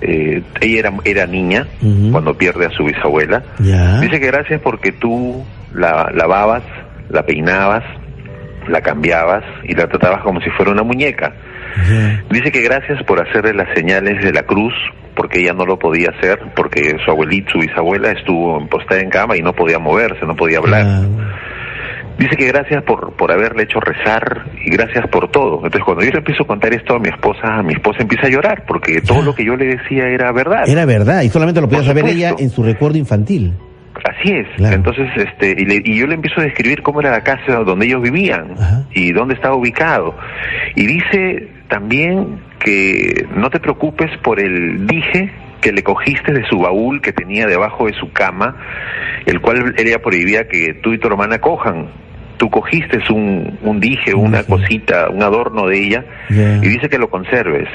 eh, 0.00 0.42
ella 0.60 0.78
era, 0.78 0.92
era 1.04 1.26
niña 1.26 1.66
¿Mm? 1.80 2.10
cuando 2.10 2.36
pierde 2.36 2.66
a 2.66 2.70
su 2.70 2.84
bisabuela. 2.84 3.42
Dice 3.58 4.18
que 4.18 4.26
gracias 4.26 4.60
porque 4.60 4.90
tú 4.90 5.44
la 5.72 6.10
lavabas, 6.12 6.64
la 7.08 7.24
peinabas, 7.24 7.84
la 8.68 8.80
cambiabas 8.80 9.44
y 9.64 9.74
la 9.74 9.86
tratabas 9.86 10.22
como 10.22 10.40
si 10.40 10.50
fuera 10.50 10.72
una 10.72 10.82
muñeca. 10.82 11.32
Dice 12.30 12.52
que 12.52 12.62
gracias 12.62 13.02
por 13.04 13.20
hacerle 13.20 13.54
las 13.54 13.68
señales 13.74 14.22
de 14.22 14.32
la 14.32 14.42
cruz, 14.42 14.74
porque 15.14 15.40
ella 15.40 15.52
no 15.52 15.64
lo 15.64 15.78
podía 15.78 16.10
hacer, 16.16 16.38
porque 16.54 16.96
su 17.04 17.10
abuelita, 17.10 17.52
su 17.52 17.58
bisabuela 17.58 18.12
estuvo 18.12 18.66
postada 18.68 19.00
en 19.00 19.10
cama 19.10 19.36
y 19.36 19.42
no 19.42 19.52
podía 19.52 19.78
moverse, 19.78 20.24
no 20.26 20.36
podía 20.36 20.58
hablar. 20.58 21.02
Dice 22.18 22.36
que 22.36 22.48
gracias 22.48 22.82
por, 22.82 23.12
por 23.12 23.30
haberle 23.30 23.62
hecho 23.62 23.78
rezar 23.78 24.46
y 24.64 24.70
gracias 24.70 25.06
por 25.06 25.30
todo. 25.30 25.56
Entonces 25.56 25.82
cuando 25.84 26.02
yo 26.02 26.10
le 26.10 26.18
empiezo 26.18 26.42
a 26.42 26.46
contar 26.48 26.74
esto 26.74 26.96
a 26.96 26.98
mi 26.98 27.08
esposa, 27.08 27.62
mi 27.62 27.74
esposa 27.74 27.98
empieza 28.00 28.26
a 28.26 28.30
llorar 28.30 28.64
porque 28.66 29.00
todo 29.02 29.22
lo 29.22 29.34
que 29.34 29.44
yo 29.44 29.54
le 29.54 29.76
decía 29.76 30.08
era 30.08 30.32
verdad. 30.32 30.68
Era 30.68 30.84
verdad 30.84 31.22
y 31.22 31.28
solamente 31.28 31.60
lo 31.60 31.68
podía 31.68 31.84
saber 31.84 32.06
ella 32.06 32.34
en 32.36 32.50
su 32.50 32.64
recuerdo 32.64 32.98
infantil. 32.98 33.54
Así 34.04 34.32
es. 34.32 34.46
Entonces, 34.58 35.08
este, 35.16 35.56
y, 35.58 35.98
yo 35.98 36.06
le 36.06 36.14
empiezo 36.14 36.40
a 36.40 36.44
describir 36.44 36.82
cómo 36.82 37.00
era 37.00 37.10
la 37.10 37.22
casa 37.22 37.58
donde 37.64 37.86
ellos 37.86 38.02
vivían 38.02 38.54
y 38.92 39.12
dónde 39.12 39.34
estaba 39.34 39.54
ubicado. 39.56 40.14
Y 40.74 40.86
dice 40.86 41.48
también 41.68 42.40
que 42.58 43.26
no 43.34 43.50
te 43.50 43.60
preocupes 43.60 44.10
por 44.22 44.40
el 44.40 44.86
dije 44.86 45.30
que 45.60 45.72
le 45.72 45.82
cogiste 45.82 46.32
de 46.32 46.46
su 46.46 46.58
baúl 46.60 47.00
que 47.00 47.12
tenía 47.12 47.46
debajo 47.46 47.86
de 47.86 47.94
su 47.94 48.12
cama, 48.12 48.56
el 49.26 49.40
cual 49.40 49.74
ella 49.76 50.00
prohibía 50.00 50.48
que 50.48 50.74
tú 50.74 50.92
y 50.92 50.98
tu 50.98 51.08
hermana 51.08 51.40
cojan. 51.40 51.88
Tú 52.36 52.50
cogiste 52.50 53.00
un, 53.12 53.58
un 53.62 53.80
dije, 53.80 54.14
una 54.14 54.44
cosita, 54.44 55.08
un 55.10 55.22
adorno 55.24 55.66
de 55.66 55.78
ella, 55.78 56.04
y 56.30 56.68
dice 56.68 56.88
que 56.88 56.98
lo 56.98 57.10
conserves. 57.10 57.68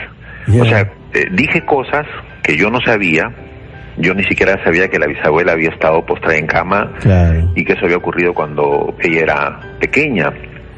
O 0.57 0.65
sea, 0.65 0.91
eh, 1.13 1.27
dije 1.31 1.65
cosas 1.65 2.05
que 2.41 2.57
yo 2.57 2.69
no 2.69 2.79
sabía, 2.81 3.31
yo 3.97 4.13
ni 4.13 4.23
siquiera 4.23 4.61
sabía 4.63 4.87
que 4.87 4.99
la 4.99 5.07
bisabuela 5.07 5.53
había 5.53 5.69
estado 5.69 6.05
postrada 6.05 6.37
en 6.37 6.47
cama 6.47 6.91
y 7.55 7.63
que 7.63 7.73
eso 7.73 7.85
había 7.85 7.97
ocurrido 7.97 8.33
cuando 8.33 8.95
ella 8.99 9.21
era 9.21 9.59
pequeña. 9.79 10.31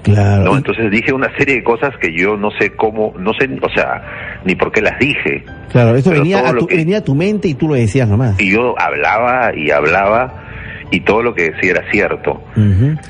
Claro. 0.04 0.44
¿no? 0.44 0.58
Entonces 0.58 0.92
dije 0.92 1.12
una 1.12 1.36
serie 1.36 1.56
de 1.56 1.64
cosas 1.64 1.92
que 2.00 2.16
yo 2.16 2.38
no 2.38 2.52
sé 2.60 2.76
cómo, 2.76 3.14
no 3.18 3.34
sé, 3.34 3.50
o 3.60 3.70
sea, 3.70 4.40
ni 4.46 4.54
por 4.54 4.72
qué 4.72 4.82
las 4.82 5.00
dije. 5.00 5.44
Claro, 5.72 5.96
eso 5.96 6.12
venía 6.12 6.48
a, 6.48 6.54
tu, 6.54 6.68
venía 6.68 7.00
a 7.00 7.04
tu 7.04 7.16
mente 7.16 7.48
y 7.48 7.56
tú 7.56 7.68
lo 7.68 7.74
decías 7.74 8.08
nomás. 8.08 8.40
Y 8.40 8.52
yo 8.52 8.76
hablaba 8.80 9.52
y 9.56 9.72
hablaba 9.72 10.45
y 10.96 11.02
todo 11.02 11.22
lo 11.22 11.34
que 11.34 11.52
decía 11.52 11.72
era 11.72 11.92
cierto. 11.92 12.42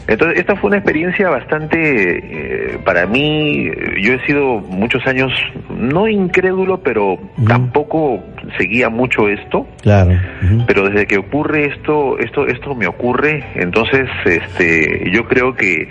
Entonces, 0.07 0.39
esta 0.39 0.55
fue 0.55 0.69
una 0.69 0.77
experiencia 0.77 1.29
bastante, 1.29 1.77
eh, 1.77 2.79
para 2.83 3.05
mí, 3.05 3.69
yo 4.01 4.13
he 4.13 4.25
sido 4.25 4.59
muchos 4.59 5.05
años, 5.05 5.31
no 5.69 6.07
incrédulo, 6.07 6.79
pero 6.81 7.19
tampoco 7.47 8.23
seguía 8.57 8.89
mucho 8.89 9.29
esto. 9.29 9.67
Claro. 9.83 10.19
Pero 10.65 10.89
desde 10.89 11.05
que 11.05 11.17
ocurre 11.17 11.65
esto, 11.67 12.17
esto, 12.17 12.47
esto 12.47 12.73
me 12.73 12.87
ocurre, 12.87 13.43
entonces, 13.53 14.09
este, 14.25 15.11
yo 15.11 15.27
creo 15.27 15.53
que 15.53 15.87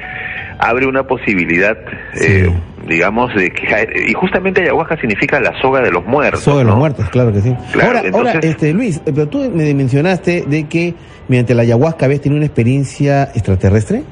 abre 0.59 0.87
una 0.87 1.05
posibilidad, 1.05 1.77
eh, 2.21 2.51
digamos, 2.89 3.35
de 3.35 3.51
que 3.51 4.09
y 4.09 4.13
justamente 4.15 4.63
ayahuasca 4.63 4.97
significa 4.97 5.41
la 5.41 5.53
soga 5.61 5.81
de 5.81 5.91
los 5.91 6.05
muertos. 6.05 6.43
Soga 6.43 6.59
de 6.59 6.65
los 6.65 6.77
muertos, 6.77 7.09
claro 7.11 7.33
que 7.33 7.41
sí. 7.41 7.55
ahora, 7.81 8.03
ahora, 8.13 8.33
este, 8.43 8.73
Luis, 8.73 8.99
eh, 8.99 9.13
pero 9.15 9.29
tú 9.29 9.51
me 9.55 9.73
mencionaste 9.75 10.45
de 10.47 10.65
que 10.65 10.95
mediante 11.29 11.55
la 11.55 11.63
ayahuasca 11.63 12.07
habías 12.07 12.21
tenido 12.21 12.39
una 12.39 12.47
experiencia 12.47 13.25
extraterrestre. 13.35 14.03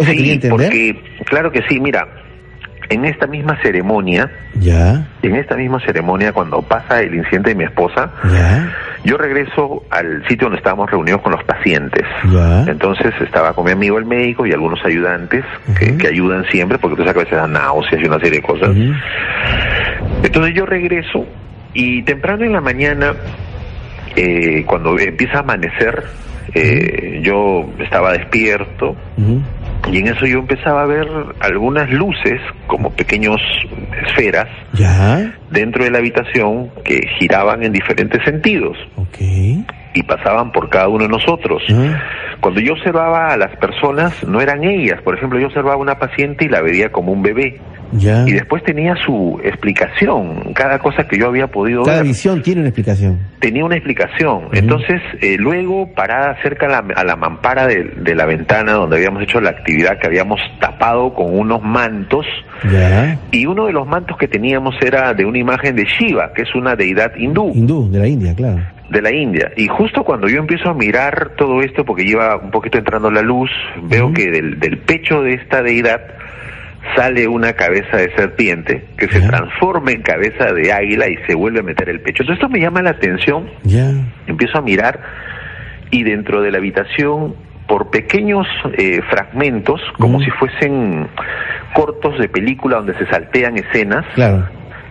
sí, 0.00 0.40
porque 0.48 0.96
claro 1.26 1.50
que 1.50 1.62
sí. 1.68 1.80
Mira, 1.80 2.06
en 2.90 3.04
esta 3.04 3.26
misma 3.26 3.56
ceremonia, 3.62 4.30
ya, 4.54 5.06
en 5.22 5.36
esta 5.36 5.56
misma 5.56 5.80
ceremonia 5.80 6.32
cuando 6.32 6.60
pasa 6.60 7.00
el 7.00 7.14
incidente 7.14 7.50
de 7.50 7.54
mi 7.54 7.64
esposa, 7.64 8.10
ya. 8.24 8.68
yo 9.04 9.16
regreso 9.16 9.84
al 9.90 10.26
sitio 10.28 10.46
donde 10.46 10.58
estábamos 10.58 10.90
reunidos 10.90 11.22
con 11.22 11.32
los 11.32 11.44
pacientes. 11.44 12.04
Entonces 12.66 13.14
estaba 13.20 13.52
con 13.54 13.64
mi 13.64 13.70
amigo 13.70 13.98
el 13.98 14.06
médico 14.06 14.44
y 14.44 14.52
algunos 14.52 14.84
ayudantes 14.84 15.44
que, 15.78 16.08
ayudan 16.08 16.44
siempre, 16.50 16.78
porque 16.78 16.96
tú 16.96 17.02
sabes 17.02 17.14
que 17.14 17.20
a 17.20 17.24
veces 17.24 17.38
dan 17.38 17.52
náuseas 17.52 18.02
y 18.02 18.06
una 18.06 18.18
serie 18.18 18.40
de 18.40 18.42
cosas. 18.42 18.70
Entonces 20.24 20.54
yo 20.54 20.66
regreso 20.66 21.26
y 21.72 22.02
temprano 22.02 22.44
en 22.44 22.52
la 22.52 22.60
mañana, 22.60 23.14
eh, 24.16 24.64
cuando 24.66 24.98
empieza 24.98 25.38
a 25.38 25.40
amanecer, 25.40 26.04
eh, 26.54 27.20
yo 27.22 27.68
estaba 27.78 28.12
despierto 28.12 28.96
Y 29.90 29.98
en 29.98 30.08
eso 30.08 30.26
yo 30.26 30.38
empezaba 30.38 30.82
a 30.82 30.86
ver 30.86 31.06
algunas 31.40 31.90
luces, 31.90 32.40
como 32.66 32.90
pequeños 32.90 33.40
esferas, 34.06 34.48
dentro 35.50 35.84
de 35.84 35.90
la 35.90 35.98
habitación 35.98 36.70
que 36.84 37.00
giraban 37.18 37.62
en 37.62 37.72
diferentes 37.72 38.22
sentidos. 38.24 38.76
Y 39.94 40.02
pasaban 40.02 40.52
por 40.52 40.68
cada 40.68 40.88
uno 40.88 41.04
de 41.04 41.08
nosotros. 41.08 41.62
Cuando 42.40 42.60
yo 42.60 42.72
observaba 42.74 43.28
a 43.28 43.36
las 43.36 43.56
personas, 43.56 44.24
no 44.26 44.40
eran 44.40 44.64
ellas. 44.64 45.02
Por 45.02 45.16
ejemplo, 45.16 45.38
yo 45.38 45.48
observaba 45.48 45.74
a 45.74 45.78
una 45.78 45.98
paciente 45.98 46.44
y 46.44 46.48
la 46.48 46.62
veía 46.62 46.90
como 46.90 47.12
un 47.12 47.22
bebé. 47.22 47.60
Y 47.92 48.32
después 48.32 48.62
tenía 48.62 48.94
su 49.04 49.40
explicación, 49.42 50.52
cada 50.54 50.78
cosa 50.78 51.08
que 51.08 51.18
yo 51.18 51.26
había 51.26 51.48
podido 51.48 51.82
cada 51.82 51.96
ver. 51.96 52.02
Cada 52.04 52.08
visión 52.08 52.42
tiene 52.42 52.60
una 52.60 52.68
explicación. 52.68 53.18
Tenía 53.40 53.64
una 53.64 53.74
explicación. 53.74 54.42
Entonces, 54.52 55.02
eh, 55.20 55.36
luego, 55.38 55.92
parada 55.92 56.36
cerca 56.40 56.66
a 56.66 57.04
la, 57.04 57.16
mampara 57.16 57.66
de, 57.66 58.14
la 58.14 58.26
ventana 58.26 58.72
donde 58.72 58.96
habíamos 58.96 59.22
hecho 59.22 59.40
la 59.40 59.50
actividad, 59.50 59.98
que 59.98 60.06
habíamos 60.06 60.40
tapado 60.60 61.12
con 61.14 61.36
unos 61.36 61.62
mantos, 61.62 62.26
y 63.32 63.46
uno 63.46 63.66
de 63.66 63.72
los 63.72 63.86
mantos 63.88 64.16
que 64.16 64.28
teníamos 64.28 64.74
era 64.80 65.12
de 65.12 65.24
una 65.24 65.38
imagen 65.38 65.74
de 65.74 65.84
Shiva, 65.84 66.32
que 66.32 66.42
es 66.42 66.54
una 66.54 66.76
deidad 66.76 67.12
hindú. 67.16 67.52
Hindú, 67.52 67.90
de 67.90 67.98
la 67.98 68.06
India, 68.06 68.34
claro 68.34 68.60
de 68.90 69.02
la 69.02 69.12
India. 69.12 69.52
Y 69.56 69.68
justo 69.68 70.04
cuando 70.04 70.28
yo 70.28 70.38
empiezo 70.38 70.68
a 70.68 70.74
mirar 70.74 71.32
todo 71.36 71.62
esto, 71.62 71.84
porque 71.84 72.04
lleva 72.04 72.36
un 72.36 72.50
poquito 72.50 72.78
entrando 72.78 73.10
la 73.10 73.22
luz, 73.22 73.50
veo 73.84 74.12
que 74.12 74.30
del, 74.30 74.58
del, 74.58 74.78
pecho 74.78 75.22
de 75.22 75.34
esta 75.34 75.62
deidad 75.62 76.00
sale 76.96 77.28
una 77.28 77.52
cabeza 77.52 77.98
de 77.98 78.10
serpiente 78.16 78.84
que 78.96 79.06
se 79.08 79.20
transforma 79.20 79.92
en 79.92 80.02
cabeza 80.02 80.52
de 80.52 80.72
águila 80.72 81.08
y 81.08 81.16
se 81.26 81.34
vuelve 81.34 81.60
a 81.60 81.62
meter 81.62 81.88
el 81.88 82.00
pecho. 82.00 82.22
Entonces 82.22 82.42
esto 82.42 82.48
me 82.48 82.60
llama 82.60 82.82
la 82.82 82.90
atención, 82.90 83.48
empiezo 84.26 84.58
a 84.58 84.62
mirar 84.62 85.00
y 85.90 86.02
dentro 86.02 86.42
de 86.42 86.50
la 86.50 86.58
habitación, 86.58 87.34
por 87.66 87.90
pequeños 87.90 88.48
eh, 88.76 89.00
fragmentos, 89.08 89.80
como 89.98 90.20
si 90.20 90.30
fuesen 90.30 91.06
cortos 91.72 92.18
de 92.18 92.28
película 92.28 92.78
donde 92.78 92.94
se 92.94 93.06
saltean 93.06 93.56
escenas, 93.58 94.04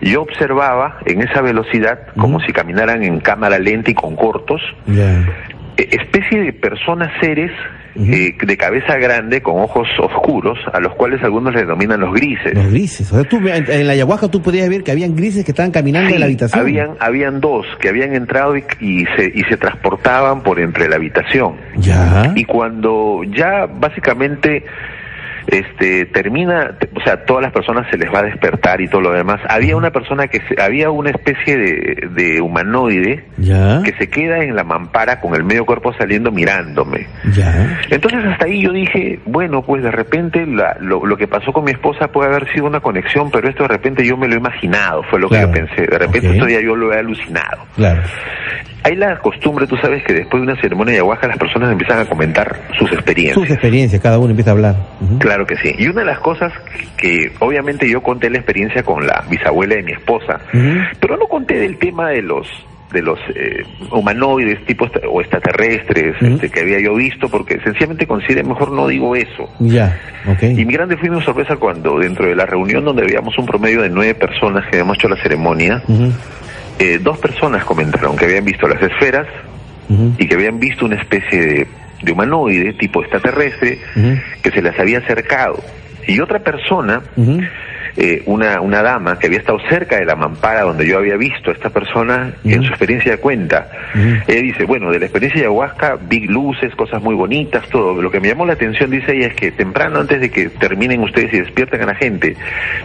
yo 0.00 0.22
observaba 0.22 0.98
en 1.06 1.22
esa 1.22 1.42
velocidad, 1.42 2.00
como 2.16 2.40
si 2.40 2.52
caminaran 2.52 3.02
en 3.02 3.20
cámara 3.20 3.58
lenta 3.58 3.90
y 3.90 3.94
con 3.94 4.16
cortos, 4.16 4.60
e, 4.88 5.88
especie 5.92 6.40
de 6.42 6.52
personas, 6.52 7.10
seres 7.20 7.50
eh, 7.96 8.36
de 8.40 8.56
cabeza 8.56 8.96
grande 8.96 9.42
con 9.42 9.60
ojos 9.60 9.88
oscuros, 9.98 10.58
a 10.72 10.80
los 10.80 10.94
cuales 10.94 11.22
algunos 11.22 11.52
le 11.52 11.62
denominan 11.62 12.00
los 12.00 12.14
grises. 12.14 12.54
Los 12.54 12.70
grises. 12.70 13.12
O 13.12 13.16
sea, 13.16 13.28
tú, 13.28 13.40
en, 13.46 13.86
la 13.86 13.92
ayahuasca 13.92 14.28
tú 14.28 14.40
podías 14.40 14.68
ver 14.68 14.82
que 14.84 14.92
habían 14.92 15.16
grises 15.16 15.44
que 15.44 15.50
estaban 15.50 15.72
caminando 15.72 16.14
en 16.14 16.20
la 16.20 16.26
habitación. 16.26 16.60
Habían, 16.60 16.90
habían 17.00 17.40
dos 17.40 17.66
que 17.80 17.88
habían 17.88 18.14
entrado 18.14 18.56
y, 18.56 18.64
y, 18.80 19.04
se, 19.16 19.32
y 19.34 19.42
se 19.48 19.56
transportaban 19.56 20.42
por 20.42 20.60
entre 20.60 20.88
la 20.88 20.96
habitación. 20.96 21.56
Ya. 21.76 22.32
Y 22.36 22.44
cuando 22.44 23.22
ya 23.24 23.66
básicamente 23.66 24.64
este 25.46 26.06
termina, 26.06 26.76
o 26.94 27.00
sea, 27.02 27.24
todas 27.24 27.42
las 27.42 27.52
personas 27.52 27.86
se 27.90 27.96
les 27.96 28.12
va 28.12 28.20
a 28.20 28.22
despertar 28.22 28.80
y 28.80 28.88
todo 28.88 29.00
lo 29.00 29.12
demás. 29.12 29.40
Había 29.48 29.76
una 29.76 29.90
persona 29.90 30.28
que 30.28 30.40
había 30.60 30.90
una 30.90 31.10
especie 31.10 31.56
de, 31.56 32.40
humanoide 32.40 33.24
que 33.36 33.94
se 33.98 34.08
queda 34.08 34.42
en 34.42 34.54
la 34.54 34.64
mampara 34.64 35.20
con 35.20 35.34
el 35.34 35.44
medio 35.44 35.64
cuerpo 35.64 35.92
saliendo 35.94 36.30
mirándome. 36.30 37.06
Entonces 37.90 38.24
hasta 38.24 38.46
ahí 38.46 38.62
yo 38.62 38.72
dije, 38.72 39.20
bueno, 39.26 39.62
pues 39.62 39.82
de 39.82 39.90
repente 39.90 40.46
lo, 40.46 41.04
lo, 41.04 41.16
que 41.16 41.26
pasó 41.26 41.52
con 41.52 41.64
mi 41.64 41.72
esposa 41.72 42.08
puede 42.08 42.30
haber 42.30 42.50
sido 42.52 42.66
una 42.66 42.80
conexión, 42.80 43.30
pero 43.30 43.48
esto 43.48 43.64
de 43.64 43.68
repente 43.68 44.06
yo 44.06 44.16
me 44.16 44.28
lo 44.28 44.34
he 44.34 44.38
imaginado, 44.38 45.02
fue 45.04 45.20
lo 45.20 45.28
que 45.28 45.40
yo 45.40 45.50
pensé. 45.50 45.82
De 45.82 45.98
repente 45.98 46.32
esto 46.32 46.48
ya 46.48 46.60
yo 46.60 46.74
lo 46.76 46.92
he 46.92 46.98
alucinado. 46.98 47.64
Claro. 47.76 48.02
Hay 48.82 48.96
la 48.96 49.18
costumbre, 49.18 49.66
tú 49.66 49.76
sabes, 49.76 50.02
que 50.04 50.14
después 50.14 50.40
de 50.42 50.50
una 50.50 50.60
ceremonia 50.60 50.92
de 50.92 51.00
ayahuasca 51.00 51.28
las 51.28 51.38
personas 51.38 51.70
empiezan 51.70 51.98
a 51.98 52.06
comentar 52.06 52.60
sus 52.78 52.90
experiencias. 52.92 53.34
Sus 53.34 53.50
experiencias, 53.50 54.00
cada 54.00 54.18
uno 54.18 54.30
empieza 54.30 54.50
a 54.50 54.54
hablar. 54.54 54.76
Claro 55.18 55.46
que 55.46 55.56
sí. 55.56 55.74
Y 55.78 55.88
una 55.88 56.00
de 56.00 56.06
las 56.06 56.20
cosas 56.20 56.52
que, 56.96 57.32
obviamente 57.40 57.88
yo 57.88 58.02
conté 58.02 58.30
la 58.30 58.38
experiencia 58.38 58.82
con 58.82 59.06
la 59.06 59.24
bisabuela 59.28 59.76
de 59.76 59.82
mi 59.82 59.92
esposa, 59.92 60.40
pero 61.00 61.16
no 61.16 61.26
conté 61.26 61.58
del 61.58 61.78
tema 61.78 62.08
de 62.10 62.22
los 62.22 62.46
de 62.92 63.02
los 63.02 63.18
eh, 63.34 63.62
humanoides 63.92 64.64
tipo 64.66 64.86
o 65.08 65.20
extraterrestres 65.20 66.16
este, 66.20 66.50
que 66.50 66.60
había 66.60 66.80
yo 66.80 66.94
visto 66.94 67.28
porque 67.28 67.60
sencillamente 67.60 68.06
consideré 68.06 68.42
mejor 68.42 68.72
no 68.72 68.88
digo 68.88 69.14
eso 69.14 69.48
ya 69.60 69.96
okay. 70.26 70.58
y 70.58 70.64
mi 70.64 70.72
grande 70.72 70.96
fue 70.96 71.08
mi 71.08 71.22
sorpresa 71.22 71.56
cuando 71.56 71.98
dentro 71.98 72.26
de 72.26 72.34
la 72.34 72.46
reunión 72.46 72.84
donde 72.84 73.02
habíamos 73.02 73.38
un 73.38 73.46
promedio 73.46 73.82
de 73.82 73.90
nueve 73.90 74.14
personas 74.14 74.64
que 74.64 74.78
habíamos 74.78 74.96
hecho 74.96 75.08
la 75.08 75.22
ceremonia 75.22 75.82
eh, 76.80 76.98
dos 76.98 77.18
personas 77.18 77.62
comentaron 77.64 78.16
que 78.16 78.24
habían 78.24 78.44
visto 78.44 78.66
las 78.66 78.80
esferas 78.82 79.26
y 80.18 80.26
que 80.26 80.34
habían 80.34 80.58
visto 80.58 80.86
una 80.86 80.96
especie 80.96 81.66
de, 82.02 82.12
humanoide 82.12 82.72
tipo 82.72 83.02
extraterrestre 83.02 83.78
que 84.42 84.50
se 84.50 84.62
las 84.62 84.78
había 84.78 84.98
acercado. 84.98 85.62
Y 86.06 86.20
otra 86.20 86.38
persona 86.38 87.02
eh, 87.96 88.22
una, 88.26 88.60
una 88.60 88.82
dama 88.82 89.18
que 89.18 89.26
había 89.26 89.38
estado 89.38 89.58
cerca 89.68 89.96
de 89.96 90.04
la 90.04 90.16
mampara 90.16 90.62
donde 90.62 90.86
yo 90.86 90.98
había 90.98 91.16
visto 91.16 91.50
a 91.50 91.54
esta 91.54 91.70
persona 91.70 92.32
en 92.44 92.62
su 92.62 92.68
experiencia 92.68 93.12
de 93.12 93.18
cuenta. 93.18 93.68
Ella 94.26 94.42
dice, 94.42 94.64
bueno, 94.64 94.90
de 94.90 94.98
la 94.98 95.06
experiencia 95.06 95.40
de 95.40 95.46
ayahuasca 95.46 95.98
vi 96.08 96.26
luces, 96.26 96.74
cosas 96.74 97.02
muy 97.02 97.14
bonitas, 97.14 97.68
todo. 97.68 98.00
Lo 98.00 98.10
que 98.10 98.20
me 98.20 98.28
llamó 98.28 98.46
la 98.46 98.54
atención, 98.54 98.90
dice 98.90 99.16
ella, 99.16 99.28
es 99.28 99.34
que 99.34 99.52
temprano 99.52 100.00
antes 100.00 100.20
de 100.20 100.30
que 100.30 100.48
terminen 100.48 101.02
ustedes 101.02 101.32
y 101.34 101.40
despierten 101.40 101.82
a 101.82 101.86
la 101.86 101.94
gente, 101.94 102.36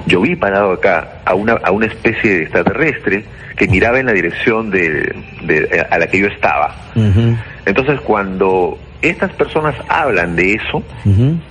yo 0.05 0.21
vi 0.21 0.35
parado 0.35 0.71
acá 0.71 1.21
a 1.25 1.33
una, 1.35 1.53
a 1.53 1.71
una 1.71 1.85
especie 1.85 2.31
de 2.31 2.41
extraterrestre 2.43 3.23
que 3.55 3.67
miraba 3.67 3.99
en 3.99 4.07
la 4.07 4.13
dirección 4.13 4.69
de, 4.69 5.15
de 5.43 5.85
a 5.89 5.97
la 5.97 6.07
que 6.07 6.19
yo 6.19 6.27
estaba. 6.27 6.75
Entonces 7.65 7.99
cuando 8.01 8.77
estas 9.01 9.31
personas 9.33 9.75
hablan 9.87 10.35
de 10.35 10.53
eso, 10.53 10.83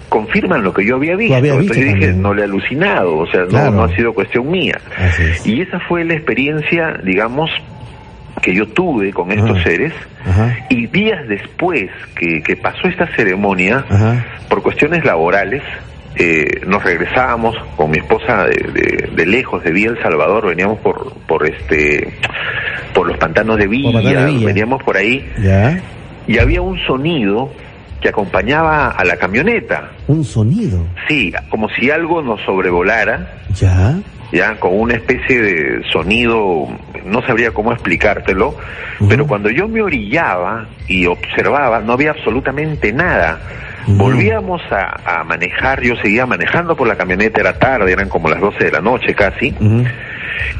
confirman 0.08 0.62
lo 0.62 0.72
que 0.72 0.84
yo 0.84 0.96
había 0.96 1.16
visto. 1.16 1.36
Entonces 1.36 1.76
yo 1.76 1.94
dije, 1.94 2.12
no 2.12 2.34
le 2.34 2.42
he 2.42 2.44
alucinado, 2.44 3.16
o 3.16 3.26
sea, 3.26 3.44
no, 3.44 3.84
ha 3.84 3.88
sido 3.96 4.12
cuestión 4.12 4.50
mía. 4.50 4.80
Y 5.44 5.60
esa 5.60 5.78
fue 5.80 6.04
la 6.04 6.14
experiencia, 6.14 6.98
digamos, 7.02 7.50
que 8.42 8.54
yo 8.54 8.66
tuve 8.66 9.12
con 9.12 9.30
estos 9.32 9.62
seres. 9.62 9.92
Y 10.68 10.86
días 10.86 11.26
después 11.28 11.90
que, 12.16 12.42
que 12.42 12.56
pasó 12.56 12.88
esta 12.88 13.06
ceremonia, 13.14 13.84
por 14.48 14.62
cuestiones 14.62 15.04
laborales, 15.04 15.62
eh, 16.16 16.60
nos 16.66 16.82
regresábamos 16.82 17.56
con 17.76 17.90
mi 17.90 17.98
esposa 17.98 18.46
de, 18.46 19.10
de, 19.12 19.26
lejos, 19.26 19.64
de 19.64 19.72
Villa 19.72 19.90
El 19.90 20.00
Salvador, 20.00 20.46
veníamos 20.46 20.78
por, 20.78 21.12
por 21.26 21.44
este, 21.44 22.14
por 22.94 23.08
los 23.08 23.18
pantanos 23.18 23.58
de 23.58 23.66
Villa, 23.66 24.00
veníamos 24.44 24.82
por 24.84 24.96
ahí 24.96 25.28
y 26.26 26.38
había 26.38 26.62
un 26.62 26.78
sonido 26.86 27.50
que 28.00 28.08
acompañaba 28.10 28.90
a 28.90 29.04
la 29.04 29.16
camioneta. 29.16 29.90
¿Un 30.08 30.24
sonido? 30.24 30.84
Sí, 31.08 31.32
como 31.48 31.68
si 31.70 31.90
algo 31.90 32.22
nos 32.22 32.40
sobrevolara. 32.42 33.40
Ya. 33.54 33.94
Ya, 34.32 34.58
con 34.58 34.78
una 34.78 34.94
especie 34.94 35.40
de 35.40 35.82
sonido, 35.92 36.66
no 37.04 37.22
sabría 37.22 37.52
cómo 37.52 37.72
explicártelo, 37.72 38.56
pero 39.08 39.26
cuando 39.26 39.48
yo 39.48 39.68
me 39.68 39.80
orillaba 39.80 40.66
y 40.88 41.06
observaba, 41.06 41.80
no 41.80 41.92
había 41.92 42.10
absolutamente 42.10 42.92
nada. 42.92 43.38
Volvíamos 43.86 44.60
a, 44.70 45.22
manejar, 45.24 45.82
yo 45.82 45.94
seguía 45.96 46.26
manejando 46.26 46.74
por 46.74 46.88
la 46.88 46.96
camioneta, 46.96 47.40
era 47.40 47.58
tarde, 47.58 47.92
eran 47.92 48.08
como 48.08 48.28
las 48.28 48.40
12 48.40 48.64
de 48.64 48.72
la 48.72 48.80
noche 48.80 49.14
casi 49.14 49.54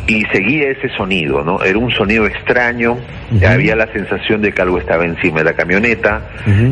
y 0.07 0.25
seguía 0.27 0.71
ese 0.71 0.89
sonido, 0.97 1.43
¿no? 1.45 1.63
Era 1.63 1.79
un 1.79 1.91
sonido 1.91 2.27
extraño, 2.27 2.97
había 3.47 3.75
la 3.77 3.87
sensación 3.93 4.43
de 4.43 4.53
que 4.53 4.63
algo 4.63 4.79
estaba 4.79 5.05
encima 5.05 5.39
de 5.39 5.45
la 5.45 5.53
camioneta, 5.55 6.23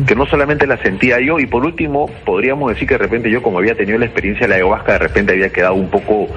que 0.07 0.15
no 0.15 0.25
solamente 0.25 0.67
la 0.67 0.77
sentía 0.77 1.19
yo, 1.19 1.39
y 1.39 1.45
por 1.45 1.65
último, 1.65 2.09
podríamos 2.25 2.73
decir 2.73 2.87
que 2.87 2.95
de 2.95 2.99
repente 2.99 3.29
yo, 3.29 3.41
como 3.41 3.57
había 3.59 3.75
tenido 3.75 3.97
la 3.97 4.05
experiencia 4.05 4.45
de 4.45 4.49
la 4.49 4.55
ayahuasca, 4.55 4.93
de 4.93 4.99
repente 4.99 5.33
había 5.33 5.49
quedado 5.49 5.75
un 5.75 5.89
poco 5.89 6.27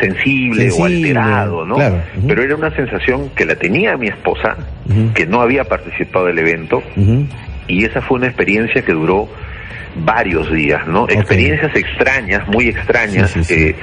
sensible, 0.00 0.70
o 0.70 0.84
alterado, 0.84 1.64
¿no? 1.64 1.76
Pero 2.26 2.42
era 2.42 2.54
una 2.54 2.70
sensación 2.74 3.30
que 3.30 3.44
la 3.44 3.56
tenía 3.56 3.96
mi 3.96 4.08
esposa, 4.08 4.56
que 5.14 5.26
no 5.26 5.40
había 5.40 5.64
participado 5.64 6.26
del 6.26 6.38
evento, 6.38 6.82
y 7.68 7.84
esa 7.84 8.00
fue 8.00 8.18
una 8.18 8.26
experiencia 8.28 8.82
que 8.82 8.92
duró 8.92 9.28
varios 9.96 10.52
días, 10.52 10.86
¿no? 10.86 11.08
Experiencias 11.08 11.74
extrañas, 11.74 12.46
muy 12.48 12.68
extrañas, 12.68 13.34
eh, 13.50 13.74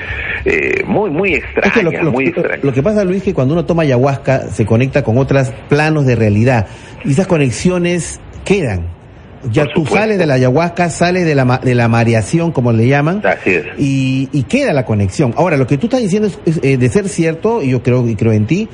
eh, 0.45 0.83
muy, 0.85 1.09
muy 1.09 1.35
extrañas, 1.35 2.03
lo, 2.03 2.11
muy 2.11 2.27
extrañas. 2.27 2.63
Lo 2.63 2.73
que 2.73 2.83
pasa, 2.83 3.03
Luis, 3.03 3.23
que 3.23 3.33
cuando 3.33 3.53
uno 3.53 3.65
toma 3.65 3.83
ayahuasca 3.83 4.49
se 4.49 4.65
conecta 4.65 5.03
con 5.03 5.17
otros 5.17 5.51
planos 5.69 6.05
de 6.05 6.15
realidad 6.15 6.67
y 7.03 7.11
esas 7.11 7.27
conexiones 7.27 8.19
quedan. 8.45 9.02
Ya 9.51 9.67
tú 9.73 9.85
sales 9.85 10.17
de 10.17 10.25
la 10.25 10.35
ayahuasca, 10.35 10.89
sales 10.89 11.25
de 11.25 11.35
la, 11.35 11.59
de 11.63 11.75
la 11.75 11.87
mareación, 11.87 12.51
como 12.51 12.71
le 12.71 12.87
llaman, 12.87 13.21
Así 13.25 13.51
es. 13.51 13.65
y, 13.77 14.29
y 14.31 14.43
queda 14.43 14.73
la 14.73 14.85
conexión. 14.85 15.33
Ahora, 15.37 15.57
lo 15.57 15.67
que 15.67 15.77
tú 15.77 15.87
estás 15.87 16.01
diciendo 16.01 16.29
es, 16.45 16.59
eh, 16.63 16.77
de 16.77 16.89
ser 16.89 17.09
cierto, 17.09 17.61
y 17.61 17.69
yo 17.69 17.83
creo, 17.83 18.07
y 18.07 18.15
creo 18.15 18.31
en 18.31 18.47
ti, 18.47 18.67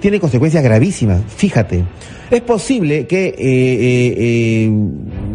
tiene 0.00 0.20
consecuencias 0.20 0.62
gravísimas. 0.62 1.20
Fíjate, 1.36 1.84
es 2.30 2.40
posible 2.40 3.06
que, 3.06 3.26
eh, 3.26 3.34
eh, 3.38 4.14
eh, 4.18 4.72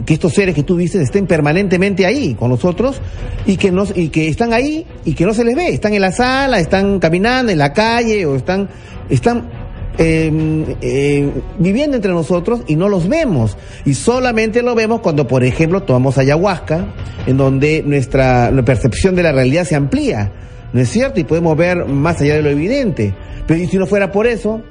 que 0.06 0.14
estos 0.14 0.34
seres 0.34 0.56
que 0.56 0.64
tú 0.64 0.76
dices 0.78 1.02
estén 1.02 1.28
permanentemente 1.28 2.06
ahí 2.06 2.34
con 2.34 2.50
nosotros 2.50 3.00
y 3.46 3.58
que, 3.58 3.72
nos, 3.72 3.96
y 3.96 4.10
que 4.10 4.28
están 4.28 4.54
ahí 4.54 4.86
y 5.06 5.14
que 5.14 5.26
no 5.26 5.34
se 5.34 5.44
les 5.44 5.56
ve. 5.56 5.70
Están 5.70 5.94
en 5.94 6.02
la 6.02 6.12
sala, 6.12 6.60
están 6.60 7.00
caminando 7.00 7.52
en 7.52 7.58
la 7.58 7.74
calle 7.74 8.26
o 8.26 8.36
están, 8.36 8.70
están 9.10 9.50
em, 9.98 10.66
eh, 10.82 11.30
viviendo 11.58 11.96
entre 11.96 12.12
nosotros 12.12 12.62
y 12.68 12.76
no 12.76 12.90
los 12.90 13.08
vemos. 13.08 13.58
Y 13.86 13.94
solamente 13.94 14.62
lo 14.62 14.76
vemos 14.76 15.02
cuando, 15.02 15.28
por 15.28 15.44
ejemplo, 15.44 15.84
tomamos 15.84 16.18
ayahuasca, 16.18 16.94
en 17.26 17.38
donde 17.38 17.84
nuestra, 17.86 18.52
percepción 18.66 19.16
de 19.16 19.24
la 19.24 19.32
realidad 19.32 19.66
se 19.66 19.76
amplía. 19.76 20.32
¿No 20.72 20.82
es 20.82 20.90
cierto? 20.90 21.20
Y 21.20 21.24
podemos 21.24 21.58
ver 21.58 21.86
más 21.86 22.22
allá 22.22 22.36
de 22.36 22.44
lo 22.44 22.50
evidente. 22.50 23.14
Pero 23.48 23.68
si 23.68 23.78
no 23.78 23.88
fuera 23.88 24.12
por 24.12 24.28
eso, 24.28 24.62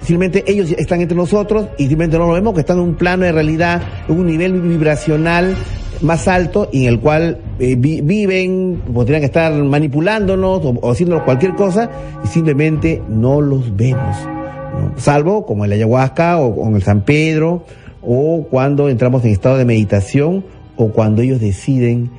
simplemente 0.00 0.44
ellos 0.46 0.70
están 0.72 1.00
entre 1.00 1.16
nosotros 1.16 1.68
y 1.78 1.86
simplemente 1.88 2.18
no 2.18 2.26
lo 2.26 2.34
vemos, 2.34 2.54
que 2.54 2.60
están 2.60 2.76
en 2.76 2.84
un 2.84 2.94
plano 2.94 3.24
de 3.24 3.32
realidad, 3.32 3.82
en 4.08 4.18
un 4.18 4.26
nivel 4.26 4.60
vibracional 4.60 5.56
más 6.02 6.28
alto 6.28 6.68
y 6.72 6.84
en 6.84 6.94
el 6.94 7.00
cual 7.00 7.38
eh, 7.58 7.76
viven, 7.76 8.82
podrían 8.92 9.22
estar 9.22 9.52
manipulándonos 9.52 10.62
o, 10.64 10.90
haciéndonos 10.90 11.24
cualquier 11.24 11.54
cosa 11.54 11.90
y 12.24 12.28
simplemente 12.28 13.02
no 13.08 13.40
los 13.40 13.74
vemos. 13.76 14.16
Salvo 14.96 15.46
como 15.46 15.64
el 15.64 15.72
ayahuasca 15.72 16.38
o 16.38 16.54
con 16.56 16.74
el 16.74 16.82
San 16.82 17.02
Pedro 17.02 17.64
o 18.02 18.46
cuando 18.50 18.88
entramos 18.88 19.24
en 19.24 19.30
estado 19.30 19.56
de 19.56 19.64
meditación 19.64 20.44
o 20.76 20.88
cuando 20.90 21.22
ellos 21.22 21.40
deciden 21.40 22.10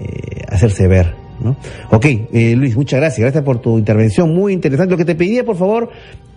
eh, 0.00 0.42
hacerse 0.48 0.88
ver. 0.88 1.14
¿no? 1.40 1.56
Ok, 1.90 2.06
eh, 2.06 2.54
Luis, 2.56 2.76
muchas 2.76 3.00
gracias. 3.00 3.20
Gracias 3.20 3.44
por 3.44 3.60
tu 3.60 3.78
intervención. 3.78 4.34
Muy 4.34 4.52
interesante. 4.52 4.90
Lo 4.90 4.96
que 4.96 5.04
te 5.04 5.14
pedía, 5.14 5.44
por 5.44 5.56
favor, 5.56 5.90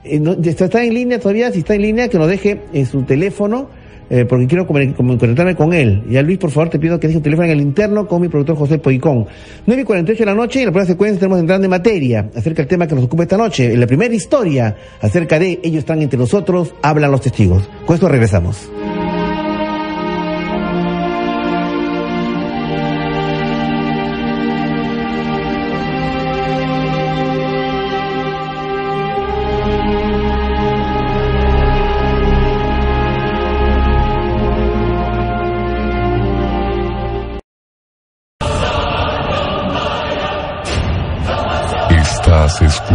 eh, 0.03 0.21
está 0.43 0.83
en 0.83 0.93
línea 0.93 1.19
todavía, 1.19 1.51
si 1.51 1.59
está 1.59 1.75
en 1.75 1.81
línea, 1.81 2.07
que 2.07 2.17
nos 2.17 2.27
deje 2.27 2.61
en 2.73 2.85
su 2.85 3.03
teléfono 3.03 3.69
eh, 4.13 4.25
porque 4.25 4.45
quiero 4.45 4.67
conectarme 4.67 5.55
con 5.55 5.71
él. 5.71 6.03
Y 6.09 6.17
a 6.17 6.21
Luis, 6.21 6.37
por 6.37 6.51
favor, 6.51 6.69
te 6.69 6.77
pido 6.77 6.99
que 6.99 7.07
deje 7.07 7.17
un 7.17 7.23
teléfono 7.23 7.45
en 7.45 7.53
el 7.53 7.61
interno 7.61 8.05
con 8.09 8.21
mi 8.21 8.27
productor 8.27 8.57
José 8.57 8.77
Poicón. 8.77 9.25
9 9.65 9.83
y 9.83 9.85
48 9.85 10.19
de 10.19 10.25
la 10.25 10.35
noche, 10.35 10.59
en 10.59 10.65
la 10.65 10.71
primera 10.73 10.85
secuencia 10.85 11.17
tenemos 11.17 11.39
entrando 11.39 11.63
en 11.63 11.71
materia 11.71 12.29
acerca 12.35 12.61
del 12.61 12.67
tema 12.67 12.87
que 12.87 12.95
nos 12.95 13.05
ocupa 13.05 13.23
esta 13.23 13.37
noche. 13.37 13.71
En 13.71 13.79
la 13.79 13.87
primera 13.87 14.13
historia 14.13 14.75
acerca 14.99 15.39
de 15.39 15.61
ellos 15.63 15.79
están 15.79 16.01
entre 16.01 16.19
nosotros, 16.19 16.73
hablan 16.81 17.09
los 17.09 17.21
testigos. 17.21 17.69
Con 17.85 17.93
esto 17.93 18.09
regresamos. 18.09 18.69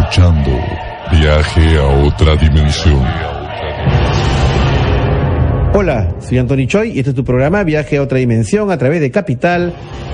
Escuchando 0.09 0.51
Viaje 1.11 1.77
a 1.77 1.87
otra 2.05 2.35
dimensión. 2.37 3.01
Hola, 5.73 6.15
soy 6.19 6.37
Anthony 6.37 6.65
Choi 6.65 6.91
y 6.91 6.99
este 6.99 7.11
es 7.11 7.15
tu 7.15 7.23
programa 7.25 7.63
Viaje 7.63 7.97
a 7.97 8.03
otra 8.03 8.17
dimensión 8.17 8.71
a 8.71 8.77
través 8.77 9.01
de 9.01 9.11
Capital. 9.11 9.73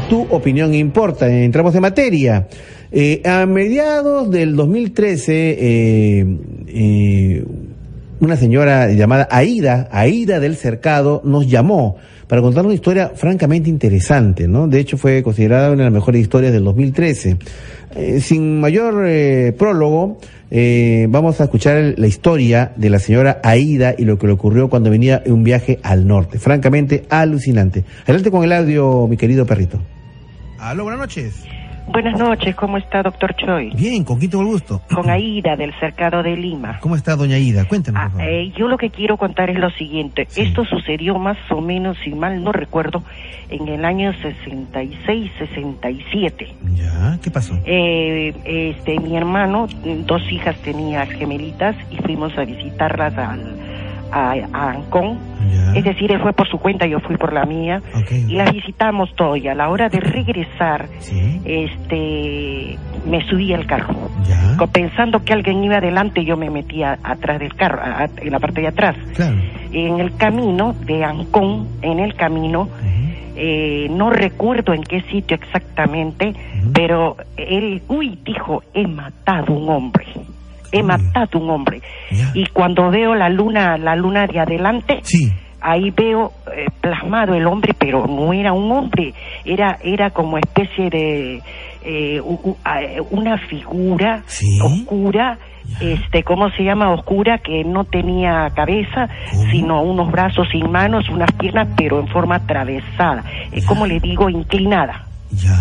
Tu 0.09 0.21
opinión 0.29 0.73
importa. 0.73 1.27
Entramos 1.27 1.75
en 1.75 1.81
materia. 1.81 2.47
Eh, 2.91 3.21
a 3.25 3.45
mediados 3.45 4.29
del 4.31 4.55
2013, 4.55 5.33
eh, 5.33 6.25
eh, 6.67 7.45
una 8.23 8.37
señora 8.37 8.89
llamada 8.91 9.27
Aida, 9.29 9.89
Aida 9.91 10.39
del 10.39 10.55
Cercado, 10.55 11.21
nos 11.25 11.49
llamó 11.49 11.97
para 12.27 12.41
contar 12.41 12.65
una 12.65 12.73
historia 12.73 13.11
francamente 13.13 13.69
interesante, 13.69 14.47
¿no? 14.47 14.67
De 14.67 14.79
hecho, 14.79 14.97
fue 14.97 15.21
considerada 15.23 15.67
una 15.67 15.79
de 15.79 15.83
las 15.83 15.93
mejores 15.93 16.21
historias 16.21 16.53
del 16.53 16.63
2013. 16.63 17.37
Eh, 17.95 18.21
sin 18.21 18.61
mayor 18.61 19.03
eh, 19.05 19.53
prólogo, 19.57 20.19
eh, 20.49 21.05
vamos 21.09 21.41
a 21.41 21.43
escuchar 21.43 21.95
la 21.97 22.07
historia 22.07 22.71
de 22.77 22.89
la 22.89 22.99
señora 22.99 23.41
Aida 23.43 23.93
y 23.97 24.05
lo 24.05 24.17
que 24.17 24.27
le 24.27 24.33
ocurrió 24.33 24.69
cuando 24.69 24.89
venía 24.89 25.21
en 25.25 25.33
un 25.33 25.43
viaje 25.43 25.79
al 25.83 26.07
norte. 26.07 26.39
Francamente, 26.39 27.03
alucinante. 27.09 27.83
Adelante 28.03 28.31
con 28.31 28.45
el 28.45 28.53
audio, 28.53 29.05
mi 29.05 29.17
querido 29.17 29.45
perrito. 29.45 29.79
Aló, 30.59 30.83
buenas 30.83 31.01
noches. 31.01 31.43
Buenas 31.87 32.17
noches, 32.17 32.55
¿cómo 32.55 32.77
está, 32.77 33.03
doctor 33.03 33.35
Choi? 33.35 33.71
Bien, 33.75 34.03
¿con 34.03 34.19
el 34.21 34.29
gusto? 34.29 34.81
Con 34.93 35.09
Aida, 35.09 35.55
del 35.55 35.73
Cercado 35.79 36.23
de 36.23 36.35
Lima. 36.35 36.79
¿Cómo 36.79 36.95
está, 36.95 37.15
doña 37.15 37.35
Aida? 37.35 37.65
Cuénteme, 37.65 37.99
por 37.99 38.07
ah, 38.07 38.09
favor. 38.09 38.27
Eh, 38.27 38.51
yo 38.57 38.67
lo 38.67 38.77
que 38.77 38.89
quiero 38.89 39.17
contar 39.17 39.49
es 39.49 39.57
lo 39.59 39.69
siguiente. 39.71 40.27
Esto 40.35 40.63
sucedió 40.65 41.19
más 41.19 41.37
o 41.51 41.61
menos, 41.61 41.97
si 42.03 42.11
mal 42.11 42.41
no 42.43 42.51
recuerdo, 42.51 43.03
en 43.49 43.67
el 43.67 43.83
año 43.83 44.13
66, 44.13 45.31
67. 45.37 46.55
¿Ya? 46.75 47.19
¿Qué 47.21 47.29
pasó? 47.29 47.53
Eh, 47.65 48.33
este, 48.45 48.99
mi 48.99 49.17
hermano, 49.17 49.67
dos 50.05 50.21
hijas 50.31 50.55
tenía 50.61 51.05
gemelitas 51.05 51.75
y 51.91 51.97
fuimos 51.97 52.35
a 52.37 52.45
visitarlas 52.45 53.17
al 53.17 53.62
a, 54.13 54.69
Ancón. 54.71 55.17
Es 55.75 55.83
decir, 55.83 56.11
él 56.11 56.21
fue 56.21 56.33
por 56.33 56.47
su 56.47 56.57
cuenta, 56.59 56.85
yo 56.85 56.99
fui 56.99 57.17
por 57.17 57.33
la 57.33 57.45
mía. 57.45 57.81
y 58.09 58.35
la 58.35 58.51
visitamos 58.51 59.13
todo. 59.15 59.35
Y 59.35 59.47
a 59.47 59.55
la 59.55 59.69
hora 59.69 59.89
de 59.89 59.99
regresar, 59.99 60.87
este, 61.45 62.77
me 63.05 63.25
subí 63.27 63.53
al 63.53 63.65
carro. 63.65 64.09
Pensando 64.71 65.23
que 65.23 65.33
alguien 65.33 65.63
iba 65.63 65.77
adelante, 65.77 66.23
yo 66.23 66.37
me 66.37 66.49
metía 66.49 66.97
atrás 67.03 67.39
del 67.39 67.53
carro, 67.55 67.81
en 68.17 68.31
la 68.31 68.39
parte 68.39 68.61
de 68.61 68.67
atrás. 68.67 68.95
En 69.71 69.99
el 69.99 70.15
camino 70.15 70.73
de 70.85 71.03
Ancón, 71.03 71.67
en 71.81 71.99
el 71.99 72.13
camino, 72.15 72.69
eh, 73.35 73.87
no 73.89 74.11
recuerdo 74.11 74.73
en 74.73 74.83
qué 74.83 75.01
sitio 75.01 75.35
exactamente, 75.35 76.33
pero 76.73 77.17
él, 77.35 77.81
uy, 77.87 78.19
dijo, 78.23 78.63
he 78.73 78.87
matado 78.87 79.53
un 79.53 79.69
hombre 79.69 80.05
he 80.73 80.83
matado 80.83 81.39
un 81.39 81.49
hombre. 81.49 81.81
Y 82.33 82.47
cuando 82.47 82.89
veo 82.89 83.15
la 83.15 83.29
luna, 83.29 83.77
la 83.77 83.95
luna 83.95 84.27
de 84.27 84.39
adelante, 84.39 85.01
ahí 85.61 85.91
veo 85.91 86.33
eh, 86.55 86.65
plasmado 86.81 87.35
el 87.35 87.47
hombre, 87.47 87.73
pero 87.77 88.05
no 88.05 88.33
era 88.33 88.51
un 88.51 88.71
hombre, 88.71 89.13
era, 89.45 89.77
era 89.81 90.09
como 90.09 90.37
especie 90.37 90.89
de 90.89 91.41
eh, 91.85 92.21
una 93.11 93.37
figura 93.37 94.23
oscura. 94.61 95.37
Este, 95.79 96.23
¿cómo 96.23 96.49
se 96.51 96.63
llama? 96.63 96.91
Oscura, 96.91 97.37
que 97.37 97.63
no 97.63 97.85
tenía 97.85 98.49
cabeza, 98.53 99.07
sino 99.49 99.81
unos 99.81 100.11
brazos 100.11 100.47
sin 100.51 100.69
manos, 100.69 101.07
unas 101.09 101.31
piernas, 101.31 101.69
pero 101.77 102.01
en 102.01 102.07
forma 102.09 102.35
atravesada, 102.35 103.23
eh, 103.51 103.63
como 103.65 103.87
le 103.87 104.01
digo, 104.01 104.29
inclinada. 104.29 105.05
¿Ya? 105.31 105.55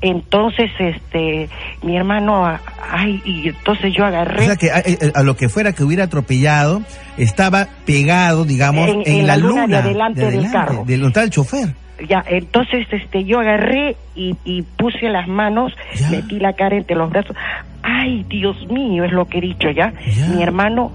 Entonces, 0.00 0.70
este, 0.78 1.48
mi 1.82 1.96
hermano, 1.96 2.46
ay, 2.90 3.20
y 3.24 3.48
entonces 3.48 3.92
yo 3.92 4.04
agarré. 4.04 4.42
O 4.42 4.46
sea 4.46 4.56
que 4.56 4.70
a, 4.70 4.78
eh, 4.78 4.98
eh, 5.00 5.12
lo 5.24 5.36
que 5.36 5.48
fuera 5.48 5.72
que 5.72 5.82
hubiera 5.82 6.04
atropellado, 6.04 6.82
estaba 7.16 7.66
pegado, 7.84 8.44
digamos, 8.44 8.88
en, 9.04 9.26
la, 9.26 9.36
luna, 9.36 9.66
de 9.66 9.76
adelante, 9.76 10.30
del 10.30 10.50
carro. 10.50 10.84
Del 10.86 11.02
el 11.04 11.30
chofer. 11.30 11.74
Ya, 12.08 12.24
entonces, 12.28 12.86
este, 12.92 13.24
yo 13.24 13.40
agarré 13.40 13.96
y, 14.14 14.36
y 14.44 14.62
puse 14.62 15.08
las 15.08 15.26
manos, 15.26 15.72
metí 16.12 16.38
la 16.38 16.52
cara 16.52 16.76
entre 16.76 16.94
los 16.94 17.10
brazos. 17.10 17.34
Ay, 17.82 18.24
Dios 18.28 18.56
mío, 18.70 19.04
es 19.04 19.10
lo 19.10 19.26
que 19.26 19.38
he 19.38 19.40
dicho 19.40 19.68
ya. 19.70 19.92
Mi 20.32 20.42
hermano 20.42 20.92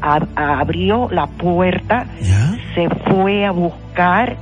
abrió 0.00 1.08
la 1.10 1.26
puerta, 1.26 2.06
se 2.74 2.88
fue 3.08 3.44
a 3.44 3.50
buscar 3.50 4.36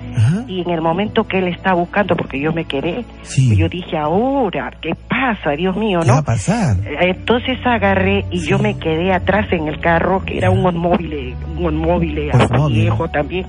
y 0.46 0.62
en 0.62 0.70
el 0.70 0.80
momento 0.80 1.24
que 1.24 1.38
él 1.38 1.48
está 1.48 1.74
buscando, 1.74 2.16
porque 2.16 2.40
yo 2.40 2.52
me 2.52 2.64
quedé, 2.64 3.04
yo 3.36 3.68
dije, 3.68 3.96
ahora, 3.98 4.70
¿qué 4.80 4.94
pasa? 5.08 5.50
Dios 5.56 5.76
mío, 5.76 5.98
¿no? 5.98 6.04
¿Qué 6.04 6.10
va 6.10 6.18
a 6.18 6.22
pasar? 6.22 6.76
Entonces 7.00 7.58
agarré 7.64 8.24
y 8.30 8.40
yo 8.40 8.58
me 8.58 8.78
quedé 8.78 9.12
atrás 9.12 9.46
en 9.52 9.68
el 9.68 9.80
carro, 9.80 10.24
que 10.24 10.38
era 10.38 10.50
un 10.50 10.62
móvil, 10.76 11.34
un 11.58 11.76
móvil 11.76 12.30
viejo 12.70 13.08
también. 13.08 13.46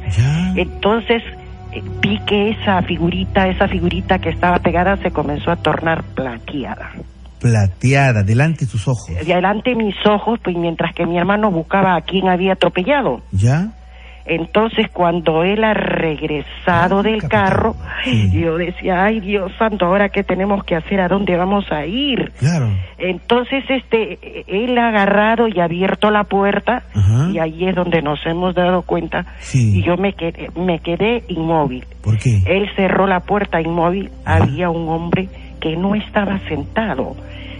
Entonces 0.55 1.23
eh, 1.71 1.81
vi 2.01 2.19
que 2.25 2.49
esa 2.49 2.81
figurita, 2.83 3.47
esa 3.47 3.67
figurita 3.67 4.19
que 4.19 4.29
estaba 4.29 4.59
pegada 4.59 4.97
se 4.97 5.11
comenzó 5.11 5.51
a 5.51 5.55
tornar 5.55 6.03
plateada 6.15 6.91
plateada 7.43 8.23
delante 8.23 8.63
de 8.63 8.71
sus 8.71 8.87
ojos. 8.87 9.09
Delante 9.27 9.71
de 9.71 9.75
mis 9.75 9.95
ojos, 10.05 10.39
pues 10.41 10.55
mientras 10.55 10.95
que 10.95 11.05
mi 11.05 11.17
hermano 11.17 11.51
buscaba 11.51 11.97
a 11.97 12.01
quien 12.01 12.29
había 12.29 12.53
atropellado. 12.53 13.21
¿Ya? 13.33 13.73
Entonces, 14.25 14.87
cuando 14.91 15.43
él 15.43 15.63
ha 15.63 15.73
regresado 15.73 16.99
ah, 16.99 17.03
del 17.03 17.21
carro, 17.27 17.75
yo 18.31 18.57
decía, 18.57 19.03
ay 19.03 19.19
Dios 19.19 19.51
santo, 19.59 19.85
ahora 19.85 20.09
qué 20.09 20.23
tenemos 20.23 20.63
que 20.63 20.75
hacer, 20.75 21.01
a 21.01 21.07
dónde 21.07 21.35
vamos 21.35 21.65
a 21.71 21.85
ir. 21.85 22.31
Claro. 22.39 22.69
Entonces, 22.97 23.63
este, 23.67 24.45
él 24.47 24.77
ha 24.77 24.89
agarrado 24.89 25.47
y 25.47 25.59
abierto 25.59 26.09
la 26.09 26.23
puerta, 26.23 26.83
y 27.31 27.39
ahí 27.39 27.67
es 27.67 27.75
donde 27.75 28.01
nos 28.01 28.25
hemos 28.25 28.55
dado 28.55 28.83
cuenta, 28.83 29.25
y 29.53 29.83
yo 29.83 29.97
me 29.97 30.13
quedé, 30.13 30.49
me 30.55 30.79
quedé 30.79 31.23
inmóvil. 31.27 31.85
¿Por 32.01 32.17
qué? 32.17 32.41
Él 32.45 32.69
cerró 32.75 33.07
la 33.07 33.21
puerta 33.21 33.61
inmóvil, 33.61 34.09
había 34.25 34.69
un 34.69 34.87
hombre 34.87 35.27
que 35.59 35.75
no 35.75 35.95
estaba 35.95 36.39
sentado, 36.47 37.15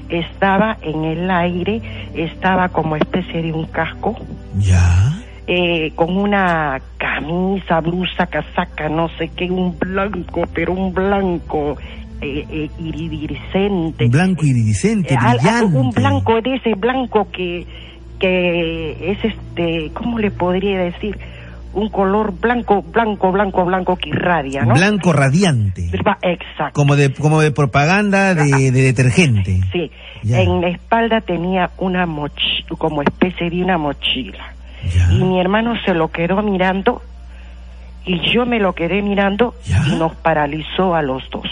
estaba 0.10 0.78
en 0.82 1.04
el 1.04 1.30
aire, 1.30 1.82
estaba 2.14 2.70
como 2.70 2.96
especie 2.96 3.42
de 3.42 3.52
un 3.52 3.66
casco. 3.66 4.16
Ya. 4.60 5.23
Eh, 5.46 5.92
con 5.96 6.16
una 6.16 6.80
camisa, 6.98 7.82
blusa, 7.82 8.28
casaca, 8.28 8.88
no 8.88 9.10
sé 9.18 9.30
qué, 9.36 9.52
un 9.52 9.78
blanco, 9.78 10.44
pero 10.54 10.72
un 10.72 10.94
blanco 10.94 11.78
eh, 12.22 12.46
eh 12.50 12.70
iridiscente. 12.80 14.08
Blanco 14.08 14.46
iridiscente, 14.46 15.18
brillante. 15.18 15.78
Un 15.78 15.90
blanco 15.90 16.42
de 16.42 16.56
ese 16.56 16.76
blanco 16.76 17.28
que 17.32 17.66
que 18.20 19.12
es 19.12 19.18
este, 19.26 19.92
¿cómo 19.94 20.18
le 20.18 20.32
podría 20.32 20.80
decir? 20.80 21.18
un 21.74 21.90
color 21.90 22.40
blanco, 22.40 22.82
blanco, 22.84 23.32
blanco, 23.32 23.66
blanco 23.66 23.96
que 23.96 24.10
irradia, 24.10 24.64
¿no? 24.64 24.76
Blanco 24.76 25.12
radiante. 25.12 25.90
Exacto. 26.22 26.74
Como 26.74 26.96
de, 26.96 27.12
como 27.14 27.42
de 27.42 27.52
propaganda 27.52 28.36
de, 28.36 28.72
detergente. 28.72 29.60
Sí. 29.72 29.92
En 30.24 30.62
la 30.62 30.70
espalda 30.70 31.22
tenía 31.22 31.72
una 31.80 32.06
mochila, 32.06 32.68
como 32.78 33.02
especie 33.02 33.50
de 33.50 33.64
una 33.64 33.78
mochila. 33.78 34.53
Y 35.12 35.24
mi 35.24 35.40
hermano 35.40 35.74
se 35.86 35.94
lo 35.94 36.10
quedó 36.10 36.42
mirando 36.42 37.02
y 38.06 38.20
yo 38.34 38.46
me 38.46 38.60
lo 38.60 38.74
quedé 38.74 39.02
mirando 39.02 39.56
y 39.88 39.96
nos 39.96 40.16
paralizó 40.16 40.96
a 40.96 41.02
los 41.02 41.24
dos. 41.30 41.48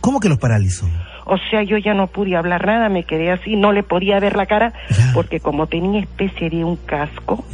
¿Cómo 0.00 0.20
que 0.20 0.28
los 0.28 0.38
paralizó? 0.38 0.86
O 1.24 1.36
sea, 1.50 1.64
yo 1.64 1.76
ya 1.78 1.92
no 1.94 2.06
pude 2.06 2.36
hablar 2.36 2.64
nada, 2.64 2.88
me 2.88 3.02
quedé 3.02 3.32
así, 3.32 3.56
no 3.56 3.72
le 3.72 3.82
podía 3.82 4.20
ver 4.20 4.36
la 4.36 4.46
cara, 4.46 4.72
porque 5.12 5.40
como 5.40 5.66
tenía 5.66 6.00
especie 6.00 6.48
de 6.48 6.62
un 6.62 6.76
casco, 6.76 7.44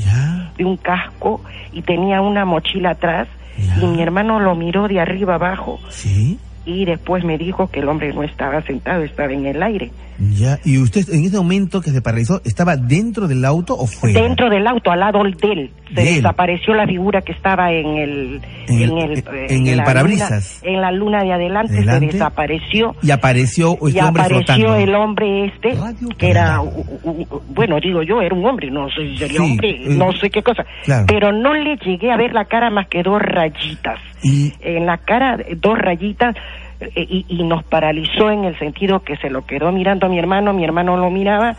de 0.59 0.65
un 0.67 0.77
casco, 0.77 1.43
y 1.73 1.81
tenía 1.81 2.21
una 2.21 2.45
mochila 2.45 2.91
atrás, 2.91 3.29
y 3.81 3.87
mi 3.87 4.03
hermano 4.03 4.41
lo 4.41 4.55
miró 4.55 4.89
de 4.89 5.01
arriba 5.01 5.37
abajo. 5.37 5.81
¿Sí? 5.89 6.39
y 6.65 6.85
después 6.85 7.25
me 7.25 7.39
dijo 7.39 7.69
que 7.69 7.81
el 7.81 7.89
hombre 7.89 8.13
no 8.13 8.23
estaba 8.23 8.63
sentado, 8.63 9.03
estaba 9.03 9.33
en 9.33 9.47
el 9.47 9.63
aire. 9.63 9.91
Ya, 10.31 10.61
¿y 10.65 10.79
usted 10.79 11.09
en 11.13 11.25
ese 11.25 11.37
momento 11.37 11.81
que 11.81 11.91
se 11.91 12.01
paralizó, 12.01 12.41
estaba 12.45 12.77
dentro 12.77 13.27
del 13.27 13.45
auto 13.45 13.75
o 13.75 13.87
fuera? 13.87 14.21
Dentro 14.21 14.49
del 14.49 14.67
auto, 14.67 14.93
al 14.93 15.01
lado 15.01 15.23
de 15.25 15.53
él. 15.53 15.71
Se 15.95 16.03
desapareció 16.03 16.75
la 16.75 16.87
figura 16.87 17.21
que 17.23 17.33
estaba 17.33 17.73
en 17.73 17.87
el... 17.99 18.41
En, 18.69 18.99
el, 18.99 19.25
en 19.49 19.67
el 19.67 19.83
parabrisas. 19.83 20.63
en 20.63 20.81
la 20.81 20.93
luna 20.93 21.23
de 21.25 21.33
adelante, 21.33 21.83
se 21.83 22.01
desapareció. 22.01 22.95
Y 23.03 23.11
apareció 23.11 23.75
este 23.87 23.99
y 23.99 23.99
apareció 23.99 24.77
el 24.77 24.95
hombre 24.95 25.47
este, 25.47 25.77
que 26.17 26.31
era... 26.31 26.61
bueno, 27.49 27.81
digo 27.81 28.03
yo, 28.03 28.23
era 28.23 28.35
un 28.35 28.47
hombre, 28.47 28.71
no 28.71 28.89
sé 28.91 29.03
si 29.11 29.17
sería 29.19 29.43
hombre, 29.43 29.71
eh, 29.71 29.85
no 29.89 30.13
sé 30.13 30.31
qué 30.31 30.43
cosa. 30.43 30.65
Pero 31.07 31.33
no 31.33 31.53
le 31.53 31.77
llegué 31.77 32.13
a 32.13 32.17
ver 32.17 32.33
la 32.33 32.45
cara 32.45 32.71
más 32.71 32.87
que 32.89 33.03
dos 33.03 33.21
rayitas. 33.21 33.99
¿Y? 34.23 34.53
En 34.61 34.87
la 34.87 34.99
cara, 34.99 35.37
dos 35.57 35.77
rayitas 35.77 36.37
eh, 36.95 37.25
y, 37.29 37.43
nos 37.45 37.65
paralizó 37.65 38.31
en 38.31 38.45
el 38.45 38.59
sentido 38.59 39.01
que 39.01 39.17
se 39.17 39.31
lo 39.31 39.45
quedó 39.45 39.73
mirando 39.73 40.07
a 40.07 40.09
mi 40.09 40.19
hermano, 40.19 40.53
mi 40.53 40.65
hermano 40.65 40.97
lo 40.97 41.11
miraba 41.11 41.57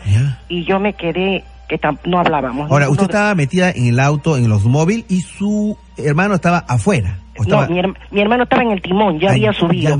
y 0.48 0.64
yo 0.64 0.78
me 0.80 0.94
quedé 0.94 1.44
que 1.68 1.80
no 2.04 2.18
hablábamos. 2.18 2.70
Ahora, 2.70 2.88
usted 2.88 3.04
estaba 3.04 3.34
metida 3.34 3.70
en 3.70 3.86
el 3.86 4.00
auto, 4.00 4.36
en 4.36 4.48
los 4.48 4.64
móviles 4.64 5.06
y 5.08 5.20
su 5.20 5.76
hermano 5.96 6.34
estaba 6.34 6.58
afuera. 6.68 7.18
No, 7.46 7.66
mi, 7.68 8.20
hermano 8.20 8.44
estaba 8.44 8.62
en 8.62 8.70
el 8.70 8.82
timón, 8.82 9.18
ya, 9.18 9.30
había, 9.30 9.52
subido. 9.52 9.98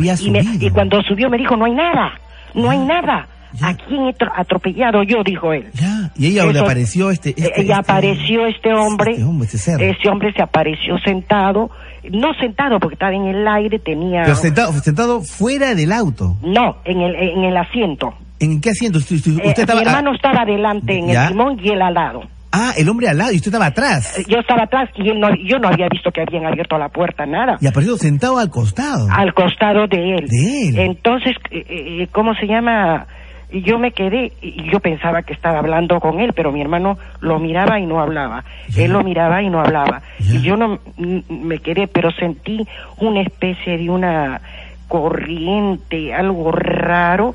Y, 0.60 0.70
cuando 0.70 1.02
subió 1.02 1.28
me 1.28 1.36
dijo, 1.36 1.56
no 1.56 1.64
hay 1.64 1.72
nada, 1.72 2.12
no 2.54 2.70
hay 2.70 2.78
nada. 2.78 3.26
¿A 3.62 3.74
quién 3.74 4.02
he 4.06 4.14
atropellado 4.36 5.02
yo? 5.02 5.22
Dijo 5.24 5.52
él. 5.52 5.70
Ya. 5.74 6.12
Y 6.16 6.26
ella 6.26 6.46
le 6.46 6.58
apareció 6.58 7.10
este... 7.10 7.30
este, 7.30 7.60
este 7.60 7.74
apareció 7.74 8.46
este 8.46 8.72
hombre. 8.72 9.12
Este 9.12 9.24
hombre, 9.24 9.48
este 9.52 9.90
ese 9.90 10.08
hombre 10.08 10.32
se 10.34 10.42
apareció 10.42 10.98
sentado 10.98 11.70
no 12.10 12.34
sentado 12.34 12.78
porque 12.78 12.94
estaba 12.94 13.14
en 13.14 13.26
el 13.26 13.46
aire, 13.48 13.78
tenía... 13.78 14.22
Pero 14.24 14.36
sentado, 14.36 14.72
sentado 14.72 15.22
fuera 15.22 15.74
del 15.74 15.92
auto. 15.92 16.36
No, 16.42 16.76
en 16.84 17.00
el, 17.00 17.14
en 17.14 17.44
el 17.44 17.56
asiento. 17.56 18.14
¿En 18.40 18.60
qué 18.60 18.70
asiento? 18.70 18.98
Usted, 18.98 19.16
eh, 19.16 19.54
estaba... 19.56 19.80
Mi 19.80 19.86
hermano 19.86 20.14
estaba 20.14 20.42
adelante 20.42 20.98
en 20.98 21.10
el 21.10 21.28
timón 21.28 21.58
y 21.62 21.70
él 21.70 21.82
al 21.82 21.94
lado. 21.94 22.22
Ah, 22.52 22.72
el 22.76 22.88
hombre 22.88 23.08
al 23.08 23.18
lado 23.18 23.32
y 23.32 23.36
usted 23.36 23.48
estaba 23.48 23.66
atrás. 23.66 24.16
Eh, 24.18 24.24
yo 24.28 24.38
estaba 24.38 24.62
atrás 24.64 24.88
y 24.96 25.08
él 25.08 25.18
no, 25.18 25.28
yo 25.34 25.58
no 25.58 25.68
había 25.68 25.88
visto 25.88 26.10
que 26.12 26.20
habían 26.20 26.46
abierto 26.46 26.78
la 26.78 26.88
puerta, 26.88 27.26
nada. 27.26 27.56
Y 27.60 27.66
apareció 27.66 27.96
sentado 27.96 28.38
al 28.38 28.48
costado. 28.48 29.08
Al 29.10 29.34
costado 29.34 29.86
de 29.88 30.16
él. 30.16 30.28
De 30.28 30.68
él. 30.68 30.78
Entonces, 30.78 31.34
eh, 31.50 32.06
¿cómo 32.12 32.32
se 32.34 32.46
llama? 32.46 33.06
Y 33.54 33.62
yo 33.62 33.78
me 33.78 33.92
quedé 33.92 34.32
y 34.42 34.68
yo 34.68 34.80
pensaba 34.80 35.22
que 35.22 35.32
estaba 35.32 35.60
hablando 35.60 36.00
con 36.00 36.18
él, 36.18 36.32
pero 36.34 36.50
mi 36.50 36.60
hermano 36.60 36.98
lo 37.20 37.38
miraba 37.38 37.78
y 37.78 37.86
no 37.86 38.00
hablaba. 38.00 38.44
Él 38.76 38.90
lo 38.90 39.04
miraba 39.04 39.42
y 39.42 39.48
no 39.48 39.60
hablaba. 39.60 40.02
Y 40.18 40.40
yo 40.42 40.56
no 40.56 40.80
me 41.28 41.60
quedé, 41.60 41.86
pero 41.86 42.10
sentí 42.10 42.66
una 42.98 43.22
especie 43.22 43.78
de 43.78 43.88
una 43.88 44.40
corriente, 44.88 46.14
algo 46.14 46.52
raro. 46.52 47.34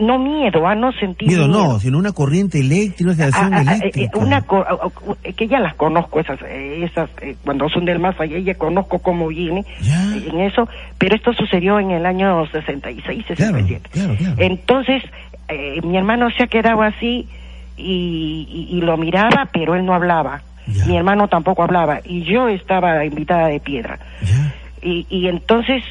No 0.00 0.18
miedo, 0.18 0.66
ah, 0.66 0.74
no 0.74 0.92
sentí 0.92 1.26
miedo. 1.26 1.48
no, 1.48 1.80
sino 1.80 1.98
una 1.98 2.12
corriente 2.12 2.60
eléctrica, 2.60 3.10
una 3.10 3.24
ah, 3.24 3.30
ah, 3.34 3.74
eh, 3.74 3.78
eléctrica. 3.78 4.18
Una 4.18 4.44
que 5.36 5.48
ya 5.48 5.60
las 5.60 5.74
conozco, 5.74 6.20
esas, 6.20 6.40
esas 6.42 7.10
eh, 7.22 7.36
cuando 7.44 7.68
son 7.68 7.84
del 7.84 7.98
más 7.98 8.18
allá, 8.20 8.38
ya 8.38 8.54
conozco 8.54 8.98
cómo 8.98 9.28
viene 9.28 9.64
en 10.30 10.40
eso, 10.40 10.68
pero 10.98 11.16
esto 11.16 11.32
sucedió 11.32 11.80
en 11.80 11.90
el 11.90 12.06
año 12.06 12.46
66, 12.46 13.24
67. 13.26 13.90
Entonces, 14.38 15.02
eh, 15.48 15.80
mi 15.82 15.96
hermano 15.96 16.28
se 16.30 16.44
ha 16.44 16.46
quedado 16.46 16.82
así 16.82 17.28
y, 17.76 18.68
y, 18.70 18.80
lo 18.80 18.96
miraba, 18.96 19.48
pero 19.52 19.74
él 19.74 19.84
no 19.84 19.94
hablaba. 19.94 20.42
Mi 20.86 20.96
hermano 20.96 21.28
tampoco 21.28 21.62
hablaba 21.62 22.00
y 22.04 22.24
yo 22.24 22.48
estaba 22.48 23.04
invitada 23.04 23.48
de 23.48 23.60
piedra. 23.60 23.98
Y, 24.82 25.06
y 25.08 25.28
entonces 25.28 25.82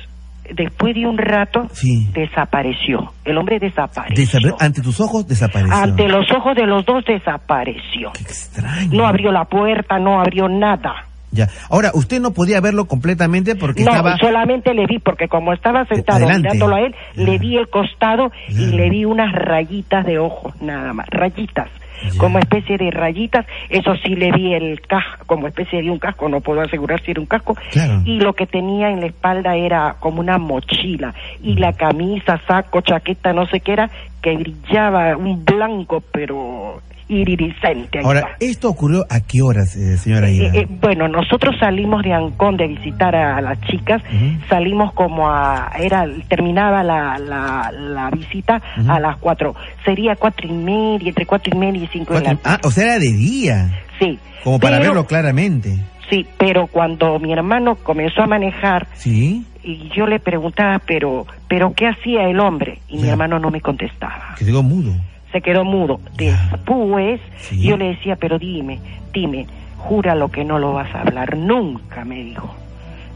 después 0.53 0.93
de 0.95 1.05
un 1.05 1.17
rato 1.17 1.67
desapareció. 2.13 3.13
El 3.23 3.37
hombre 3.37 3.59
desapareció. 3.59 4.55
ante 4.59 4.81
tus 4.81 4.99
ojos 4.99 5.27
desapareció. 5.27 5.75
Ante 5.75 6.07
los 6.07 6.29
ojos 6.31 6.55
de 6.55 6.65
los 6.65 6.85
dos 6.85 7.03
desapareció. 7.05 8.11
Qué 8.13 8.23
extraño. 8.23 8.89
No 8.91 9.07
abrió 9.07 9.31
la 9.31 9.45
puerta, 9.45 9.97
no 9.97 10.19
abrió 10.19 10.47
nada. 10.47 11.05
Ya. 11.31 11.49
Ahora, 11.69 11.91
usted 11.93 12.21
no 12.21 12.31
podía 12.31 12.61
verlo 12.61 12.85
completamente 12.85 13.55
porque 13.55 13.83
no, 13.83 13.91
estaba... 13.91 14.17
solamente 14.17 14.73
le 14.73 14.85
vi, 14.85 14.99
porque 14.99 15.27
como 15.27 15.53
estaba 15.53 15.85
sentado 15.85 16.27
mirándolo 16.27 16.75
a 16.75 16.81
él, 16.81 16.95
le 17.15 17.37
vi 17.37 17.57
el 17.57 17.67
costado 17.69 18.31
y 18.49 18.67
le 18.67 18.89
vi 18.89 19.05
unas 19.05 19.33
rayitas 19.33 20.05
de 20.05 20.19
ojos, 20.19 20.53
nada 20.61 20.93
más, 20.93 21.07
rayitas. 21.09 21.69
Como 22.17 22.39
especie 22.39 22.77
de 22.77 22.91
rayitas, 22.91 23.45
eso 23.69 23.95
sí 23.95 24.15
le 24.15 24.31
vi 24.31 24.53
el 24.53 24.81
casco, 24.81 25.25
como 25.25 25.47
especie 25.47 25.81
de 25.81 25.89
un 25.89 25.97
casco, 25.97 26.29
no 26.29 26.41
puedo 26.41 26.61
asegurar 26.61 27.01
si 27.01 27.11
era 27.11 27.21
un 27.21 27.25
casco, 27.25 27.55
y 28.03 28.19
lo 28.19 28.33
que 28.33 28.45
tenía 28.45 28.89
en 28.89 28.99
la 28.99 29.07
espalda 29.07 29.55
era 29.55 29.95
como 29.99 30.19
una 30.19 30.37
mochila, 30.37 31.15
y 31.41 31.55
la 31.55 31.73
camisa, 31.73 32.39
saco, 32.47 32.81
chaqueta, 32.81 33.33
no 33.33 33.47
sé 33.47 33.61
qué 33.61 33.73
era, 33.73 33.89
que 34.21 34.35
brillaba 34.35 35.15
un 35.17 35.43
blanco, 35.45 36.03
pero 36.11 36.81
iridiscente. 37.07 37.99
Ahora, 38.03 38.35
¿esto 38.39 38.69
ocurrió 38.69 39.05
a 39.09 39.19
qué 39.21 39.41
horas, 39.41 39.75
eh, 39.75 39.97
señora 39.97 40.29
eh, 40.29 40.51
eh, 40.53 40.67
bueno, 40.81 41.07
nosotros 41.07 41.55
salimos 41.59 42.03
de 42.03 42.13
Ancón 42.13 42.57
de 42.57 42.67
visitar 42.67 43.15
a, 43.15 43.41
las 43.41 43.59
chicas, 43.61 44.01
salimos 44.49 44.93
como 44.93 45.29
a, 45.29 45.71
era, 45.79 46.05
terminaba 46.27 46.83
la, 46.83 47.19
la, 47.19 48.09
visita 48.11 48.61
a 48.87 48.99
las 48.99 49.17
cuatro, 49.17 49.55
sería 49.83 50.15
cuatro 50.15 50.47
y 50.47 50.53
media, 50.53 51.09
entre 51.09 51.25
cuatro 51.25 51.55
y 51.55 51.59
media 51.59 51.83
y 51.83 51.87
cinco 51.87 52.13
de 52.15 52.21
la 52.21 52.39
Ah, 52.43 52.59
o 52.63 52.71
sea, 52.71 52.85
era 52.85 52.99
de 52.99 53.11
día. 53.11 53.83
Sí. 53.99 54.19
Como 54.43 54.59
para 54.59 54.79
verlo 54.79 55.05
claramente. 55.05 55.77
Sí, 56.09 56.25
pero 56.37 56.67
cuando 56.67 57.19
mi 57.19 57.33
hermano 57.33 57.75
comenzó 57.75 58.21
a 58.21 58.27
manejar, 58.27 58.87
sí. 58.93 59.43
y 59.63 59.89
yo 59.95 60.05
le 60.05 60.19
preguntaba, 60.19 60.79
pero, 60.85 61.25
pero 61.47 61.73
¿qué 61.73 61.87
hacía 61.87 62.29
el 62.29 62.39
hombre? 62.39 62.79
Y 62.87 62.97
mi 62.97 63.09
hermano 63.09 63.39
no 63.39 63.49
me 63.49 63.59
contestaba. 63.59 64.35
Que 64.37 64.45
quedó 64.45 64.61
mudo 64.61 64.93
se 65.35 65.41
quedó 65.41 65.65
mudo. 65.65 65.99
Después 66.17 67.19
yo 67.51 67.75
le 67.75 67.89
decía, 67.89 68.15
pero 68.15 68.39
dime, 68.39 68.79
dime, 69.13 69.45
jura 69.77 70.15
lo 70.15 70.29
que 70.29 70.45
no 70.45 70.59
lo 70.59 70.71
vas 70.71 70.93
a 70.95 71.01
hablar 71.01 71.35
nunca, 71.35 72.05
me 72.05 72.23
dijo. 72.23 72.55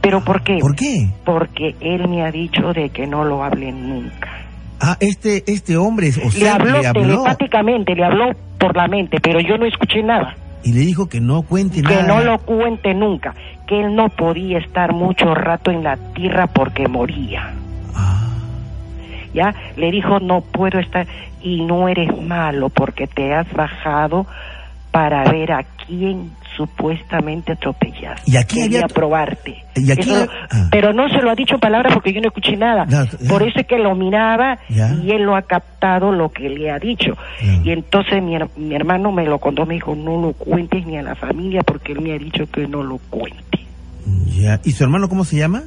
¿Pero 0.02 0.22
por 0.22 0.44
qué? 0.44 0.58
¿Por 0.60 0.76
qué? 0.76 1.08
Porque 1.24 1.76
él 1.80 2.10
me 2.10 2.24
ha 2.26 2.32
dicho 2.32 2.74
de 2.74 2.90
que 2.90 3.08
no 3.08 3.24
lo 3.24 3.42
hable 3.42 3.72
nunca. 3.72 4.30
Ah, 4.82 4.98
este, 5.00 5.44
este 5.48 5.78
hombre, 5.78 6.10
o 6.10 6.30
sea, 6.30 6.42
le 6.42 6.50
habló, 6.50 6.82
le 6.82 6.88
habló 6.88 7.02
telepáticamente, 7.02 7.96
le 7.96 8.04
habló 8.04 8.32
por 8.58 8.76
la 8.76 8.88
mente, 8.88 9.20
pero 9.22 9.40
yo 9.40 9.58
no 9.58 9.66
escuché 9.66 10.04
nada. 10.04 10.36
Y 10.64 10.74
le 10.74 10.82
dijo 10.82 11.08
que 11.08 11.22
no 11.22 11.44
cuente 11.44 11.82
nada. 11.82 12.02
Que 12.02 12.04
no 12.04 12.22
lo 12.22 12.38
cuente 12.40 12.94
nunca, 12.94 13.34
que 13.66 13.80
él 13.80 13.96
no 13.96 14.10
podía 14.10 14.58
estar 14.58 14.94
mucho 14.94 15.34
rato 15.34 15.72
en 15.72 15.84
la 15.84 15.96
tierra 16.14 16.48
porque 16.48 16.88
moría. 16.90 17.54
Ah. 17.96 18.29
Ya, 19.34 19.54
le 19.76 19.92
dijo, 19.92 20.20
no 20.20 20.42
puedo 20.42 20.80
estar, 20.80 21.08
y 21.42 21.62
no 21.62 21.88
eres 21.88 22.10
malo 22.22 22.70
porque 22.70 23.08
te 23.08 23.34
has 23.34 23.52
bajado 23.54 24.26
para 24.92 25.32
ver 25.32 25.52
a 25.52 25.64
quién 25.86 26.32
supuestamente 26.58 27.54
atropellaste. 27.54 28.30
Y 28.30 28.36
aquí 28.36 28.62
Quería 28.62 28.88
probarte. 28.88 29.64
¿Y 29.76 29.92
aquí 29.92 30.12
ah. 30.12 30.68
Pero 30.72 30.92
no 30.92 31.08
se 31.08 31.22
lo 31.22 31.32
ha 31.32 31.36
dicho 31.36 31.56
en 31.56 31.62
palabras 31.62 31.94
porque 31.94 32.12
yo 32.12 32.20
no 32.20 32.28
escuché 32.28 32.58
nada. 32.58 32.86
Por 33.30 33.44
eso 33.44 33.60
es 33.60 33.68
que 33.68 33.78
lo 33.78 33.96
miraba 33.96 34.60
y 34.68 35.12
él 35.12 35.24
lo 35.24 35.36
ha 35.36 35.44
captado 35.44 36.12
lo 36.12 36.30
que 36.30 36.50
le 36.50 36.70
ha 36.70 36.80
dicho. 36.80 37.18
Y 37.64 37.72
entonces 37.72 38.22
mi, 38.22 38.38
mi, 38.58 38.76
hermano 38.76 39.12
me 39.12 39.26
lo 39.26 39.40
contó, 39.40 39.66
me 39.66 39.76
dijo, 39.76 39.96
no 39.96 40.22
lo 40.22 40.34
cuentes 40.34 40.86
ni 40.86 40.98
a 40.98 41.02
la 41.02 41.16
familia 41.16 41.62
porque 41.64 41.94
él 41.94 42.02
me 42.02 42.14
ha 42.14 42.18
dicho 42.18 42.46
que 42.52 42.68
no 42.68 42.84
lo 42.84 42.98
cuente. 43.10 43.60
¿Y 44.64 44.72
su 44.72 44.84
hermano 44.84 45.08
cómo 45.08 45.24
se 45.24 45.38
llama? 45.38 45.64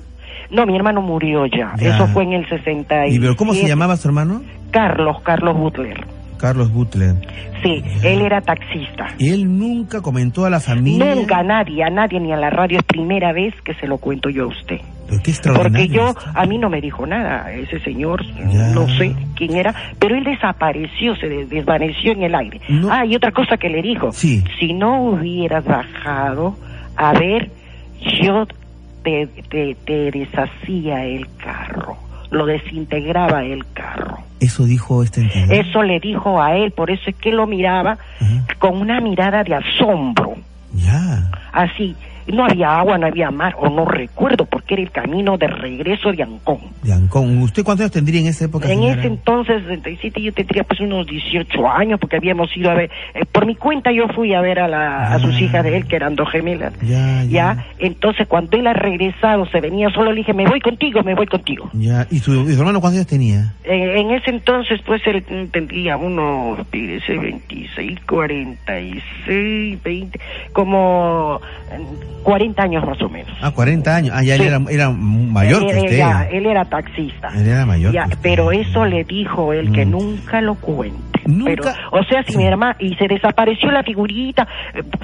No, 0.53 0.67
mi 0.67 0.77
hermano 0.77 1.01
murió 1.01 1.47
ya. 1.47 1.73
Eso 1.81 2.07
fue 2.09 2.25
en 2.25 2.35
el 2.35 2.49
60. 2.49 3.09
¿Y 3.09 3.19
pero 3.19 3.35
cómo 3.37 3.55
se 3.55 3.67
llamaba 3.67 3.97
su 3.97 4.09
hermano? 4.09 4.43
Carlos, 4.71 5.17
Carlos 5.23 5.57
Butler. 5.57 6.07
Carlos 6.39 6.73
Butler. 6.73 7.15
Sí, 7.63 7.83
él 8.03 8.21
era 8.23 8.41
taxista. 8.41 9.07
¿Y 9.17 9.29
él 9.29 9.59
nunca 9.59 10.01
comentó 10.01 10.45
a 10.45 10.51
la 10.51 10.59
familia? 10.59 11.15
Nunca, 11.15 11.39
a 11.39 11.43
nadie, 11.45 11.85
a 11.85 11.91
nadie, 11.91 12.19
ni 12.19 12.33
a 12.33 12.37
la 12.37 12.51
radio. 12.51 12.79
Es 12.79 12.85
primera 12.85 13.33
vez 13.33 13.55
que 13.65 13.75
se 13.75 13.87
lo 13.87 13.99
cuento 13.99 14.29
yo 14.29 14.45
a 14.45 14.47
usted. 14.49 14.81
Porque 15.55 15.89
yo, 15.89 16.15
a 16.35 16.47
mí 16.47 16.59
no 16.59 16.71
me 16.71 16.81
dijo 16.81 17.07
nada, 17.07 17.53
ese 17.53 17.81
señor, 17.81 18.25
no 18.75 18.89
sé 18.89 19.15
quién 19.37 19.57
era, 19.57 19.75
pero 19.99 20.17
él 20.17 20.25
desapareció, 20.25 21.15
se 21.17 21.29
desvaneció 21.29 22.13
en 22.13 22.23
el 22.23 22.35
aire. 22.35 22.61
Ah, 22.91 23.05
y 23.05 23.15
otra 23.15 23.31
cosa 23.31 23.57
que 23.57 23.69
le 23.69 23.83
dijo, 23.83 24.11
si 24.13 24.73
no 24.75 25.03
hubieras 25.03 25.65
bajado, 25.65 26.57
a 26.97 27.13
ver, 27.13 27.51
yo 28.23 28.47
te, 29.03 29.27
te, 29.49 29.77
te 29.85 30.11
deshacía 30.11 31.05
el 31.05 31.27
carro 31.37 31.97
lo 32.33 32.47
desintegraba 32.47 33.45
el 33.45 33.65
carro. 33.73 34.19
Eso 34.41 34.65
dijo 34.65 35.03
este 35.03 35.21
entidad. 35.21 35.53
Eso 35.53 35.83
le 35.83 36.01
dijo 36.01 36.43
a 36.43 36.57
él, 36.57 36.73
por 36.73 36.91
eso 36.91 37.11
es 37.11 37.17
que 37.17 37.31
lo 37.31 37.47
miraba 37.47 37.99
con 38.59 38.79
una 38.79 39.01
mirada 39.01 39.45
de 39.45 39.55
asombro. 39.55 40.35
Ya. 40.73 41.31
Así, 41.53 41.95
no 42.27 42.45
había 42.45 42.79
agua, 42.79 42.99
no 42.99 43.07
había 43.07 43.31
mar, 43.31 43.55
o 43.59 43.69
no 43.69 43.85
recuerdo, 43.85 44.45
porque 44.47 44.75
era 44.75 44.83
el 44.83 44.91
camino 44.91 45.37
de 45.37 45.47
regreso 45.49 46.13
de 46.13 46.23
Ancón. 46.23 46.59
De 46.83 46.93
Ancón. 46.93 47.39
¿Usted 47.43 47.65
cuántos 47.65 47.85
años 47.85 47.93
tendría 47.93 48.21
en 48.21 48.27
esa 48.29 48.45
época? 48.45 48.71
En 48.71 48.83
ese 48.85 49.07
entonces, 49.07 49.63
67, 49.63 50.21
yo 50.21 50.33
tendría 50.33 50.65
pues 50.65 50.81
unos 50.81 51.07
18 51.07 51.69
años, 51.69 51.99
porque 52.01 52.17
habíamos 52.17 52.55
ido 52.57 52.71
a 52.71 52.75
ver, 52.75 52.91
eh, 53.15 53.25
por 53.31 53.47
mi 53.47 53.55
cuenta 53.55 53.91
yo 53.93 54.09
fui 54.09 54.35
a 54.35 54.41
ver 54.41 54.59
a, 54.59 54.69
la, 54.69 55.15
a 55.15 55.19
sus 55.19 55.41
hijas 55.41 55.65
de 55.65 55.77
él, 55.77 55.87
que 55.87 55.97
eran 55.97 56.15
dos 56.15 56.31
gemelas. 56.31 56.73
Ya, 56.83 57.25
ya. 57.25 57.67
Entonces, 57.79 58.27
cuando 58.29 58.57
él 58.57 58.67
ha 58.67 58.73
regresado, 58.73 59.47
se 59.47 59.61
venía 59.61 59.91
solo, 59.91 60.13
le 60.13 60.19
dije, 60.19 60.35
me 60.35 60.47
voy 60.47 60.61
contigo, 60.61 61.03
me 61.03 61.15
voy 61.15 61.27
contigo. 61.27 61.71
Ya. 61.73 62.07
¿Y 62.11 62.19
su, 62.19 62.33
hermano 62.33 62.81
cuántos 62.81 62.99
años 62.99 63.07
tenía? 63.07 63.55
Eh, 63.65 64.01
en 64.01 64.11
ese 64.11 64.31
entonces, 64.31 64.81
pues 64.85 65.03
él 65.07 65.25
tendría 65.51 65.97
unos, 65.97 66.67
fíjese, 66.71 67.19
26, 67.19 68.01
46, 68.07 69.83
20, 69.83 70.21
como 70.53 71.41
40 72.23 72.63
años 72.63 72.85
más 72.87 73.01
o 73.03 73.09
menos. 73.09 73.33
Ah, 73.41 73.51
40 73.51 73.97
años. 73.97 74.15
Ah, 74.15 74.23
ya 74.23 74.37
él 74.37 74.43
era, 74.69 74.91
mayor 74.91 75.67
que 75.67 75.79
usted. 75.79 75.97
Ya, 75.97 76.29
él 76.31 76.47
era 76.47 76.65
taxista. 76.65 77.29
Él 77.35 77.49
era 77.49 77.67
mayor. 77.67 77.95
pero 78.23 78.53
eso 78.53 78.85
le 78.85 79.05
dijo 79.05 79.53
él 79.53 79.73
que 79.73 79.85
mm. 79.87 79.91
nunca 79.91 80.41
lo 80.41 80.55
cuente. 80.57 81.13
Nunca. 81.27 81.75
o 81.91 82.03
sea, 82.05 82.23
si 82.25 82.37
mi 82.37 82.45
hermana. 82.45 82.77
Y 82.79 82.95
se 82.97 83.07
desapareció 83.07 83.71
la 83.71 83.83
figurita. 83.83 84.47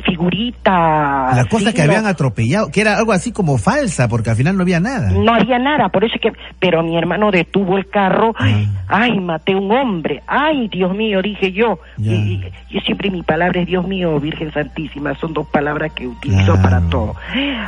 Figurita. 0.05 1.35
La 1.35 1.47
cosa 1.48 1.72
que 1.72 1.82
habían 1.82 2.06
atropellado, 2.06 2.70
que 2.70 2.80
era 2.80 2.97
algo 2.97 3.12
así 3.12 3.32
como 3.32 3.59
falsa, 3.59 4.09
porque 4.09 4.30
al 4.30 4.36
final 4.36 4.56
no 4.56 4.62
había 4.62 4.80
nada. 4.80 5.10
No 5.10 5.35
había 5.35 5.59
nada, 5.59 5.89
por 5.89 6.05
eso 6.05 6.14
es 6.16 6.20
que. 6.20 6.32
Pero 6.59 6.82
mi 6.82 6.97
hermano 6.97 7.30
detuvo 7.30 7.78
el 7.78 7.89
carro. 7.89 8.35
Ah. 8.39 8.48
Ay, 8.89 9.20
maté 9.20 9.55
un 9.55 9.70
hombre. 9.70 10.22
Ay, 10.26 10.68
Dios 10.68 10.94
mío, 10.94 11.20
dije 11.22 11.52
yo. 11.52 11.78
Y, 11.98 12.40
yo 12.70 12.80
siempre 12.80 13.10
mi 13.10 13.22
palabra 13.22 13.60
es 13.60 13.66
Dios 13.66 13.86
mío, 13.86 14.18
Virgen 14.18 14.52
Santísima. 14.52 15.14
Son 15.14 15.32
dos 15.32 15.47
palabras 15.48 15.93
que 15.93 16.06
utilizo 16.06 16.60
para 16.62 16.80
todo. 16.89 16.98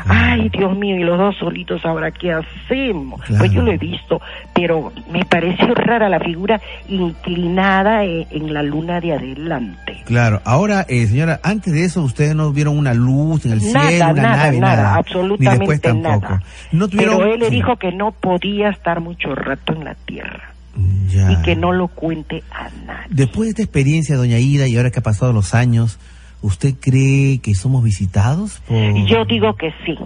Ay, 0.06 0.48
Dios 0.50 0.76
mío, 0.76 0.96
y 0.96 1.04
los 1.04 1.18
dos 1.18 1.36
solitos 1.36 1.84
ahora, 1.84 2.10
¿qué 2.10 2.32
hacemos? 2.32 3.20
Pues 3.38 3.50
yo 3.52 3.62
lo 3.62 3.72
he 3.72 3.78
visto, 3.78 4.20
pero 4.54 4.92
me 5.10 5.24
pareció 5.24 5.74
rara 5.74 6.08
la 6.08 6.20
figura 6.20 6.60
inclinada 6.88 8.04
en, 8.04 8.26
en 8.30 8.52
la 8.52 8.62
luna 8.62 9.00
de 9.00 9.14
adelante. 9.14 10.02
Claro, 10.04 10.40
ahora, 10.44 10.84
eh, 10.88 11.06
señora, 11.06 11.40
antes 11.42 11.72
de 11.72 11.84
eso, 11.84 12.02
ustedes 12.02 12.34
no 12.34 12.52
vieron 12.52 12.76
una 12.76 12.94
luz 12.94 13.46
en 13.46 13.52
el 13.52 13.60
cielo, 13.60 13.80
una 13.80 14.12
nada, 14.12 14.36
nave, 14.36 14.60
nada, 14.60 14.76
nada, 14.82 14.94
absolutamente 14.96 15.94
nada. 15.94 16.42
No 16.72 16.88
pero 16.88 17.24
él 17.24 17.40
le 17.40 17.50
dijo 17.50 17.76
que 17.76 17.92
no 17.92 18.12
podía 18.12 18.70
estar 18.70 19.00
mucho 19.00 19.34
rato 19.34 19.72
en 19.72 19.84
la 19.84 19.94
tierra. 19.94 20.54
Y 20.76 21.42
que 21.42 21.56
no 21.56 21.72
lo 21.72 21.88
cuente 21.88 22.42
a 22.50 22.70
nadie. 22.86 23.08
Después 23.10 23.46
de 23.46 23.50
esta 23.50 23.62
experiencia, 23.62 24.16
doña 24.16 24.38
Ida, 24.38 24.68
y 24.68 24.76
ahora 24.76 24.90
que 24.90 25.00
ha 25.00 25.02
pasado 25.02 25.32
los 25.32 25.54
años, 25.54 25.98
¿Usted 26.42 26.74
cree 26.80 27.38
que 27.40 27.54
somos 27.54 27.84
visitados? 27.84 28.62
Yo 29.06 29.24
digo 29.24 29.54
que 29.54 29.72
sí. 29.84 29.96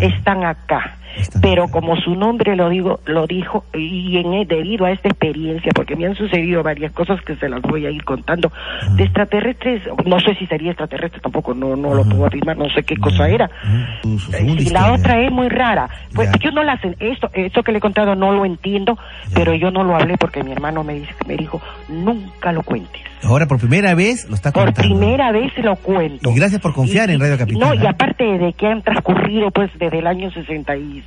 Están 0.00 0.44
acá 0.44 0.97
pero 1.40 1.68
como 1.68 1.96
su 1.96 2.14
nombre 2.14 2.56
lo 2.56 2.68
digo 2.68 3.00
lo 3.06 3.26
dijo 3.26 3.64
y 3.74 4.18
en 4.18 4.46
debido 4.46 4.84
a 4.84 4.92
esta 4.92 5.08
experiencia 5.08 5.72
porque 5.74 5.96
me 5.96 6.06
han 6.06 6.14
sucedido 6.14 6.62
varias 6.62 6.92
cosas 6.92 7.20
que 7.22 7.36
se 7.36 7.48
las 7.48 7.62
voy 7.62 7.86
a 7.86 7.90
ir 7.90 8.04
contando 8.04 8.52
de 8.96 9.04
extraterrestres 9.04 9.82
no 10.04 10.20
sé 10.20 10.34
si 10.36 10.46
sería 10.46 10.70
extraterrestre 10.70 11.20
tampoco 11.20 11.54
no 11.54 11.76
no 11.76 11.94
lo 11.94 12.04
puedo 12.04 12.26
afirmar 12.26 12.56
no 12.56 12.68
sé 12.70 12.82
qué 12.82 12.96
cosa 12.96 13.28
era. 13.28 13.50
Y 14.04 14.70
la 14.70 14.92
otra 14.92 15.20
es 15.20 15.30
muy 15.30 15.48
rara. 15.48 15.88
Pues 16.14 16.30
yo 16.40 16.50
no 16.50 16.62
la 16.62 16.78
esto 17.00 17.30
esto 17.32 17.62
que 17.62 17.72
le 17.72 17.78
he 17.78 17.80
contado 17.80 18.14
no 18.14 18.32
lo 18.32 18.44
entiendo 18.44 18.98
pero 19.34 19.54
yo 19.54 19.70
no 19.70 19.84
lo 19.84 19.96
hablé 19.96 20.16
porque 20.18 20.42
mi 20.42 20.52
hermano 20.52 20.84
me 20.84 20.94
dice 20.94 21.14
me 21.26 21.36
dijo 21.36 21.60
nunca 21.88 22.52
lo 22.52 22.62
cuentes 22.62 23.02
ahora 23.22 23.46
por 23.46 23.58
primera 23.58 23.94
vez 23.94 24.28
lo 24.28 24.34
está 24.34 24.52
contando. 24.52 24.74
por 24.74 24.84
primera 24.84 25.32
vez 25.32 25.52
lo 25.58 25.76
cuento. 25.76 26.30
Y 26.30 26.34
gracias 26.34 26.60
por 26.60 26.72
confiar 26.72 27.10
en 27.10 27.20
Radio 27.20 27.38
Capital 27.38 27.60
no 27.60 27.74
y 27.74 27.86
aparte 27.86 28.24
de 28.24 28.52
que 28.52 28.66
han 28.66 28.82
transcurrido 28.82 29.50
pues 29.50 29.70
desde 29.78 29.98
el 29.98 30.06
año 30.06 30.30
66 30.30 31.04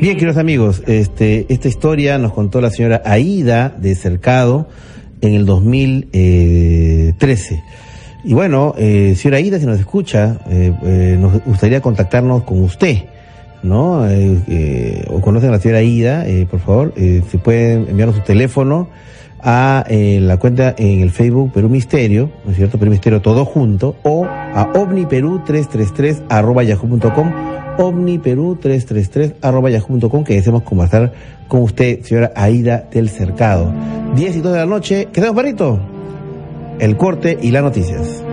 Bien, 0.00 0.16
queridos 0.16 0.36
amigos, 0.36 0.82
este, 0.86 1.46
esta 1.48 1.68
historia 1.68 2.18
nos 2.18 2.34
contó 2.34 2.60
la 2.60 2.70
señora 2.70 3.00
Aida 3.04 3.70
de 3.70 3.94
Cercado 3.94 4.68
en 5.22 5.32
el 5.34 5.46
2013. 5.46 7.54
Eh, 7.54 7.62
y 8.24 8.34
bueno, 8.34 8.74
eh, 8.76 9.14
señora 9.16 9.38
Aida, 9.38 9.58
si 9.58 9.64
nos 9.64 9.80
escucha, 9.80 10.38
eh, 10.50 11.16
nos 11.18 11.42
gustaría 11.44 11.80
contactarnos 11.80 12.42
con 12.42 12.62
usted, 12.62 13.04
¿no? 13.62 14.06
o 15.08 15.20
conocen 15.22 15.48
a 15.48 15.52
la 15.52 15.60
señora 15.60 15.78
Aida, 15.78 16.26
por 16.50 16.60
favor, 16.60 16.92
se 16.96 17.38
pueden 17.38 17.88
enviarnos 17.88 18.16
su 18.16 18.22
teléfono 18.22 18.90
a 19.40 19.86
la 19.88 20.36
cuenta 20.36 20.74
en 20.76 21.00
el 21.00 21.10
Facebook 21.10 21.52
Perú 21.52 21.70
Misterio, 21.70 22.30
¿no 22.44 22.50
es 22.50 22.58
cierto? 22.58 22.78
Perú 22.78 22.90
Misterio 22.90 23.22
todo 23.22 23.46
junto, 23.46 23.96
o 24.02 24.26
a 24.26 24.70
omniperú333 24.74 26.24
arroba 26.28 26.64
yahoo.com 26.64 27.61
omniperú333 27.78 29.34
arroba 29.40 29.70
yahoo.com 29.70 30.24
que 30.24 30.34
deseamos 30.34 30.62
conversar 30.62 31.12
con 31.48 31.62
usted, 31.62 32.02
señora 32.02 32.32
Aida 32.34 32.88
del 32.90 33.08
Cercado. 33.08 33.72
10 34.16 34.36
y 34.36 34.40
2 34.40 34.52
de 34.52 34.58
la 34.58 34.66
noche, 34.66 35.08
quedamos 35.12 35.36
barrito. 35.36 35.80
El 36.78 36.96
corte 36.96 37.38
y 37.40 37.50
las 37.50 37.62
noticias. 37.62 38.24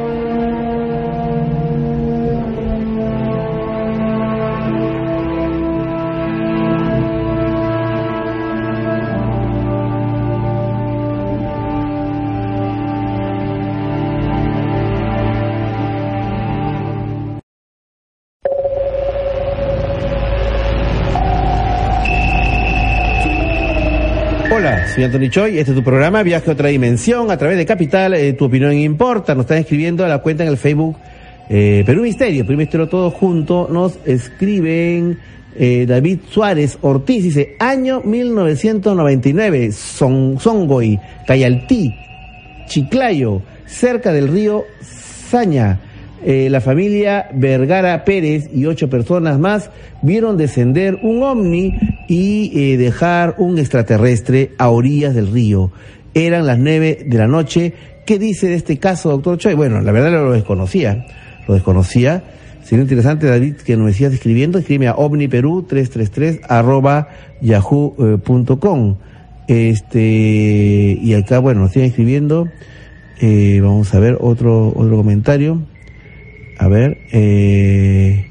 Soy 25.00 25.06
Anthony 25.06 25.30
Choi, 25.30 25.58
este 25.60 25.72
es 25.72 25.78
tu 25.78 25.82
programa 25.82 26.24
Viaje 26.24 26.50
a 26.50 26.54
otra 26.54 26.68
dimensión 26.68 27.32
a 27.32 27.38
través 27.38 27.58
de 27.58 27.66
Capital, 27.66 28.16
eh, 28.16 28.34
tu 28.34 28.44
opinión 28.44 28.74
importa, 28.74 29.34
nos 29.34 29.46
están 29.46 29.60
escribiendo 29.60 30.04
a 30.04 30.10
la 30.10 30.18
cuenta 30.18 30.44
en 30.44 30.50
el 30.50 30.58
Facebook 30.58 30.98
eh, 31.48 31.84
Perú 31.86 32.02
Misterio, 32.02 32.46
Perú 32.46 32.58
Misterio 32.58 32.90
todo 32.90 33.10
junto, 33.10 33.70
nos 33.72 33.98
escriben 34.06 35.18
eh, 35.56 35.86
David 35.88 36.20
Suárez 36.30 36.78
Ortiz, 36.82 37.24
dice, 37.24 37.56
año 37.60 38.02
1999, 38.02 39.72
Son, 39.72 40.38
Songoy, 40.38 41.00
Cayaltí, 41.26 41.96
Chiclayo, 42.68 43.42
cerca 43.66 44.12
del 44.12 44.28
río 44.28 44.66
Saña, 44.82 45.80
eh, 46.26 46.50
la 46.50 46.62
familia 46.62 47.30
Vergara 47.34 48.04
Pérez 48.04 48.50
y 48.54 48.66
ocho 48.66 48.90
personas 48.90 49.40
más 49.40 49.70
vieron 50.02 50.38
descender 50.38 51.00
un 51.02 51.24
ovni 51.24 51.78
y 52.08 52.52
eh, 52.54 52.78
dejar 52.78 53.36
un 53.38 53.58
extraterrestre 53.58 54.52
a 54.58 54.70
orillas 54.70 55.16
del 55.16 55.32
río. 55.32 55.72
Eran 56.14 56.46
las 56.46 56.60
nueve 56.60 57.06
de 57.06 57.18
la 57.18 57.28
noche. 57.28 57.74
¿Qué 58.06 58.20
dice 58.20 58.48
de 58.48 58.56
este 58.56 58.78
caso, 58.78 59.10
doctor 59.10 59.38
Choi? 59.38 59.54
Bueno, 59.54 59.82
la 59.82 59.92
verdad 59.92 60.12
lo 60.12 60.32
desconocía, 60.32 61.06
lo 61.48 61.54
desconocía. 61.54 62.24
Sería 62.64 62.84
interesante, 62.84 63.28
David, 63.28 63.56
que 63.56 63.78
nos 63.78 63.88
decías 63.88 64.14
escribiendo, 64.14 64.60
escribe 64.60 64.88
a 64.88 64.96
omniperú333 64.96 66.42
arroba 66.48 67.10
yahoo.com. 67.42 68.98
Este, 69.48 71.00
y 71.02 71.14
acá, 71.14 71.40
bueno, 71.40 71.62
nos 71.62 71.72
siguen 71.72 71.90
escribiendo. 71.90 72.48
Eh, 73.22 73.60
vamos 73.62 73.94
a 73.94 74.00
ver 74.00 74.18
otro, 74.20 74.70
otro 74.76 74.98
comentario. 74.98 75.62
A 76.60 76.68
ver, 76.68 76.98
eh, 77.14 78.28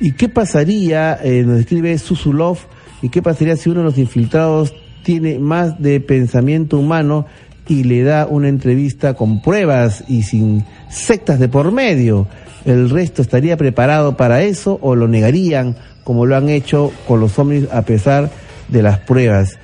¿y 0.00 0.12
qué 0.12 0.28
pasaría, 0.28 1.16
eh, 1.22 1.44
nos 1.46 1.60
escribe 1.60 1.96
Susulov, 1.98 2.58
¿y 3.00 3.10
qué 3.10 3.22
pasaría 3.22 3.54
si 3.54 3.70
uno 3.70 3.78
de 3.80 3.84
los 3.84 3.96
infiltrados 3.96 4.74
tiene 5.04 5.38
más 5.38 5.80
de 5.80 6.00
pensamiento 6.00 6.80
humano 6.80 7.26
y 7.68 7.84
le 7.84 8.02
da 8.02 8.26
una 8.26 8.48
entrevista 8.48 9.14
con 9.14 9.40
pruebas 9.40 10.02
y 10.08 10.24
sin 10.24 10.64
sectas 10.88 11.38
de 11.38 11.48
por 11.48 11.70
medio? 11.70 12.26
¿El 12.64 12.90
resto 12.90 13.22
estaría 13.22 13.56
preparado 13.56 14.16
para 14.16 14.42
eso 14.42 14.80
o 14.82 14.96
lo 14.96 15.06
negarían 15.06 15.76
como 16.02 16.26
lo 16.26 16.36
han 16.36 16.48
hecho 16.48 16.90
con 17.06 17.20
los 17.20 17.38
hombres 17.38 17.68
a 17.70 17.82
pesar 17.82 18.32
de 18.66 18.82
las 18.82 18.98
pruebas? 18.98 19.58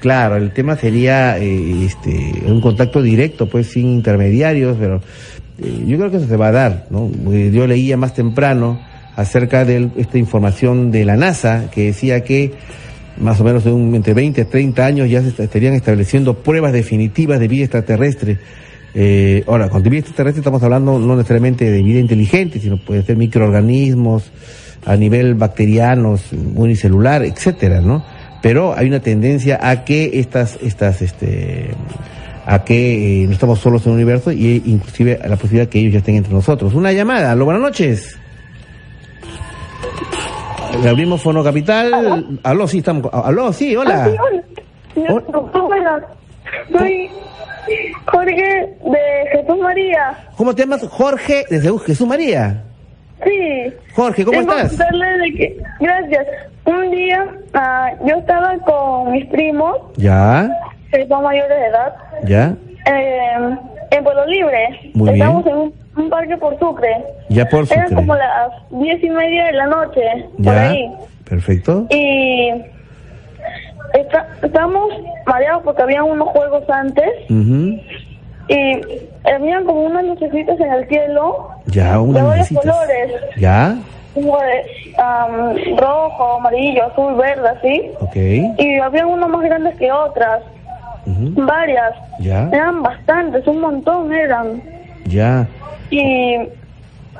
Claro, 0.00 0.36
el 0.36 0.54
tema 0.54 0.74
sería 0.76 1.38
eh, 1.38 1.84
este, 1.84 2.32
un 2.46 2.62
contacto 2.62 3.02
directo, 3.02 3.46
pues 3.46 3.66
sin 3.66 3.88
intermediarios, 3.88 4.78
pero 4.80 5.02
eh, 5.58 5.84
yo 5.86 5.96
creo 5.96 6.10
que 6.10 6.18
eso 6.18 6.26
se 6.26 6.36
va 6.36 6.48
a 6.48 6.52
dar, 6.52 6.86
¿no? 6.90 7.10
Yo 7.50 7.66
leía 7.66 7.96
más 7.96 8.14
temprano 8.14 8.78
acerca 9.16 9.64
de 9.64 9.90
esta 9.96 10.18
información 10.18 10.90
de 10.90 11.04
la 11.04 11.16
NASA 11.16 11.70
que 11.70 11.86
decía 11.86 12.22
que 12.22 12.52
más 13.18 13.40
o 13.40 13.44
menos 13.44 13.64
de 13.64 13.72
un, 13.72 13.94
entre 13.94 14.12
20 14.12 14.42
y 14.42 14.44
30 14.44 14.84
años 14.84 15.10
ya 15.10 15.22
se 15.22 15.42
estarían 15.42 15.72
estableciendo 15.72 16.34
pruebas 16.34 16.72
definitivas 16.72 17.40
de 17.40 17.48
vida 17.48 17.64
extraterrestre. 17.64 18.38
Eh, 18.94 19.44
ahora, 19.46 19.68
con 19.68 19.82
vida 19.82 19.98
extraterrestre 19.98 20.40
estamos 20.40 20.62
hablando 20.62 20.98
no 20.98 21.16
necesariamente 21.16 21.70
de 21.70 21.82
vida 21.82 22.00
inteligente, 22.00 22.60
sino 22.60 22.76
puede 22.76 23.02
ser 23.02 23.16
microorganismos 23.16 24.30
a 24.84 24.96
nivel 24.96 25.34
bacteriano, 25.34 26.16
unicelular, 26.54 27.24
etcétera, 27.24 27.80
¿no? 27.80 28.04
Pero 28.42 28.74
hay 28.76 28.86
una 28.86 29.00
tendencia 29.00 29.58
a 29.60 29.84
que 29.84 30.20
estas, 30.20 30.58
estas, 30.62 31.02
este, 31.02 31.70
a 32.46 32.62
que 32.64 33.24
eh, 33.24 33.26
no 33.26 33.32
estamos 33.32 33.58
solos 33.58 33.84
en 33.84 33.92
el 33.92 33.96
universo 33.96 34.30
y 34.30 34.62
inclusive 34.64 35.18
a 35.22 35.26
la 35.26 35.36
posibilidad 35.36 35.68
que 35.68 35.80
ellos 35.80 35.94
ya 35.94 35.98
estén 35.98 36.14
entre 36.14 36.32
nosotros. 36.32 36.74
Una 36.74 36.92
llamada, 36.92 37.32
aló, 37.32 37.44
buenas 37.44 37.62
noches. 37.62 38.18
Le 40.82 40.88
abrimos 40.88 41.22
Fono 41.22 41.42
Capital. 41.42 42.38
Aló, 42.42 42.68
sí, 42.68 42.78
estamos. 42.78 43.12
Aló, 43.12 43.52
sí, 43.52 43.74
hola. 43.74 44.04
Ah, 44.04 44.28
sí, 44.94 45.04
hola. 45.10 46.06
Soy 46.70 47.10
Jorge 48.06 48.76
de 48.84 49.30
Jesús 49.32 49.58
María. 49.60 50.18
¿Cómo 50.36 50.54
te 50.54 50.62
llamas? 50.62 50.86
Jorge 50.88 51.44
de 51.50 51.60
Jesús 51.60 52.06
María. 52.06 52.62
Sí. 53.24 53.72
Jorge, 53.94 54.24
¿cómo 54.24 54.40
estás? 54.40 54.76
De 54.76 54.86
que, 55.36 55.56
gracias. 55.80 56.26
Un 56.64 56.90
día 56.90 57.24
uh, 57.54 58.06
yo 58.06 58.16
estaba 58.16 58.56
con 58.58 59.12
mis 59.12 59.26
primos. 59.26 59.76
Ya. 59.96 60.48
Que 60.90 61.06
son 61.06 61.22
mayores 61.22 61.58
de 61.58 61.66
edad. 61.66 61.94
Ya. 62.24 62.54
Eh, 62.86 63.56
en 63.90 64.04
Pueblo 64.04 64.26
Libre. 64.26 64.90
Muy 64.94 65.10
Estamos 65.10 65.46
en 65.46 65.72
un, 65.96 66.10
parque 66.10 66.36
por 66.36 66.58
Sucre. 66.58 67.04
Ya 67.28 67.46
por 67.46 67.66
Sucre. 67.66 67.80
Eran 67.80 67.94
como 67.94 68.14
las 68.14 68.52
diez 68.70 69.02
y 69.02 69.10
media 69.10 69.46
de 69.46 69.52
la 69.52 69.66
noche. 69.66 70.00
Ya. 70.38 70.52
Por 70.52 70.58
ahí. 70.58 70.92
Perfecto. 71.28 71.86
Y 71.90 72.50
está, 73.94 74.28
estábamos 74.42 74.92
mareados 75.26 75.62
porque 75.64 75.82
había 75.82 76.04
unos 76.04 76.28
juegos 76.28 76.68
antes. 76.70 77.10
Uh 77.30 77.78
Y 78.48 79.28
habían 79.28 79.64
como 79.64 79.82
unas 79.82 80.04
lucecitas 80.04 80.58
en 80.60 80.72
el 80.72 80.88
cielo. 80.88 81.50
Ya, 81.66 82.00
unas 82.00 82.22
de 82.22 82.28
varios 82.28 82.48
colores. 82.48 83.12
Ya. 83.36 83.76
Como 84.14 84.38
de 84.38 84.94
am, 84.98 85.76
rojo, 85.76 86.36
amarillo, 86.36 86.84
azul, 86.84 87.16
verde, 87.16 87.48
así. 87.48 87.90
Ok. 88.00 88.16
Y 88.58 88.78
había 88.78 89.06
unos 89.06 89.28
más 89.28 89.42
grandes 89.42 89.76
que 89.76 89.90
otras. 89.90 90.42
Varias. 91.06 91.92
Ya. 92.20 92.48
Eran 92.52 92.82
bastantes, 92.82 93.46
un 93.46 93.60
montón 93.60 94.12
eran. 94.12 94.60
Ya. 95.06 95.46
Y, 95.90 96.34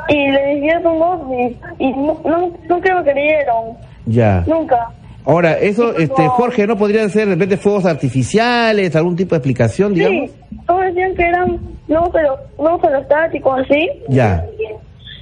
y 0.09 0.31
le 0.31 0.55
dijeron 0.57 0.87
un 0.97 1.03
ovni. 1.03 1.57
Y 1.79 1.93
no, 1.93 2.21
no, 2.25 2.51
nunca 2.69 2.95
me 2.97 3.03
creyeron. 3.13 3.77
Ya. 4.07 4.43
Nunca. 4.47 4.89
Ahora, 5.25 5.53
eso, 5.59 5.97
este, 5.97 6.27
Jorge, 6.29 6.67
¿no 6.67 6.77
podrían 6.77 7.11
ser 7.11 7.27
de 7.27 7.35
repente 7.35 7.57
fuegos 7.57 7.85
artificiales, 7.85 8.95
algún 8.95 9.17
tipo 9.17 9.35
de 9.35 9.39
explicación, 9.39 9.93
digamos? 9.95 10.31
Sí, 10.31 10.37
todos 10.67 10.85
decían 10.85 11.15
que 11.17 11.23
eran 11.25 11.59
no 11.89 12.11
pero 12.13 12.37
no 12.59 12.81
estáticos 12.99 13.61
así. 13.61 13.89
Ya. 14.09 14.45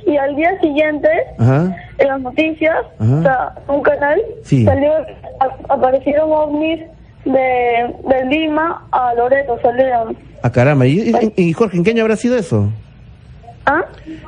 Y 0.06 0.16
al 0.18 0.36
día 0.36 0.50
siguiente, 0.60 1.08
Ajá. 1.38 1.74
en 1.98 2.08
las 2.08 2.20
noticias, 2.20 2.76
Ajá. 2.98 3.14
o 3.18 3.22
sea, 3.22 3.52
un 3.68 3.82
canal, 3.82 4.20
Sí. 4.42 4.64
salió, 4.64 4.92
a- 5.40 5.72
aparecieron 5.74 6.30
ovnis 6.30 6.80
de, 7.24 7.94
de 8.08 8.24
Lima 8.30 8.86
a 8.92 9.14
Loreto, 9.14 9.58
salieron. 9.62 10.16
Ah, 10.42 10.50
caramba. 10.52 10.86
¿Y, 10.86 11.10
y- 11.36 11.42
y, 11.42 11.52
Jorge, 11.52 11.76
¿en 11.78 11.84
qué 11.84 11.90
año 11.90 12.02
habrá 12.02 12.16
sido 12.16 12.36
eso? 12.36 12.68
¿Ah? 13.66 13.82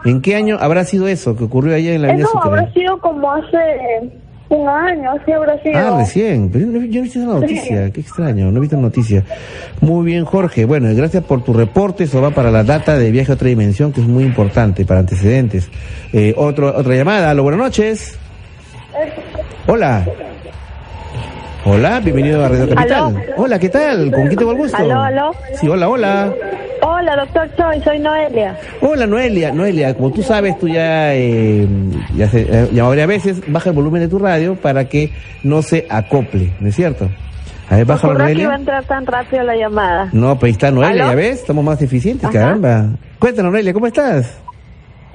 ¿En 0.07 0.23
qué 0.23 0.35
año 0.35 0.57
habrá 0.61 0.85
sido 0.85 1.07
eso 1.09 1.37
que 1.37 1.45
ocurrió 1.45 1.75
allá 1.75 1.93
en 1.93 2.01
la 2.03 2.09
Eh, 2.09 2.11
Avenida 2.13 2.29
no, 2.35 2.41
Sucre? 2.43 2.59
habrá 2.61 2.73
sido 2.73 2.99
como 3.01 3.31
hace 3.33 4.11
un 4.49 4.67
año, 4.69 5.11
así 5.11 5.33
habrá 5.33 5.61
sido. 5.63 5.77
Ah, 5.79 5.99
recién. 5.99 6.49
Pero 6.51 6.67
yo 6.67 6.73
no, 6.73 6.79
yo 6.79 6.87
no 6.93 6.99
he 6.99 7.03
visto 7.03 7.19
esa 7.19 7.29
noticia. 7.29 7.91
Qué 7.93 8.01
extraño, 8.01 8.51
no 8.51 8.57
he 8.57 8.61
visto 8.61 8.77
noticia. 8.79 9.25
Muy 9.83 10.07
bien, 10.07 10.25
Jorge. 10.25 10.65
Bueno, 10.65 10.89
gracias 10.95 11.23
por 11.25 11.45
tu 11.45 11.53
reporte. 11.53 12.05
Eso 12.05 12.23
va 12.23 12.31
para 12.31 12.51
la 12.51 12.65
data 12.65 12.97
de 12.97 13.11
viaje 13.11 13.33
a 13.33 13.35
otra 13.35 13.49
dimensión, 13.49 13.93
que 13.93 14.01
es 14.01 14.07
muy 14.07 14.25
importante 14.25 14.87
para 14.87 15.01
antecedentes. 15.01 15.69
Eh, 16.15 16.33
otro, 16.39 16.75
otra 16.75 16.95
llamada. 16.95 17.29
Aló, 17.31 17.43
buenas 17.43 17.61
noches. 17.61 18.19
Hola. 19.67 20.07
Hola, 21.69 21.99
bienvenido 21.99 22.45
a 22.45 22.49
Radio 22.49 22.69
Capital. 22.69 22.99
Aló. 23.17 23.21
Hola, 23.39 23.59
¿qué 23.59 23.69
tal? 23.69 24.13
¿Con 24.13 24.27
quién 24.29 24.39
tengo 24.39 24.53
el 24.53 24.57
gusto? 24.59 24.77
Aló, 24.77 25.01
aló. 25.03 25.31
Sí, 25.61 25.67
hola, 25.69 25.89
hola. 25.89 26.33
Hola, 26.83 27.17
doctor 27.17 27.49
Choi, 27.57 27.81
soy 27.83 27.99
Noelia. 27.99 28.57
Hola, 28.81 29.07
Noelia. 29.09 29.51
Noelia, 29.51 29.95
como 29.95 30.13
tú 30.13 30.23
sabes, 30.23 30.57
tú 30.61 30.69
ya, 30.69 31.13
eh, 31.17 31.67
ya, 32.15 32.29
se, 32.29 32.43
eh, 32.43 32.69
ya 32.73 32.85
varias 32.85 33.09
veces 33.09 33.43
baja 33.49 33.71
el 33.71 33.75
volumen 33.77 34.01
de 34.01 34.07
tu 34.09 34.21
radio 34.21 34.55
para 34.55 34.85
que 34.85 35.11
no 35.43 35.61
se 35.63 35.87
acople, 35.91 36.53
¿no 36.61 36.69
es 36.69 36.77
cierto? 36.77 37.09
A 37.69 37.77
ver, 37.77 37.91
Ocurrió 37.91 37.99
que 38.01 38.15
iba 38.15 38.15
a 38.15 38.19
Noelia. 38.29 38.55
entrar 38.55 38.85
tan 38.85 39.05
rápido 39.05 39.43
la 39.43 39.57
llamada. 39.57 40.09
No, 40.13 40.39
pues 40.39 40.51
ahí 40.51 40.53
está 40.53 40.71
Noelia, 40.71 41.03
¿Aló? 41.03 41.11
ya 41.13 41.17
ves, 41.17 41.41
estamos 41.41 41.65
más 41.65 41.83
eficientes, 41.83 42.25
Ajá. 42.27 42.33
caramba. 42.39 42.87
Cuéntanos, 43.19 43.51
Noelia, 43.51 43.73
¿cómo 43.73 43.89
estás? 43.89 44.39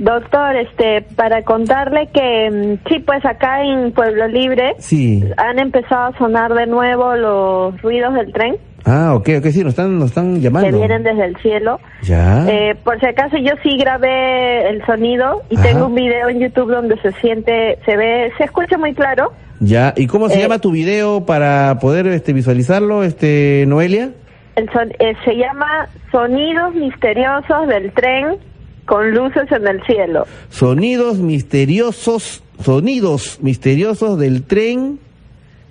Doctor, 0.04 0.56
este, 0.56 1.04
para 1.16 1.44
contarle 1.44 2.10
que 2.12 2.50
mm, 2.52 2.90
sí, 2.90 3.00
pues 3.00 3.24
acá 3.24 3.64
en 3.64 3.92
Pueblo 3.92 4.28
Libre 4.28 4.74
Sí. 4.80 5.24
han 5.38 5.60
empezado 5.60 6.06
a 6.14 6.18
sonar 6.18 6.52
de 6.56 6.66
nuevo 6.66 7.16
los 7.16 7.80
ruidos 7.84 8.14
del 8.16 8.34
tren 8.34 8.56
Ah, 8.84 9.14
ok, 9.14 9.30
ok, 9.38 9.46
sí, 9.52 9.60
nos 9.64 9.74
están, 9.74 10.00
nos 10.00 10.10
están 10.10 10.34
que 10.34 10.42
llamando. 10.42 10.76
vienen 10.76 11.04
desde 11.04 11.26
el 11.26 11.36
cielo. 11.38 11.80
Ya. 12.02 12.48
Eh, 12.50 12.76
por 12.84 13.00
si 13.00 13.06
acaso 13.06 13.38
yo 13.38 13.54
sí 13.62 13.78
grabé 13.78 14.70
el 14.70 14.84
sonido 14.88 15.44
y 15.52 15.56
Ajá. 15.56 15.68
tengo 15.68 15.86
un 15.86 15.94
video 15.94 16.30
en 16.30 16.40
YouTube 16.40 16.72
donde 16.72 17.00
se 17.00 17.12
siente, 17.22 17.78
se 17.86 17.96
ve, 17.96 18.32
se 18.40 18.46
escucha 18.46 18.80
muy 18.80 18.96
claro. 18.96 19.34
Ya, 19.60 19.94
¿y 19.96 20.08
cómo 20.08 20.30
se 20.30 20.40
Eh, 20.40 20.42
llama 20.42 20.58
tu 20.58 20.72
video 20.72 21.28
para 21.28 21.78
poder 21.80 22.08
este, 22.08 22.34
visualizarlo, 22.34 23.04
este, 23.04 23.66
Noelia? 23.68 24.10
El 24.56 24.68
son- 24.72 24.92
eh, 24.98 25.14
se 25.26 25.36
llama 25.36 25.88
Sonidos 26.12 26.74
Misteriosos 26.74 27.68
del 27.68 27.92
Tren 27.92 28.38
con 28.86 29.12
luces 29.12 29.44
en 29.52 29.68
el 29.68 29.82
cielo. 29.86 30.26
Sonidos 30.50 31.18
misteriosos, 31.18 32.44
sonidos 32.62 33.40
misteriosos 33.42 34.18
del 34.20 34.44
tren. 34.44 35.00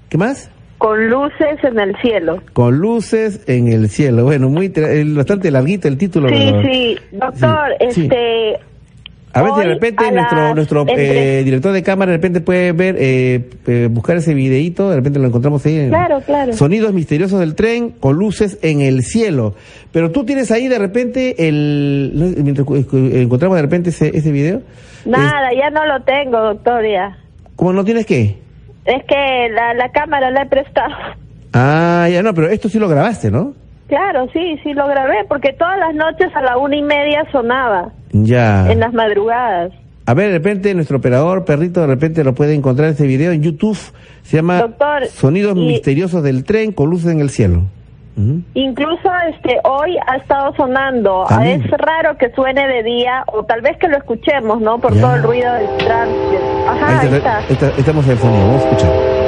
¿Qué 0.08 0.18
más? 0.18 0.50
Con 0.78 1.10
luces 1.10 1.62
en 1.62 1.78
el 1.78 1.94
cielo. 2.00 2.42
Con 2.54 2.78
luces 2.78 3.42
en 3.46 3.68
el 3.68 3.90
cielo. 3.90 4.24
Bueno, 4.24 4.48
muy 4.48 4.72
bastante 5.14 5.50
larguito 5.50 5.88
el 5.88 5.98
título. 5.98 6.28
Sí, 6.28 6.34
pero- 6.38 6.62
sí, 6.62 6.98
doctor, 7.12 7.68
Sí, 7.90 8.02
sí. 8.02 8.08
A 9.32 9.42
ver 9.42 9.52
si 9.54 9.60
de 9.60 9.66
repente 9.66 10.10
nuestro 10.10 10.54
nuestro 10.54 10.84
eh, 10.88 11.42
director 11.44 11.72
de 11.72 11.82
cámara 11.84 12.10
de 12.10 12.16
repente 12.18 12.40
puede 12.40 12.72
ver, 12.72 12.96
eh, 12.98 13.48
eh, 13.66 13.88
buscar 13.90 14.16
ese 14.16 14.34
videíto, 14.34 14.90
de 14.90 14.96
repente 14.96 15.18
lo 15.20 15.28
encontramos 15.28 15.64
ahí. 15.66 15.78
en- 15.78 15.88
Claro, 15.90 16.20
claro. 16.26 16.52
Sonidos 16.52 16.92
misteriosos 16.92 17.38
del 17.38 17.54
tren 17.54 17.90
con 17.90 18.16
luces 18.16 18.58
en 18.62 18.80
el 18.80 19.02
cielo. 19.02 19.54
Pero 19.92 20.10
tú 20.10 20.24
tienes 20.24 20.50
ahí 20.50 20.66
de 20.68 20.78
repente 20.78 21.48
el... 21.48 22.34
Mientras 22.42 22.66
encontramos 22.68 23.56
de 23.56 23.62
repente 23.62 23.90
ese, 23.90 24.16
ese 24.16 24.32
video. 24.32 24.62
Nada, 25.04 25.50
ya 25.54 25.70
no 25.70 25.86
lo 25.86 26.02
tengo, 26.02 26.38
doctor, 26.40 26.82
ya. 26.84 27.16
¿Cómo 27.56 27.72
no 27.72 27.84
tienes 27.84 28.06
qué? 28.06 28.36
Es 28.84 29.04
que 29.04 29.48
la, 29.54 29.74
la 29.74 29.90
cámara 29.92 30.30
la 30.30 30.42
he 30.42 30.46
prestado. 30.46 30.94
Ah, 31.52 32.08
ya 32.10 32.22
no, 32.22 32.34
pero 32.34 32.48
esto 32.48 32.68
sí 32.68 32.78
lo 32.78 32.88
grabaste, 32.88 33.30
¿no? 33.30 33.54
Claro, 33.88 34.28
sí, 34.32 34.56
sí 34.62 34.72
lo 34.72 34.86
grabé, 34.86 35.24
porque 35.28 35.52
todas 35.52 35.78
las 35.78 35.94
noches 35.94 36.28
a 36.34 36.42
la 36.42 36.56
una 36.58 36.76
y 36.76 36.82
media 36.82 37.24
sonaba, 37.32 37.92
Ya. 38.12 38.70
en 38.70 38.80
las 38.80 38.92
madrugadas. 38.92 39.72
A 40.06 40.14
ver, 40.14 40.28
de 40.28 40.38
repente 40.38 40.74
nuestro 40.74 40.96
operador 40.96 41.44
perrito 41.44 41.80
de 41.80 41.86
repente 41.86 42.24
lo 42.24 42.34
puede 42.34 42.54
encontrar 42.54 42.88
ese 42.90 43.06
video 43.06 43.30
en 43.32 43.42
YouTube. 43.42 43.78
Se 44.22 44.36
llama 44.36 44.58
Doctor, 44.60 45.06
Sonidos 45.06 45.56
y- 45.56 45.60
misteriosos 45.66 46.22
del 46.22 46.44
tren 46.44 46.72
con 46.72 46.90
luces 46.90 47.12
en 47.12 47.20
el 47.20 47.30
cielo. 47.30 47.62
Ujú. 48.16 48.40
Incluso 48.54 49.08
este 49.32 49.58
hoy 49.62 49.96
ha 50.08 50.16
estado 50.16 50.52
sonando. 50.56 51.26
Bien. 51.40 51.62
Es 51.62 51.70
raro 51.70 52.18
que 52.18 52.30
suene 52.34 52.66
de 52.66 52.82
día, 52.82 53.22
o 53.28 53.44
tal 53.44 53.60
vez 53.62 53.76
que 53.78 53.86
lo 53.86 53.96
escuchemos, 53.96 54.60
¿no? 54.60 54.78
Por 54.80 54.94
Ya. 54.94 55.00
todo 55.00 55.14
el 55.14 55.22
ruido 55.22 55.52
del 55.54 55.66
tránsito. 55.78 56.68
Ajá, 56.68 57.00
ahí 57.00 57.08
está. 57.14 57.38
ahí 57.38 57.44
está, 57.50 57.68
estamos 57.78 58.04
en 58.06 58.10
el 58.10 58.18
sonido, 58.18 58.46
vamos 58.48 58.64
a 58.64 58.68
escuchar. 58.70 59.19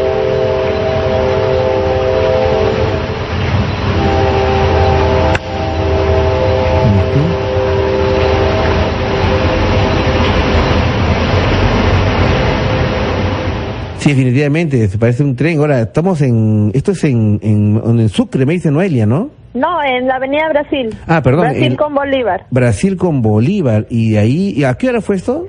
Sí, 14.02 14.10
definitivamente, 14.10 14.88
se 14.88 14.98
parece 14.98 15.22
un 15.22 15.36
tren. 15.36 15.58
Ahora, 15.58 15.80
estamos 15.82 16.20
en, 16.22 16.72
esto 16.74 16.90
es 16.92 17.04
en, 17.04 17.38
en, 17.42 17.80
en 18.00 18.08
Sucre, 18.08 18.44
me 18.46 18.54
dice 18.54 18.70
Noelia, 18.70 19.06
¿no? 19.06 19.30
No, 19.54 19.82
en 19.82 20.08
la 20.08 20.16
Avenida 20.16 20.48
Brasil. 20.48 20.90
Ah, 21.06 21.22
perdón, 21.22 21.42
Brasil 21.42 21.62
en- 21.64 21.76
con 21.76 21.94
Bolívar. 21.94 22.46
Brasil 22.50 22.96
con 22.96 23.22
Bolívar, 23.22 23.86
y 23.90 24.16
ahí, 24.16 24.54
¿y 24.56 24.64
¿a 24.64 24.74
qué 24.74 24.88
hora 24.88 25.00
fue 25.00 25.16
esto? 25.16 25.46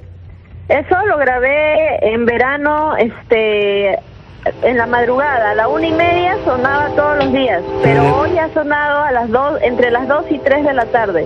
Eso 0.70 0.96
lo 1.08 1.18
grabé 1.18 1.98
en 2.14 2.26
verano, 2.26 2.96
este, 2.98 3.98
en 4.64 4.78
la 4.78 4.86
madrugada, 4.86 5.52
a 5.52 5.56
la 5.56 5.68
una 5.68 5.88
y 5.88 5.92
media 5.94 6.36
sonaba 6.46 6.90
todos 6.96 7.18
los 7.18 7.34
días, 7.34 7.62
pero 7.82 8.20
hoy 8.20 8.38
ha 8.38 8.54
sonado 8.54 9.04
a 9.04 9.12
las 9.12 9.30
dos, 9.30 9.60
entre 9.62 9.92
las 9.92 10.08
dos 10.08 10.26
y 10.30 10.40
tres 10.40 10.66
de 10.66 10.74
la 10.74 10.86
tarde. 10.86 11.26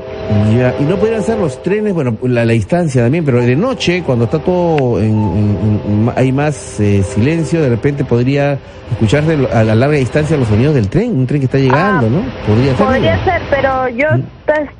Ya, 0.56 0.74
y 0.80 0.84
no 0.84 0.98
podrían 0.98 1.24
ser 1.24 1.38
los 1.38 1.62
trenes, 1.64 1.94
bueno, 1.94 2.16
la, 2.24 2.46
la 2.46 2.54
distancia 2.54 3.04
también, 3.04 3.26
pero 3.26 3.42
de 3.42 3.56
noche, 3.56 4.04
cuando 4.04 4.26
está 4.26 4.40
todo, 4.40 5.00
en, 5.00 6.12
hay 6.16 6.32
más 6.32 6.80
eh, 6.80 7.04
silencio, 7.04 7.62
de 7.62 7.70
repente 7.70 8.04
podría 8.04 8.58
escucharse 8.92 9.38
a 9.54 9.64
la 9.64 9.76
larga 9.76 9.98
distancia 9.98 10.38
los 10.38 10.48
sonidos 10.48 10.76
del 10.76 10.90
tren, 10.90 11.18
un 11.18 11.28
tren 11.28 11.42
que 11.42 11.46
está 11.46 11.58
llegando, 11.58 12.08
ah, 12.08 12.10
¿no? 12.10 12.22
Podría 12.46 12.76
ser. 12.76 12.86
Podría 12.86 13.24
ser, 13.26 13.42
pero 13.50 13.90
yo 13.90 14.08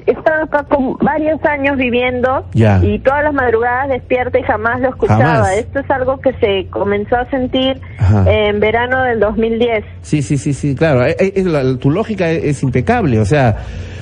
he 0.08 0.12
estado 0.12 0.44
acá 0.44 0.64
con 0.64 0.94
varios 1.02 1.44
años 1.46 1.78
viviendo 1.78 2.46
y 2.54 3.00
todas 3.00 3.24
las 3.24 3.34
madrugadas 3.34 3.90
despierta 3.90 4.40
y 4.40 4.44
jamás 4.44 4.80
lo 4.80 4.90
escuchaba. 4.90 5.54
Esto 5.56 5.80
es 5.80 5.92
algo 5.92 6.20
que 6.20 6.34
se 6.34 6.68
comenzó 6.70 7.18
a 7.18 7.26
sentir 7.30 7.80
en 8.28 8.60
verano 8.60 9.04
del 9.04 9.20
2010. 9.20 9.84
Sí, 10.02 10.22
sí, 10.22 10.38
sí, 10.38 10.54
sí, 10.54 10.76
claro. 10.76 11.06
Eh, 11.06 11.16
eh, 11.20 11.78
tu 11.80 11.92
lógica 11.92 12.30
es, 12.30 12.62
impecable, 12.64 13.20
o 13.20 13.26
sea 13.26 13.58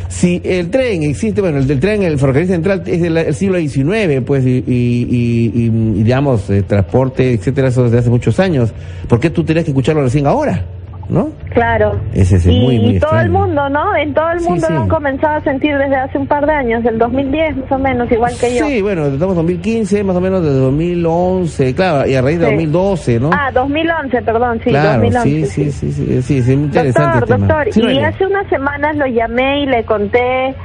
si 0.08 0.42
el 0.46 0.70
tren 0.70 1.04
existe, 1.04 1.42
bueno, 1.42 1.58
el 1.58 1.68
del 1.68 1.80
tren, 1.80 2.04
el 2.04 2.18
ferrocarril 2.18 2.48
central 2.48 2.84
es 2.86 3.02
del 3.02 3.34
siglo 3.34 3.58
XIX, 3.58 4.24
pues, 4.26 4.46
y, 4.46 4.64
y, 4.66 5.70
digamos, 6.04 6.50
eh, 6.50 6.62
transporte, 6.62 7.34
etcétera, 7.34 7.68
eso 7.68 7.84
desde 7.84 7.98
hace 7.98 8.10
muchos 8.10 8.40
años. 8.40 8.72
¿Por 9.10 9.20
qué 9.20 9.30
tú 9.30 9.44
tenías 9.44 9.66
que 9.66 9.72
escucharlo 9.72 10.04
recién 10.04 10.26
ahora? 10.26 10.64
¿No? 11.10 11.30
Claro. 11.52 12.00
Ese 12.14 12.38
es 12.38 12.46
muy, 12.46 12.80
muy 12.80 12.96
y 12.96 13.00
todo 13.00 13.20
el 13.20 13.30
mundo, 13.30 13.70
¿no? 13.70 13.96
En 13.96 14.14
todo 14.14 14.32
el 14.32 14.42
mundo 14.42 14.68
lo 14.70 14.82
han 14.82 14.88
comenzado 14.88 15.36
a 15.36 15.42
sentir 15.42 15.78
desde 15.78 15.96
hace 15.96 16.18
un 16.18 16.28
par 16.28 16.46
de 16.46 16.52
años, 16.52 16.84
del 16.84 16.98
2010 16.98 17.58
más 17.58 17.72
o 17.72 17.80
menos, 17.80 18.12
igual 18.12 18.34
que 18.40 18.56
yo. 18.56 18.66
Sí, 18.66 18.82
bueno, 18.82 19.06
estamos 19.06 19.34
en 19.34 19.38
2015, 19.38 20.04
más 20.04 20.16
o 20.16 20.22
menos 20.22 20.44
desde 20.44 20.58
2011, 20.58 21.76
claro, 21.76 22.08
y 22.08 22.16
a 22.16 22.22
raíz 22.22 22.40
de 22.40 22.46
2012, 22.46 23.20
¿no? 23.20 23.30
Ah, 23.34 23.52
2011, 23.54 24.22
perdón, 24.22 24.60
sí, 24.64 24.70
claro, 24.70 25.02
2011. 25.02 25.30
Sí, 25.30 25.46
sí, 25.46 25.72
sí, 25.72 25.92
sí, 25.92 26.22
sí, 26.22 26.42
sí, 26.42 26.56
muy 26.56 26.66
interesante 26.66 27.20
Doctor, 27.20 27.40
doctor, 27.40 27.92
y 27.92 28.00
hace 28.00 28.26
unas 28.26 28.48
semanas 28.50 28.96
lo 28.98 29.06
llamé 29.06 29.64
y 29.64 29.66
le 29.68 29.84
conté 29.86 30.56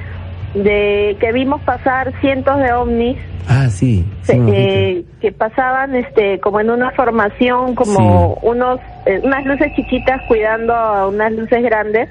de 0.55 1.17
que 1.21 1.33
vimos 1.33 1.61
pasar 1.63 2.13
cientos 2.21 2.59
de 2.59 2.73
ovnis 2.73 3.17
Ah, 3.49 3.69
sí. 3.69 4.05
Eh, 4.29 5.05
que 5.21 5.33
pasaban 5.33 5.97
este 5.97 6.39
como 6.39 6.61
en 6.61 6.71
una 6.71 6.93
formación, 6.93 7.75
como 7.75 8.35
unos 8.43 8.79
eh, 9.07 9.21
unas 9.25 9.45
luces 9.45 9.75
chiquitas 9.75 10.23
cuidando 10.29 10.73
a 10.73 11.09
unas 11.09 11.33
luces 11.33 11.61
grandes. 11.61 12.09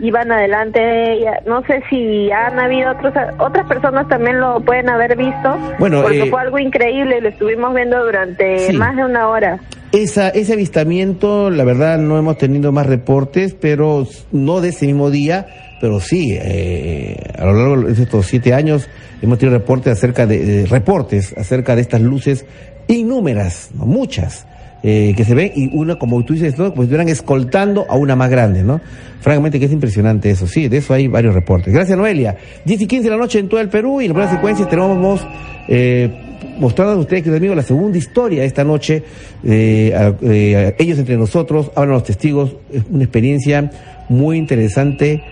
Iban 0.00 0.32
adelante, 0.32 1.20
no 1.46 1.62
sé 1.66 1.82
si 1.88 2.30
han 2.32 2.58
habido 2.58 2.90
otros, 2.90 3.14
otras 3.38 3.66
personas 3.68 4.08
también 4.08 4.40
lo 4.40 4.60
pueden 4.60 4.90
haber 4.90 5.16
visto, 5.16 5.56
bueno, 5.78 6.02
porque 6.02 6.24
eh, 6.24 6.30
fue 6.30 6.40
algo 6.40 6.58
increíble, 6.58 7.20
lo 7.20 7.28
estuvimos 7.28 7.74
viendo 7.74 8.04
durante 8.04 8.72
más 8.72 8.96
de 8.96 9.04
una 9.04 9.28
hora. 9.28 9.60
Esa, 9.92 10.30
ese 10.30 10.54
avistamiento, 10.54 11.48
la 11.50 11.62
verdad, 11.62 11.98
no 11.98 12.18
hemos 12.18 12.38
tenido 12.38 12.72
más 12.72 12.86
reportes, 12.86 13.54
pero 13.54 14.04
no 14.32 14.60
de 14.60 14.70
ese 14.70 14.86
mismo 14.86 15.10
día, 15.10 15.46
pero 15.80 16.00
sí, 16.00 16.36
a 16.36 17.44
lo 17.44 17.52
largo 17.52 17.82
de 17.88 18.02
estos 18.02 18.26
siete 18.26 18.52
años 18.52 18.88
hemos 19.22 19.38
tenido 19.38 19.58
reportes 19.58 19.92
acerca 19.92 20.26
de, 20.26 20.66
reportes 20.66 21.34
acerca 21.36 21.76
de 21.76 21.82
estas 21.82 22.00
luces 22.00 22.44
innúmeras, 22.88 23.70
muchas, 23.74 24.46
eh, 24.86 25.14
que 25.16 25.24
se 25.24 25.34
ven 25.34 25.50
y 25.56 25.74
una, 25.74 25.96
como 25.96 26.22
tú 26.24 26.34
dices, 26.34 26.58
¿no? 26.58 26.74
pues 26.74 26.86
estuvieran 26.86 27.08
escoltando 27.08 27.86
a 27.88 27.96
una 27.96 28.14
más 28.16 28.30
grande, 28.30 28.62
¿no? 28.62 28.82
Francamente 29.20 29.58
que 29.58 29.64
es 29.64 29.72
impresionante 29.72 30.28
eso, 30.28 30.46
sí, 30.46 30.68
de 30.68 30.76
eso 30.76 30.92
hay 30.92 31.08
varios 31.08 31.34
reportes. 31.34 31.72
Gracias 31.72 31.96
Noelia. 31.96 32.36
10 32.66 32.82
y 32.82 32.86
15 32.86 33.04
de 33.04 33.10
la 33.10 33.16
noche 33.16 33.38
en 33.38 33.48
todo 33.48 33.60
el 33.60 33.70
Perú 33.70 34.02
y 34.02 34.04
en 34.04 34.12
la 34.16 34.30
secuencia 34.30 34.68
tenemos 34.68 35.26
eh, 35.68 36.12
mostrando 36.58 36.92
a 36.92 36.96
ustedes, 36.96 37.22
queridos 37.22 37.38
amigos, 37.38 37.56
la 37.56 37.62
segunda 37.62 37.96
historia 37.96 38.44
esta 38.44 38.62
noche, 38.62 39.02
eh, 39.42 40.14
eh, 40.22 40.74
ellos 40.78 40.98
entre 40.98 41.16
nosotros, 41.16 41.70
hablan 41.74 41.94
los 41.94 42.04
testigos, 42.04 42.54
es 42.70 42.82
una 42.90 43.04
experiencia 43.04 43.70
muy 44.10 44.36
interesante 44.36 45.22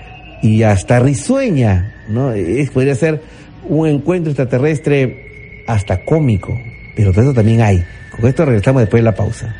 y 0.42 0.62
hasta 0.62 0.98
risueña, 0.98 1.94
¿no? 2.08 2.32
Es, 2.32 2.70
podría 2.70 2.94
ser 2.94 3.20
un 3.68 3.86
encuentro 3.86 4.30
extraterrestre 4.30 5.64
hasta 5.66 6.04
cómico, 6.04 6.58
pero 6.96 7.12
todo 7.12 7.22
eso 7.22 7.34
también 7.34 7.60
hay. 7.60 7.84
Con 8.16 8.28
esto 8.28 8.44
regresamos 8.44 8.82
después 8.82 9.00
de 9.00 9.04
la 9.04 9.14
pausa. 9.14 9.54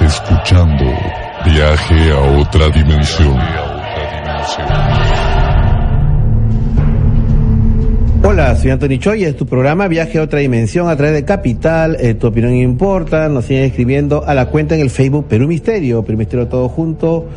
escuchando 0.00 0.84
Viaje 1.44 2.10
a 2.10 2.40
otra 2.40 2.68
dimensión. 2.70 3.38
Hola, 8.34 8.56
soy 8.56 8.72
Anthony 8.72 8.98
Choi, 8.98 9.22
es 9.22 9.36
tu 9.36 9.46
programa 9.46 9.86
Viaje 9.86 10.18
a 10.18 10.22
otra 10.22 10.40
dimensión 10.40 10.88
a 10.88 10.96
través 10.96 11.14
de 11.14 11.24
Capital, 11.24 11.96
eh, 12.00 12.14
tu 12.14 12.26
opinión 12.26 12.56
importa, 12.56 13.28
nos 13.28 13.44
siguen 13.44 13.62
escribiendo 13.62 14.24
a 14.26 14.34
la 14.34 14.46
cuenta 14.46 14.74
en 14.74 14.80
el 14.80 14.90
Facebook 14.90 15.26
Perú 15.28 15.46
Misterio, 15.46 16.02
Perú 16.02 16.18
Misterio 16.18 16.48
todo 16.48 16.68
junto. 16.68 17.28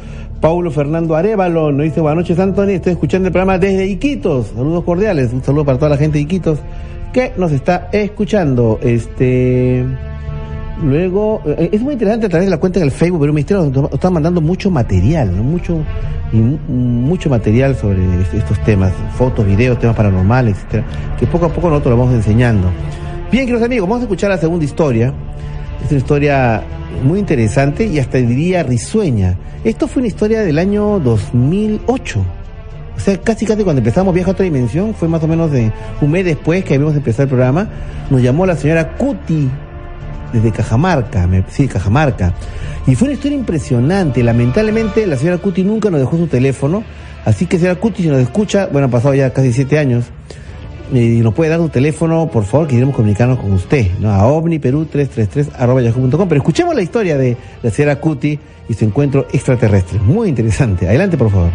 Paulo 0.41 0.71
Fernando 0.71 1.15
Arevalo 1.15 1.71
nos 1.71 1.83
dice 1.83 2.01
buenas 2.01 2.23
noches 2.23 2.39
Anthony, 2.39 2.69
estoy 2.69 2.93
escuchando 2.93 3.27
el 3.27 3.31
programa 3.31 3.59
desde 3.59 3.85
Iquitos, 3.85 4.47
saludos 4.55 4.83
cordiales, 4.85 5.31
un 5.33 5.43
saludo 5.43 5.65
para 5.65 5.77
toda 5.77 5.89
la 5.89 5.97
gente 5.97 6.17
de 6.17 6.23
Iquitos 6.23 6.57
que 7.13 7.31
nos 7.37 7.51
está 7.51 7.89
escuchando. 7.91 8.79
Este 8.81 9.85
Luego, 10.83 11.41
eh, 11.45 11.69
es 11.71 11.81
muy 11.81 11.93
interesante 11.93 12.27
a 12.27 12.29
través 12.29 12.45
de 12.47 12.51
la 12.51 12.59
cuenta 12.59 12.79
del 12.79 12.91
Facebook 12.91 13.21
pero 13.21 13.33
Misterio, 13.33 13.71
nos 13.71 13.91
están 13.91 14.13
mandando 14.13 14.41
mucho 14.41 14.69
material. 14.69 15.31
Mucho, 15.31 15.83
mucho 16.31 17.29
material 17.29 17.75
sobre 17.75 17.99
estos 18.33 18.59
temas, 18.63 18.93
fotos, 19.17 19.45
videos, 19.45 19.79
temas 19.79 19.95
paranormales, 19.95 20.55
etcétera, 20.57 20.85
que 21.19 21.25
poco 21.25 21.45
a 21.45 21.49
poco 21.49 21.69
nosotros 21.69 21.91
lo 21.95 21.97
vamos 21.97 22.13
enseñando. 22.13 22.69
Bien, 23.31 23.45
queridos 23.45 23.65
amigos, 23.65 23.89
vamos 23.89 24.01
a 24.01 24.05
escuchar 24.05 24.29
la 24.29 24.37
segunda 24.37 24.65
historia. 24.65 25.13
Es 25.83 25.91
una 25.91 25.99
historia 25.99 26.63
muy 27.03 27.19
interesante 27.19 27.85
y 27.85 27.99
hasta 27.99 28.19
diría 28.19 28.63
risueña. 28.63 29.35
Esto 29.63 29.87
fue 29.87 30.01
una 30.01 30.07
historia 30.07 30.41
del 30.41 30.59
año 30.59 30.99
2008. 30.99 32.25
O 32.95 32.99
sea, 32.99 33.17
casi 33.21 33.45
casi 33.45 33.63
cuando 33.63 33.79
empezamos 33.79 34.13
Viaje 34.13 34.29
a 34.29 34.33
otra 34.33 34.43
dimensión, 34.43 34.93
fue 34.93 35.07
más 35.07 35.23
o 35.23 35.27
menos 35.27 35.51
de 35.51 35.71
un 36.01 36.11
mes 36.11 36.25
después 36.25 36.63
que 36.63 36.75
habíamos 36.75 36.95
empezado 36.95 37.23
el 37.23 37.29
programa, 37.29 37.67
nos 38.09 38.21
llamó 38.21 38.45
la 38.45 38.55
señora 38.55 38.95
Cuti 38.95 39.49
desde 40.33 40.51
Cajamarca, 40.51 41.27
me, 41.27 41.43
sí, 41.49 41.67
Cajamarca. 41.67 42.33
Y 42.85 42.95
fue 42.95 43.07
una 43.07 43.15
historia 43.15 43.37
impresionante. 43.37 44.23
Lamentablemente 44.23 45.05
la 45.05 45.17
señora 45.17 45.37
Cuti 45.37 45.63
nunca 45.63 45.89
nos 45.89 45.99
dejó 45.99 46.17
su 46.17 46.27
teléfono. 46.27 46.83
Así 47.25 47.45
que 47.45 47.57
señora 47.57 47.79
Cuti, 47.79 48.03
si 48.03 48.09
nos 48.09 48.19
escucha, 48.19 48.67
bueno, 48.67 48.85
han 48.85 48.91
pasado 48.91 49.13
ya 49.13 49.33
casi 49.33 49.51
siete 49.51 49.77
años, 49.77 50.05
y 50.91 51.19
nos 51.19 51.33
puede 51.33 51.49
dar 51.49 51.59
su 51.59 51.69
teléfono, 51.69 52.27
por 52.27 52.45
favor, 52.45 52.67
que 52.67 52.75
queremos 52.75 52.95
comunicarnos 52.95 53.39
con 53.39 53.51
usted, 53.51 53.87
¿no? 53.99 54.11
A 54.11 54.25
omniperú333 54.25 56.27
Pero 56.29 56.35
escuchemos 56.35 56.75
la 56.75 56.81
historia 56.81 57.17
de 57.17 57.35
la 57.61 57.69
señora 57.69 57.99
Cuti 57.99 58.39
y 58.69 58.73
su 58.73 58.85
encuentro 58.85 59.27
extraterrestre. 59.33 59.99
Muy 59.99 60.29
interesante. 60.29 60.87
Adelante, 60.87 61.17
por 61.17 61.29
favor. 61.29 61.51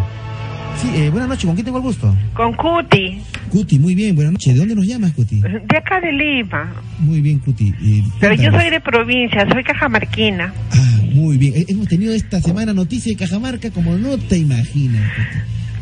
Sí, 0.77 0.91
eh, 0.95 1.11
buenas 1.11 1.29
noches, 1.29 1.45
¿con 1.47 1.55
quién 1.55 1.65
tengo 1.65 1.79
el 1.79 1.85
gusto? 1.85 2.15
Con 2.35 2.53
Cuti. 2.55 3.21
Cuti, 3.51 3.79
muy 3.79 3.95
bien, 3.95 4.15
buenas 4.15 4.33
noches. 4.33 4.55
¿De 4.55 4.61
dónde 4.61 4.75
nos 4.75 4.87
llamas, 4.87 5.13
Cuti? 5.13 5.41
De 5.41 5.77
acá 5.77 6.01
de 6.01 6.13
Lima. 6.13 6.73
Muy 6.99 7.21
bien, 7.21 7.39
Cuti. 7.39 7.73
Pero 8.21 8.35
yo 8.35 8.51
soy 8.51 8.71
de 8.71 8.81
provincia, 8.81 9.47
soy 9.51 9.63
cajamarquina. 9.63 10.53
Ah, 10.73 10.99
muy 11.13 11.37
bien. 11.37 11.55
Eh, 11.57 11.67
hemos 11.69 11.87
tenido 11.89 12.13
esta 12.13 12.41
semana 12.41 12.73
noticias 12.73 13.17
de 13.17 13.25
Cajamarca 13.25 13.71
como 13.71 13.97
no 13.97 14.19
te 14.19 14.39
imaginas, 14.39 15.11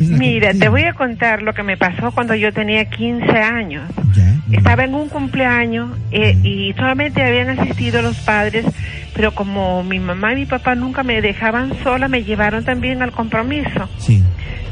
Mira, 0.01 0.55
te 0.55 0.69
voy 0.71 0.85
a 0.85 0.95
contar 0.95 1.43
lo 1.43 1.53
que 1.53 1.63
me 1.63 1.77
pasó 1.77 2.11
cuando 2.13 2.35
yo 2.35 2.53
tenía 2.53 2.87
15 2.87 3.31
años. 3.37 3.83
Estaba 4.51 4.85
en 4.85 4.95
un 4.95 5.09
cumpleaños 5.09 5.91
eh, 6.11 6.37
y 6.43 6.73
solamente 6.73 7.23
habían 7.23 7.51
asistido 7.51 8.01
los 8.01 8.17
padres, 8.21 8.65
pero 9.15 9.35
como 9.35 9.85
mi 9.85 9.99
mamá 10.01 10.33
y 10.33 10.37
mi 10.37 10.47
papá 10.47 10.75
nunca 10.75 11.03
me 11.03 11.21
dejaban 11.21 11.73
sola, 11.85 12.09
me 12.09 12.25
llevaron 12.25 12.65
también 12.65 13.03
al 13.03 13.13
compromiso. 13.13 13.89
Sí. 13.99 14.23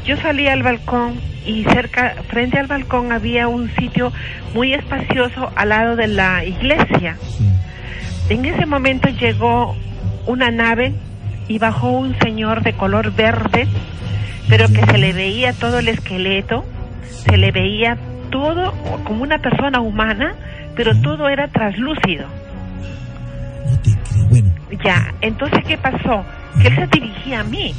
Yo 0.05 0.17
salí 0.17 0.47
al 0.47 0.63
balcón 0.63 1.19
y 1.45 1.63
cerca, 1.65 2.15
frente 2.27 2.57
al 2.57 2.67
balcón 2.67 3.11
había 3.11 3.47
un 3.47 3.69
sitio 3.75 4.11
muy 4.53 4.73
espacioso 4.73 5.51
al 5.55 5.69
lado 5.69 5.95
de 5.95 6.07
la 6.07 6.43
iglesia. 6.45 7.17
En 8.29 8.45
ese 8.45 8.65
momento 8.65 9.09
llegó 9.09 9.75
una 10.25 10.51
nave 10.51 10.93
y 11.47 11.57
bajó 11.57 11.89
un 11.89 12.17
señor 12.19 12.61
de 12.63 12.73
color 12.73 13.13
verde, 13.13 13.67
pero 14.47 14.67
que 14.67 14.85
se 14.85 14.97
le 14.97 15.13
veía 15.13 15.53
todo 15.53 15.79
el 15.79 15.87
esqueleto, 15.87 16.65
se 17.27 17.37
le 17.37 17.51
veía 17.51 17.97
todo 18.29 18.71
como 19.03 19.23
una 19.23 19.39
persona 19.39 19.79
humana, 19.79 20.35
pero 20.75 20.99
todo 21.01 21.27
era 21.29 21.47
traslúcido. 21.47 22.27
Ya, 24.83 25.13
entonces, 25.21 25.63
¿qué 25.67 25.77
pasó? 25.77 26.23
Que 26.61 26.67
él 26.67 26.75
se 26.75 26.87
dirigía 26.87 27.41
a 27.41 27.43
mí 27.43 27.73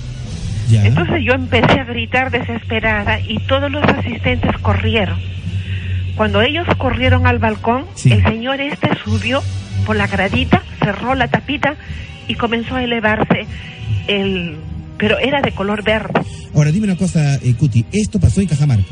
Entonces 0.73 1.23
yo 1.25 1.33
empecé 1.33 1.81
a 1.81 1.85
gritar 1.85 2.31
desesperada 2.31 3.21
y 3.21 3.39
todos 3.47 3.71
los 3.71 3.85
asistentes 3.85 4.57
corrieron. 4.59 5.19
Cuando 6.17 6.43
ellos 6.43 6.67
corrieron 6.79 7.27
al 7.27 7.39
balcón, 7.39 7.87
el 8.05 8.23
señor 8.25 8.61
este 8.61 8.91
subió 9.05 9.43
por 9.87 9.97
la 9.97 10.07
gradita, 10.07 10.63
cerró 10.83 11.15
la 11.15 11.29
tapita 11.29 11.77
y 12.29 12.35
comenzó 12.35 12.77
a 12.77 12.85
elevarse 12.85 13.47
el 14.07 14.57
pero 14.99 15.19
era 15.19 15.41
de 15.41 15.53
color 15.53 15.83
verde. 15.83 16.21
Ahora 16.55 16.71
dime 16.71 16.85
una 16.85 16.97
cosa, 16.97 17.37
eh, 17.37 17.55
Cuti, 17.55 17.87
esto 17.91 18.21
pasó 18.21 18.43
en 18.43 18.49
Cajamarca. 18.49 18.85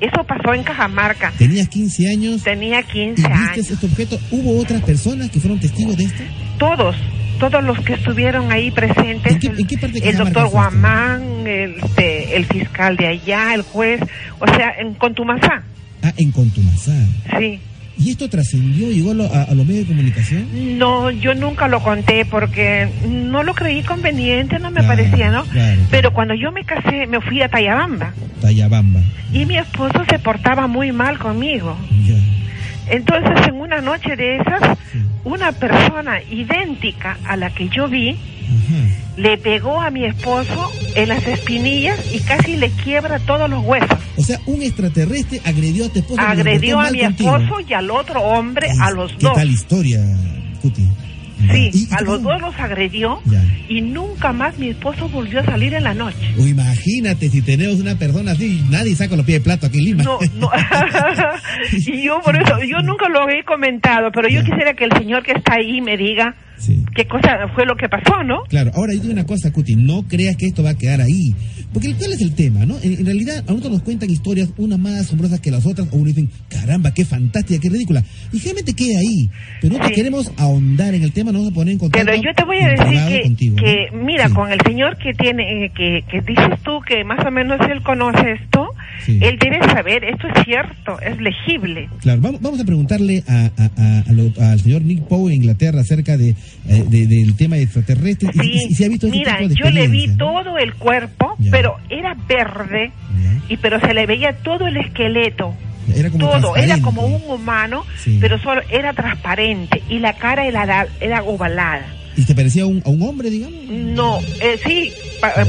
Eso 0.00 0.24
pasó 0.24 0.54
en 0.54 0.62
Cajamarca. 0.62 1.32
¿Tenías 1.36 1.68
15 1.68 2.08
años? 2.08 2.42
Tenía 2.42 2.82
15 2.82 3.20
¿Y 3.20 3.56
viste 3.56 3.74
este 3.74 3.86
objeto? 3.86 4.18
¿Hubo 4.30 4.60
otras 4.60 4.82
personas 4.82 5.30
que 5.30 5.40
fueron 5.40 5.58
testigos 5.58 5.96
de 5.96 6.04
esto? 6.04 6.22
Todos, 6.58 6.94
todos 7.38 7.62
los 7.62 7.78
que 7.80 7.94
estuvieron 7.94 8.50
ahí 8.52 8.70
presentes. 8.70 9.32
¿En 9.32 9.66
qué, 9.66 9.78
parte 9.78 10.00
de 10.00 10.08
El 10.08 10.16
doctor 10.16 10.48
Guamán, 10.48 11.46
el, 11.46 11.76
este, 11.82 12.36
el 12.36 12.44
fiscal 12.46 12.96
de 12.96 13.06
allá, 13.08 13.54
el 13.54 13.62
juez, 13.62 14.00
o 14.38 14.46
sea, 14.46 14.74
en 14.78 14.94
Contumazá. 14.94 15.62
Ah, 16.02 16.12
en 16.16 16.32
Contumazá. 16.32 16.94
Sí. 17.38 17.60
¿Y 17.98 18.10
esto 18.10 18.28
trascendió, 18.28 18.90
llegó 18.90 19.12
a, 19.12 19.54
los 19.54 19.66
medios 19.66 19.88
de 19.88 19.94
comunicación? 19.94 20.78
No, 20.78 21.10
yo 21.10 21.34
nunca 21.34 21.66
lo 21.66 21.82
conté 21.82 22.26
porque 22.26 22.88
no 23.08 23.42
lo 23.42 23.54
creí 23.54 23.82
conveniente, 23.82 24.58
no 24.58 24.70
me 24.70 24.82
parecía, 24.82 25.30
¿no? 25.30 25.44
Pero 25.90 26.12
cuando 26.12 26.34
yo 26.34 26.52
me 26.52 26.64
casé, 26.64 27.06
me 27.06 27.20
fui 27.22 27.40
a 27.40 27.48
Tayabamba. 27.48 28.12
Tayabamba. 28.42 29.00
Y 29.32 29.46
mi 29.46 29.56
esposo 29.56 30.04
se 30.10 30.18
portaba 30.18 30.66
muy 30.66 30.92
mal 30.92 31.18
conmigo. 31.18 31.76
Entonces, 32.88 33.48
en 33.48 33.54
una 33.56 33.80
noche 33.80 34.16
de 34.16 34.36
esas, 34.36 34.78
una 35.24 35.52
persona 35.52 36.22
idéntica 36.22 37.18
a 37.24 37.36
la 37.36 37.50
que 37.50 37.68
yo 37.68 37.88
vi, 37.88 38.16
le 39.16 39.38
pegó 39.38 39.80
a 39.80 39.90
mi 39.90 40.04
esposo 40.04 40.70
en 40.94 41.08
las 41.08 41.26
espinillas 41.26 41.98
y 42.12 42.20
casi 42.20 42.56
le 42.56 42.70
quiebra 42.70 43.18
todos 43.18 43.48
los 43.48 43.64
huesos. 43.64 43.98
O 44.16 44.22
sea, 44.22 44.38
un 44.46 44.62
extraterrestre 44.62 45.40
agredió 45.44 45.86
a 45.86 45.88
tu 45.88 45.98
esposo. 45.98 46.20
Agredió 46.20 46.80
a 46.80 46.90
mi 46.90 47.00
esposo 47.00 47.60
y 47.66 47.72
al 47.72 47.90
otro 47.90 48.20
hombre, 48.20 48.68
a 48.80 48.90
los 48.90 49.12
dos. 49.18 49.32
¿Qué 49.32 49.40
tal 49.40 49.50
historia, 49.50 50.00
Cuti? 50.62 50.86
Sí, 51.36 51.88
a 51.90 52.00
los 52.00 52.22
dos 52.22 52.40
los 52.40 52.58
agredió 52.58 53.20
y 53.68 53.80
nunca 53.80 54.32
más 54.32 54.58
mi 54.58 54.68
esposo 54.70 55.08
volvió 55.08 55.40
a 55.40 55.44
salir 55.44 55.74
en 55.74 55.84
la 55.84 55.94
noche. 55.94 56.34
imagínate 56.38 57.28
si 57.28 57.42
tenemos 57.42 57.76
una 57.76 57.96
persona 57.96 58.32
así, 58.32 58.62
nadie 58.70 58.94
saca 58.94 59.16
los 59.16 59.26
pies 59.26 59.40
de 59.40 59.44
plato 59.44 59.66
aquí 59.66 59.78
en 59.78 59.84
Lima. 59.84 60.02
No, 60.02 60.18
no. 60.38 60.50
y 61.72 62.02
yo 62.02 62.20
por 62.22 62.36
eso, 62.36 62.58
yo 62.62 62.78
nunca 62.78 63.08
lo 63.08 63.28
he 63.28 63.44
comentado, 63.44 64.10
pero 64.12 64.28
yo 64.28 64.42
quisiera 64.42 64.74
que 64.74 64.84
el 64.84 64.92
señor 64.92 65.22
que 65.22 65.32
está 65.32 65.54
ahí 65.54 65.80
me 65.80 65.96
diga 65.96 66.34
qué 66.94 67.06
cosa 67.06 67.48
fue 67.54 67.64
lo 67.64 67.76
que 67.76 67.88
pasó, 67.88 68.22
¿no? 68.24 68.42
Claro, 68.48 68.70
ahora 68.74 68.94
yo 68.94 69.00
digo 69.00 69.12
una 69.12 69.26
cosa, 69.26 69.52
Cuti, 69.52 69.76
no 69.76 70.06
creas 70.08 70.36
que 70.36 70.46
esto 70.46 70.62
va 70.62 70.70
a 70.70 70.78
quedar 70.78 71.00
ahí. 71.00 71.34
Porque 71.72 71.94
¿cuál 71.94 72.12
es 72.12 72.22
el 72.22 72.34
tema, 72.34 72.64
no? 72.64 72.76
En, 72.82 73.04
realidad, 73.04 73.38
a 73.38 73.50
nosotros 73.50 73.72
nos 73.72 73.82
cuentan 73.82 74.08
historias, 74.10 74.48
unas 74.56 74.78
más 74.78 74.94
asombrosas 74.94 75.40
que 75.40 75.50
las 75.50 75.66
otras, 75.66 75.88
o 75.92 75.96
uno 75.96 76.06
dicen, 76.06 76.30
caramba, 76.48 76.94
qué 76.94 77.04
fantástica, 77.04 77.60
qué 77.60 77.68
ridícula. 77.68 78.02
Y 78.32 78.38
generalmente 78.38 78.74
queda 78.74 78.98
ahí. 78.98 79.28
Pero 79.60 79.74
nosotros 79.74 79.96
queremos 79.96 80.32
ahondar 80.38 80.94
en 80.94 81.02
el 81.02 81.12
tema, 81.12 81.32
nos 81.32 81.42
vamos 81.42 81.52
a 81.52 81.54
poner 81.54 81.72
en 81.72 81.78
contacto. 81.78 82.06
Pero 82.06 82.22
yo 82.22 82.34
te 82.34 82.44
voy 82.44 82.58
a 82.58 82.68
decir 82.68 83.54
que, 83.56 83.90
mira, 83.92 84.30
con 84.30 84.50
el 84.50 84.60
señor 84.66 84.96
que 84.96 85.12
tiene, 85.12 85.66
eh, 85.66 85.72
que, 85.74 86.02
que 86.10 86.20
dices 86.22 86.60
tú 86.64 86.80
que 86.86 87.04
más 87.04 87.24
o 87.26 87.30
menos 87.30 87.60
él 87.68 87.82
conoce 87.82 88.32
esto, 88.32 88.70
él 89.06 89.38
debe 89.38 89.58
saber, 89.72 90.04
esto 90.04 90.26
es 90.28 90.44
cierto, 90.44 91.00
es 91.00 91.20
legible. 91.20 91.88
Claro, 92.00 92.20
vamos, 92.22 92.60
a 92.60 92.64
preguntarle 92.64 93.22
a, 93.28 93.50
al 94.50 94.60
señor 94.60 94.82
Nick 94.82 95.02
Poe 95.04 95.32
en 95.32 95.42
Inglaterra 95.42 95.80
acerca 95.80 96.16
de, 96.16 96.34
eh, 96.68 96.84
del 96.88 97.36
tema 97.36 97.56
extraterrestre. 97.58 98.30
Y, 98.42 98.74
si 98.74 98.84
ha 98.84 98.88
visto 98.88 99.06
Mira, 99.08 99.38
yo 99.42 99.70
le 99.70 99.88
vi 99.88 100.08
todo 100.16 100.58
el 100.58 100.74
cuerpo, 100.74 101.36
pero 101.50 101.76
era 101.88 102.14
verde, 102.28 102.92
y 103.48 103.56
pero 103.56 103.80
se 103.80 103.94
le 103.94 104.06
veía 104.06 104.32
todo 104.42 104.66
el 104.66 104.76
esqueleto. 104.76 105.54
Era 105.94 106.10
como 106.10 106.28
todo, 106.28 106.56
era 106.56 106.80
como 106.80 107.06
un 107.06 107.22
humano, 107.30 107.84
pero 108.20 108.38
solo 108.40 108.60
era 108.70 108.92
transparente 108.92 109.82
y 109.88 110.00
la 110.00 110.14
cara 110.14 110.46
era, 110.46 110.86
era 111.00 111.22
ovalada. 111.22 111.86
¿Y 112.16 112.24
te 112.24 112.34
parecía 112.34 112.62
a 112.62 112.66
un, 112.66 112.82
a 112.84 112.88
un 112.88 113.02
hombre, 113.02 113.28
digamos? 113.30 113.62
No, 113.68 114.18
eh, 114.40 114.58
sí, 114.66 114.90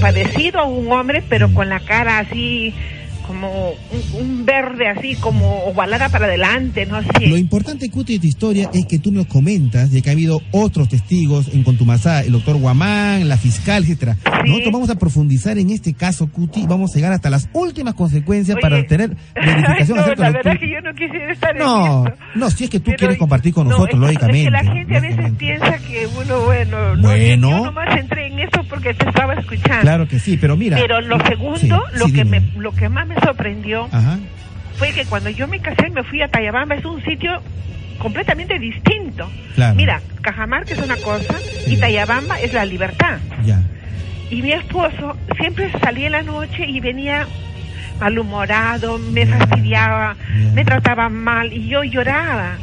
parecido 0.02 0.60
a 0.60 0.66
un 0.66 0.92
hombre, 0.92 1.24
pero 1.28 1.52
con 1.54 1.70
la 1.70 1.80
cara 1.80 2.20
así 2.20 2.74
como 3.28 3.74
un, 4.18 4.46
verde 4.46 4.88
así, 4.88 5.16
como 5.16 5.66
ovalada 5.66 6.10
para 6.10 6.26
adelante, 6.26 6.86
no 6.86 7.02
sé. 7.02 7.28
Lo 7.28 7.38
importante, 7.38 7.90
Cuti, 7.90 8.14
de 8.14 8.20
tu 8.20 8.28
historia 8.28 8.70
es 8.74 8.86
que 8.86 9.00
tú 9.00 9.12
nos 9.12 9.28
comentas 9.28 9.92
de 9.92 10.02
que 10.02 10.10
ha 10.10 10.14
habido 10.14 10.42
otros 10.52 10.88
testigos 10.90 11.50
en 11.54 11.64
Contumazá, 11.64 12.22
el 12.22 12.32
doctor 12.32 12.58
Guamán, 12.58 13.28
la 13.28 13.38
fiscal, 13.38 13.84
etcétera. 13.84 14.18
Nosotros 14.46 14.72
vamos 14.72 14.90
a 14.90 14.96
profundizar 14.96 15.58
en 15.58 15.70
este 15.70 15.94
caso, 15.94 16.32
Cuti, 16.32 16.62
y 16.62 16.68
vamos 16.68 16.92
a 16.92 16.96
llegar 16.96 17.12
hasta 17.12 17.30
las 17.30 17.50
últimas 17.54 17.94
consecuencias 17.94 18.58
para 18.62 18.84
tener 18.86 19.10
verificación 19.36 19.98
no, 19.98 20.08
la 20.16 20.32
verdad 20.32 20.58
que 20.60 20.70
yo 20.70 20.82
no 20.82 20.94
quisiera 20.94 21.34
estar 21.34 21.56
no, 21.56 22.06
en 22.06 22.14
No, 22.36 22.50
si 22.50 22.66
es 22.66 22.70
que 22.70 22.80
tú 22.80 22.92
quieres 22.98 23.18
compartir 23.18 23.54
con 23.54 23.68
nosotros, 23.68 24.00
lógicamente. 24.00 24.40
Es 24.40 24.46
que 24.46 24.52
la 24.52 24.74
gente 24.74 24.98
a 24.98 25.00
veces 25.00 25.32
piensa 25.38 25.78
que 25.80 26.08
uno, 26.08 26.42
bueno, 26.42 26.78
bueno. 27.02 27.50
yo 27.50 27.66
nomás 27.66 28.00
entré 28.00 28.28
en 28.28 28.40
eso 28.40 28.64
porque 28.70 28.94
te 28.94 29.08
estaba 29.08 29.34
escuchando. 29.34 29.82
Claro 29.82 30.08
que 30.08 30.20
sí, 30.20 30.38
pero 30.38 30.56
mira. 30.56 30.78
Pero 30.78 31.02
lo 31.02 31.20
segundo, 31.26 31.84
lo, 31.94 32.06
que 32.08 32.26
me, 32.26 32.42
lo 32.58 32.72
que 32.72 32.90
más 32.90 33.08
me 33.08 33.16
sorprendió 33.24 33.90
fue 34.78 34.94
que 34.94 35.06
cuando 35.06 35.30
yo 35.30 35.48
me 35.48 35.60
casé 35.60 35.90
me 35.90 36.04
fui 36.04 36.22
a 36.22 36.28
Tayabamba, 36.28 36.76
es 36.76 36.86
un 36.86 37.04
sitio 37.04 37.42
completamente 37.98 38.60
distinto. 38.60 39.30
Mira, 39.76 40.02
Cajamarca 40.22 40.74
es 40.74 40.80
una 40.80 40.98
cosa 40.98 41.36
y 41.66 41.78
Tayabamba 41.78 42.40
es 42.40 42.54
la 42.54 42.66
libertad. 42.66 43.18
Y 44.30 44.42
mi 44.42 44.52
esposo 44.52 45.18
siempre 45.38 45.72
salía 45.80 46.08
en 46.08 46.12
la 46.12 46.24
noche 46.24 46.66
y 46.68 46.80
venía 46.80 47.26
malhumorado, 48.00 49.00
me 49.00 49.26
fastidiaba, 49.26 50.16
me 50.54 50.64
trataba 50.64 51.10
mal 51.10 51.52
y 51.52 51.68
yo 51.68 51.84
lloraba. 51.84 52.58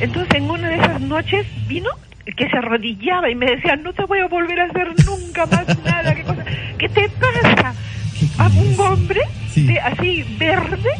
Entonces 0.00 0.34
en 0.36 0.50
una 0.50 0.68
de 0.68 0.76
esas 0.76 1.00
noches 1.00 1.46
vino 1.66 1.90
que 2.36 2.48
se 2.48 2.56
arrodillaba 2.56 3.30
y 3.30 3.34
me 3.34 3.46
decía, 3.46 3.76
no 3.76 3.92
te 3.92 4.04
voy 4.04 4.20
a 4.20 4.26
volver 4.26 4.60
a 4.60 4.64
hacer 4.64 4.88
nunca 5.06 5.46
más 5.46 5.66
nada. 5.84 6.14
¿Qué, 6.14 6.22
cosa? 6.22 6.44
¿Qué 6.78 6.88
te 6.88 7.08
pasa? 7.08 7.74
a 8.38 8.48
un 8.48 8.80
hombre 8.80 9.20
de, 9.54 9.80
así 9.80 10.24
verde 10.38 10.90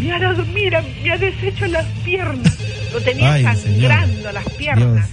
me 0.00 0.12
ha 0.12 0.18
dado, 0.18 0.44
mira, 0.52 0.82
me 1.02 1.12
ha 1.12 1.18
deshecho 1.18 1.66
las 1.66 1.86
piernas. 2.04 2.58
Lo 2.92 3.00
tenía 3.00 3.54
sangrando 3.54 4.32
las 4.32 4.48
piernas. 4.50 5.10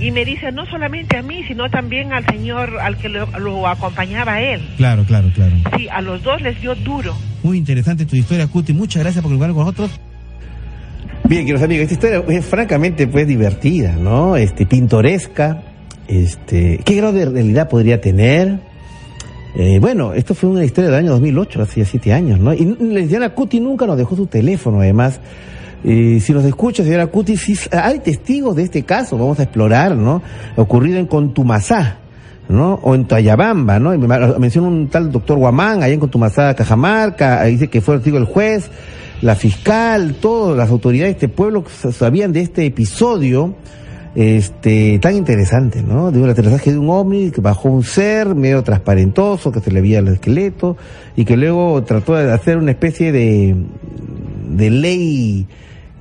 y 0.00 0.10
me 0.10 0.24
dice, 0.24 0.52
no 0.52 0.66
solamente 0.66 1.16
a 1.16 1.22
mí, 1.22 1.44
sino 1.46 1.70
también 1.70 2.12
al 2.12 2.24
señor 2.26 2.78
al 2.80 2.96
que 2.98 3.08
lo, 3.08 3.66
acompañaba 3.66 4.34
a 4.34 4.42
él. 4.42 4.68
Claro, 4.76 5.04
claro, 5.04 5.30
claro. 5.34 5.56
Sí, 5.76 5.88
a 5.88 6.00
los 6.00 6.22
dos 6.22 6.40
les 6.42 6.60
dio 6.60 6.74
duro. 6.74 7.16
Muy 7.42 7.58
interesante 7.58 8.06
tu 8.06 8.16
historia, 8.16 8.46
Cuti. 8.46 8.72
Muchas 8.72 9.02
gracias 9.02 9.22
por 9.22 9.32
jugar 9.32 9.50
con 9.50 9.60
nosotros. 9.60 9.90
Bien, 11.28 11.42
queridos 11.42 11.62
amigos, 11.62 11.90
esta 11.90 11.94
historia 11.94 12.36
es 12.38 12.46
francamente 12.46 13.06
pues 13.08 13.26
divertida, 13.26 13.96
¿no? 13.96 14.36
Este, 14.36 14.66
pintoresca. 14.66 15.62
Este, 16.08 16.80
¿qué 16.84 16.94
grado 16.94 17.12
de 17.12 17.24
realidad 17.24 17.68
podría 17.68 18.00
tener? 18.00 18.60
Eh, 19.58 19.78
bueno, 19.80 20.12
esto 20.12 20.34
fue 20.34 20.50
una 20.50 20.64
historia 20.64 20.90
del 20.90 20.98
año 20.98 21.12
2008, 21.12 21.62
hace 21.62 21.82
siete 21.86 22.12
años, 22.12 22.38
¿no? 22.38 22.52
Y 22.52 22.76
la 22.78 23.00
señora 23.00 23.34
Cuti 23.34 23.58
nunca 23.58 23.86
nos 23.86 23.96
dejó 23.96 24.14
su 24.14 24.26
teléfono, 24.26 24.80
además. 24.80 25.18
Eh, 25.82 26.18
si 26.20 26.34
nos 26.34 26.44
escucha, 26.44 26.84
señora 26.84 27.06
Cuti, 27.06 27.38
si 27.38 27.56
hay 27.72 28.00
testigos 28.00 28.54
de 28.54 28.64
este 28.64 28.82
caso, 28.82 29.16
vamos 29.16 29.40
a 29.40 29.44
explorar, 29.44 29.96
¿no? 29.96 30.20
Ocurrido 30.56 30.98
en 30.98 31.06
Contumazá, 31.06 31.96
¿no? 32.50 32.74
O 32.82 32.94
en 32.94 33.06
Tayabamba, 33.06 33.78
¿no? 33.78 33.96
Menciona 34.38 34.68
un 34.68 34.88
tal 34.88 35.10
doctor 35.10 35.38
Guamán, 35.38 35.82
allá 35.82 35.94
en 35.94 36.00
Contumazá, 36.00 36.54
Cajamarca, 36.54 37.42
dice 37.44 37.68
que 37.68 37.80
fue 37.80 37.94
testigo 37.94 38.18
el 38.18 38.26
juez, 38.26 38.70
la 39.22 39.36
fiscal, 39.36 40.16
todas 40.20 40.54
las 40.54 40.68
autoridades 40.68 41.14
de 41.14 41.26
este 41.26 41.28
pueblo 41.28 41.64
sabían 41.92 42.30
de 42.34 42.42
este 42.42 42.66
episodio 42.66 43.54
este, 44.16 44.98
tan 44.98 45.14
interesante, 45.14 45.82
¿no? 45.82 46.10
De 46.10 46.22
un 46.22 46.30
aterrizaje 46.30 46.72
de 46.72 46.78
un 46.78 46.88
ovni 46.88 47.30
que 47.30 47.42
bajó 47.42 47.68
un 47.68 47.84
ser 47.84 48.34
medio 48.34 48.62
transparentoso, 48.62 49.52
que 49.52 49.60
se 49.60 49.70
le 49.70 49.82
veía 49.82 49.98
el 49.98 50.08
esqueleto, 50.08 50.78
y 51.16 51.26
que 51.26 51.36
luego 51.36 51.82
trató 51.84 52.14
de 52.14 52.32
hacer 52.32 52.56
una 52.56 52.70
especie 52.70 53.12
de, 53.12 53.54
de 54.48 54.70
ley, 54.70 55.46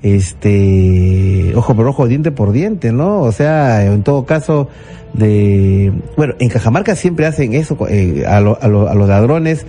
este, 0.02 1.52
ojo 1.56 1.76
por 1.76 1.88
ojo, 1.88 2.08
diente 2.08 2.32
por 2.32 2.54
diente, 2.54 2.94
¿no? 2.94 3.20
O 3.22 3.34
sea, 3.34 3.86
en 3.86 4.02
todo 4.02 4.26
caso, 4.26 4.70
de, 5.12 5.92
bueno, 6.16 6.36
en 6.40 6.48
Cajamarca 6.48 6.96
siempre 6.96 7.26
hacen 7.26 7.54
eso, 7.54 7.78
eh, 7.90 8.24
a, 8.26 8.38
a, 8.38 8.40
los 8.40 9.10
ladrones, 9.10 9.66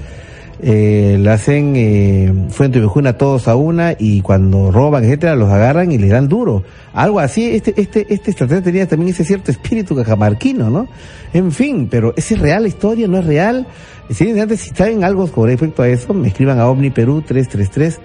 eh, 0.60 1.18
le 1.20 1.30
hacen 1.30 1.74
eh, 1.76 2.32
fuente 2.50 2.78
y 2.78 3.12
todos 3.12 3.46
a 3.46 3.56
una 3.56 3.94
y 3.98 4.22
cuando 4.22 4.70
roban, 4.70 5.04
etcétera, 5.04 5.34
los 5.36 5.50
agarran 5.50 5.92
y 5.92 5.98
les 5.98 6.10
dan 6.10 6.28
duro. 6.28 6.64
Algo 6.94 7.20
así, 7.20 7.50
este, 7.50 7.74
este, 7.76 8.06
este 8.08 8.30
estrategia 8.30 8.62
tenía 8.62 8.88
también 8.88 9.10
ese 9.10 9.24
cierto 9.24 9.50
espíritu 9.50 9.94
cajamarquino, 9.94 10.70
¿no? 10.70 10.88
En 11.32 11.52
fin, 11.52 11.88
pero 11.90 12.14
¿es 12.16 12.38
real 12.38 12.62
la 12.62 12.68
historia? 12.68 13.06
¿No 13.06 13.18
es 13.18 13.26
real? 13.26 13.66
Si, 14.10 14.24
saben 14.74 15.04
algo 15.04 15.26
con 15.30 15.48
respecto 15.48 15.82
a 15.82 15.88
eso, 15.88 16.14
me 16.14 16.28
escriban 16.28 16.58
a 16.58 16.68
OmniPerú 16.68 17.22
333 17.22 18.00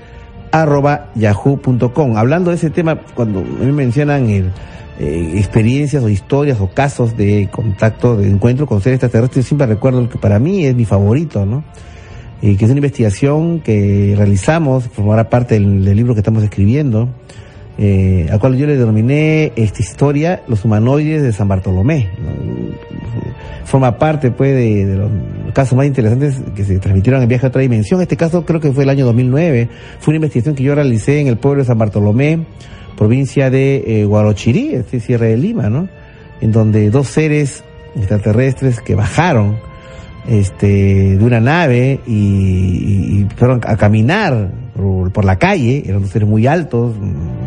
arroba 0.52 1.12
yahoo.com. 1.16 2.18
Hablando 2.18 2.50
de 2.50 2.58
ese 2.58 2.70
tema, 2.70 3.00
cuando 3.16 3.42
me 3.44 3.72
mencionan 3.72 4.30
el, 4.30 4.52
eh, 5.00 5.34
experiencias 5.38 6.04
o 6.04 6.10
historias 6.10 6.60
o 6.60 6.70
casos 6.70 7.16
de 7.16 7.50
contacto, 7.52 8.18
de 8.18 8.30
encuentro 8.30 8.68
con 8.68 8.82
seres 8.82 8.98
extraterrestres, 8.98 9.46
siempre 9.46 9.66
recuerdo 9.66 10.08
que 10.10 10.18
para 10.18 10.38
mí 10.38 10.66
es 10.66 10.76
mi 10.76 10.86
favorito, 10.86 11.46
¿no? 11.46 11.64
Y 12.42 12.56
que 12.56 12.66
es 12.66 12.72
una 12.72 12.80
investigación 12.80 13.60
que 13.60 14.16
realizamos, 14.18 14.86
formará 14.86 15.30
parte 15.30 15.56
del, 15.56 15.86
libro 15.96 16.16
que 16.16 16.22
estamos 16.22 16.44
escribiendo, 16.44 17.10
eh, 17.78 18.28
al 18.32 18.40
cual 18.40 18.58
yo 18.58 18.66
le 18.66 18.78
denominé 18.78 19.54
esta 19.56 19.82
historia 19.82 20.44
Los 20.48 20.66
humanoides 20.66 21.22
de 21.22 21.32
San 21.34 21.48
Bartolomé. 21.48 22.10
Forma 23.66 23.98
parte, 23.98 24.32
pues, 24.32 24.56
de, 24.56 24.96
los 24.96 25.12
casos 25.54 25.78
más 25.78 25.86
interesantes 25.86 26.42
que 26.56 26.64
se 26.64 26.80
transmitieron 26.80 27.22
en 27.22 27.30
Viaje 27.30 27.46
a 27.46 27.50
otra 27.50 27.62
dimensión. 27.62 28.02
Este 28.02 28.18
caso 28.18 28.44
creo 28.44 28.60
que 28.60 28.72
fue 28.72 28.84
el 28.84 28.90
año 28.90 29.06
2009. 29.06 29.70
Fue 30.00 30.14
una 30.14 30.18
investigación 30.18 30.56
que 30.56 30.64
yo 30.64 30.74
realicé 30.74 31.20
en 31.20 31.28
el 31.28 31.38
pueblo 31.38 31.62
de 31.62 31.68
San 31.68 31.78
Bartolomé, 31.78 32.46
provincia 32.98 33.52
de 33.52 33.84
eh, 33.86 34.06
Guarochirí, 34.06 34.74
este 34.74 35.00
cierre 35.00 35.30
de 35.30 35.38
Lima, 35.38 35.70
¿no? 35.70 35.88
En 36.42 36.52
donde 36.52 36.90
dos 36.90 37.08
seres 37.08 37.64
extraterrestres 37.96 38.82
que 38.82 38.96
bajaron 38.96 39.58
este, 40.28 41.18
de 41.18 41.24
una 41.24 41.40
nave 41.40 42.00
y, 42.06 43.26
fueron 43.36 43.62
a 43.66 43.78
caminar 43.78 44.52
por, 45.14 45.26
la 45.26 45.38
calle, 45.38 45.84
eran 45.86 46.02
dos 46.02 46.12
seres 46.12 46.28
muy 46.28 46.48
altos, 46.48 46.96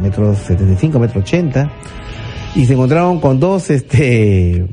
metros 0.03 0.39
75, 0.39 0.99
metros 0.99 1.25
80, 1.25 1.71
y 2.55 2.67
se 2.67 2.75
encontraron 2.75 3.21
con 3.21 3.41
dos, 3.41 3.71
este, 3.71 4.67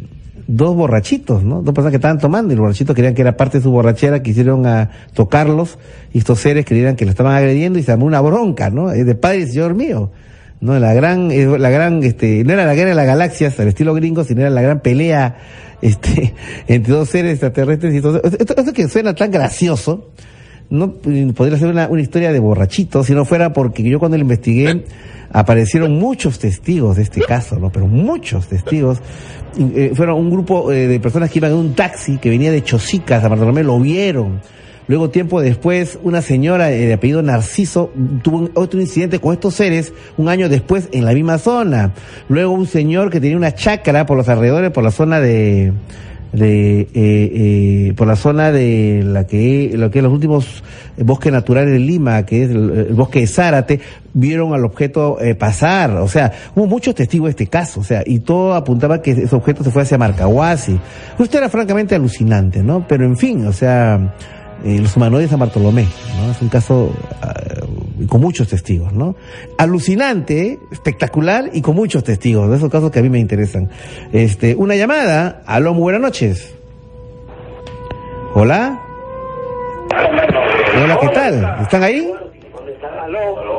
dos 0.48 0.76
borrachitos, 0.76 1.44
¿no? 1.44 1.62
Dos 1.62 1.74
personas 1.74 1.92
que 1.92 1.98
estaban 1.98 2.20
tomando 2.20 2.54
y 2.54 2.56
los 2.56 2.64
borrachitos 2.64 2.96
querían 2.96 3.14
que 3.14 3.22
era 3.22 3.38
parte 3.38 3.60
de 3.60 3.64
su 3.64 3.72
borrachera, 3.72 4.22
quisieron 4.22 4.66
a 4.66 4.90
tocarlos 5.14 5.80
y 6.14 6.20
estos 6.20 6.40
seres 6.40 6.66
creían 6.66 6.96
que 6.96 7.06
lo 7.06 7.12
estaban 7.12 7.36
agrediendo 7.36 7.80
y 7.80 7.84
se 7.84 7.92
armó 7.92 8.06
una 8.06 8.22
bronca, 8.22 8.70
¿no? 8.70 8.90
De 8.90 9.16
padre 9.16 9.40
y 9.40 9.48
señor 9.48 9.74
mío. 9.74 10.12
No, 10.62 10.78
la 10.78 10.94
gran, 10.94 11.30
la 11.60 11.70
gran, 11.72 12.04
este, 12.04 12.44
no 12.44 12.54
era 12.54 12.66
la 12.66 12.76
guerra 12.76 12.90
de 12.90 12.96
las 12.96 13.08
galaxias 13.08 13.60
al 13.60 13.68
estilo 13.68 13.96
gringo, 13.96 14.24
sino 14.24 14.42
era 14.42 14.52
la 14.52 14.62
gran 14.62 14.80
pelea, 14.80 15.38
este, 15.82 16.36
entre 16.68 16.94
dos 16.94 17.10
seres 17.10 17.32
extraterrestres 17.32 17.96
y 17.96 18.02
todo. 18.02 18.22
Esto, 18.24 18.56
esto 18.56 18.72
que 18.72 18.88
suena 18.88 19.16
tan 19.16 19.32
gracioso, 19.32 20.12
no 20.70 20.94
podría 20.94 21.58
ser 21.58 21.70
una, 21.70 21.88
una 21.88 22.02
historia 22.02 22.32
de 22.32 22.40
borrachitos, 22.40 23.08
si 23.08 23.14
no 23.14 23.26
fuera 23.26 23.52
porque 23.54 23.82
yo 23.82 23.98
cuando 23.98 24.18
lo 24.18 24.22
investigué, 24.22 24.86
aparecieron 25.34 25.98
muchos 25.98 26.38
testigos 26.38 26.98
de 26.98 27.04
este 27.04 27.22
caso, 27.22 27.58
¿no? 27.58 27.72
Pero 27.72 27.88
muchos 27.88 28.48
testigos. 28.48 29.00
Eh, 29.58 29.92
fueron 29.96 30.18
un 30.18 30.30
grupo 30.30 30.72
eh, 30.72 30.88
de 30.88 31.00
personas 31.00 31.30
que 31.30 31.40
iban 31.40 31.52
en 31.52 31.58
un 31.58 31.74
taxi 31.74 32.18
que 32.20 32.30
venía 32.30 32.52
de 32.52 32.64
Chosica, 32.64 33.20
San 33.20 33.32
Bartolomé, 33.32 33.64
lo 33.64 33.80
vieron. 33.80 34.42
Luego, 34.88 35.10
tiempo 35.10 35.42
después, 35.42 36.00
una 36.04 36.22
señora 36.22 36.72
eh, 36.72 36.88
de 36.88 36.94
apellido 36.94 37.22
Narciso 37.22 37.92
tuvo 38.24 38.50
otro 38.56 38.80
incidente 38.82 39.20
con 39.20 39.34
estos 39.34 39.56
seres 39.56 39.94
un 40.18 40.30
año 40.30 40.50
después 40.50 40.90
en 40.92 41.06
la 41.06 41.14
misma 41.14 41.38
zona. 41.38 41.94
Luego, 42.30 42.52
un 42.52 42.68
señor 42.68 43.10
que 43.10 43.20
tenía 43.22 43.38
una 43.38 43.54
chacra 43.54 44.06
por 44.06 44.18
los 44.18 44.28
alrededores, 44.28 44.72
por 44.72 44.84
la 44.84 44.92
zona 44.92 45.20
de, 45.20 45.74
de 46.34 46.82
eh, 46.82 46.88
eh, 46.94 47.94
por 47.96 48.08
la 48.08 48.16
zona 48.16 48.52
de 48.52 49.04
la 49.06 49.28
que 49.28 49.72
lo 49.76 49.92
que 49.92 50.00
es 50.00 50.04
los 50.04 50.14
últimos 50.14 50.64
bosques 50.98 51.32
naturales 51.32 51.74
de 51.74 51.80
Lima, 51.80 52.26
que 52.26 52.44
es 52.44 52.52
el, 52.52 52.94
bosque 52.94 53.22
de 53.22 53.28
Zárate, 53.28 53.80
vieron 54.14 54.54
al 54.54 54.64
objeto 54.64 55.20
eh, 55.20 55.36
pasar, 55.36 55.92
o 55.98 56.08
sea, 56.08 56.32
hubo 56.56 56.68
muchos 56.68 56.96
testigos 56.96 57.28
de 57.28 57.32
este 57.32 57.48
caso, 57.48 57.82
o 57.82 57.84
sea, 57.84 58.04
y 58.06 58.20
todo 58.20 58.54
apuntaba 58.54 59.02
que 59.02 59.12
ese 59.12 59.36
objeto 59.36 59.64
se 59.64 59.72
fue 59.72 59.82
hacia 59.82 59.98
Marcahuasi. 59.98 60.80
Usted 61.20 61.40
era 61.40 61.50
francamente 61.50 61.96
alucinante, 61.96 62.64
¿no? 62.64 62.86
Pero 62.88 63.06
en 63.06 63.18
fin, 63.18 63.46
o 63.46 63.54
sea, 63.54 64.16
eh, 64.64 64.80
los 64.80 64.96
humanoides 64.96 65.30
de 65.30 65.32
San 65.32 65.40
Bartolomé, 65.40 65.88
¿no? 66.18 66.32
Es 66.32 66.42
un 66.42 66.50
caso 66.50 66.92
uh, 66.94 68.06
con 68.08 68.22
muchos 68.22 68.48
testigos, 68.48 68.94
¿no? 68.94 69.16
Alucinante, 69.58 70.60
espectacular 70.72 71.50
y 71.54 71.62
con 71.62 71.76
muchos 71.76 72.04
testigos, 72.04 72.50
de 72.50 72.58
esos 72.58 72.70
casos 72.70 72.92
que 72.92 73.00
a 73.00 73.02
mí 73.02 73.10
me 73.10 73.20
interesan. 73.20 73.70
Este, 74.12 74.56
una 74.56 74.76
llamada, 74.76 75.42
aló, 75.46 75.74
muy 75.74 75.84
buenas 75.84 76.02
noches. 76.02 76.54
Hola. 78.34 78.80
Hola, 80.84 80.98
¿qué 81.02 81.08
tal? 81.10 81.58
¿Están 81.62 81.84
ahí? 81.84 82.12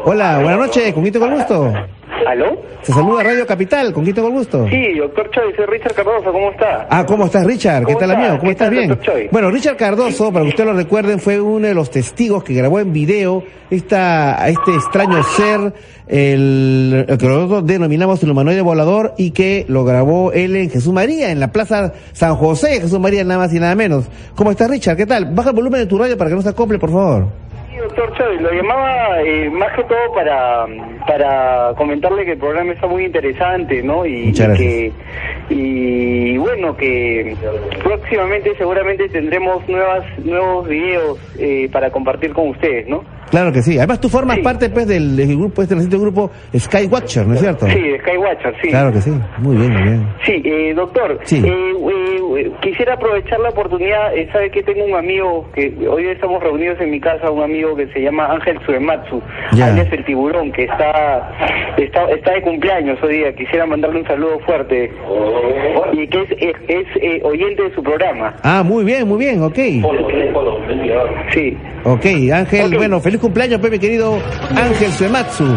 Hola, 0.04 0.40
buenas 0.40 0.58
noches, 0.58 0.92
¿con 0.94 1.06
el 1.06 1.12
gusto? 1.12 1.72
¿Aló? 2.26 2.56
Se 2.82 2.92
saluda 2.92 3.22
Radio 3.22 3.46
Capital, 3.46 3.92
¿con 3.92 4.06
el 4.06 4.14
gusto? 4.14 4.66
Sí, 4.68 4.98
doctor 4.98 5.30
Choi, 5.30 5.54
soy 5.54 5.66
Richard 5.66 5.94
Cardoso, 5.94 6.32
¿cómo 6.32 6.50
está? 6.50 6.86
Ah, 6.90 7.04
¿cómo 7.06 7.26
estás, 7.26 7.44
Richard? 7.46 7.84
¿Qué 7.86 7.94
tal, 7.94 8.10
amigo? 8.10 8.38
¿Cómo 8.38 8.50
estás? 8.50 8.70
Bien. 8.70 8.98
Bueno, 9.30 9.50
Richard 9.50 9.76
Cardoso, 9.76 10.32
para 10.32 10.44
que 10.44 10.50
ustedes 10.50 10.70
lo 10.70 10.76
recuerden, 10.76 11.18
fue 11.18 11.40
uno 11.40 11.66
de 11.66 11.74
los 11.74 11.90
testigos 11.90 12.44
que 12.44 12.54
grabó 12.54 12.80
en 12.80 12.92
video 12.92 13.42
esta, 13.70 14.48
este 14.48 14.74
extraño 14.74 15.22
ser, 15.22 15.72
el, 16.06 17.06
que 17.18 17.26
nosotros 17.26 17.66
denominamos 17.66 18.22
el 18.22 18.30
humanoide 18.30 18.60
volador 18.60 19.14
y 19.16 19.30
que 19.30 19.64
lo 19.68 19.84
grabó 19.84 20.32
él 20.32 20.56
en 20.56 20.70
Jesús 20.70 20.92
María, 20.92 21.30
en 21.30 21.40
la 21.40 21.52
Plaza 21.52 21.92
San 22.12 22.36
José, 22.36 22.80
Jesús 22.80 22.98
María, 23.00 23.24
nada 23.24 23.40
más 23.40 23.54
y 23.54 23.60
nada 23.60 23.74
menos. 23.74 24.04
¿Cómo 24.34 24.50
estás, 24.50 24.70
Richard? 24.70 24.96
¿Qué 24.96 25.06
tal? 25.06 25.26
Baja 25.34 25.50
el 25.50 25.56
volumen 25.56 25.80
de 25.80 25.86
tu 25.86 25.98
radio 25.98 26.16
para 26.16 26.30
que 26.30 26.36
no 26.36 26.42
se 26.42 26.50
acople, 26.50 26.78
por 26.78 26.90
favor 26.90 27.42
doctor 27.76 28.12
Chávez, 28.16 28.40
lo 28.40 28.52
llamaba 28.52 29.22
eh, 29.22 29.50
más 29.50 29.74
que 29.74 29.84
todo 29.84 30.12
para, 30.14 30.66
para 31.06 31.74
comentarle 31.76 32.24
que 32.24 32.32
el 32.32 32.38
programa 32.38 32.72
está 32.72 32.86
muy 32.86 33.04
interesante, 33.04 33.82
¿no? 33.82 34.06
Y, 34.06 34.32
que 34.32 34.92
y 35.48 36.36
bueno 36.38 36.76
que 36.76 37.36
próximamente 37.82 38.54
seguramente 38.56 39.08
tendremos 39.08 39.68
nuevas 39.68 40.04
nuevos 40.18 40.68
videos 40.68 41.18
eh, 41.38 41.68
para 41.72 41.90
compartir 41.90 42.32
con 42.32 42.48
ustedes, 42.48 42.88
¿no? 42.88 43.04
Claro 43.32 43.50
que 43.50 43.62
sí. 43.62 43.78
Además, 43.78 43.98
tú 43.98 44.10
formas 44.10 44.38
parte 44.40 44.68
pues, 44.68 44.86
del, 44.86 45.16
grupo, 45.38 45.62
este 45.62 45.74
reciente 45.74 45.96
grupo 45.96 46.30
Skywatcher, 46.54 47.26
¿no 47.26 47.32
es 47.32 47.40
cierto? 47.40 47.66
Sí, 47.66 47.80
Skywatcher, 48.02 48.54
sí. 48.60 48.68
Claro 48.68 48.92
que 48.92 49.00
sí. 49.00 49.10
Muy 49.38 49.56
bien, 49.56 49.72
muy 49.72 49.82
bien. 49.84 50.08
Sí, 50.26 50.42
eh, 50.44 50.74
doctor. 50.74 51.18
Sí. 51.24 51.42
Eh, 51.42 51.72
eh, 52.36 52.52
quisiera 52.60 52.92
aprovechar 52.92 53.40
la 53.40 53.48
oportunidad. 53.48 54.14
Eh, 54.14 54.28
sabe 54.34 54.50
que 54.50 54.62
tengo 54.62 54.84
un 54.84 54.94
amigo 54.94 55.48
que 55.54 55.72
hoy 55.88 56.08
estamos 56.08 56.42
reunidos 56.42 56.78
en 56.82 56.90
mi 56.90 57.00
casa, 57.00 57.30
un 57.30 57.42
amigo 57.42 57.74
que 57.74 57.86
se 57.94 58.02
llama 58.02 58.26
Ángel 58.26 58.58
Suematsu, 58.66 59.22
alias 59.52 59.90
el 59.90 60.04
tiburón, 60.04 60.52
que 60.52 60.64
está, 60.64 61.32
está 61.78 62.04
está 62.10 62.32
de 62.32 62.42
cumpleaños 62.42 63.02
hoy 63.02 63.16
día. 63.16 63.34
Quisiera 63.34 63.64
mandarle 63.64 64.00
un 64.00 64.06
saludo 64.06 64.40
fuerte 64.40 64.92
y 65.94 66.06
que 66.06 66.20
es, 66.20 66.56
es, 66.68 67.24
oyente 67.24 67.62
de 67.62 67.74
su 67.74 67.82
programa. 67.82 68.34
Ah, 68.42 68.62
muy 68.62 68.84
bien, 68.84 69.08
muy 69.08 69.18
bien, 69.18 69.42
ok. 69.42 69.58
Sí. 71.32 71.56
Ok, 71.84 72.04
Ángel, 72.30 72.76
bueno, 72.76 73.00
feliz 73.00 73.21
cumpleaños, 73.22 73.60
Pepe, 73.60 73.78
querido 73.78 74.20
Ángel 74.50 74.92
Suematsu, 74.92 75.56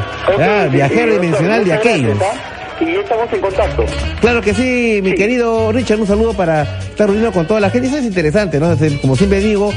viajero 0.72 1.14
dimensional 1.14 1.66
de 1.66 1.74
aquellos. 1.74 2.18
Y 2.80 2.90
estamos 2.96 3.32
en 3.34 3.42
contacto. 3.42 3.86
Claro 4.22 4.42
que 4.42 4.54
sí, 4.54 5.00
mi 5.02 5.16
querido 5.16 5.72
Richard, 5.72 6.00
un 6.00 6.08
saludo 6.08 6.34
para 6.34 6.62
estar 6.80 7.08
reunido 7.10 7.32
con 7.32 7.48
toda 7.48 7.60
la 7.60 7.70
gente. 7.70 7.88
Eso 7.88 7.98
es 7.98 8.04
interesante, 8.04 8.60
¿no? 8.60 8.76
Como 9.02 9.16
siempre 9.16 9.40
digo, 9.40 9.74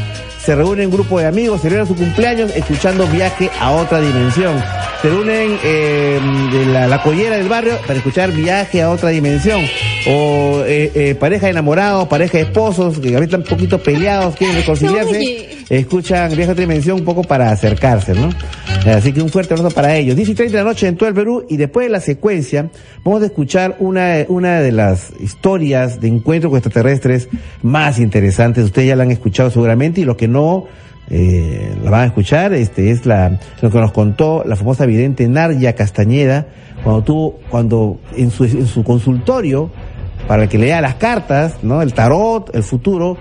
se 0.48 0.54
reúne 0.54 0.86
un 0.86 0.92
grupo 0.94 1.18
de 1.18 1.26
amigos, 1.26 1.60
celebran 1.60 1.86
su 1.86 1.94
cumpleaños 1.94 2.50
escuchando 2.56 3.06
Viaje 3.08 3.50
a 3.60 3.70
otra 3.72 4.00
dimensión. 4.00 4.56
Se 5.02 5.10
reúnen 5.10 5.58
eh, 5.62 6.18
de 6.50 6.64
la, 6.64 6.88
la, 6.88 7.02
collera 7.02 7.36
del 7.36 7.50
barrio 7.50 7.74
para 7.86 7.98
escuchar 7.98 8.32
Viaje 8.32 8.80
a 8.80 8.88
otra 8.88 9.10
dimensión. 9.10 9.60
O 10.08 10.62
eh, 10.64 10.90
eh, 10.94 11.14
pareja 11.16 11.44
de 11.44 11.50
enamorados, 11.50 12.08
pareja 12.08 12.38
de 12.38 12.44
esposos, 12.44 12.98
que 12.98 13.08
a 13.08 13.20
veces 13.20 13.26
están 13.26 13.42
un 13.42 13.46
poquito 13.46 13.78
peleados, 13.78 14.36
quieren 14.36 14.56
reconciliarse, 14.56 15.66
escuchan 15.68 16.28
Viaje 16.30 16.48
a 16.48 16.52
otra 16.52 16.62
dimensión 16.62 17.00
un 17.00 17.04
poco 17.04 17.22
para 17.24 17.50
acercarse, 17.50 18.14
¿no? 18.14 18.30
Así 18.86 19.12
que 19.12 19.20
un 19.20 19.28
fuerte 19.28 19.52
abrazo 19.52 19.74
para 19.74 19.96
ellos. 19.96 20.16
10 20.16 20.30
y 20.30 20.34
30 20.34 20.56
de 20.56 20.64
la 20.64 20.70
noche 20.70 20.86
en 20.86 20.96
todo 20.96 21.08
el 21.08 21.14
Perú 21.14 21.44
y 21.48 21.58
después 21.58 21.86
de 21.86 21.90
la 21.90 22.00
secuencia 22.00 22.70
vamos 23.04 23.22
a 23.22 23.26
escuchar 23.26 23.76
una, 23.80 24.24
una 24.28 24.60
de 24.60 24.72
las 24.72 25.12
historias 25.20 26.00
de 26.00 26.08
encuentros 26.08 26.50
con 26.50 26.58
extraterrestres 26.58 27.28
más 27.62 27.98
interesantes. 27.98 28.64
Ustedes 28.64 28.88
ya 28.88 28.96
la 28.96 29.02
han 29.02 29.10
escuchado 29.10 29.50
seguramente 29.50 30.00
y 30.00 30.04
los 30.04 30.16
que 30.16 30.28
no 30.28 30.38
eh, 31.10 31.74
la 31.82 31.90
van 31.90 32.01
a 32.02 32.06
escuchar, 32.06 32.52
este 32.52 32.90
es 32.90 33.06
la, 33.06 33.39
lo 33.62 33.70
que 33.70 33.78
nos 33.78 33.93
contó 33.93 34.43
la 34.44 34.56
famosa 34.56 34.85
vidente 34.85 35.27
Narya 35.27 35.74
Castañeda, 35.74 36.47
cuando 36.85 37.02
tuvo, 37.02 37.39
cuando 37.48 37.98
en 38.16 38.31
su, 38.31 38.85
consultorio, 38.85 39.70
para 40.27 40.47
que 40.48 40.59
lea 40.59 40.81
las 40.81 40.97
cartas, 40.97 41.62
¿no? 41.62 41.81
El 41.81 41.94
tarot, 41.94 42.55
el 42.55 42.62
futuro, 42.62 43.16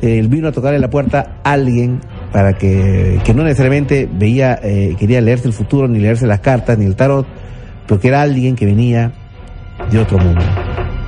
él 0.00 0.28
vino 0.28 0.48
a 0.48 0.52
tocarle 0.52 0.78
la 0.78 0.88
puerta 0.88 1.40
a 1.44 1.52
alguien 1.52 2.00
para 2.32 2.54
que, 2.54 3.20
que 3.24 3.34
no 3.34 3.42
necesariamente 3.42 4.08
veía, 4.10 4.58
eh, 4.62 4.96
quería 4.98 5.20
leerse 5.20 5.48
el 5.48 5.54
futuro, 5.54 5.86
ni 5.86 5.98
leerse 5.98 6.26
las 6.26 6.40
cartas, 6.40 6.78
ni 6.78 6.86
el 6.86 6.96
tarot, 6.96 7.26
porque 7.86 8.08
era 8.08 8.22
alguien 8.22 8.56
que 8.56 8.64
venía 8.64 9.12
de 9.90 9.98
otro 9.98 10.18
mundo. 10.18 10.44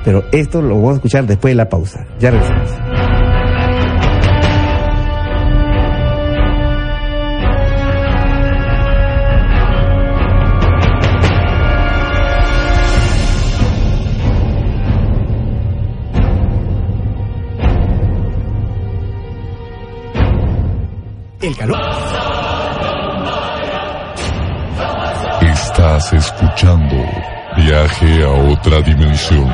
Pero 0.03 0.23
esto 0.31 0.61
lo 0.61 0.75
vamos 0.75 0.91
a 0.91 0.95
escuchar 0.95 1.25
después 1.25 1.51
de 1.51 1.55
la 1.55 1.69
pausa. 1.69 2.05
Ya 2.19 2.31
regresamos. 2.31 2.90
El 21.41 21.57
calor. 21.57 21.79
Estás 25.41 26.13
escuchando 26.13 26.95
Viaje 27.57 28.23
a 28.23 28.29
otra 28.29 28.79
dimensión. 28.81 29.49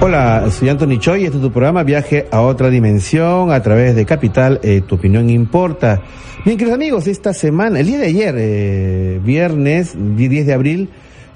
Hola, 0.00 0.50
soy 0.50 0.68
Anthony 0.68 0.98
Choi 0.98 1.22
y 1.22 1.24
este 1.24 1.38
es 1.38 1.42
tu 1.42 1.50
programa 1.50 1.82
Viaje 1.84 2.26
a 2.30 2.42
otra 2.42 2.68
dimensión 2.68 3.50
a 3.50 3.62
través 3.62 3.96
de 3.96 4.04
Capital, 4.04 4.60
eh, 4.62 4.82
tu 4.86 4.96
opinión 4.96 5.30
importa. 5.30 6.02
Bien, 6.44 6.58
queridos 6.58 6.76
amigos, 6.76 7.06
esta 7.06 7.32
semana, 7.32 7.80
el 7.80 7.86
día 7.86 7.98
de 7.98 8.06
ayer, 8.06 8.34
eh, 8.36 9.20
viernes 9.24 9.94
10 9.96 10.46
de 10.46 10.52
abril, 10.52 10.90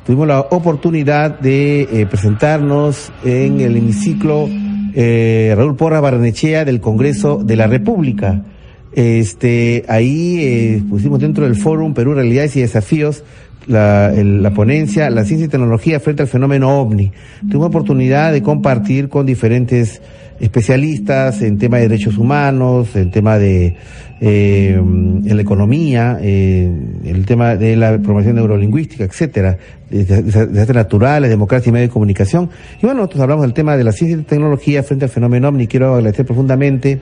tuvimos 0.04 0.26
la 0.26 0.40
oportunidad 0.40 1.38
de 1.40 1.82
eh, 1.82 2.06
presentarnos 2.06 3.12
en 3.24 3.60
el 3.60 3.76
hemiciclo 3.76 4.48
Raúl 4.94 5.76
Porra 5.76 6.00
Barnechea 6.00 6.64
del 6.64 6.80
Congreso 6.80 7.42
de 7.44 7.56
la 7.56 7.66
República. 7.68 8.44
Este, 8.92 9.84
ahí 9.88 10.84
pusimos 10.90 11.20
dentro 11.20 11.44
del 11.44 11.54
fórum 11.54 11.94
Perú 11.94 12.14
Realidades 12.14 12.56
y 12.56 12.60
Desafíos 12.60 13.22
la, 13.66 14.12
la, 14.12 14.50
ponencia 14.52 15.10
La 15.10 15.24
ciencia 15.24 15.46
y 15.46 15.48
tecnología 15.48 16.00
frente 16.00 16.22
al 16.22 16.28
fenómeno 16.28 16.80
ovni. 16.80 17.12
Tuve 17.50 17.66
oportunidad 17.66 18.32
de 18.32 18.42
compartir 18.42 19.08
con 19.08 19.26
diferentes 19.26 20.00
especialistas 20.40 21.42
en 21.42 21.58
tema 21.58 21.76
de 21.76 21.88
derechos 21.88 22.16
humanos, 22.16 22.96
en 22.96 23.10
tema 23.10 23.38
de 23.38 23.76
eh, 24.22 24.74
en 24.76 25.34
la 25.34 25.40
economía, 25.40 26.18
eh, 26.20 26.70
el 27.06 27.24
tema 27.24 27.56
de 27.56 27.74
la 27.74 27.98
promoción 27.98 28.36
neurolingüística, 28.36 29.04
etcétera, 29.04 29.56
desastres 29.88 30.74
naturales, 30.74 31.30
democracia 31.30 31.70
y 31.70 31.72
medio 31.72 31.86
de 31.86 31.92
comunicación. 31.92 32.50
Y 32.82 32.86
bueno, 32.86 33.00
nosotros 33.00 33.22
hablamos 33.22 33.42
del 33.42 33.54
tema 33.54 33.78
de 33.78 33.84
la 33.84 33.92
ciencia 33.92 34.18
y 34.18 34.22
tecnología 34.22 34.82
frente 34.82 35.06
al 35.06 35.10
fenómeno 35.10 35.48
ovni. 35.48 35.66
Quiero 35.66 35.94
agradecer 35.94 36.26
profundamente 36.26 37.00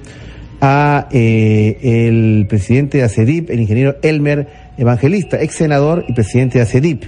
a 0.60 1.08
eh, 1.12 1.78
el 1.82 2.46
presidente 2.48 2.98
de 2.98 3.04
ACEDIP, 3.04 3.50
el 3.50 3.60
ingeniero 3.60 3.96
Elmer 4.02 4.48
Evangelista, 4.76 5.40
ex 5.40 5.54
senador 5.54 6.04
y 6.08 6.12
presidente 6.12 6.58
de 6.58 6.62
ACEDIP. 6.62 7.04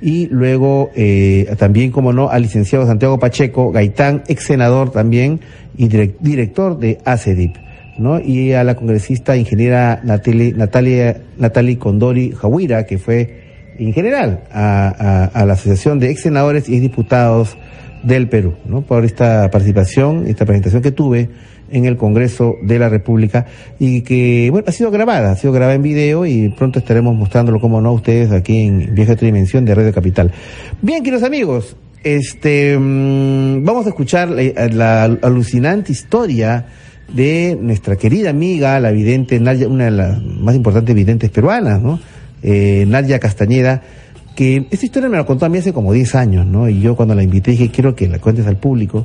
Y 0.00 0.26
luego 0.28 0.90
eh, 0.94 1.52
también, 1.58 1.90
como 1.90 2.12
no, 2.12 2.28
al 2.28 2.42
licenciado 2.42 2.86
Santiago 2.86 3.18
Pacheco 3.18 3.72
Gaitán, 3.72 4.22
ex 4.28 4.44
senador 4.44 4.90
también 4.90 5.40
y 5.76 5.88
director 5.88 6.78
de 6.78 6.98
ACEDIP. 7.04 7.56
¿no? 7.98 8.20
Y 8.20 8.52
a 8.52 8.64
la 8.64 8.76
congresista 8.76 9.36
ingeniera 9.36 10.00
Natalie, 10.04 10.52
Natalia, 10.52 11.20
Natalie 11.36 11.78
Condori 11.78 12.30
Jahuira, 12.30 12.86
que 12.86 12.98
fue 12.98 13.48
en 13.78 13.92
general 13.92 14.44
a, 14.52 15.44
la 15.46 15.52
Asociación 15.52 15.98
de 15.98 16.10
Ex 16.10 16.22
Senadores 16.22 16.68
y 16.68 16.80
Diputados 16.80 17.56
del 18.02 18.28
Perú, 18.28 18.54
¿no? 18.66 18.82
Por 18.82 19.04
esta 19.04 19.50
participación, 19.50 20.26
esta 20.26 20.44
presentación 20.44 20.82
que 20.82 20.92
tuve 20.92 21.28
en 21.70 21.84
el 21.84 21.96
Congreso 21.96 22.56
de 22.62 22.78
la 22.78 22.88
República 22.88 23.46
y 23.78 24.02
que, 24.02 24.48
bueno, 24.50 24.64
ha 24.68 24.72
sido 24.72 24.90
grabada, 24.90 25.32
ha 25.32 25.36
sido 25.36 25.52
grabada 25.52 25.74
en 25.74 25.82
video 25.82 26.26
y 26.26 26.48
pronto 26.50 26.78
estaremos 26.78 27.14
mostrándolo, 27.14 27.60
como 27.60 27.80
no, 27.80 27.92
ustedes 27.92 28.32
aquí 28.32 28.62
en 28.62 28.94
Vieja 28.94 29.14
Dimensión 29.14 29.64
de 29.64 29.74
Radio 29.74 29.92
Capital. 29.92 30.32
Bien, 30.80 31.02
queridos 31.02 31.24
amigos, 31.24 31.76
este, 32.04 32.78
mm, 32.78 33.64
vamos 33.64 33.86
a 33.86 33.90
escuchar 33.90 34.30
la, 34.30 35.04
alucinante 35.04 35.92
historia 35.92 36.66
de 37.12 37.56
nuestra 37.60 37.96
querida 37.96 38.30
amiga, 38.30 38.78
la 38.80 38.90
vidente 38.90 39.38
una 39.38 39.84
de 39.86 39.90
las 39.90 40.22
más 40.22 40.54
importantes 40.54 40.94
videntes 40.94 41.30
peruanas, 41.30 41.80
¿no? 41.80 41.98
Eh, 42.42 42.84
Nadia 42.86 43.18
Castañeda, 43.18 43.82
que 44.38 44.68
esta 44.70 44.86
historia 44.86 45.08
me 45.08 45.16
la 45.16 45.26
contó 45.26 45.46
a 45.46 45.48
mí 45.48 45.58
hace 45.58 45.72
como 45.72 45.92
10 45.92 46.14
años, 46.14 46.46
¿no? 46.46 46.68
Y 46.68 46.80
yo 46.80 46.94
cuando 46.94 47.12
la 47.12 47.24
invité 47.24 47.50
dije, 47.50 47.72
quiero 47.72 47.96
que 47.96 48.06
la 48.06 48.20
cuentes 48.20 48.46
al 48.46 48.56
público. 48.56 49.04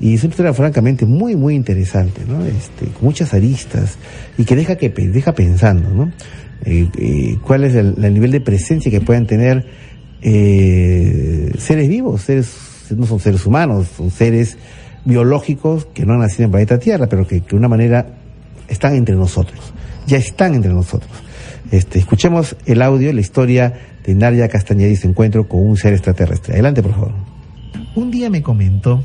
Y 0.00 0.14
es 0.14 0.24
una 0.24 0.30
historia 0.30 0.52
francamente 0.52 1.06
muy, 1.06 1.36
muy 1.36 1.54
interesante, 1.54 2.22
¿no? 2.26 2.44
Este, 2.44 2.86
con 2.86 3.04
muchas 3.04 3.32
aristas 3.32 3.96
y 4.36 4.44
que 4.44 4.56
deja, 4.56 4.74
que, 4.74 4.88
deja 4.88 5.36
pensando, 5.36 5.88
¿no? 5.90 6.10
Eh, 6.64 6.88
eh, 6.98 7.38
cuál 7.46 7.62
es 7.62 7.76
el, 7.76 7.94
nivel 8.12 8.32
de 8.32 8.40
presencia 8.40 8.90
que 8.90 9.00
pueden 9.00 9.28
tener 9.28 9.64
eh, 10.20 11.52
seres 11.58 11.88
vivos, 11.88 12.22
seres, 12.22 12.52
no 12.96 13.06
son 13.06 13.20
seres 13.20 13.46
humanos, 13.46 13.86
son 13.96 14.10
seres 14.10 14.58
biológicos 15.04 15.86
que 15.94 16.04
no 16.04 16.14
han 16.14 16.18
nacido 16.18 16.40
en 16.40 16.44
el 16.46 16.50
planeta 16.50 16.80
Tierra, 16.80 17.06
pero 17.08 17.24
que, 17.24 17.38
de 17.38 17.54
una 17.54 17.68
manera 17.68 18.04
están 18.66 18.96
entre 18.96 19.14
nosotros, 19.14 19.72
ya 20.08 20.16
están 20.16 20.54
entre 20.54 20.72
nosotros. 20.72 21.12
Este, 21.72 21.98
escuchemos 21.98 22.54
el 22.66 22.82
audio, 22.82 23.12
la 23.12 23.20
historia 23.20 23.72
de 24.06 24.14
Nadia 24.14 24.48
Castañeda 24.48 24.90
y 24.90 24.96
su 24.96 25.08
encuentro 25.08 25.48
con 25.48 25.66
un 25.66 25.76
ser 25.76 25.94
extraterrestre. 25.94 26.54
Adelante, 26.54 26.82
por 26.82 26.92
favor. 26.92 27.12
Un 27.94 28.10
día 28.10 28.30
me 28.30 28.42
comentó 28.42 29.02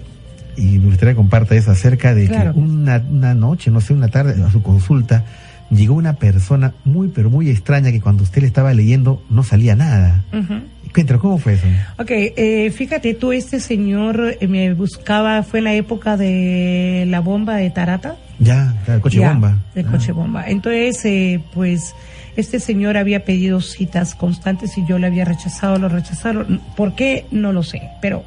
y 0.56 0.77
me 0.77 0.88
gustaría 0.88 1.14
que 1.14 1.18
comparta 1.18 1.56
eso 1.56 1.72
acerca 1.72 2.14
de 2.14 2.27
que 2.27 2.52
una, 2.53 2.99
noche, 3.34 3.72
no 3.72 3.81
sé, 3.81 3.94
una 3.94 4.10
tarde, 4.10 4.44
a 4.44 4.52
su 4.52 4.61
consulta, 4.61 5.23
llegó 5.72 5.95
una 5.95 6.14
persona 6.18 6.73
muy, 6.84 7.07
pero 7.07 7.30
muy 7.30 7.49
extraña 7.49 7.91
que 7.91 8.02
cuando 8.02 8.23
usted 8.23 8.41
le 8.41 8.48
estaba 8.48 8.73
leyendo 8.73 9.23
no 9.30 9.44
salía 9.44 9.76
nada. 9.76 10.26
Uh 10.34 10.77
¿cómo 11.19 11.38
fue 11.38 11.53
eso? 11.53 11.68
Ok, 11.99 12.10
eh, 12.10 12.72
fíjate 12.72 13.14
tú, 13.14 13.31
este 13.31 13.60
señor 13.60 14.35
eh, 14.39 14.48
me 14.48 14.73
buscaba, 14.73 15.44
fue 15.44 15.60
en 15.60 15.65
la 15.65 15.73
época 15.73 16.18
de 16.18 17.06
la 17.07 17.19
bomba 17.19 17.56
de 17.57 17.69
Tarata. 17.69 18.15
Ya, 18.39 18.73
el 18.88 18.99
coche 18.99 19.19
bomba. 19.19 19.57
El 19.76 19.85
ah. 19.88 19.91
coche 19.91 20.11
bomba. 20.11 20.48
Entonces, 20.48 21.03
eh, 21.06 21.39
pues, 21.53 21.94
este 22.38 22.59
señor 22.59 22.97
había 22.97 23.26
pedido 23.26 23.61
citas 23.61 24.15
constantes 24.15 24.77
y 24.77 24.85
yo 24.85 24.99
le 24.99 25.07
había 25.07 25.26
rechazado, 25.26 25.77
lo 25.80 25.89
rechazaron. 25.89 26.61
¿Por 26.76 26.95
qué? 26.95 27.26
No 27.31 27.51
lo 27.51 27.64
sé, 27.64 27.81
pero 28.01 28.23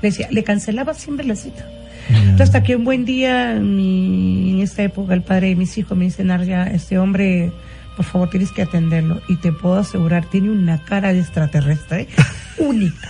le 0.00 0.08
decía, 0.08 0.26
le 0.30 0.42
cancelaba 0.42 0.94
siempre 0.94 1.26
la 1.26 1.36
cita. 1.36 1.68
Entonces, 2.08 2.40
hasta 2.40 2.62
que 2.62 2.74
un 2.74 2.84
buen 2.84 3.04
día, 3.04 3.52
en 3.52 4.58
esta 4.60 4.82
época, 4.82 5.14
el 5.14 5.22
padre 5.22 5.48
de 5.48 5.56
mis 5.56 5.76
hijos 5.78 5.96
me 5.96 6.06
dice, 6.06 6.24
Narja, 6.24 6.64
este 6.64 6.98
hombre, 6.98 7.52
por 7.96 8.04
favor, 8.04 8.30
tienes 8.30 8.50
que 8.52 8.62
atenderlo. 8.62 9.20
Y 9.28 9.36
te 9.36 9.52
puedo 9.52 9.76
asegurar, 9.76 10.26
tiene 10.26 10.50
una 10.50 10.82
cara 10.84 11.12
de 11.12 11.20
extraterrestre 11.20 12.08
única. 12.58 13.08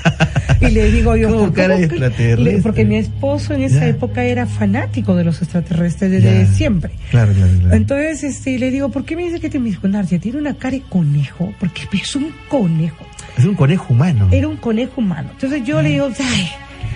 Y 0.60 0.70
le 0.70 0.90
digo 0.90 1.16
yo, 1.16 1.28
¿Cómo 1.28 1.52
cara 1.52 1.76
de 1.76 1.84
extraterrestre? 1.84 2.62
porque 2.62 2.84
mi 2.84 2.96
esposo 2.96 3.54
en 3.54 3.62
esa 3.62 3.86
época 3.86 4.24
era 4.24 4.46
fanático 4.46 5.14
de 5.16 5.24
los 5.24 5.42
extraterrestres 5.42 6.10
desde 6.10 6.46
siempre. 6.46 6.92
Claro, 7.10 7.32
claro, 7.32 7.52
claro. 7.58 7.74
Entonces, 7.76 8.22
este, 8.22 8.58
le 8.58 8.70
digo, 8.70 8.88
¿por 8.90 9.04
qué 9.04 9.16
me 9.16 9.24
dice 9.24 9.40
que 9.40 9.50
te 9.50 9.58
me 9.58 9.70
dijo, 9.70 9.88
Narja, 9.88 10.18
tiene 10.18 10.38
una 10.38 10.54
cara 10.54 10.76
de 10.76 10.82
conejo? 10.82 11.52
Porque 11.58 11.82
es 11.92 12.16
un 12.16 12.32
conejo. 12.48 13.04
Es 13.36 13.44
un 13.44 13.54
conejo 13.54 13.92
humano. 13.92 14.28
Era 14.30 14.48
un 14.48 14.56
conejo 14.56 15.00
humano. 15.00 15.30
Entonces 15.32 15.64
yo 15.64 15.82
le 15.82 15.90
digo, 15.90 16.08
ay, 16.20 16.48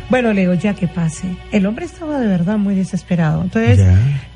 bueno, 0.09 0.33
le 0.33 0.43
digo, 0.43 0.55
ya 0.55 0.75
que 0.75 0.87
pase. 0.87 1.27
El 1.51 1.67
hombre 1.67 1.85
estaba 1.85 2.21
de 2.21 2.27
verdad 2.27 2.59
muy 2.59 2.75
desesperado. 2.75 3.43
Entonces, 3.43 3.85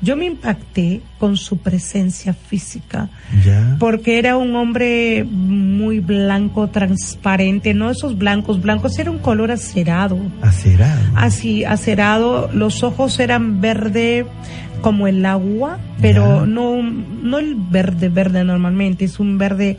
yo 0.01 0.17
me 0.17 0.25
impacté 0.25 1.01
con 1.17 1.37
su 1.37 1.57
presencia 1.57 2.33
física. 2.33 3.09
Porque 3.79 4.19
era 4.19 4.37
un 4.37 4.55
hombre 4.55 5.23
muy 5.23 5.99
blanco, 5.99 6.67
transparente, 6.67 7.73
no 7.73 7.89
esos 7.89 8.17
blancos, 8.17 8.61
blancos, 8.61 8.99
era 8.99 9.11
un 9.11 9.19
color 9.19 9.51
acerado. 9.51 10.17
Acerado. 10.41 11.01
Así, 11.15 11.63
acerado. 11.63 12.49
Los 12.53 12.83
ojos 12.83 13.19
eran 13.19 13.61
verde 13.61 14.25
como 14.81 15.07
el 15.07 15.25
agua, 15.25 15.79
pero 16.01 16.45
no, 16.45 16.81
no 16.81 17.39
el 17.39 17.55
verde, 17.55 18.09
verde 18.09 18.43
normalmente, 18.43 19.05
es 19.05 19.19
un 19.19 19.37
verde 19.37 19.77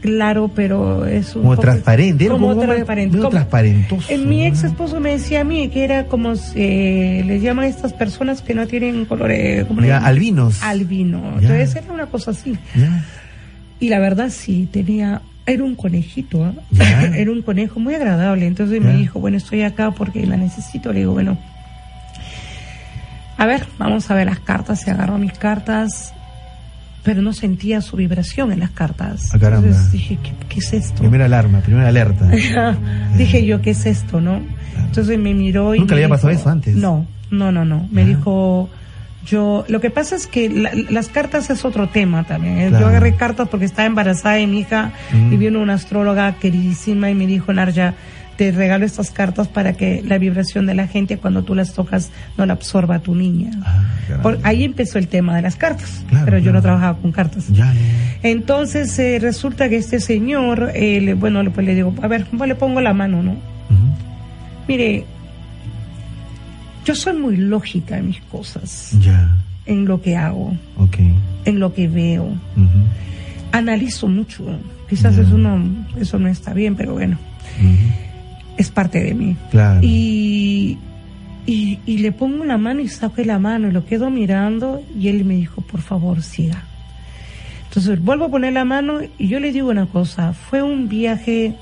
claro, 0.00 0.50
pero 0.54 1.06
es 1.06 1.34
un 1.34 1.42
como 1.42 1.56
transparente, 1.56 2.28
como, 2.28 2.56
transparente, 2.56 3.18
como, 3.18 3.30
transparentoso. 3.30 4.12
En 4.12 4.28
mi 4.28 4.46
ex 4.46 4.64
esposo 4.64 5.00
me 5.00 5.10
decía 5.12 5.40
a 5.40 5.44
mí 5.44 5.68
que 5.68 5.84
era 5.84 6.06
como 6.06 6.34
eh, 6.54 7.22
les 7.26 7.42
llaman 7.42 7.64
a 7.64 7.68
estas 7.68 7.92
personas 7.92 8.42
que 8.42 8.54
no 8.54 8.66
tienen 8.66 9.04
colores 9.04 9.64
como 9.66 9.80
albinos. 9.80 10.62
Albino. 10.62 11.38
Entonces 11.40 11.76
era 11.76 11.92
una 11.92 12.06
cosa 12.06 12.30
así. 12.30 12.56
Y 13.78 13.88
la 13.88 13.98
verdad 13.98 14.30
sí 14.30 14.68
tenía 14.70 15.22
era 15.46 15.62
un 15.62 15.76
conejito, 15.76 16.44
¿ah? 16.44 16.54
era 17.16 17.30
un 17.30 17.42
conejo 17.42 17.78
muy 17.78 17.94
agradable. 17.94 18.46
Entonces 18.46 18.80
me 18.80 18.96
dijo, 18.96 19.20
bueno, 19.20 19.36
estoy 19.36 19.62
acá 19.62 19.92
porque 19.92 20.26
la 20.26 20.36
necesito. 20.36 20.92
Le 20.92 21.00
digo, 21.00 21.12
bueno, 21.12 21.38
a 23.38 23.46
ver, 23.46 23.66
vamos 23.78 24.10
a 24.10 24.14
ver 24.14 24.26
las 24.26 24.40
cartas. 24.40 24.80
Se 24.80 24.90
agarró 24.90 25.18
mis 25.18 25.32
cartas 25.32 26.12
pero 27.06 27.22
no 27.22 27.32
sentía 27.32 27.80
su 27.82 27.96
vibración 27.96 28.50
en 28.50 28.58
las 28.58 28.70
cartas. 28.70 29.30
Ah, 29.32 29.38
Entonces 29.40 29.92
dije, 29.92 30.18
¿qué, 30.48 30.58
es 30.58 30.72
esto? 30.72 30.98
Primera 31.02 31.26
alarma, 31.26 31.60
primera 31.60 31.86
alerta. 31.86 32.28
dije 33.16 33.46
yo, 33.46 33.62
¿qué 33.62 33.70
es 33.70 33.86
esto, 33.86 34.20
no? 34.20 34.42
Entonces 34.76 35.16
me 35.16 35.32
miró 35.32 35.76
y... 35.76 35.78
¿Nunca 35.78 35.94
le 35.94 36.02
había 36.02 36.16
pasado 36.16 36.32
eso 36.32 36.48
antes? 36.48 36.74
No, 36.74 37.06
no, 37.30 37.52
no, 37.52 37.64
no. 37.64 37.88
Me 37.92 38.04
dijo, 38.04 38.68
yo... 39.24 39.64
Lo 39.68 39.80
que 39.80 39.90
pasa 39.90 40.16
es 40.16 40.26
que 40.26 40.48
las 40.90 41.06
cartas 41.06 41.48
es 41.48 41.64
otro 41.64 41.88
tema 41.88 42.24
también. 42.24 42.58
¿eh? 42.58 42.70
Yo 42.72 42.88
agarré 42.88 43.14
cartas 43.14 43.48
porque 43.48 43.66
estaba 43.66 43.86
embarazada 43.86 44.34
de 44.34 44.48
mi 44.48 44.58
hija 44.58 44.90
y 45.12 45.36
vino 45.36 45.60
una 45.60 45.74
astróloga 45.74 46.32
queridísima 46.32 47.08
y 47.08 47.14
me 47.14 47.28
dijo, 47.28 47.52
Narja, 47.52 47.94
te 48.36 48.52
regalo 48.52 48.84
estas 48.84 49.10
cartas 49.10 49.48
para 49.48 49.72
que 49.72 50.02
la 50.04 50.18
vibración 50.18 50.66
de 50.66 50.74
la 50.74 50.86
gente 50.86 51.18
cuando 51.18 51.42
tú 51.42 51.54
las 51.54 51.72
tocas 51.72 52.10
no 52.36 52.46
la 52.46 52.52
absorba 52.52 52.98
tu 52.98 53.14
niña. 53.14 53.50
Ah, 53.64 53.84
Por, 54.22 54.38
ahí 54.42 54.64
empezó 54.64 54.98
el 54.98 55.08
tema 55.08 55.34
de 55.34 55.42
las 55.42 55.56
cartas, 55.56 56.04
pero 56.24 56.38
yo 56.38 56.52
no 56.52 56.60
trabajaba 56.62 56.98
con 56.98 57.12
cartas. 57.12 57.46
Entonces 58.22 58.98
eh, 58.98 59.18
resulta 59.20 59.68
que 59.68 59.76
este 59.76 60.00
señor, 60.00 60.70
eh, 60.74 61.14
bueno, 61.14 61.42
pues 61.50 61.66
le 61.66 61.74
digo, 61.74 61.94
a 62.02 62.08
ver, 62.08 62.26
pues 62.26 62.48
le 62.48 62.54
pongo 62.54 62.80
la 62.80 62.92
mano, 62.92 63.22
¿no? 63.22 63.36
Mire, 64.68 65.04
yo 66.84 66.94
soy 66.94 67.16
muy 67.16 67.36
lógica 67.36 67.98
en 67.98 68.08
mis 68.08 68.20
cosas, 68.22 68.92
ya. 69.00 69.30
en 69.64 69.86
lo 69.86 70.00
que 70.02 70.16
hago, 70.16 70.56
en 71.44 71.58
lo 71.58 71.72
que 71.72 71.88
veo. 71.88 72.28
analizo 73.52 74.08
mucho. 74.08 74.44
Quizás 74.88 75.18
eso, 75.18 75.36
no, 75.36 75.60
eso 75.98 76.18
no 76.18 76.28
está 76.28 76.52
bien, 76.52 76.76
pero 76.76 76.92
bueno, 76.92 77.18
es 78.56 78.70
parte 78.70 79.02
de 79.02 79.14
mí. 79.14 79.36
Y, 79.82 80.78
y, 81.46 81.78
y, 81.86 81.98
le 81.98 82.12
pongo 82.12 82.44
la 82.44 82.58
mano 82.58 82.80
y 82.80 82.88
saco 82.88 83.22
la 83.22 83.38
mano 83.38 83.68
y 83.68 83.72
lo 83.72 83.84
quedo 83.84 84.10
mirando 84.10 84.82
y 84.98 85.08
él 85.08 85.24
me 85.24 85.34
dijo, 85.34 85.60
por 85.62 85.80
favor, 85.80 86.22
siga. 86.22 86.64
Entonces 87.68 88.02
vuelvo 88.02 88.26
a 88.26 88.30
poner 88.30 88.54
la 88.54 88.64
mano 88.64 89.00
y 89.18 89.28
yo 89.28 89.38
le 89.38 89.52
digo 89.52 89.68
una 89.68 89.86
cosa, 89.86 90.32
fue 90.32 90.62
un 90.62 90.88
viaje 90.88 91.54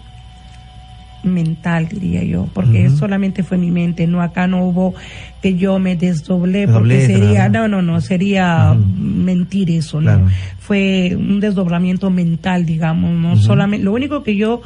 mental, 1.25 1.89
diría 1.89 2.23
yo, 2.23 2.49
porque 2.53 2.91
solamente 2.91 3.43
fue 3.43 3.59
mi 3.59 3.71
mente, 3.71 4.07
no 4.07 4.23
acá 4.23 4.47
no 4.47 4.65
hubo 4.65 4.95
que 5.43 5.55
yo 5.55 5.79
me 5.79 5.97
desdoblé, 5.97 6.69
porque 6.69 7.07
sería, 7.07 7.49
no, 7.49 7.66
no, 7.66 7.83
no, 7.83 8.01
sería 8.01 8.75
mentir 8.75 9.71
eso, 9.71 10.01
¿no? 10.01 10.29
Fue 10.59 11.16
un 11.19 11.41
desdoblamiento 11.41 12.11
mental, 12.11 12.66
digamos, 12.66 13.11
no 13.12 13.37
solamente, 13.37 13.85
lo 13.85 13.93
único 13.93 14.23
que 14.23 14.37
yo 14.37 14.62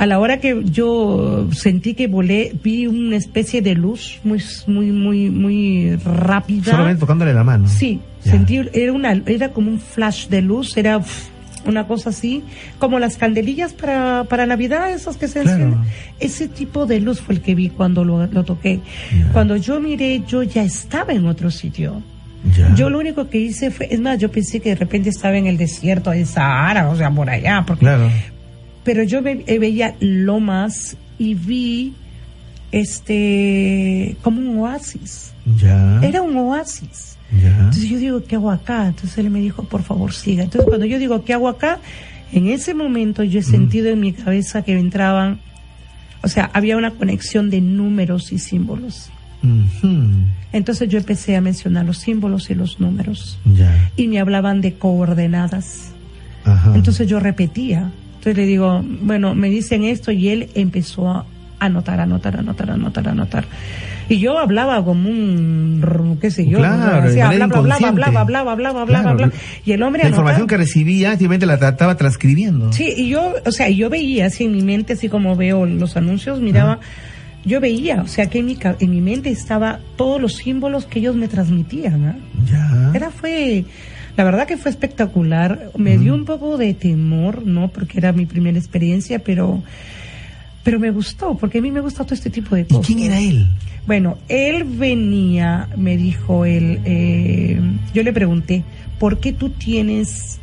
a 0.00 0.06
la 0.06 0.18
hora 0.18 0.40
que 0.40 0.62
yo 0.64 1.46
sentí 1.52 1.92
que 1.92 2.06
volé, 2.06 2.56
vi 2.64 2.86
una 2.86 3.16
especie 3.16 3.60
de 3.60 3.74
luz 3.74 4.18
muy, 4.24 4.40
muy, 4.66 4.92
muy, 4.92 5.28
muy 5.28 5.96
rápida. 5.96 6.70
Solamente 6.70 7.00
tocándole 7.00 7.34
la 7.34 7.44
mano. 7.44 7.68
Sí, 7.68 8.00
sentí, 8.20 8.62
era 8.72 8.94
una, 8.94 9.22
era 9.26 9.50
como 9.50 9.70
un 9.70 9.78
flash 9.78 10.28
de 10.28 10.40
luz, 10.40 10.74
era 10.78 11.02
una 11.66 11.86
cosa 11.86 12.08
así, 12.08 12.42
como 12.78 12.98
las 12.98 13.18
candelillas 13.18 13.74
para, 13.74 14.24
para 14.24 14.46
Navidad, 14.46 14.90
esas 14.90 15.18
que 15.18 15.28
se 15.28 15.40
encienden. 15.42 15.80
Ese 16.18 16.48
tipo 16.48 16.86
de 16.86 16.98
luz 17.00 17.20
fue 17.20 17.34
el 17.34 17.42
que 17.42 17.54
vi 17.54 17.68
cuando 17.68 18.02
lo, 18.02 18.26
toqué. 18.42 18.80
Cuando 19.34 19.56
yo 19.56 19.80
miré, 19.80 20.22
yo 20.26 20.42
ya 20.42 20.62
estaba 20.62 21.12
en 21.12 21.26
otro 21.26 21.50
sitio. 21.50 22.02
Yo 22.74 22.88
lo 22.88 23.00
único 23.00 23.28
que 23.28 23.36
hice 23.36 23.70
fue, 23.70 23.88
es 23.90 24.00
más, 24.00 24.18
yo 24.18 24.30
pensé 24.30 24.60
que 24.60 24.70
de 24.70 24.76
repente 24.76 25.10
estaba 25.10 25.36
en 25.36 25.46
el 25.46 25.58
desierto 25.58 26.10
de 26.10 26.24
Sahara, 26.24 26.88
o 26.88 26.96
sea, 26.96 27.10
por 27.10 27.28
allá, 27.28 27.64
porque, 27.66 27.84
pero 28.84 29.02
yo 29.02 29.20
eh, 29.24 29.58
veía 29.58 29.96
lomas 30.00 30.96
y 31.18 31.34
vi 31.34 31.94
este 32.72 34.16
como 34.22 34.40
un 34.40 34.58
oasis. 34.58 35.32
Era 36.02 36.22
un 36.22 36.36
oasis. 36.36 37.16
Entonces 37.32 37.88
yo 37.88 37.98
digo, 37.98 38.24
¿qué 38.24 38.36
hago 38.36 38.50
acá? 38.50 38.88
Entonces 38.88 39.16
él 39.18 39.30
me 39.30 39.40
dijo, 39.40 39.62
por 39.64 39.82
favor, 39.82 40.12
siga. 40.12 40.42
Entonces 40.42 40.68
cuando 40.68 40.86
yo 40.86 40.98
digo, 40.98 41.24
¿qué 41.24 41.34
hago 41.34 41.48
acá? 41.48 41.78
En 42.32 42.48
ese 42.48 42.74
momento 42.74 43.22
yo 43.22 43.40
he 43.40 43.42
sentido 43.42 43.88
en 43.90 44.00
mi 44.00 44.12
cabeza 44.12 44.62
que 44.62 44.78
entraban, 44.78 45.40
o 46.22 46.28
sea, 46.28 46.50
había 46.52 46.76
una 46.76 46.92
conexión 46.92 47.50
de 47.50 47.60
números 47.60 48.32
y 48.32 48.38
símbolos. 48.38 49.10
Entonces 50.52 50.88
yo 50.88 50.98
empecé 50.98 51.36
a 51.36 51.40
mencionar 51.40 51.86
los 51.86 51.98
símbolos 51.98 52.50
y 52.50 52.54
los 52.54 52.80
números. 52.80 53.38
Y 53.96 54.08
me 54.08 54.18
hablaban 54.20 54.60
de 54.60 54.74
coordenadas. 54.74 55.92
Entonces 56.74 57.08
yo 57.08 57.20
repetía. 57.20 57.90
Entonces 58.20 58.36
le 58.36 58.44
digo, 58.44 58.84
bueno, 58.84 59.34
me 59.34 59.48
dicen 59.48 59.82
esto 59.82 60.12
y 60.12 60.28
él 60.28 60.50
empezó 60.54 61.08
a 61.08 61.24
anotar, 61.58 62.00
anotar, 62.00 62.36
anotar, 62.36 62.70
anotar, 62.70 63.08
anotar. 63.08 63.46
Y 64.10 64.18
yo 64.18 64.38
hablaba 64.38 64.84
como 64.84 65.08
un, 65.08 66.18
qué 66.20 66.30
sé 66.30 66.46
yo, 66.46 66.58
claro, 66.58 67.08
hablaba, 67.08 67.88
hablaba, 67.88 68.20
hablaba, 68.20 68.52
hablaba, 68.52 68.82
hablaba, 68.82 69.10
hablaba, 69.10 69.32
Y 69.64 69.72
el 69.72 69.82
hombre 69.82 70.02
La 70.02 70.10
información 70.10 70.46
que 70.46 70.58
recibía, 70.58 71.12
simplemente 71.12 71.46
la 71.46 71.54
estaba 71.54 71.96
transcribiendo. 71.96 72.74
Sí, 72.74 72.92
y 72.94 73.08
yo, 73.08 73.32
o 73.46 73.52
sea, 73.52 73.70
yo 73.70 73.88
veía 73.88 74.26
así 74.26 74.44
en 74.44 74.52
mi 74.52 74.60
mente, 74.60 74.92
así 74.92 75.08
como 75.08 75.34
veo 75.34 75.64
los 75.64 75.96
anuncios, 75.96 76.40
miraba, 76.40 76.78
yo 77.46 77.58
veía, 77.58 78.02
o 78.02 78.06
sea, 78.06 78.28
que 78.28 78.40
en 78.40 78.46
mi, 78.46 78.58
en 78.80 78.90
mi 78.90 79.00
mente 79.00 79.30
estaba 79.30 79.80
todos 79.96 80.20
los 80.20 80.34
símbolos 80.34 80.84
que 80.84 80.98
ellos 80.98 81.16
me 81.16 81.26
transmitían, 81.26 82.04
¿ah? 82.04 82.16
Ya. 82.50 82.92
Era, 82.94 83.10
fue, 83.10 83.64
la 84.20 84.24
verdad 84.24 84.46
que 84.46 84.58
fue 84.58 84.70
espectacular. 84.70 85.70
Me 85.78 85.96
dio 85.96 86.14
un 86.14 86.26
poco 86.26 86.58
de 86.58 86.74
temor, 86.74 87.46
¿no? 87.46 87.68
Porque 87.68 87.96
era 87.96 88.12
mi 88.12 88.26
primera 88.26 88.58
experiencia, 88.58 89.20
pero 89.20 89.62
pero 90.62 90.78
me 90.78 90.90
gustó, 90.90 91.38
porque 91.38 91.56
a 91.56 91.62
mí 91.62 91.70
me 91.70 91.80
gusta 91.80 92.04
todo 92.04 92.14
este 92.14 92.28
tipo 92.28 92.54
de 92.54 92.66
cosas. 92.66 92.84
¿Y 92.84 92.94
quién 92.94 93.06
era 93.10 93.18
él? 93.18 93.48
Bueno, 93.86 94.18
él 94.28 94.64
venía, 94.64 95.70
me 95.74 95.96
dijo 95.96 96.44
él, 96.44 96.82
eh, 96.84 97.58
yo 97.94 98.02
le 98.02 98.12
pregunté, 98.12 98.62
¿por 98.98 99.20
qué 99.20 99.32
tú 99.32 99.48
tienes 99.48 100.38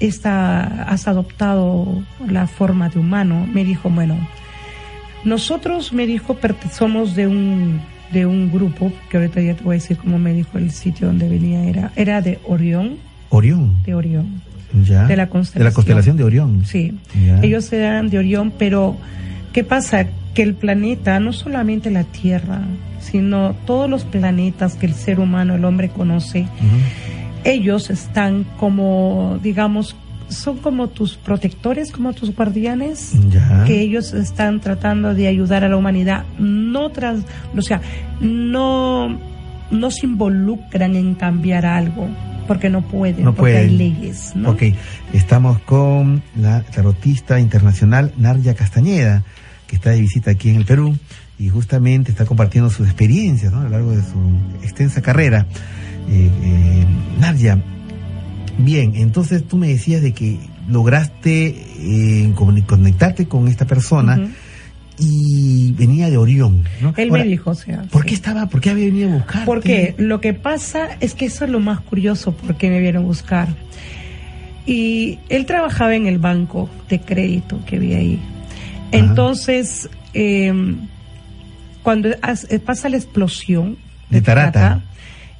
esta, 0.00 0.64
has 0.90 1.06
adoptado 1.06 2.02
la 2.28 2.48
forma 2.48 2.88
de 2.88 2.98
humano? 2.98 3.46
Me 3.46 3.64
dijo, 3.64 3.90
bueno, 3.90 4.18
nosotros, 5.22 5.92
me 5.92 6.04
dijo, 6.04 6.36
somos 6.72 7.14
de 7.14 7.28
un, 7.28 7.80
de 8.12 8.26
un 8.26 8.50
grupo, 8.50 8.92
que 9.10 9.16
ahorita 9.16 9.40
ya 9.40 9.54
te 9.54 9.64
voy 9.64 9.76
a 9.76 9.78
decir 9.78 9.96
cómo 9.96 10.18
me 10.18 10.32
dijo 10.32 10.58
el 10.58 10.70
sitio 10.70 11.08
donde 11.08 11.28
venía, 11.28 11.64
era, 11.64 11.92
era 11.96 12.20
de 12.20 12.38
Orión. 12.44 12.96
Orión. 13.30 13.82
De 13.84 13.94
Orión 13.94 14.42
de 14.72 15.16
la 15.16 15.28
constelación. 15.28 16.16
De 16.16 16.24
Orión. 16.24 16.64
Sí, 16.64 16.94
ellos 17.42 17.72
eran 17.72 18.08
de 18.08 18.18
Orión, 18.18 18.52
pero 18.58 18.96
¿qué 19.52 19.64
pasa? 19.64 20.06
Que 20.34 20.42
el 20.42 20.54
planeta, 20.54 21.18
no 21.20 21.32
solamente 21.32 21.90
la 21.90 22.04
Tierra, 22.04 22.60
sino 23.00 23.54
todos 23.66 23.88
los 23.88 24.04
planetas 24.04 24.74
que 24.74 24.86
el 24.86 24.94
ser 24.94 25.20
humano, 25.20 25.54
el 25.54 25.64
hombre 25.64 25.88
conoce, 25.88 26.46
ellos 27.44 27.90
están 27.90 28.44
como, 28.58 29.38
digamos, 29.42 29.96
son 30.28 30.58
como 30.58 30.88
tus 30.88 31.16
protectores, 31.16 31.92
como 31.92 32.12
tus 32.12 32.34
guardianes, 32.34 33.12
que 33.66 33.80
ellos 33.80 34.12
están 34.12 34.60
tratando 34.60 35.14
de 35.14 35.28
ayudar 35.28 35.64
a 35.64 35.68
la 35.68 35.76
humanidad, 35.76 36.24
no 36.38 36.90
tras, 36.90 37.20
o 37.56 37.62
sea, 37.62 37.80
no, 38.20 39.18
no 39.70 39.90
se 39.90 40.06
involucran 40.06 40.96
en 40.96 41.14
cambiar 41.14 41.66
algo, 41.66 42.08
porque 42.46 42.70
no 42.70 42.82
pueden, 42.82 43.24
no 43.24 43.34
porque 43.34 43.56
hay 43.56 43.70
leyes. 43.70 44.32
¿no? 44.34 44.50
Ok, 44.50 44.62
estamos 45.12 45.60
con 45.60 46.22
la 46.36 46.62
tarotista 46.62 47.38
internacional 47.38 48.12
Narja 48.16 48.54
Castañeda, 48.54 49.22
que 49.66 49.76
está 49.76 49.90
de 49.90 50.00
visita 50.00 50.30
aquí 50.32 50.50
en 50.50 50.56
el 50.56 50.64
Perú 50.64 50.96
y 51.38 51.48
justamente 51.48 52.10
está 52.10 52.24
compartiendo 52.24 52.70
sus 52.70 52.86
experiencias 52.86 53.52
¿no? 53.52 53.60
a 53.60 53.64
lo 53.64 53.70
largo 53.70 53.90
de 53.90 54.02
su 54.02 54.18
extensa 54.62 55.02
carrera. 55.02 55.46
Eh, 56.08 56.30
eh 56.42 56.86
bien, 58.58 58.94
entonces 58.96 59.46
tú 59.46 59.56
me 59.56 59.68
decías 59.68 60.02
de 60.02 60.12
que 60.12 60.38
lograste 60.68 61.46
eh, 61.78 62.32
conectarte 62.34 63.26
con 63.26 63.48
esta 63.48 63.66
persona 63.66 64.30
y 64.98 65.72
venía 65.72 66.10
de 66.10 66.16
Orión. 66.16 66.64
¿no? 66.80 66.94
Él 66.96 67.10
me 67.10 67.24
dijo, 67.24 67.50
o 67.50 67.54
sea. 67.54 67.82
¿Por 67.90 68.04
qué 68.04 68.14
estaba, 68.14 68.46
por 68.46 68.60
qué 68.60 68.70
había 68.70 68.86
venido 68.86 69.10
a 69.10 69.14
buscar? 69.14 69.44
Porque 69.44 69.94
lo 69.98 70.20
que 70.20 70.34
pasa 70.34 70.88
es 71.00 71.14
que 71.14 71.26
eso 71.26 71.44
es 71.44 71.50
lo 71.50 71.60
más 71.60 71.80
curioso, 71.80 72.32
por 72.32 72.56
qué 72.56 72.70
me 72.70 72.80
vieron 72.80 73.04
a 73.04 73.06
buscar. 73.06 73.48
Y 74.64 75.18
él 75.28 75.46
trabajaba 75.46 75.94
en 75.94 76.06
el 76.06 76.18
banco 76.18 76.68
de 76.88 77.00
crédito 77.00 77.60
que 77.66 77.78
vi 77.78 77.94
ahí. 77.94 78.20
Entonces, 78.90 79.88
em, 80.12 80.88
cuando 81.82 82.08
pasa 82.64 82.88
la 82.88 82.96
explosión 82.96 83.76
de, 84.10 84.22
Tarata, 84.22 84.82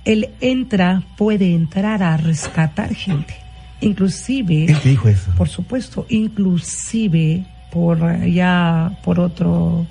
él 0.07 0.31
entra, 0.41 1.03
puede 1.19 1.53
entrar 1.53 2.03
a 2.03 2.17
rescatar 2.17 2.95
gente. 2.95 3.35
Inclusive. 3.81 4.65
Él 4.67 4.81
te 4.81 4.89
dijo 4.91 5.09
eso. 5.09 5.33
Por 5.37 5.49
supuesto, 5.49 6.07
inclusive 6.09 7.45
por 7.71 8.25
ya 8.25 8.93
por 9.05 9.21
otro 9.21 9.87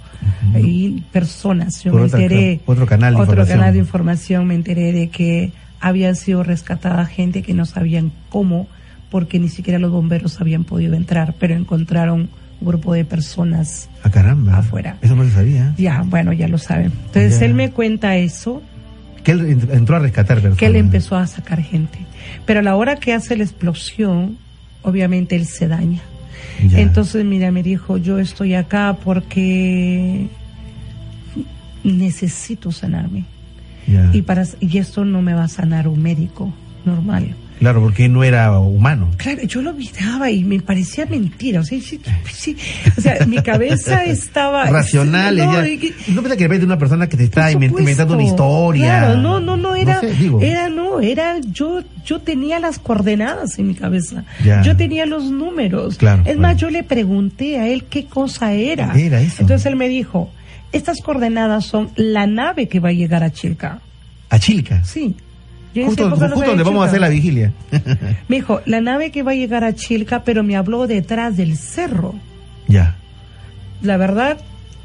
personas 1.12 1.84
yo 1.84 1.94
me 1.94 2.04
enteré 2.04 2.62
otro 2.66 2.88
canal 2.88 3.14
de 3.14 3.22
otro 3.22 3.34
información. 3.34 3.60
canal 3.60 3.74
de 3.74 3.80
información 3.80 4.48
me 4.48 4.56
enteré 4.56 4.92
de 4.92 5.10
que 5.10 5.52
habían 5.80 6.16
sido 6.16 6.42
rescatada 6.42 7.06
gente 7.06 7.44
que 7.44 7.54
no 7.54 7.66
sabían 7.66 8.12
cómo 8.30 8.68
porque 9.12 9.40
ni 9.40 9.50
siquiera 9.50 9.78
los 9.78 9.92
bomberos 9.92 10.42
habían 10.42 10.64
podido 10.64 10.96
entrar 10.96 11.36
pero 11.38 11.54
encontraron 11.54 12.30
un 12.60 12.68
grupo 12.68 12.94
de 12.94 13.06
personas 13.06 13.90
ah, 14.04 14.10
caramba 14.10 14.58
afuera 14.58 14.98
eso 15.02 15.16
no 15.16 15.24
lo 15.24 15.30
sabía 15.30 15.76
ya 15.78 16.02
bueno 16.04 16.34
ya 16.34 16.48
lo 16.48 16.58
saben 16.58 16.92
entonces 17.06 17.42
él 17.42 17.54
me 17.54 17.72
cuenta 17.72 18.16
eso 18.16 18.64
que 19.26 19.32
él 19.34 19.68
entró 19.72 19.98
a 19.98 20.00
rescatar 20.00 20.38
personas. 20.38 20.58
Que 20.58 20.68
él 20.68 20.78
empezó 20.78 21.18
a 21.18 21.28
sacar 21.28 21.62
gente. 21.62 22.00
Pero 22.46 22.62
a 22.62 22.64
la 22.64 22.76
hora 22.78 22.96
que 22.96 23.12
hace 23.12 23.36
la 23.36 23.44
explosión 23.44 24.38
obviamente 24.86 25.36
él 25.36 25.46
se 25.46 25.68
daña. 25.68 26.02
Entonces, 26.72 27.26
mira, 27.26 27.52
me 27.52 27.64
dijo, 27.64 27.98
yo 27.98 28.18
estoy 28.18 28.54
acá 28.54 28.98
porque 29.04 30.28
necesito 31.84 32.72
sanarme. 32.72 33.26
Y, 34.14 34.22
para, 34.22 34.46
y 34.62 34.78
esto 34.78 35.04
no 35.04 35.22
me 35.22 35.34
va 35.34 35.44
a 35.44 35.48
sanar 35.48 35.88
un 35.88 36.02
médico 36.02 36.54
normal. 36.86 37.36
Claro, 37.60 37.82
porque 37.82 38.10
no 38.10 38.24
era 38.24 38.58
humano. 38.60 39.12
Claro, 39.18 39.44
yo 39.44 39.62
lo 39.62 39.74
miraba 39.74 40.30
y 40.30 40.44
me 40.44 40.60
parecía 40.60 41.06
mentira. 41.06 41.62
O 41.62 41.64
sea, 41.64 41.80
sí, 41.80 42.58
o 42.98 43.02
sea 43.02 43.26
mi 43.26 43.42
cabeza 43.42 44.04
estaba... 44.06 44.66
Racional. 44.66 45.38
No, 45.38 45.52
que, 45.64 45.94
no 46.10 46.24
que 46.24 46.30
de 46.30 46.36
repente 46.36 46.66
una 46.66 46.78
persona 46.78 47.08
que 47.08 47.18
te 47.18 47.26
está 47.26 47.52
inventando 47.52 48.14
una 48.14 48.24
historia. 48.24 49.00
Claro, 49.00 49.18
no, 49.18 49.40
no, 49.40 49.58
no, 49.58 49.76
era... 49.76 50.02
No 50.02 50.42
Era, 50.42 50.70
no, 50.70 51.00
era... 51.00 51.40
Yo, 51.40 51.82
yo 52.06 52.20
tenía 52.20 52.60
las 52.60 52.80
coordenadas 52.80 53.58
en 53.58 53.68
mi 53.68 53.76
cabeza. 53.76 54.26
Yo 54.64 54.76
tenía 54.76 55.06
los 55.06 55.26
números. 55.32 55.98
Claro, 55.98 56.24
es 56.26 56.38
más, 56.38 56.58
yo 56.58 56.70
le 56.70 56.84
pregunté 56.84 57.60
a 57.60 57.68
él 57.68 57.86
qué 57.90 58.06
cosa 58.06 58.54
era. 58.54 58.94
Era 58.96 59.22
eso. 59.22 59.42
Entonces 59.42 59.66
él 59.66 59.76
me 59.76 59.88
dijo, 59.88 60.30
estas 60.72 61.02
coordenadas 61.02 61.66
son 61.66 61.90
la 61.96 62.28
nave 62.28 62.68
que 62.68 62.80
va 62.80 62.90
a 62.90 62.94
llegar 62.94 63.24
a 63.24 63.32
Chilca. 63.32 63.80
¿A 64.30 64.40
Chilca? 64.40 64.84
Sí. 64.84 65.16
Justo, 65.84 66.10
donde 66.10 66.64
vamos 66.64 66.86
a 66.86 66.88
hacer 66.88 67.02
la 67.02 67.10
vigilia. 67.10 67.52
me 68.28 68.38
dijo, 68.38 68.62
la 68.66 68.82
nave 68.82 69.12
que 69.12 69.24
va 69.24 69.32
a 69.32 69.36
llegar 69.36 69.64
a 69.64 69.74
Chilca, 69.74 70.24
pero 70.24 70.44
me 70.44 70.56
habló 70.56 70.88
detrás 70.88 71.36
del 71.36 71.58
cerro. 71.58 72.16
Ya. 72.68 72.96
La 73.82 73.98
verdad, 73.98 74.38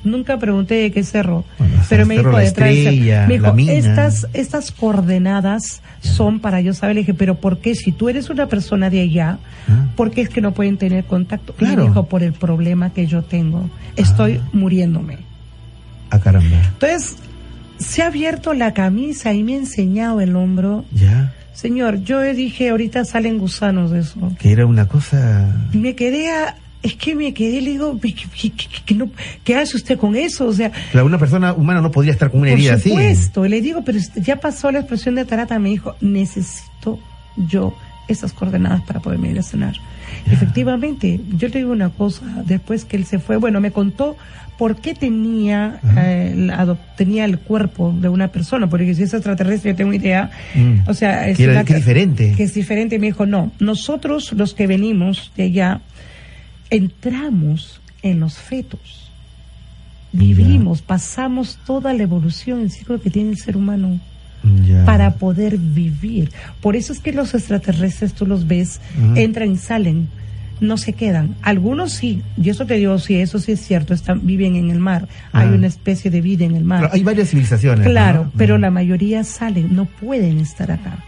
nunca 0.05 0.39
pregunté 0.39 0.75
de 0.75 0.91
qué 0.91 1.05
cerro, 1.05 1.45
pero 1.89 2.07
me 2.07 2.17
dijo 2.17 2.37
detrás 2.37 2.71
me 2.75 3.39
dijo, 3.39 3.55
estas, 3.57 4.27
estas 4.33 4.73
coordenadas 4.73 5.83
son 6.01 6.41
para 6.41 6.61
yo 6.61 6.75
saber, 6.75 6.97
le 6.97 7.01
dije, 7.03 7.15
pero 7.15 7.37
¿por 7.37 7.59
qué 7.59 7.75
si 7.75 7.93
tú 7.93 8.09
eres 8.09 8.31
una 8.31 8.47
persona 8.47 8.91
de 8.91 9.01
allá, 9.01 9.39
ah. 9.69 9.87
por 9.97 10.11
qué 10.11 10.23
es 10.23 10.29
que 10.29 10.41
no 10.41 10.53
pueden 10.53 10.77
tener 10.79 11.05
contacto? 11.05 11.53
Claro. 11.55 11.83
Me 11.83 11.89
dijo, 11.89 12.07
por 12.07 12.23
el 12.23 12.33
problema 12.33 12.91
que 12.91 13.07
yo 13.07 13.23
tengo, 13.23 13.69
estoy 13.97 14.41
ah. 14.43 14.49
muriéndome. 14.53 15.19
Ah, 16.11 16.19
caramba. 16.19 16.57
Entonces, 16.73 17.17
se 17.81 18.03
ha 18.03 18.07
abierto 18.07 18.55
la 18.55 18.73
camisa 18.75 19.33
y 19.33 19.43
me 19.43 19.55
ha 19.55 19.57
enseñado 19.57 20.21
el 20.21 20.37
hombro. 20.37 20.85
Ya. 20.93 21.35
Señor, 21.53 22.03
yo 22.05 22.23
dije, 22.23 22.71
ahorita 22.71 23.05
salen 23.05 23.39
gusanos 23.39 23.91
de 23.91 24.01
eso. 24.01 24.33
Que 24.39 24.53
era 24.53 24.67
una 24.67 24.87
cosa... 24.87 25.55
Me 25.73 25.95
quedé 25.95 26.31
a, 26.31 26.57
es 26.83 26.95
que 26.95 27.15
me 27.15 27.35
quedé, 27.35 27.61
le 27.61 27.73
digo, 27.73 27.99
¿qué, 29.45 29.57
hace 29.57 29.77
usted 29.77 29.99
con 29.99 30.17
eso? 30.17 30.47
O 30.47 30.53
sea, 30.53 30.71
una 31.03 31.19
persona 31.19 31.53
humana 31.53 31.81
no 31.81 31.91
podría 31.91 32.13
estar 32.13 32.31
con 32.31 32.41
una 32.41 32.53
herida 32.53 32.75
así. 32.75 32.91
Por 32.91 32.99
supuesto, 32.99 33.47
le 33.47 33.61
digo, 33.61 33.83
pero 33.85 33.99
ya 34.17 34.37
pasó 34.37 34.71
la 34.71 34.81
expresión 34.81 35.17
de 35.17 35.25
Tarata, 35.25 35.59
me 35.59 35.71
dijo, 35.71 35.97
necesito 36.01 36.99
yo 37.37 37.75
esas 38.13 38.33
coordenadas 38.33 38.83
para 38.83 39.01
poderme 39.01 39.31
ir 39.31 39.39
a 39.39 39.43
cenar. 39.43 39.75
Efectivamente, 40.31 41.21
yo 41.37 41.49
le 41.49 41.59
digo 41.59 41.73
una 41.73 41.91
cosa, 41.91 42.25
después 42.45 42.85
que 42.85 42.97
él 42.97 43.05
se 43.05 43.19
fue, 43.19 43.37
bueno, 43.37 43.61
me 43.61 43.71
contó 43.71 44.17
por 44.61 44.77
qué 44.77 44.95
tenía, 44.95 45.81
eh, 45.97 46.51
tenía 46.97 47.25
el 47.25 47.39
cuerpo 47.39 47.95
de 47.99 48.11
una 48.11 48.29
persona, 48.29 48.69
porque 48.69 48.95
si 48.95 49.05
es 49.05 49.15
extraterrestre, 49.15 49.71
yo 49.71 49.77
tengo 49.77 49.95
idea, 49.95 50.31
mm. 50.55 50.81
o 50.87 50.93
sea, 50.93 51.29
es, 51.29 51.39
que 51.39 51.75
diferente. 51.75 52.35
Que 52.37 52.43
es 52.43 52.53
diferente, 52.53 52.99
me 52.99 53.07
dijo, 53.07 53.25
no, 53.25 53.53
nosotros 53.59 54.33
los 54.35 54.53
que 54.53 54.67
venimos 54.67 55.33
de 55.35 55.45
allá, 55.45 55.81
entramos 56.69 57.81
en 58.03 58.21
los 58.21 58.35
fetos, 58.35 59.11
vivimos, 60.13 60.83
pasamos 60.83 61.59
toda 61.65 61.95
la 61.95 62.03
evolución, 62.03 62.61
el 62.61 62.71
ciclo 62.71 63.01
que 63.01 63.09
tiene 63.09 63.31
el 63.31 63.39
ser 63.39 63.57
humano. 63.57 63.99
Para 64.85 65.15
poder 65.15 65.59
vivir. 65.59 66.31
Por 66.61 66.77
eso 66.77 66.93
es 66.93 67.01
que 67.01 67.13
los 67.13 67.35
extraterrestres 67.35 68.15
tú 68.15 68.27
los 68.27 68.47
ves, 68.47 68.81
entran 69.15 69.53
y 69.53 69.57
salen, 69.57 70.09
no 70.61 70.77
se 70.77 70.93
quedan. 70.93 71.37
Algunos 71.43 71.93
sí, 71.93 72.23
y 72.37 72.51
eso 72.51 72.67
te 72.67 72.75
digo, 72.75 72.99
sí, 72.99 73.17
eso 73.17 73.39
sí 73.39 73.53
es 73.53 73.61
cierto, 73.61 73.95
están, 73.95 74.27
viven 74.27 74.57
en 74.57 74.71
el 74.71 74.79
mar, 74.79 75.09
hay 75.33 75.49
una 75.49 75.67
especie 75.67 76.11
de 76.11 76.21
vida 76.21 76.45
en 76.45 76.55
el 76.55 76.65
mar. 76.65 76.91
hay 76.93 77.03
varias 77.03 77.31
civilizaciones. 77.31 77.87
Claro, 77.87 78.31
pero 78.37 78.59
la 78.59 78.71
mayoría 78.71 79.25
salen, 79.25 79.75
no 79.75 79.87
pueden 79.87 80.39
estar 80.39 80.71
acá. 80.71 80.99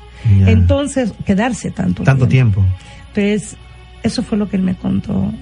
Entonces, 0.47 1.13
quedarse 1.27 1.71
tanto, 1.71 2.05
tanto 2.05 2.29
tiempo. 2.29 2.65
Entonces, 3.09 3.57
eso 4.03 4.23
fue 4.23 4.39
lo 4.39 4.49
que 4.49 4.57
él 4.57 4.63
me 4.63 4.75
contó. 4.75 5.33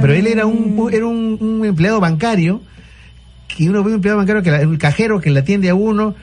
pero 0.00 0.12
él 0.12 0.26
era 0.26 0.46
un, 0.46 0.88
era 0.92 1.06
un, 1.06 1.62
empleado 1.64 2.00
bancario, 2.00 2.62
que 3.48 3.68
uno 3.68 3.82
ve 3.82 3.90
un 3.90 3.96
empleado 3.96 4.18
bancario, 4.18 4.42
que 4.42 4.50
el 4.50 4.78
cajero 4.78 5.20
que 5.20 5.30
le 5.30 5.40
atiende 5.40 5.70
a 5.70 5.74
uno, 5.74 6.14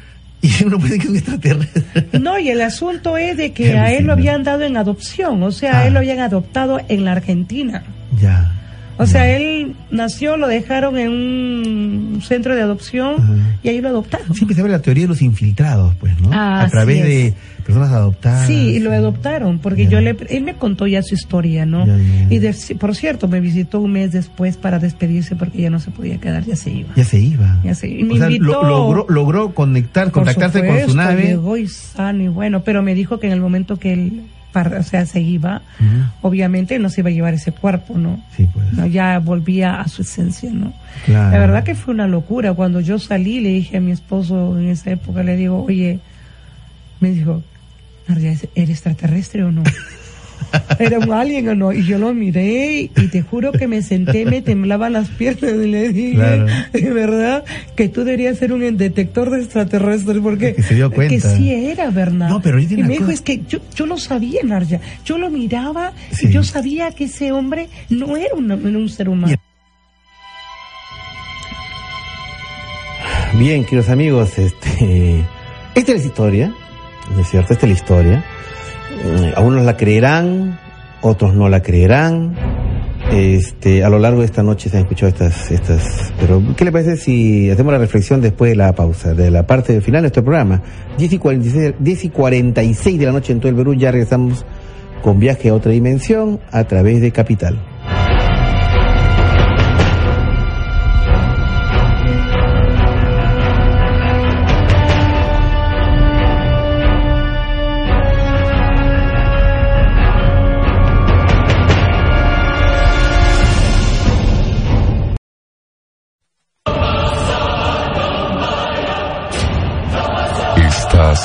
y 0.43 0.63
uno 0.65 0.77
puede 0.77 0.99
que 0.99 1.07
un 1.07 1.15
extraterrestre. 1.15 2.19
No, 2.19 2.37
y 2.37 2.49
el 2.49 2.61
asunto 2.61 3.17
es 3.17 3.37
de 3.37 3.53
que 3.53 3.77
a 3.77 3.93
él 3.93 4.05
lo 4.05 4.13
habían 4.13 4.43
dado 4.43 4.63
en 4.63 4.77
adopción, 4.77 5.41
o 5.41 5.51
sea, 5.51 5.79
a 5.79 5.87
él 5.87 5.93
lo 5.93 5.99
ah. 5.99 6.01
habían 6.01 6.19
adoptado 6.19 6.79
en 6.89 7.05
la 7.05 7.13
Argentina. 7.13 7.83
Ya. 8.21 8.51
O 8.97 9.05
sea, 9.05 9.29
él 9.35 9.75
nació, 9.91 10.37
lo 10.37 10.47
dejaron 10.47 10.97
en 10.97 11.11
un 11.11 12.21
centro 12.21 12.55
de 12.55 12.61
adopción 12.61 13.15
y 13.63 13.69
ahí 13.69 13.81
lo 13.81 13.89
adoptaron. 13.89 14.33
Siempre 14.35 14.55
se 14.55 14.61
ve 14.61 14.69
la 14.69 14.79
teoría 14.79 15.03
de 15.03 15.07
los 15.09 15.21
infiltrados, 15.21 15.95
pues, 15.95 16.19
¿no? 16.19 16.29
a 16.31 16.67
través 16.69 17.03
de 17.03 17.33
personas 17.65 17.91
adoptadas. 17.91 18.47
Sí, 18.47 18.75
y 18.75 18.79
lo 18.79 18.91
adoptaron, 18.91 19.59
porque 19.59 19.87
yo 19.87 19.99
le, 20.01 20.15
él 20.29 20.43
me 20.43 20.55
contó 20.55 20.85
ya 20.85 21.01
su 21.01 21.15
historia, 21.15 21.65
¿no? 21.65 21.85
Y 22.29 22.39
por 22.75 22.95
cierto, 22.95 23.27
me 23.27 23.39
visitó 23.39 23.79
un 23.79 23.93
mes 23.93 24.11
después 24.11 24.57
para 24.57 24.79
despedirse 24.79 25.35
porque 25.35 25.61
ya 25.61 25.69
no 25.69 25.79
se 25.79 25.91
podía 25.91 26.19
quedar, 26.19 26.43
ya 26.45 26.55
se 26.55 26.71
iba. 26.71 26.89
Ya 26.95 27.05
se 27.05 27.19
iba. 27.19 27.59
Ya 27.63 27.75
se 27.75 27.87
iba. 27.87 28.07
Me 28.07 28.15
invitó, 28.15 28.63
logró, 28.63 29.05
logró 29.09 29.53
conectar, 29.53 30.11
contactarse 30.11 30.65
con 30.65 30.89
su 30.89 30.95
nave. 30.95 31.27
Llegó 31.27 31.57
y 31.57 31.67
sano 31.67 32.23
y 32.23 32.27
bueno, 32.27 32.63
pero 32.63 32.81
me 32.81 32.93
dijo 32.95 33.19
que 33.19 33.27
en 33.27 33.33
el 33.33 33.41
momento 33.41 33.77
que 33.77 33.93
él 33.93 34.23
o 34.53 34.83
sea, 34.83 35.05
se 35.05 35.21
iba, 35.21 35.61
obviamente 36.21 36.77
no 36.79 36.89
se 36.89 37.01
iba 37.01 37.09
a 37.09 37.13
llevar 37.13 37.33
ese 37.33 37.51
cuerpo, 37.51 37.97
¿no? 37.97 38.23
Sí, 38.35 38.47
pues. 38.53 38.71
¿no? 38.73 38.85
Ya 38.85 39.19
volvía 39.19 39.81
a 39.81 39.87
su 39.87 40.03
esencia, 40.03 40.51
¿no? 40.51 40.73
La 41.07 41.29
verdad 41.31 41.63
que 41.63 41.75
fue 41.75 41.93
una 41.93 42.07
locura. 42.07 42.53
Cuando 42.53 42.79
yo 42.79 42.99
salí, 42.99 43.39
le 43.39 43.49
dije 43.49 43.77
a 43.77 43.81
mi 43.81 43.91
esposo 43.91 44.57
en 44.59 44.69
esa 44.69 44.91
época, 44.91 45.23
le 45.23 45.35
digo, 45.35 45.63
oye, 45.63 45.99
me 46.99 47.11
dijo, 47.11 47.43
¿eres 48.07 48.47
extraterrestre 48.55 49.43
o 49.43 49.51
no? 49.51 49.63
era 50.79 50.99
un 50.99 51.11
alien 51.11 51.49
o 51.49 51.55
no. 51.55 51.73
Y 51.73 51.85
yo 51.85 51.97
lo 51.97 52.13
miré 52.13 52.89
y 52.95 53.07
te 53.07 53.21
juro 53.21 53.51
que 53.51 53.67
me 53.67 53.81
senté, 53.81 54.25
me 54.25 54.41
temblaban 54.41 54.93
las 54.93 55.09
piernas 55.09 55.53
y 55.53 55.67
le 55.67 55.89
dije, 55.89 56.45
de 56.73 56.91
verdad, 56.91 57.43
que 57.75 57.89
tú 57.89 58.03
deberías 58.03 58.37
ser 58.37 58.53
un 58.53 58.77
detector 58.77 59.29
de 59.29 59.43
extraterrestres 59.43 60.19
porque 60.21 60.55
que 60.55 60.63
se 60.63 60.75
dio 60.75 60.91
cuenta. 60.91 61.13
Que 61.13 61.35
sí 61.35 61.51
era, 61.51 61.89
¿verdad? 61.89 62.29
No, 62.29 62.41
pero 62.41 62.59
y 62.59 62.67
me 62.67 62.87
dijo, 62.87 63.09
es 63.09 63.21
que 63.21 63.41
yo, 63.47 63.59
yo 63.75 63.85
lo 63.85 63.97
sabía, 63.97 64.41
Narja. 64.43 64.79
Yo 65.05 65.17
lo 65.17 65.29
miraba 65.29 65.93
y 66.21 66.29
yo 66.29 66.43
sabía 66.43 66.91
que 66.91 67.05
ese 67.05 67.31
hombre 67.31 67.69
no 67.89 68.17
era 68.17 68.35
un, 68.35 68.51
un 68.51 68.89
ser 68.89 69.09
humano. 69.09 69.37
Bien, 73.37 73.63
queridos 73.63 73.89
amigos, 73.89 74.37
este, 74.37 75.25
esta 75.73 75.91
es 75.93 76.01
la 76.01 76.05
historia, 76.05 76.55
es 77.19 77.27
cierto? 77.29 77.53
Esta 77.53 77.65
es 77.65 77.71
la 77.71 77.77
historia. 77.77 78.25
Eh, 79.03 79.33
algunos 79.35 79.63
la 79.63 79.77
creerán, 79.77 80.59
otros 81.01 81.33
no 81.33 81.49
la 81.49 81.61
creerán. 81.61 82.35
Este, 83.11 83.83
a 83.83 83.89
lo 83.89 83.99
largo 83.99 84.21
de 84.21 84.25
esta 84.25 84.41
noche 84.41 84.69
se 84.69 84.77
han 84.77 84.83
escuchado 84.83 85.09
estas, 85.09 85.51
estas, 85.51 86.13
pero 86.19 86.41
¿qué 86.55 86.65
le 86.65 86.71
parece 86.71 86.95
si 86.97 87.49
hacemos 87.49 87.73
la 87.73 87.77
reflexión 87.77 88.21
después 88.21 88.51
de 88.51 88.55
la 88.55 88.73
pausa, 88.73 89.13
de 89.13 89.29
la 89.29 89.45
parte 89.45 89.79
final 89.81 89.99
de 89.99 90.03
nuestro 90.03 90.23
programa? 90.23 90.61
10 90.97 91.13
y 91.13 91.17
46, 91.17 91.73
10 91.79 92.05
y 92.05 92.09
46 92.09 92.99
de 92.99 93.05
la 93.05 93.11
noche 93.11 93.33
en 93.33 93.39
todo 93.39 93.49
el 93.49 93.55
Perú, 93.55 93.75
ya 93.75 93.91
regresamos 93.91 94.45
con 95.03 95.19
viaje 95.19 95.49
a 95.49 95.53
otra 95.53 95.71
dimensión 95.71 96.39
a 96.51 96.63
través 96.63 97.01
de 97.01 97.11
Capital. 97.11 97.72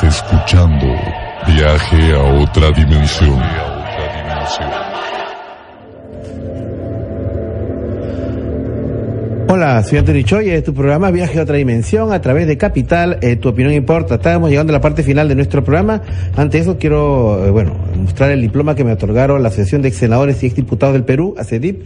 Escuchando 0.03 0.87
Viaje 1.47 2.13
a 2.15 2.43
otra 2.43 2.71
dimensión. 2.71 3.41
Hola, 9.49 9.83
soy 9.83 9.99
Antonio 9.99 10.23
Choy, 10.23 10.51
es 10.51 10.63
tu 10.63 10.75
programa 10.75 11.11
Viaje 11.11 11.39
a 11.39 11.43
otra 11.43 11.57
dimensión 11.57 12.13
a 12.13 12.21
través 12.21 12.47
de 12.47 12.59
Capital, 12.59 13.19
eh, 13.23 13.37
tu 13.37 13.49
opinión 13.49 13.73
importa. 13.73 14.17
Estamos 14.17 14.51
llegando 14.51 14.73
a 14.73 14.75
la 14.75 14.81
parte 14.81 15.03
final 15.03 15.27
de 15.29 15.35
nuestro 15.35 15.65
programa. 15.65 16.03
Antes 16.37 16.53
de 16.53 16.71
eso 16.71 16.79
quiero, 16.79 17.47
eh, 17.47 17.51
bueno, 17.51 17.75
mostrar 17.97 18.31
el 18.31 18.43
diploma 18.43 18.75
que 18.75 18.85
me 18.85 18.93
otorgaron 18.93 19.43
la 19.43 19.49
Asociación 19.49 19.83
de 19.83 19.89
Ex 19.89 19.97
Senadores 19.97 20.43
y 20.43 20.47
Ex 20.47 20.55
Diputados 20.55 20.93
del 20.93 21.05
Perú, 21.05 21.35
ACEDIP, 21.39 21.83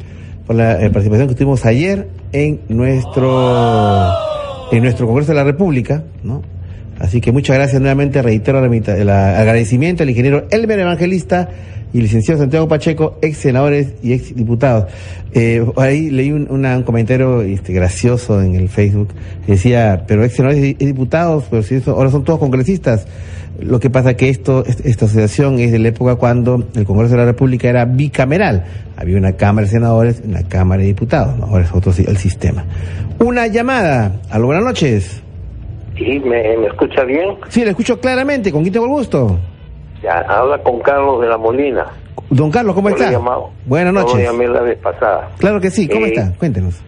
por 0.47 0.57
la 0.57 0.73
eh, 0.73 0.91
participación 0.91 1.29
que 1.29 1.35
tuvimos 1.35 1.65
ayer 1.65 2.09
en 2.33 2.61
nuestro, 2.69 4.13
en 4.71 4.83
nuestro 4.83 5.07
Congreso 5.07 5.33
de 5.33 5.37
la 5.37 5.45
República, 5.45 6.03
¿no? 6.23 6.52
Así 7.03 7.21
que 7.21 7.33
muchas 7.33 7.57
gracias 7.57 7.81
nuevamente, 7.81 8.23
reitero 8.23 8.65
el 8.65 9.11
agradecimiento 9.11 10.05
al 10.05 10.11
ingeniero 10.11 10.47
Elmer 10.51 10.79
Evangelista 10.79 11.49
y 11.93 12.01
licenciado 12.01 12.41
Santiago 12.41 12.69
Pacheco, 12.69 13.19
ex 13.21 13.39
senadores 13.39 13.95
y 14.05 14.13
ex 14.13 14.37
diputados. 14.37 14.87
Eh, 15.35 15.67
ahí 15.79 16.11
leí 16.11 16.31
un, 16.31 16.47
comentario 16.87 17.43
este, 17.43 17.73
gracioso 17.73 18.41
en 18.41 18.55
el 18.55 18.69
Facebook, 18.69 19.09
decía, 19.49 20.05
pero 20.07 20.23
ex 20.23 20.37
senadores 20.37 20.77
y 20.79 20.87
diputados, 20.87 21.45
pero 21.51 21.65
si 21.65 21.75
eso, 21.75 21.91
ahora 21.91 22.13
son 22.13 22.23
todos 22.23 22.39
congresistas. 22.39 23.05
Lo 23.61 23.81
que 23.81 23.91
pasa 23.91 24.15
que 24.15 24.29
esto, 24.29 24.65
esta 24.65 25.07
asociación 25.07 25.59
es 25.59 25.73
de 25.73 25.81
la 25.81 25.89
época 25.89 26.15
cuando 26.15 26.69
el 26.75 26.85
Congreso 26.85 27.15
de 27.15 27.19
la 27.19 27.27
República 27.27 27.69
era 27.69 27.85
bicameral. 27.85 28.65
Había 28.97 29.19
una 29.19 29.33
Cámara 29.33 29.67
de 29.67 29.73
Senadores, 29.73 30.23
una 30.25 30.45
Cámara 30.45 30.83
de 30.83 30.89
Diputados. 30.89 31.35
Ahora 31.43 31.65
es 31.65 31.73
otro 31.73 31.93
el 31.99 32.17
sistema. 32.17 32.65
Una 33.19 33.49
llamada. 33.49 34.21
Aló, 34.31 34.47
buenas 34.47 34.65
noches. 34.65 35.23
Sí, 36.05 36.21
¿me, 36.21 36.67
escucha 36.67 37.05
bien? 37.05 37.37
Sí, 37.49 37.65
le 37.65 37.71
escucho 37.71 38.01
claramente. 38.01 38.51
¿Con 38.51 38.63
quién 38.63 38.73
tengo 38.73 38.87
el 38.87 38.93
gusto? 38.93 39.39
Ya, 40.03 40.19
habla 40.29 40.59
con 40.59 40.81
Carlos 40.81 41.21
de 41.21 41.29
la 41.29 41.39
Molina. 41.39 41.87
Don 42.31 42.51
Carlos, 42.51 42.75
¿cómo 42.75 42.89
está? 42.89 43.11
Llamado, 43.11 43.51
Buenas 43.67 43.93
noches. 43.93 44.25
llamé 44.25 44.49
la 44.49 44.63
vez 44.63 44.79
pasada. 44.79 45.31
Claro 45.39 45.61
que 45.61 45.71
sí, 45.71 45.89
¿cómo 45.89 46.07
eh, 46.07 46.09
está? 46.09 46.33
Cuéntenos. 46.39 46.81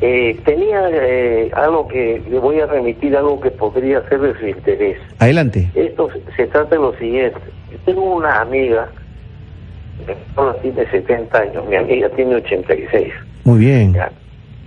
eh, 0.00 0.38
tenía 0.44 0.88
eh, 0.92 1.50
algo 1.54 1.88
que 1.88 2.22
le 2.30 2.38
voy 2.38 2.60
a 2.60 2.66
remitir, 2.66 3.16
algo 3.16 3.40
que 3.40 3.50
podría 3.50 4.06
ser 4.08 4.20
de 4.20 4.38
su 4.38 4.46
interés. 4.46 4.98
Adelante. 5.18 5.70
Esto 5.74 6.08
se 6.36 6.46
trata 6.46 6.76
de 6.76 6.82
lo 6.82 6.92
siguiente. 6.98 7.38
tengo 7.84 8.16
una 8.16 8.40
amiga, 8.40 8.88
que 10.06 10.14
tiene 10.62 10.90
70 10.90 11.38
años, 11.38 11.66
mi 11.66 11.76
amiga 11.76 12.08
tiene 12.10 12.36
86. 12.36 13.12
Muy 13.44 13.58
bien. 13.58 13.96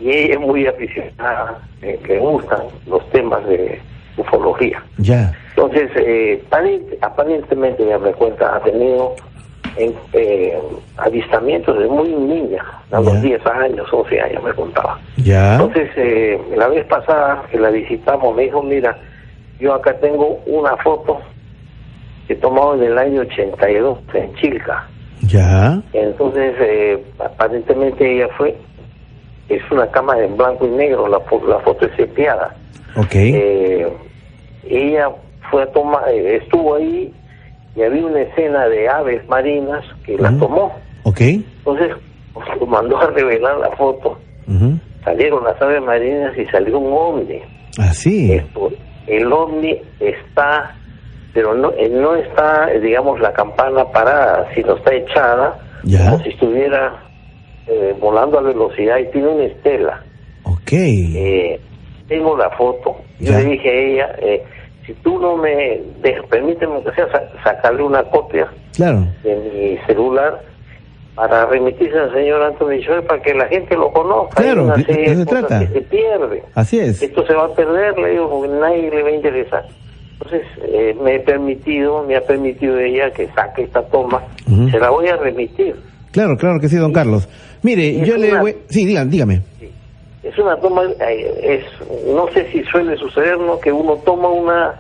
Y 0.01 0.09
ella 0.09 0.33
es 0.33 0.39
muy 0.39 0.65
aficionada, 0.65 1.59
eh, 1.81 1.99
que 2.03 2.17
gustan 2.17 2.61
los 2.87 3.07
temas 3.11 3.45
de 3.47 3.79
ufología. 4.17 4.83
Ya. 4.97 5.31
Entonces, 5.55 5.91
eh, 5.95 6.43
aparentemente, 7.01 7.85
me 7.85 8.11
cuenta, 8.13 8.55
ha 8.55 8.59
tenido 8.61 9.15
en, 9.77 9.93
eh, 10.13 10.57
avistamientos 10.97 11.77
de 11.77 11.87
muy 11.87 12.09
niña, 12.09 12.63
a 12.91 12.99
los 12.99 13.21
10 13.21 13.45
años, 13.45 13.87
11 13.91 14.19
años, 14.19 14.43
me 14.43 14.53
contaba. 14.53 14.99
Ya. 15.17 15.53
Entonces, 15.53 15.89
eh, 15.95 16.39
la 16.55 16.67
vez 16.67 16.85
pasada 16.85 17.43
que 17.51 17.59
la 17.59 17.69
visitamos, 17.69 18.35
me 18.35 18.43
dijo, 18.43 18.61
mira, 18.61 18.97
yo 19.59 19.73
acá 19.73 19.93
tengo 19.99 20.39
una 20.45 20.75
foto 20.77 21.19
que 22.27 22.33
he 22.33 22.35
tomado 22.37 22.75
en 22.75 22.83
el 22.83 22.97
año 22.97 23.21
82 23.21 23.99
en 24.13 24.33
Chilca. 24.35 24.87
Ya. 25.21 25.81
Entonces, 25.93 26.55
eh, 26.59 27.03
aparentemente 27.19 28.15
ella 28.15 28.27
fue, 28.37 28.55
es 29.55 29.71
una 29.71 29.87
cámara 29.87 30.23
en 30.23 30.37
blanco 30.37 30.65
y 30.65 30.69
negro, 30.69 31.07
la, 31.07 31.19
la 31.47 31.59
foto 31.59 31.85
es 31.85 31.95
sepiada. 31.95 32.55
Ok. 32.95 33.15
Eh, 33.15 33.87
ella 34.67 35.09
fue 35.49 35.63
a 35.63 35.67
tomar, 35.67 36.07
eh, 36.09 36.37
estuvo 36.37 36.75
ahí 36.75 37.13
y 37.75 37.81
había 37.81 38.05
una 38.05 38.21
escena 38.21 38.67
de 38.67 38.89
aves 38.89 39.27
marinas 39.27 39.83
que 40.05 40.17
la 40.17 40.37
tomó. 40.37 40.75
Ok. 41.03 41.21
Entonces, 41.21 41.95
pues, 42.33 42.47
mandó 42.67 42.97
a 42.97 43.07
revelar 43.07 43.57
la 43.57 43.71
foto. 43.71 44.17
Salieron 45.03 45.43
las 45.43 45.59
aves 45.61 45.81
marinas 45.81 46.37
y 46.37 46.45
salió 46.47 46.77
un 46.77 46.93
ovni. 46.93 47.39
Ah, 47.79 47.93
sí. 47.93 48.41
el 49.07 49.33
ovni 49.33 49.81
está, 49.99 50.75
pero 51.33 51.53
no, 51.53 51.71
eh, 51.71 51.89
no 51.89 52.15
está, 52.15 52.67
digamos, 52.81 53.19
la 53.19 53.31
campana 53.33 53.85
parada, 53.91 54.47
sino 54.53 54.75
está 54.75 54.93
echada, 54.93 55.57
como 55.81 56.19
si 56.23 56.29
estuviera 56.29 56.93
eh, 57.71 57.95
volando 57.99 58.39
a 58.39 58.41
velocidad 58.41 58.97
y 58.97 59.11
tiene 59.11 59.29
una 59.29 59.43
estela. 59.45 60.03
Ok. 60.43 60.73
Eh, 60.73 61.59
tengo 62.07 62.35
la 62.35 62.49
foto. 62.51 62.97
Yo 63.19 63.31
le 63.31 63.45
dije 63.45 63.69
a 63.69 63.73
ella, 63.73 64.15
eh, 64.21 64.43
si 64.85 64.93
tú 64.95 65.19
no 65.19 65.37
me 65.37 65.79
dejas, 66.01 66.25
permíteme 66.29 66.83
que 66.83 66.91
sea 66.91 67.07
sacarle 67.43 67.83
una 67.83 68.03
copia 68.03 68.47
claro. 68.75 69.05
de 69.23 69.35
mi 69.35 69.77
celular 69.85 70.41
para 71.15 71.45
remitirse 71.45 71.97
al 71.97 72.11
señor 72.13 72.41
Anthony 72.41 72.81
Joy 72.85 73.03
para 73.07 73.21
que 73.21 73.33
la 73.33 73.47
gente 73.47 73.75
lo 73.75 73.91
conozca. 73.91 74.41
Claro, 74.41 74.63
una 74.65 74.75
¿de 74.75 74.85
qué 74.85 75.15
se 75.15 75.25
trata? 75.25 75.59
Que 75.59 75.67
se 75.67 75.81
pierde. 75.81 76.43
Así 76.55 76.79
es. 76.79 77.01
Esto 77.01 77.25
se 77.25 77.33
va 77.33 77.45
a 77.45 77.53
perder, 77.53 77.97
le 77.97 78.11
digo, 78.11 78.29
porque 78.29 78.53
nadie 78.53 78.89
le 78.89 79.03
va 79.03 79.09
a 79.09 79.13
interesar. 79.13 79.65
Entonces, 80.13 80.41
eh, 80.67 80.95
me 81.01 81.15
he 81.15 81.19
permitido, 81.19 82.03
me 82.03 82.15
ha 82.15 82.21
permitido 82.21 82.77
ella 82.79 83.11
que 83.11 83.27
saque 83.29 83.63
esta 83.63 83.81
toma, 83.83 84.21
se 84.69 84.79
la 84.79 84.89
voy 84.89 85.07
a 85.07 85.15
remitir. 85.15 85.75
Claro, 86.11 86.35
claro 86.37 86.59
que 86.59 86.67
sí, 86.67 86.75
don 86.75 86.91
Carlos. 86.91 87.27
Mire, 87.63 88.05
yo 88.05 88.17
le 88.17 88.37
voy... 88.39 88.57
Sí, 88.69 88.85
digan, 88.85 89.09
dígame. 89.09 89.41
Es 90.23 90.37
una 90.37 90.55
toma, 90.57 90.83
eh, 91.07 91.61
es 91.61 92.05
no 92.07 92.27
sé 92.31 92.47
si 92.51 92.63
suele 92.65 92.95
suceder, 92.97 93.39
¿no? 93.39 93.59
Que 93.59 93.71
uno 93.71 93.95
toma 94.05 94.29
una 94.29 94.79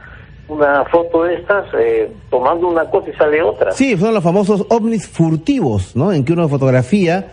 una 0.51 0.83
foto 0.85 1.23
de 1.23 1.35
estas 1.35 1.65
eh, 1.79 2.11
tomando 2.29 2.67
una 2.67 2.85
cosa 2.89 3.09
y 3.09 3.13
sale 3.13 3.41
otra. 3.41 3.71
Sí, 3.71 3.97
son 3.97 4.13
los 4.13 4.23
famosos 4.23 4.65
ovnis 4.69 5.07
furtivos, 5.07 5.95
¿no? 5.95 6.11
En 6.11 6.25
que 6.25 6.33
uno 6.33 6.49
fotografía 6.49 7.31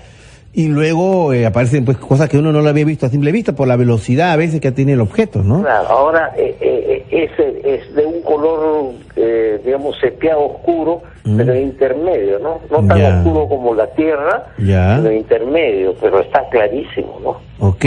y 0.59 0.67
luego 0.67 1.33
eh, 1.33 1.47
aparecen 1.47 1.85
pues 1.85 1.99
cosas 1.99 2.29
que 2.29 2.37
uno 2.37 2.51
no 2.51 2.63
lo 2.63 2.69
había 2.69 2.85
visto 2.85 3.07
a 3.07 3.11
simple 3.11 3.31
vista 3.31 3.53
por 3.53 3.69
la 3.69 3.77
velocidad 3.77 4.33
a 4.33 4.37
veces 4.37 4.61
que 4.61 4.73
tiene 4.73 4.95
el 4.95 5.01
objeto, 5.01 5.45
¿no? 5.45 5.63
Claro, 5.63 5.89
ahora 5.89 6.33
eh, 6.37 7.05
es, 7.13 7.31
es 7.65 7.95
de 7.95 8.05
un 8.05 8.21
color, 8.23 8.95
digamos, 9.65 9.97
sepiado 10.01 10.47
oscuro, 10.47 11.03
pero 11.37 11.55
intermedio, 11.55 12.41
¿no? 12.41 12.59
No 12.73 12.89
tan 12.89 13.01
oscuro 13.01 13.49
como 13.49 13.73
la 13.73 13.87
Tierra, 13.95 14.47
pero 14.57 15.13
intermedio, 15.13 15.95
pero 16.01 16.19
está 16.19 16.49
clarísimo, 16.49 17.21
¿no? 17.23 17.37
Ok. 17.65 17.85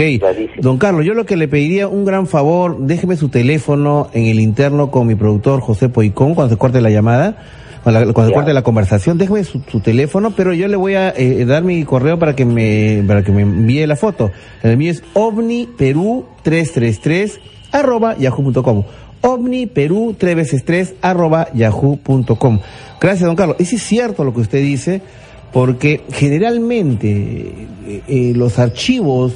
Don 0.60 0.78
Carlos, 0.78 1.04
yo 1.04 1.12
lo 1.12 1.26
que 1.26 1.36
le 1.36 1.48
pediría 1.48 1.88
un 1.88 2.06
gran 2.06 2.26
favor, 2.26 2.78
déjeme 2.78 3.16
su 3.16 3.28
teléfono 3.28 4.08
en 4.14 4.28
el 4.28 4.40
interno 4.40 4.90
con 4.90 5.06
mi 5.06 5.14
productor 5.14 5.60
José 5.60 5.90
Poicón 5.90 6.34
cuando 6.34 6.54
se 6.54 6.58
corte 6.58 6.80
la 6.80 6.88
llamada, 6.88 7.36
cuando, 7.82 8.26
se 8.26 8.32
corte 8.32 8.52
la 8.52 8.62
conversación, 8.62 9.18
déjeme 9.18 9.42
su, 9.44 9.60
teléfono, 9.80 10.32
pero 10.36 10.54
yo 10.54 10.68
le 10.68 10.76
voy 10.76 10.94
a 10.94 11.10
eh, 11.10 11.44
dar 11.44 11.64
mi 11.64 11.82
correo 11.84 12.16
para 12.18 12.36
que 12.36 12.44
me 12.44 13.02
para 13.06 13.22
que 13.22 13.32
me 13.32 13.42
envíe 13.42 13.86
la 13.86 13.96
foto. 13.96 14.30
El 14.62 14.76
mío 14.76 14.92
es 14.92 15.02
ovniperú333 15.14 17.40
arroba 17.72 18.16
yahoo.com. 18.16 18.84
Omniperú 19.22 20.14
3 20.18 20.36
veces 20.36 20.64
3 20.64 20.94
arroba 21.00 21.48
yahoo.com. 21.54 22.60
Gracias, 23.00 23.26
don 23.26 23.36
Carlos. 23.36 23.56
Y 23.58 23.64
sí 23.64 23.76
es 23.76 23.82
cierto 23.82 24.24
lo 24.24 24.34
que 24.34 24.40
usted 24.40 24.60
dice, 24.60 25.00
porque 25.52 26.02
generalmente 26.12 27.68
eh, 27.86 28.02
eh, 28.08 28.32
los 28.34 28.58
archivos 28.58 29.32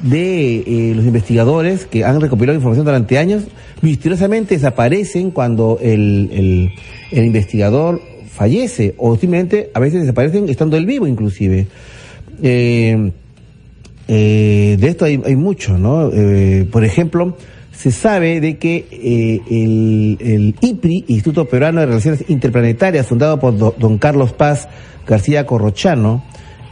de 0.00 0.58
eh, 0.58 0.92
los 0.94 1.04
investigadores 1.04 1.86
que 1.86 2.04
han 2.04 2.20
recopilado 2.20 2.56
información 2.56 2.84
durante 2.84 3.18
años 3.18 3.44
misteriosamente 3.82 4.54
desaparecen 4.54 5.30
cuando 5.30 5.78
el, 5.80 6.72
el, 7.10 7.24
investigador 7.24 8.00
fallece 8.30 8.94
o 8.98 9.16
simplemente 9.16 9.70
a 9.74 9.80
veces 9.80 10.00
desaparecen 10.02 10.48
estando 10.48 10.76
él 10.76 10.86
vivo 10.86 11.06
inclusive. 11.06 11.66
de 12.40 13.12
esto 14.80 15.04
hay, 15.04 15.20
hay 15.24 15.36
mucho, 15.36 15.78
¿no? 15.78 16.10
por 16.70 16.84
ejemplo, 16.84 17.36
se 17.76 17.90
sabe 17.90 18.40
de 18.40 18.56
que 18.56 18.86
eh, 18.90 19.42
el, 19.50 20.54
IPRI, 20.60 21.04
Instituto 21.08 21.44
Peruano 21.44 21.80
de 21.80 21.86
Relaciones 21.86 22.24
Interplanetarias, 22.28 23.06
fundado 23.06 23.38
por 23.38 23.56
don 23.56 23.98
Carlos 23.98 24.32
Paz 24.32 24.68
García 25.06 25.46
Corrochano, 25.46 26.24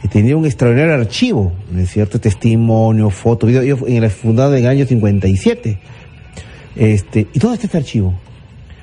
eh, 0.05 0.09
tenía 0.11 0.37
un 0.37 0.45
extraordinario 0.45 0.95
archivo, 0.95 1.51
¿no 1.71 1.79
es 1.79 1.89
cierto? 1.89 2.19
Testimonio, 2.19 3.09
foto, 3.09 3.47
video, 3.47 3.87
en 3.87 4.03
el 4.03 4.09
fundado 4.09 4.55
en 4.55 4.63
el 4.63 4.69
año 4.69 4.85
57. 4.85 5.77
Este, 6.75 7.27
¿Y 7.33 7.39
dónde 7.39 7.55
está 7.55 7.67
este 7.67 7.77
archivo? 7.77 8.13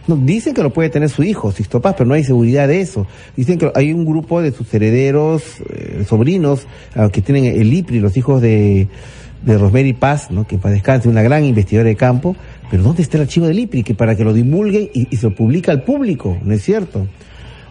No, 0.08 0.16
dicen 0.16 0.52
que 0.52 0.62
lo 0.62 0.72
puede 0.72 0.90
tener 0.90 1.08
su 1.08 1.22
hijo, 1.22 1.52
Sixto 1.52 1.80
Paz, 1.80 1.94
pero 1.96 2.08
no 2.08 2.14
hay 2.14 2.24
seguridad 2.24 2.66
de 2.66 2.80
eso. 2.80 3.06
Dicen 3.36 3.58
que 3.58 3.70
hay 3.74 3.92
un 3.92 4.04
grupo 4.04 4.42
de 4.42 4.50
sus 4.50 4.72
herederos, 4.74 5.42
eh, 5.70 6.04
sobrinos, 6.08 6.66
ah, 6.96 7.08
que 7.12 7.22
tienen 7.22 7.44
el 7.44 7.72
IPRI, 7.72 8.00
los 8.00 8.16
hijos 8.16 8.42
de 8.42 8.88
de 9.44 9.58
Rosemary 9.58 9.92
Paz, 9.92 10.30
¿no? 10.30 10.46
que 10.46 10.58
para 10.58 10.74
descanse, 10.74 11.08
una 11.08 11.22
gran 11.22 11.44
investigadora 11.44 11.88
de 11.88 11.96
campo, 11.96 12.36
pero 12.70 12.82
¿dónde 12.82 13.02
está 13.02 13.16
el 13.16 13.24
archivo 13.24 13.46
del 13.46 13.58
IPRI? 13.58 13.82
Que 13.82 13.94
para 13.94 14.16
que 14.16 14.24
lo 14.24 14.32
divulguen 14.32 14.90
y, 14.92 15.16
se 15.16 15.28
lo 15.28 15.34
publica 15.34 15.72
al 15.72 15.82
público, 15.82 16.38
¿no 16.42 16.54
es 16.54 16.62
cierto? 16.62 17.06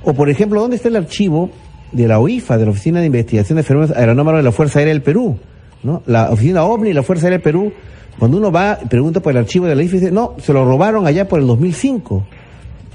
O 0.04 0.14
por 0.14 0.30
ejemplo, 0.30 0.62
¿dónde 0.62 0.76
está 0.76 0.90
el 0.90 0.96
archivo 0.96 1.52
de 1.92 2.08
la 2.08 2.20
OIFA, 2.20 2.58
de 2.58 2.66
la 2.66 2.72
Oficina 2.72 3.00
de 3.00 3.08
Investigación 3.08 3.58
de 3.58 3.64
Fenómenos 3.64 3.96
Aeronómalos 3.96 4.40
de 4.40 4.44
la 4.44 4.52
Fuerza 4.52 4.80
Aérea 4.80 4.94
del 4.94 5.04
Perú? 5.04 5.38
¿no? 5.84 6.04
La 6.06 6.30
Oficina 6.30 6.64
OVNI 6.64 6.90
y 6.90 6.94
la 6.94 7.04
Fuerza 7.04 7.26
Aérea 7.26 7.38
del 7.38 7.44
Perú, 7.44 7.74
cuando 8.20 8.38
uno 8.38 8.52
va 8.52 8.80
y 8.84 8.88
pregunta 8.88 9.20
por 9.20 9.32
el 9.32 9.38
archivo 9.38 9.66
de 9.66 9.76
la 9.76 9.82
OIFA, 9.82 9.98
dice, 9.98 10.12
no, 10.12 10.36
se 10.40 10.54
lo 10.54 10.66
robaron 10.66 11.08
allá 11.08 11.28
por 11.28 11.40
el 11.40 11.48
2005. 11.48 12.26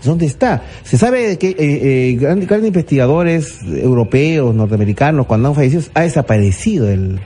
¿Dónde 0.04 0.26
está? 0.26 0.62
Se 0.82 0.96
sabe 0.96 1.38
que 1.38 1.48
eh, 1.48 1.56
eh, 1.58 2.16
grandes, 2.20 2.48
grandes 2.48 2.68
investigadores 2.68 3.62
europeos, 3.62 4.54
norteamericanos, 4.54 5.26
cuando 5.26 5.48
han 5.48 5.54
fallecido, 5.54 5.82
ha 5.94 6.02
desaparecido 6.02 6.88
el, 6.88 7.18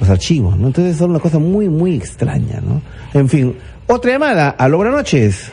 los 0.00 0.10
archivos, 0.10 0.58
¿no? 0.58 0.66
Entonces 0.66 0.96
son 0.96 1.10
una 1.10 1.20
cosa 1.20 1.38
muy, 1.38 1.68
muy 1.68 1.94
extraña, 1.94 2.60
¿no? 2.60 2.82
En 3.18 3.28
fin, 3.28 3.56
otra 3.86 4.12
llamada. 4.12 4.50
Aló, 4.50 4.78
buenas 4.78 4.96
noches. 4.96 5.52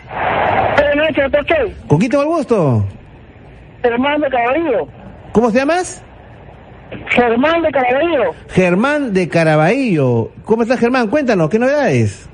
Buenas 0.75 0.95
noches, 0.95 1.31
doctor. 1.31 1.87
¿Con 1.87 1.99
quién 1.99 2.11
tengo 2.11 2.23
el 2.23 2.29
gusto? 2.29 2.85
Germán 3.81 4.19
de 4.19 4.29
Caraballo. 4.29 4.87
¿Cómo 5.35 5.51
se 5.51 5.57
llamas? 5.57 6.01
Germán 7.09 7.61
de 7.61 7.69
Caraballo. 7.69 8.31
Germán 8.47 9.13
de 9.13 9.27
Caraballo. 9.27 10.31
¿Cómo 10.45 10.63
estás, 10.63 10.79
Germán? 10.79 11.09
Cuéntanos, 11.09 11.49
¿qué 11.49 11.59
novedades? 11.59 12.29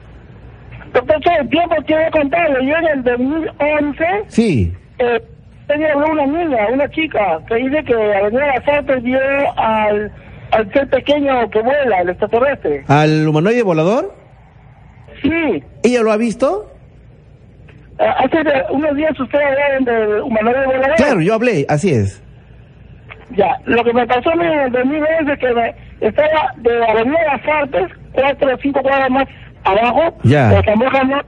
Doctor, 0.93 1.17
el 1.39 1.49
tiempo 1.49 1.75
quiero 1.87 2.11
contarle. 2.11 2.63
Yo 2.63 2.75
en 2.75 2.85
el 2.99 3.03
2011... 3.03 4.05
Sí. 4.27 4.71
Eh, 4.99 5.19
tenía 5.65 5.97
una 5.97 6.27
niña, 6.27 6.67
una 6.71 6.87
chica, 6.91 7.39
que 7.47 7.55
dice 7.55 7.83
que 7.85 7.95
a 7.95 8.21
venir 8.21 8.39
a 8.39 8.81
las 8.83 9.03
vio 9.03 9.19
al 9.57 10.11
al 10.51 10.71
ser 10.71 10.87
pequeño 10.87 11.49
que 11.49 11.59
vuela, 11.59 12.01
el 12.01 12.09
extraterrestre. 12.09 12.83
¿Al 12.87 13.27
humanoide 13.27 13.63
volador? 13.63 14.13
Sí. 15.23 15.63
¿Ella 15.81 16.03
lo 16.03 16.11
ha 16.11 16.17
visto? 16.17 16.71
Ah, 17.97 18.25
hace 18.25 18.37
unos 18.69 18.95
días 18.95 19.19
usted 19.19 19.39
hablaron 19.39 19.85
del 19.85 20.21
humanoide 20.21 20.65
volador. 20.67 20.95
Claro, 20.97 21.21
yo 21.21 21.33
hablé, 21.33 21.65
así 21.67 21.89
es. 21.89 22.21
Ya, 23.35 23.57
lo 23.65 23.83
que 23.83 23.93
me 23.93 24.05
pasó 24.07 24.31
en 24.33 24.41
el 24.41 24.71
2010 24.71 25.09
es 25.27 25.39
que 25.39 25.53
me 25.53 25.75
estaba 26.01 26.53
de 26.57 26.85
Avenida 26.85 27.17
Las 27.31 27.47
Artes, 27.47 27.87
cuatro 28.11 28.53
o 28.53 28.57
cinco 28.61 28.81
cuadras 28.81 29.09
más 29.09 29.27
abajo, 29.63 30.17
ya. 30.23 30.49
de 30.49 30.63
Zamora, 30.63 31.25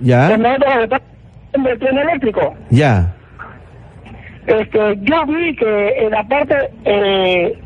ya. 0.00 0.28
del 0.28 1.78
tren 1.78 1.98
eléctrico. 1.98 2.54
Ya. 2.70 3.12
Este, 4.46 4.98
yo 5.02 5.26
vi 5.26 5.56
que 5.56 5.88
en 5.98 6.10
la 6.10 6.22
parte 6.24 6.70
eh, 6.84 7.58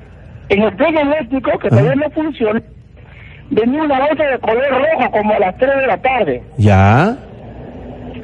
en 0.48 0.62
el 0.62 0.76
tren 0.76 0.96
eléctrico, 0.96 1.58
que 1.58 1.68
todavía 1.68 1.94
no 1.94 2.10
funciona, 2.10 2.62
venía 3.50 3.82
una 3.82 4.00
bolsa 4.00 4.24
de 4.24 4.38
color 4.38 4.70
rojo 4.70 5.10
como 5.10 5.34
a 5.34 5.38
las 5.38 5.56
3 5.58 5.76
de 5.76 5.86
la 5.86 5.96
tarde. 5.98 6.42
¿Ya? 6.58 7.16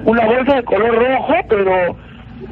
Una 0.05 0.27
bolsa 0.27 0.57
de 0.57 0.63
color 0.65 0.95
rojo, 0.95 1.35
pero 1.49 1.97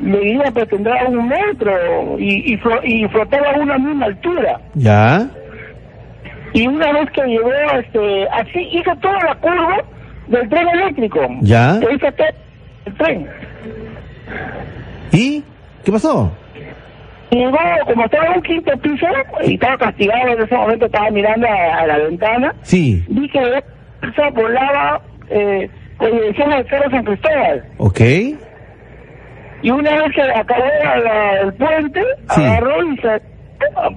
medía 0.00 0.44
que 0.54 0.66
tendrá 0.66 1.06
un 1.06 1.28
metro 1.28 2.16
y, 2.18 2.54
y, 2.54 2.60
y 2.84 3.08
flotaba 3.08 3.50
a 3.50 3.60
una 3.60 3.78
misma 3.78 4.06
altura. 4.06 4.60
¿Ya? 4.74 5.28
Y 6.54 6.66
una 6.66 6.92
vez 6.92 7.10
que 7.10 7.22
llegó, 7.22 7.50
este, 7.78 8.28
así 8.28 8.68
hizo 8.72 8.94
toda 8.96 9.18
la 9.24 9.34
curva 9.36 9.84
del 10.28 10.48
tren 10.48 10.68
eléctrico. 10.68 11.20
¿Ya? 11.42 11.78
Que 11.80 11.94
hizo 11.94 12.06
el 12.06 12.94
tren. 12.96 13.28
¿Y? 15.12 15.42
¿Qué 15.84 15.92
pasó? 15.92 16.32
Llegó, 17.30 17.58
como 17.86 18.04
estaba 18.04 18.26
en 18.26 18.32
un 18.36 18.42
quinto 18.42 18.72
piso 18.78 19.06
y 19.44 19.54
estaba 19.54 19.76
castigado 19.76 20.32
en 20.32 20.42
ese 20.42 20.54
momento, 20.54 20.86
estaba 20.86 21.10
mirando 21.10 21.46
a, 21.46 21.86
la 21.86 21.98
ventana. 21.98 22.54
Sí. 22.62 23.04
Vi 23.08 23.28
que 23.28 23.62
esa 24.02 24.30
volaba 24.30 25.02
eh, 25.28 25.68
con 25.98 26.10
dirección 26.12 26.52
al 26.52 26.66
Cerro 26.68 26.90
San 26.90 27.04
Cristóbal. 27.04 27.64
Ok. 27.76 28.00
Y 29.62 29.70
una 29.70 29.90
vez 29.90 30.12
que 30.14 30.22
acabó 30.22 30.64
el 31.42 31.52
puente, 31.54 32.00
agarró 32.28 32.92
y 32.92 32.96
se, 32.98 33.20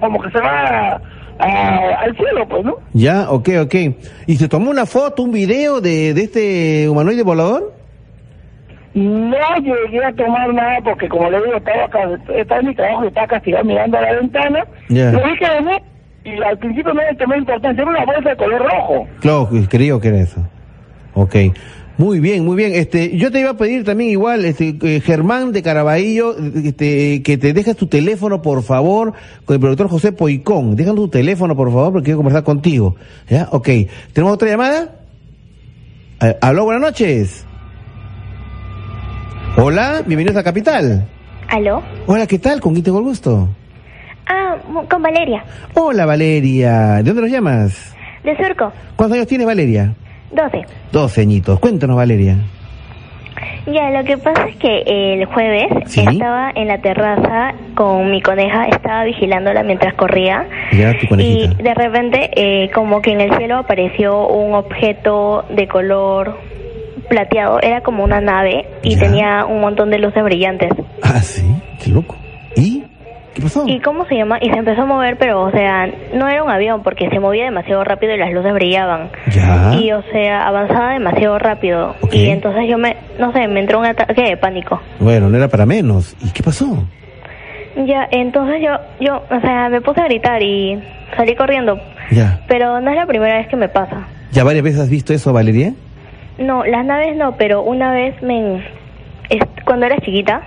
como 0.00 0.20
que 0.20 0.30
se 0.30 0.40
va 0.40 1.00
al 1.38 2.16
cielo, 2.16 2.48
pues, 2.48 2.64
¿no? 2.64 2.76
Ya, 2.92 3.30
ok, 3.30 3.48
ok. 3.62 3.74
¿Y 4.26 4.36
se 4.36 4.48
tomó 4.48 4.70
una 4.70 4.86
foto, 4.86 5.22
un 5.22 5.32
video 5.32 5.80
de, 5.80 6.14
de 6.14 6.22
este 6.22 6.88
humanoide 6.88 7.22
volador? 7.22 7.72
No 8.94 9.36
llegué 9.56 10.04
a 10.04 10.12
tomar 10.12 10.52
nada 10.52 10.78
porque, 10.84 11.08
como 11.08 11.30
le 11.30 11.38
digo, 11.42 11.56
estaba, 11.56 11.88
estaba 12.36 12.60
en 12.60 12.66
mi 12.66 12.74
trabajo 12.74 13.04
y 13.04 13.08
estaba 13.08 13.26
castigado 13.26 13.64
mirando 13.64 13.96
a 13.98 14.02
la 14.02 14.12
ventana. 14.14 14.64
Yeah. 14.88 15.12
Lo 15.12 15.20
dije 15.20 15.44
de 15.44 15.82
y 16.24 16.42
al 16.42 16.58
principio 16.58 16.92
no 16.92 17.00
le 17.00 17.14
tomé 17.16 17.38
importancia. 17.38 17.82
Era 17.82 17.90
una 17.90 18.04
bolsa 18.04 18.30
de 18.30 18.36
color 18.36 18.62
rojo. 18.62 19.06
Claro, 19.20 19.48
creo 19.68 20.00
que 20.00 20.08
era 20.08 20.18
eso. 20.18 20.40
Ok. 21.14 21.34
Muy 21.98 22.20
bien, 22.20 22.44
muy 22.44 22.56
bien. 22.56 22.72
Este, 22.74 23.16
yo 23.16 23.30
te 23.30 23.40
iba 23.40 23.50
a 23.50 23.56
pedir 23.56 23.84
también 23.84 24.10
igual, 24.10 24.44
este, 24.44 24.76
eh, 24.82 25.00
Germán 25.00 25.52
de 25.52 25.62
Caraballo, 25.62 26.34
este, 26.38 27.22
que 27.22 27.36
te 27.36 27.52
dejes 27.52 27.76
tu 27.76 27.86
teléfono, 27.86 28.40
por 28.40 28.62
favor, 28.62 29.12
con 29.44 29.54
el 29.54 29.60
productor 29.60 29.88
José 29.88 30.12
Poicón. 30.12 30.74
Déjanos 30.74 30.96
tu 30.96 31.08
teléfono, 31.08 31.54
por 31.54 31.68
favor, 31.68 31.92
porque 31.92 32.06
quiero 32.06 32.18
conversar 32.18 32.44
contigo. 32.44 32.96
¿Ya? 33.28 33.48
Ok. 33.52 33.68
¿Tenemos 34.12 34.34
otra 34.34 34.48
llamada? 34.48 34.90
Eh, 36.22 36.36
aló, 36.40 36.64
buenas 36.64 36.82
noches. 36.82 37.44
Hola, 39.56 40.02
bienvenidos 40.06 40.36
a 40.36 40.42
Capital. 40.42 41.06
¿Aló? 41.48 41.82
Hola, 42.06 42.26
¿qué 42.26 42.38
tal? 42.38 42.60
¿Con 42.60 42.72
quién 42.72 42.84
tengo 42.84 42.98
el 42.98 43.04
gusto? 43.04 43.50
Ah, 44.26 44.56
con 44.88 45.02
Valeria. 45.02 45.44
Hola, 45.74 46.06
Valeria. 46.06 46.94
¿De 46.96 47.02
dónde 47.02 47.22
nos 47.22 47.30
llamas? 47.30 47.94
De 48.24 48.34
Surco. 48.36 48.72
¿Cuántos 48.96 49.16
años 49.16 49.26
tiene 49.26 49.44
Valeria? 49.44 49.94
Doce. 50.32 50.64
Doce 50.90 51.20
añitos. 51.20 51.58
Cuéntanos, 51.60 51.96
Valeria. 51.96 52.36
Ya, 53.66 53.90
lo 53.90 54.04
que 54.04 54.18
pasa 54.18 54.48
es 54.48 54.56
que 54.56 54.82
el 54.86 55.24
jueves 55.26 55.68
estaba 55.86 56.50
en 56.54 56.66
la 56.66 56.78
terraza 56.78 57.54
con 57.76 58.10
mi 58.10 58.20
coneja, 58.20 58.66
estaba 58.66 59.04
vigilándola 59.04 59.62
mientras 59.62 59.94
corría. 59.94 60.48
Ya, 60.72 60.92
tu 60.98 61.14
y 61.16 61.46
de 61.46 61.74
repente, 61.74 62.30
eh, 62.34 62.70
como 62.72 63.00
que 63.00 63.12
en 63.12 63.20
el 63.20 63.36
cielo 63.36 63.58
apareció 63.58 64.26
un 64.26 64.54
objeto 64.54 65.44
de 65.50 65.68
color 65.68 66.38
plateado, 67.08 67.60
era 67.60 67.82
como 67.82 68.02
una 68.02 68.20
nave 68.20 68.66
y 68.82 68.96
tenía 68.96 69.44
un 69.44 69.60
montón 69.60 69.90
de 69.90 69.98
luces 69.98 70.24
brillantes. 70.24 70.72
Ah, 71.02 71.20
sí, 71.20 71.44
qué 71.82 71.90
loco. 71.90 72.16
¿Y? 72.56 72.81
¿Qué 73.34 73.40
pasó? 73.40 73.64
¿Y 73.66 73.80
cómo 73.80 74.04
se 74.06 74.16
llama? 74.16 74.38
Y 74.40 74.50
se 74.50 74.58
empezó 74.58 74.82
a 74.82 74.86
mover, 74.86 75.16
pero, 75.16 75.42
o 75.42 75.50
sea, 75.50 75.86
no 76.14 76.28
era 76.28 76.42
un 76.42 76.50
avión 76.50 76.82
porque 76.82 77.08
se 77.08 77.18
movía 77.18 77.44
demasiado 77.44 77.82
rápido 77.82 78.14
y 78.14 78.18
las 78.18 78.32
luces 78.32 78.52
brillaban. 78.52 79.10
Ya. 79.30 79.74
Y, 79.74 79.90
o 79.92 80.02
sea, 80.12 80.46
avanzaba 80.46 80.92
demasiado 80.92 81.38
rápido. 81.38 81.94
Y 82.10 82.28
entonces 82.28 82.64
yo 82.68 82.76
me, 82.76 82.96
no 83.18 83.32
sé, 83.32 83.48
me 83.48 83.60
entró 83.60 83.78
un 83.78 83.86
ataque 83.86 84.22
de 84.22 84.36
pánico. 84.36 84.80
Bueno, 85.00 85.30
no 85.30 85.36
era 85.36 85.48
para 85.48 85.64
menos. 85.64 86.14
¿Y 86.22 86.30
qué 86.30 86.42
pasó? 86.42 86.84
Ya, 87.86 88.06
entonces 88.10 88.60
yo, 88.62 88.72
yo, 89.00 89.22
o 89.30 89.40
sea, 89.40 89.70
me 89.70 89.80
puse 89.80 90.02
a 90.02 90.04
gritar 90.04 90.42
y 90.42 90.78
salí 91.16 91.34
corriendo. 91.34 91.80
Ya. 92.10 92.40
Pero 92.48 92.80
no 92.80 92.90
es 92.90 92.96
la 92.96 93.06
primera 93.06 93.38
vez 93.38 93.48
que 93.48 93.56
me 93.56 93.68
pasa. 93.68 94.06
¿Ya 94.32 94.44
varias 94.44 94.64
veces 94.64 94.80
has 94.80 94.90
visto 94.90 95.14
eso, 95.14 95.32
Valeria? 95.32 95.72
No, 96.38 96.64
las 96.64 96.84
naves 96.84 97.16
no, 97.16 97.36
pero 97.36 97.62
una 97.62 97.92
vez 97.92 98.20
me 98.22 98.62
cuando 99.72 99.86
era 99.86 99.96
chiquita, 100.00 100.42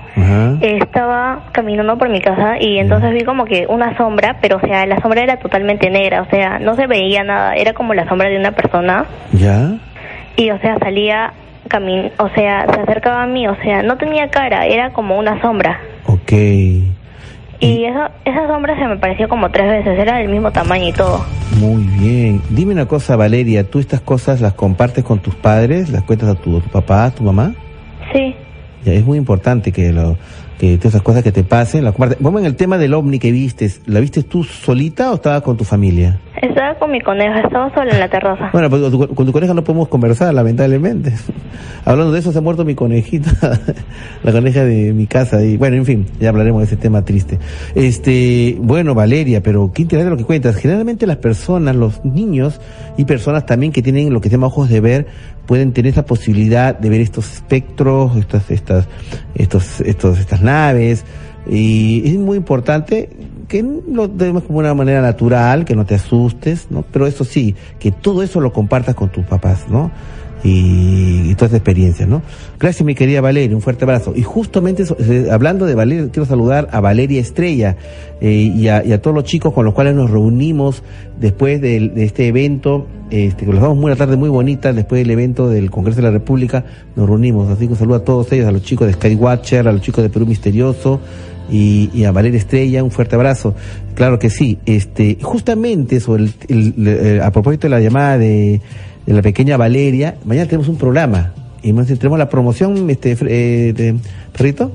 estaba 0.61 1.45
caminando 1.51 1.97
por 1.97 2.09
mi 2.09 2.21
casa 2.21 2.61
y 2.61 2.77
entonces 2.77 3.11
vi 3.11 3.23
como 3.23 3.45
que 3.45 3.65
una 3.67 3.97
sombra, 3.97 4.37
pero 4.39 4.57
o 4.57 4.59
sea, 4.59 4.85
la 4.85 5.01
sombra 5.01 5.23
era 5.23 5.37
totalmente 5.37 5.89
negra, 5.89 6.21
o 6.21 6.29
sea, 6.29 6.59
no 6.59 6.75
se 6.75 6.85
veía 6.85 7.23
nada, 7.23 7.55
era 7.55 7.73
como 7.73 7.95
la 7.95 8.07
sombra 8.07 8.29
de 8.29 8.37
una 8.37 8.51
persona. 8.51 9.05
¿Ya? 9.31 9.71
Y 10.37 10.51
o 10.51 10.59
sea, 10.59 10.77
salía, 10.77 11.33
camin 11.69 12.11
o 12.19 12.29
sea, 12.35 12.67
se 12.71 12.79
acercaba 12.81 13.23
a 13.23 13.25
mí, 13.25 13.47
o 13.47 13.55
sea, 13.63 13.81
no 13.81 13.97
tenía 13.97 14.29
cara, 14.29 14.67
era 14.67 14.91
como 14.91 15.17
una 15.17 15.41
sombra. 15.41 15.79
Ok. 16.05 16.31
Y 16.33 17.85
eso, 17.85 18.07
esa 18.25 18.45
sombra 18.45 18.77
se 18.77 18.85
me 18.85 18.97
pareció 18.97 19.27
como 19.27 19.49
tres 19.49 19.67
veces, 19.67 19.97
era 19.97 20.17
del 20.17 20.29
mismo 20.29 20.51
tamaño 20.51 20.89
y 20.89 20.93
todo. 20.93 21.25
Muy 21.59 21.81
bien. 21.81 22.43
Dime 22.51 22.73
una 22.73 22.85
cosa, 22.85 23.15
Valeria, 23.15 23.63
¿tú 23.67 23.79
estas 23.79 24.01
cosas 24.01 24.39
las 24.39 24.53
compartes 24.53 25.03
con 25.03 25.17
tus 25.17 25.33
padres? 25.33 25.89
¿Las 25.89 26.03
cuentas 26.03 26.29
a 26.29 26.35
tu, 26.35 26.59
tu 26.59 26.69
papá, 26.69 27.05
a 27.05 27.11
tu 27.11 27.23
mamá? 27.23 27.55
Sí. 28.13 28.35
Es 28.85 29.05
muy 29.05 29.17
importante 29.17 29.71
que 29.71 29.91
lo 29.91 30.17
que 30.59 30.77
todas 30.77 30.93
esas 30.93 31.01
cosas 31.01 31.23
que 31.23 31.31
te 31.31 31.43
pasen, 31.43 31.83
las 31.83 31.93
compartes. 31.93 32.17
Vamos 32.21 32.41
en 32.41 32.47
el 32.47 32.55
tema 32.55 32.77
del 32.77 32.93
ovni 32.93 33.19
que 33.19 33.31
vistes. 33.31 33.81
¿La 33.85 33.99
viste 33.99 34.23
tú 34.23 34.43
solita 34.43 35.11
o 35.11 35.15
estabas 35.15 35.41
con 35.41 35.57
tu 35.57 35.63
familia? 35.63 36.19
Estaba 36.41 36.75
con 36.75 36.91
mi 36.91 37.01
coneja, 37.01 37.41
estaba 37.41 37.73
sola 37.73 37.91
en 37.91 37.99
la 37.99 38.09
terraza. 38.09 38.49
Bueno, 38.53 38.69
pues 38.69 38.81
con 39.15 39.25
tu 39.25 39.31
coneja 39.31 39.53
no 39.53 39.63
podemos 39.63 39.87
conversar, 39.87 40.33
lamentablemente. 40.33 41.13
Hablando 41.85 42.11
de 42.11 42.19
eso, 42.19 42.31
se 42.31 42.39
ha 42.39 42.41
muerto 42.41 42.65
mi 42.65 42.75
conejita, 42.75 43.31
la 44.23 44.31
coneja 44.31 44.63
de 44.63 44.93
mi 44.93 45.07
casa. 45.07 45.43
Y 45.43 45.57
bueno, 45.57 45.77
en 45.77 45.85
fin, 45.85 46.05
ya 46.19 46.29
hablaremos 46.29 46.61
de 46.61 46.65
ese 46.65 46.77
tema 46.77 47.03
triste. 47.03 47.39
Este, 47.73 48.57
bueno, 48.59 48.95
Valeria, 48.95 49.41
pero 49.41 49.71
qué 49.73 49.83
interesante 49.83 50.11
lo 50.11 50.17
que 50.17 50.25
cuentas. 50.25 50.55
Generalmente 50.55 51.07
las 51.07 51.17
personas, 51.17 51.75
los 51.75 52.03
niños 52.03 52.59
y 52.97 53.05
personas 53.05 53.45
también 53.45 53.71
que 53.71 53.81
tienen 53.81 54.13
lo 54.13 54.21
que 54.21 54.29
se 54.29 54.35
llama 54.35 54.47
ojos 54.47 54.69
de 54.69 54.81
ver, 54.81 55.07
pueden 55.45 55.73
tener 55.73 55.91
esa 55.91 56.05
posibilidad 56.05 56.77
de 56.77 56.89
ver 56.89 57.01
estos 57.01 57.31
espectros, 57.33 58.15
estas, 58.17 58.49
estas, 58.51 58.87
estos, 59.35 59.81
estos, 59.81 60.19
estas 60.19 60.41
naves. 60.45 61.03
Y 61.47 62.03
es 62.09 62.17
muy 62.17 62.37
importante 62.37 63.09
que 63.47 63.63
lo 63.63 64.07
demos 64.07 64.43
como 64.43 64.59
una 64.59 64.73
manera 64.73 65.01
natural, 65.01 65.65
que 65.65 65.75
no 65.75 65.85
te 65.85 65.95
asustes, 65.95 66.67
¿no? 66.69 66.83
Pero 66.91 67.05
eso 67.05 67.23
sí, 67.23 67.55
que 67.79 67.91
todo 67.91 68.23
eso 68.23 68.39
lo 68.39 68.51
compartas 68.51 68.95
con 68.95 69.09
tus 69.09 69.25
papás, 69.25 69.65
¿no? 69.69 69.91
Y, 70.45 71.31
y 71.31 71.35
toda 71.35 71.47
esa 71.47 71.57
experiencia, 71.57 72.05
¿no? 72.05 72.21
Gracias, 72.59 72.85
mi 72.85 72.93
querida 72.93 73.19
Valeria, 73.19 73.55
un 73.55 73.63
fuerte 73.63 73.83
abrazo. 73.83 74.13
Y 74.15 74.21
justamente 74.21 74.83
eh, 74.99 75.27
hablando 75.31 75.65
de 75.65 75.73
Valeria, 75.73 76.07
quiero 76.11 76.27
saludar 76.27 76.67
a 76.71 76.81
Valeria 76.81 77.19
Estrella 77.19 77.77
eh, 78.21 78.53
y, 78.55 78.67
a, 78.67 78.85
y, 78.85 78.93
a, 78.93 79.01
todos 79.01 79.15
los 79.15 79.23
chicos 79.23 79.53
con 79.53 79.65
los 79.65 79.73
cuales 79.73 79.95
nos 79.95 80.11
reunimos 80.11 80.83
después 81.19 81.59
de, 81.61 81.89
de 81.89 82.03
este 82.03 82.27
evento, 82.27 82.85
este, 83.09 83.45
que 83.45 83.51
los 83.51 83.59
damos 83.59 83.83
una 83.83 83.95
tarde 83.95 84.17
muy 84.17 84.29
bonita, 84.29 84.71
después 84.71 85.01
del 85.01 85.09
evento 85.09 85.49
del 85.49 85.71
Congreso 85.71 85.97
de 85.97 86.03
la 86.03 86.11
República, 86.11 86.63
nos 86.95 87.09
reunimos. 87.09 87.49
Así 87.49 87.65
que 87.65 87.73
un 87.73 87.79
saludo 87.79 87.95
a 87.95 88.03
todos 88.03 88.31
ellos, 88.31 88.47
a 88.47 88.51
los 88.51 88.61
chicos 88.61 88.85
de 88.85 88.93
Skywatcher, 88.93 89.67
a 89.67 89.71
los 89.71 89.81
chicos 89.81 90.03
de 90.03 90.11
Perú 90.11 90.27
Misterioso, 90.27 90.99
y, 91.49 92.03
a 92.03 92.11
Valeria 92.11 92.37
Estrella, 92.37 92.83
un 92.83 92.91
fuerte 92.91 93.15
abrazo. 93.15 93.55
Claro 93.93 94.19
que 94.19 94.29
sí. 94.29 94.59
Este, 94.65 95.17
justamente 95.21 95.99
sobre 95.99 96.29
el, 96.47 97.21
a 97.23 97.31
propósito 97.31 97.67
de 97.67 97.69
la 97.69 97.79
llamada 97.79 98.17
de, 98.17 98.61
de, 99.05 99.13
la 99.13 99.21
pequeña 99.21 99.57
Valeria, 99.57 100.17
mañana 100.25 100.47
tenemos 100.47 100.67
un 100.67 100.77
programa 100.77 101.33
y 101.61 101.73
tenemos 101.73 102.19
la 102.19 102.29
promoción, 102.29 102.89
este, 102.89 103.17
eh, 103.27 103.73
de, 103.73 103.95
perrito, 104.31 104.71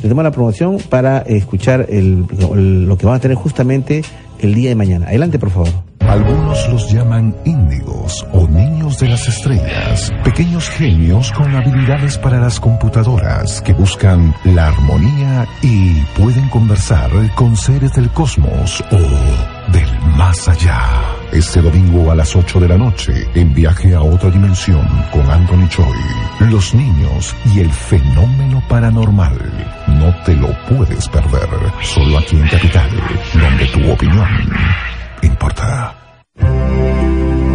tenemos 0.00 0.22
la 0.24 0.30
promoción 0.30 0.78
para 0.90 1.18
escuchar 1.20 1.86
el, 1.88 2.26
lo 2.86 2.98
que 2.98 3.06
vamos 3.06 3.18
a 3.18 3.22
tener 3.22 3.36
justamente 3.36 4.02
el 4.40 4.54
día 4.54 4.68
de 4.68 4.74
mañana. 4.74 5.06
Adelante, 5.06 5.38
por 5.38 5.50
favor. 5.50 5.93
Algunos 6.08 6.68
los 6.68 6.92
llaman 6.92 7.34
índigos 7.44 8.26
o 8.32 8.46
niños 8.46 8.98
de 8.98 9.08
las 9.08 9.26
estrellas, 9.26 10.12
pequeños 10.22 10.68
genios 10.70 11.32
con 11.32 11.54
habilidades 11.54 12.18
para 12.18 12.38
las 12.38 12.60
computadoras 12.60 13.60
que 13.62 13.72
buscan 13.72 14.34
la 14.44 14.68
armonía 14.68 15.46
y 15.62 16.02
pueden 16.18 16.48
conversar 16.50 17.10
con 17.34 17.56
seres 17.56 17.92
del 17.94 18.10
cosmos 18.10 18.84
o 18.92 19.72
del 19.72 20.00
más 20.16 20.46
allá. 20.48 20.80
Este 21.32 21.60
domingo 21.60 22.10
a 22.10 22.14
las 22.14 22.36
8 22.36 22.60
de 22.60 22.68
la 22.68 22.76
noche, 22.76 23.26
en 23.34 23.52
viaje 23.52 23.94
a 23.94 24.02
otra 24.02 24.30
dimensión 24.30 24.86
con 25.10 25.28
Anthony 25.28 25.68
Choi, 25.68 26.50
los 26.50 26.74
niños 26.74 27.34
y 27.52 27.60
el 27.60 27.70
fenómeno 27.72 28.62
paranormal. 28.68 29.36
No 29.88 30.14
te 30.24 30.36
lo 30.36 30.48
puedes 30.68 31.08
perder, 31.08 31.48
solo 31.82 32.18
aquí 32.18 32.36
en 32.36 32.46
Capital, 32.46 32.90
donde 33.34 33.66
tu 33.66 33.90
opinión 33.90 34.28
importa. 35.26 35.94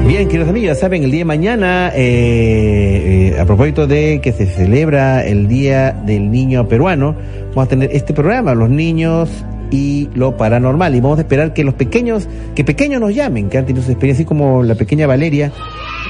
Bien, 0.09 0.27
queridos 0.27 0.49
amigos, 0.49 0.69
ya 0.69 0.75
saben, 0.75 1.03
el 1.03 1.11
día 1.11 1.19
de 1.19 1.25
mañana, 1.25 1.91
eh, 1.95 3.33
eh, 3.35 3.39
a 3.39 3.45
propósito 3.45 3.85
de 3.85 4.21
que 4.23 4.31
se 4.31 4.47
celebra 4.47 5.23
el 5.23 5.47
Día 5.47 5.91
del 5.91 6.31
Niño 6.31 6.67
Peruano, 6.67 7.15
vamos 7.49 7.67
a 7.67 7.69
tener 7.69 7.91
este 7.93 8.15
programa, 8.15 8.55
los 8.55 8.71
niños 8.71 9.29
y 9.69 10.09
lo 10.15 10.35
paranormal. 10.35 10.95
Y 10.95 10.99
vamos 10.99 11.19
a 11.19 11.21
esperar 11.21 11.53
que 11.53 11.63
los 11.63 11.75
pequeños, 11.75 12.27
que 12.55 12.63
pequeños 12.63 12.99
nos 12.99 13.13
llamen, 13.13 13.49
que 13.49 13.59
han 13.59 13.67
tenido 13.67 13.85
su 13.85 13.91
experiencia, 13.91 14.23
así 14.23 14.27
como 14.27 14.63
la 14.63 14.73
pequeña 14.73 15.05
Valeria, 15.05 15.51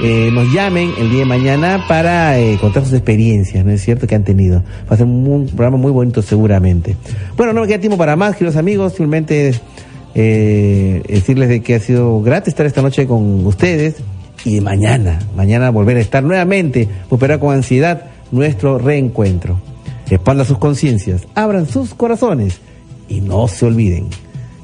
eh, 0.02 0.30
nos 0.32 0.50
llamen 0.54 0.94
el 0.98 1.10
día 1.10 1.20
de 1.20 1.26
mañana 1.26 1.84
para 1.90 2.38
contar 2.62 2.86
sus 2.86 2.94
experiencias, 2.94 3.66
¿no 3.66 3.72
es 3.72 3.82
cierto?, 3.82 4.08
que 4.08 4.16
han 4.16 4.24
tenido. 4.24 4.64
Va 4.90 4.94
a 4.94 4.98
ser 4.98 5.08
un, 5.08 5.48
programa 5.48 5.76
muy 5.76 5.92
bonito 5.92 6.22
seguramente. 6.22 6.96
Bueno, 7.36 7.52
no 7.52 7.62
me 7.62 7.68
queda 7.68 7.80
tiempo 7.80 7.98
para 7.98 8.16
más, 8.16 8.38
queridos 8.38 8.56
amigos, 8.56 8.94
simplemente 8.94 9.54
eh, 10.16 11.04
decirles 11.08 11.50
de 11.50 11.62
que 11.62 11.76
ha 11.76 11.80
sido 11.80 12.22
gratis 12.22 12.50
estar 12.50 12.66
esta 12.66 12.82
noche 12.82 13.08
con 13.08 13.46
ustedes 13.46 13.98
y 14.46 14.62
mañana, 14.62 15.20
mañana 15.36 15.70
volver 15.70 15.98
a 15.98 16.02
estar 16.02 16.24
nuevamente, 16.24 16.88
esperar 17.12 17.40
con 17.40 17.54
ansiedad 17.54 18.06
nuestro 18.32 18.78
reencuentro. 18.78 19.60
Expandan 20.10 20.46
sus 20.46 20.58
conciencias, 20.58 21.28
abran 21.36 21.68
sus 21.68 21.94
corazones 21.94 22.60
y 23.08 23.22
no 23.22 23.48
se 23.48 23.66
olviden, 23.66 24.08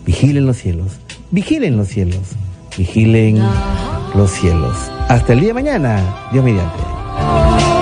vigilen 0.05 0.47
los 0.47 0.57
cielos, 0.57 0.93
vigilen 1.29 1.77
los 1.77 1.87
cielos, 1.87 2.21
vigilen 2.77 3.39
los 4.15 4.31
cielos. 4.31 4.75
Hasta 5.07 5.33
el 5.33 5.41
día 5.41 5.49
de 5.49 5.53
mañana, 5.53 6.29
Dios 6.31 6.43
mediante. 6.43 7.74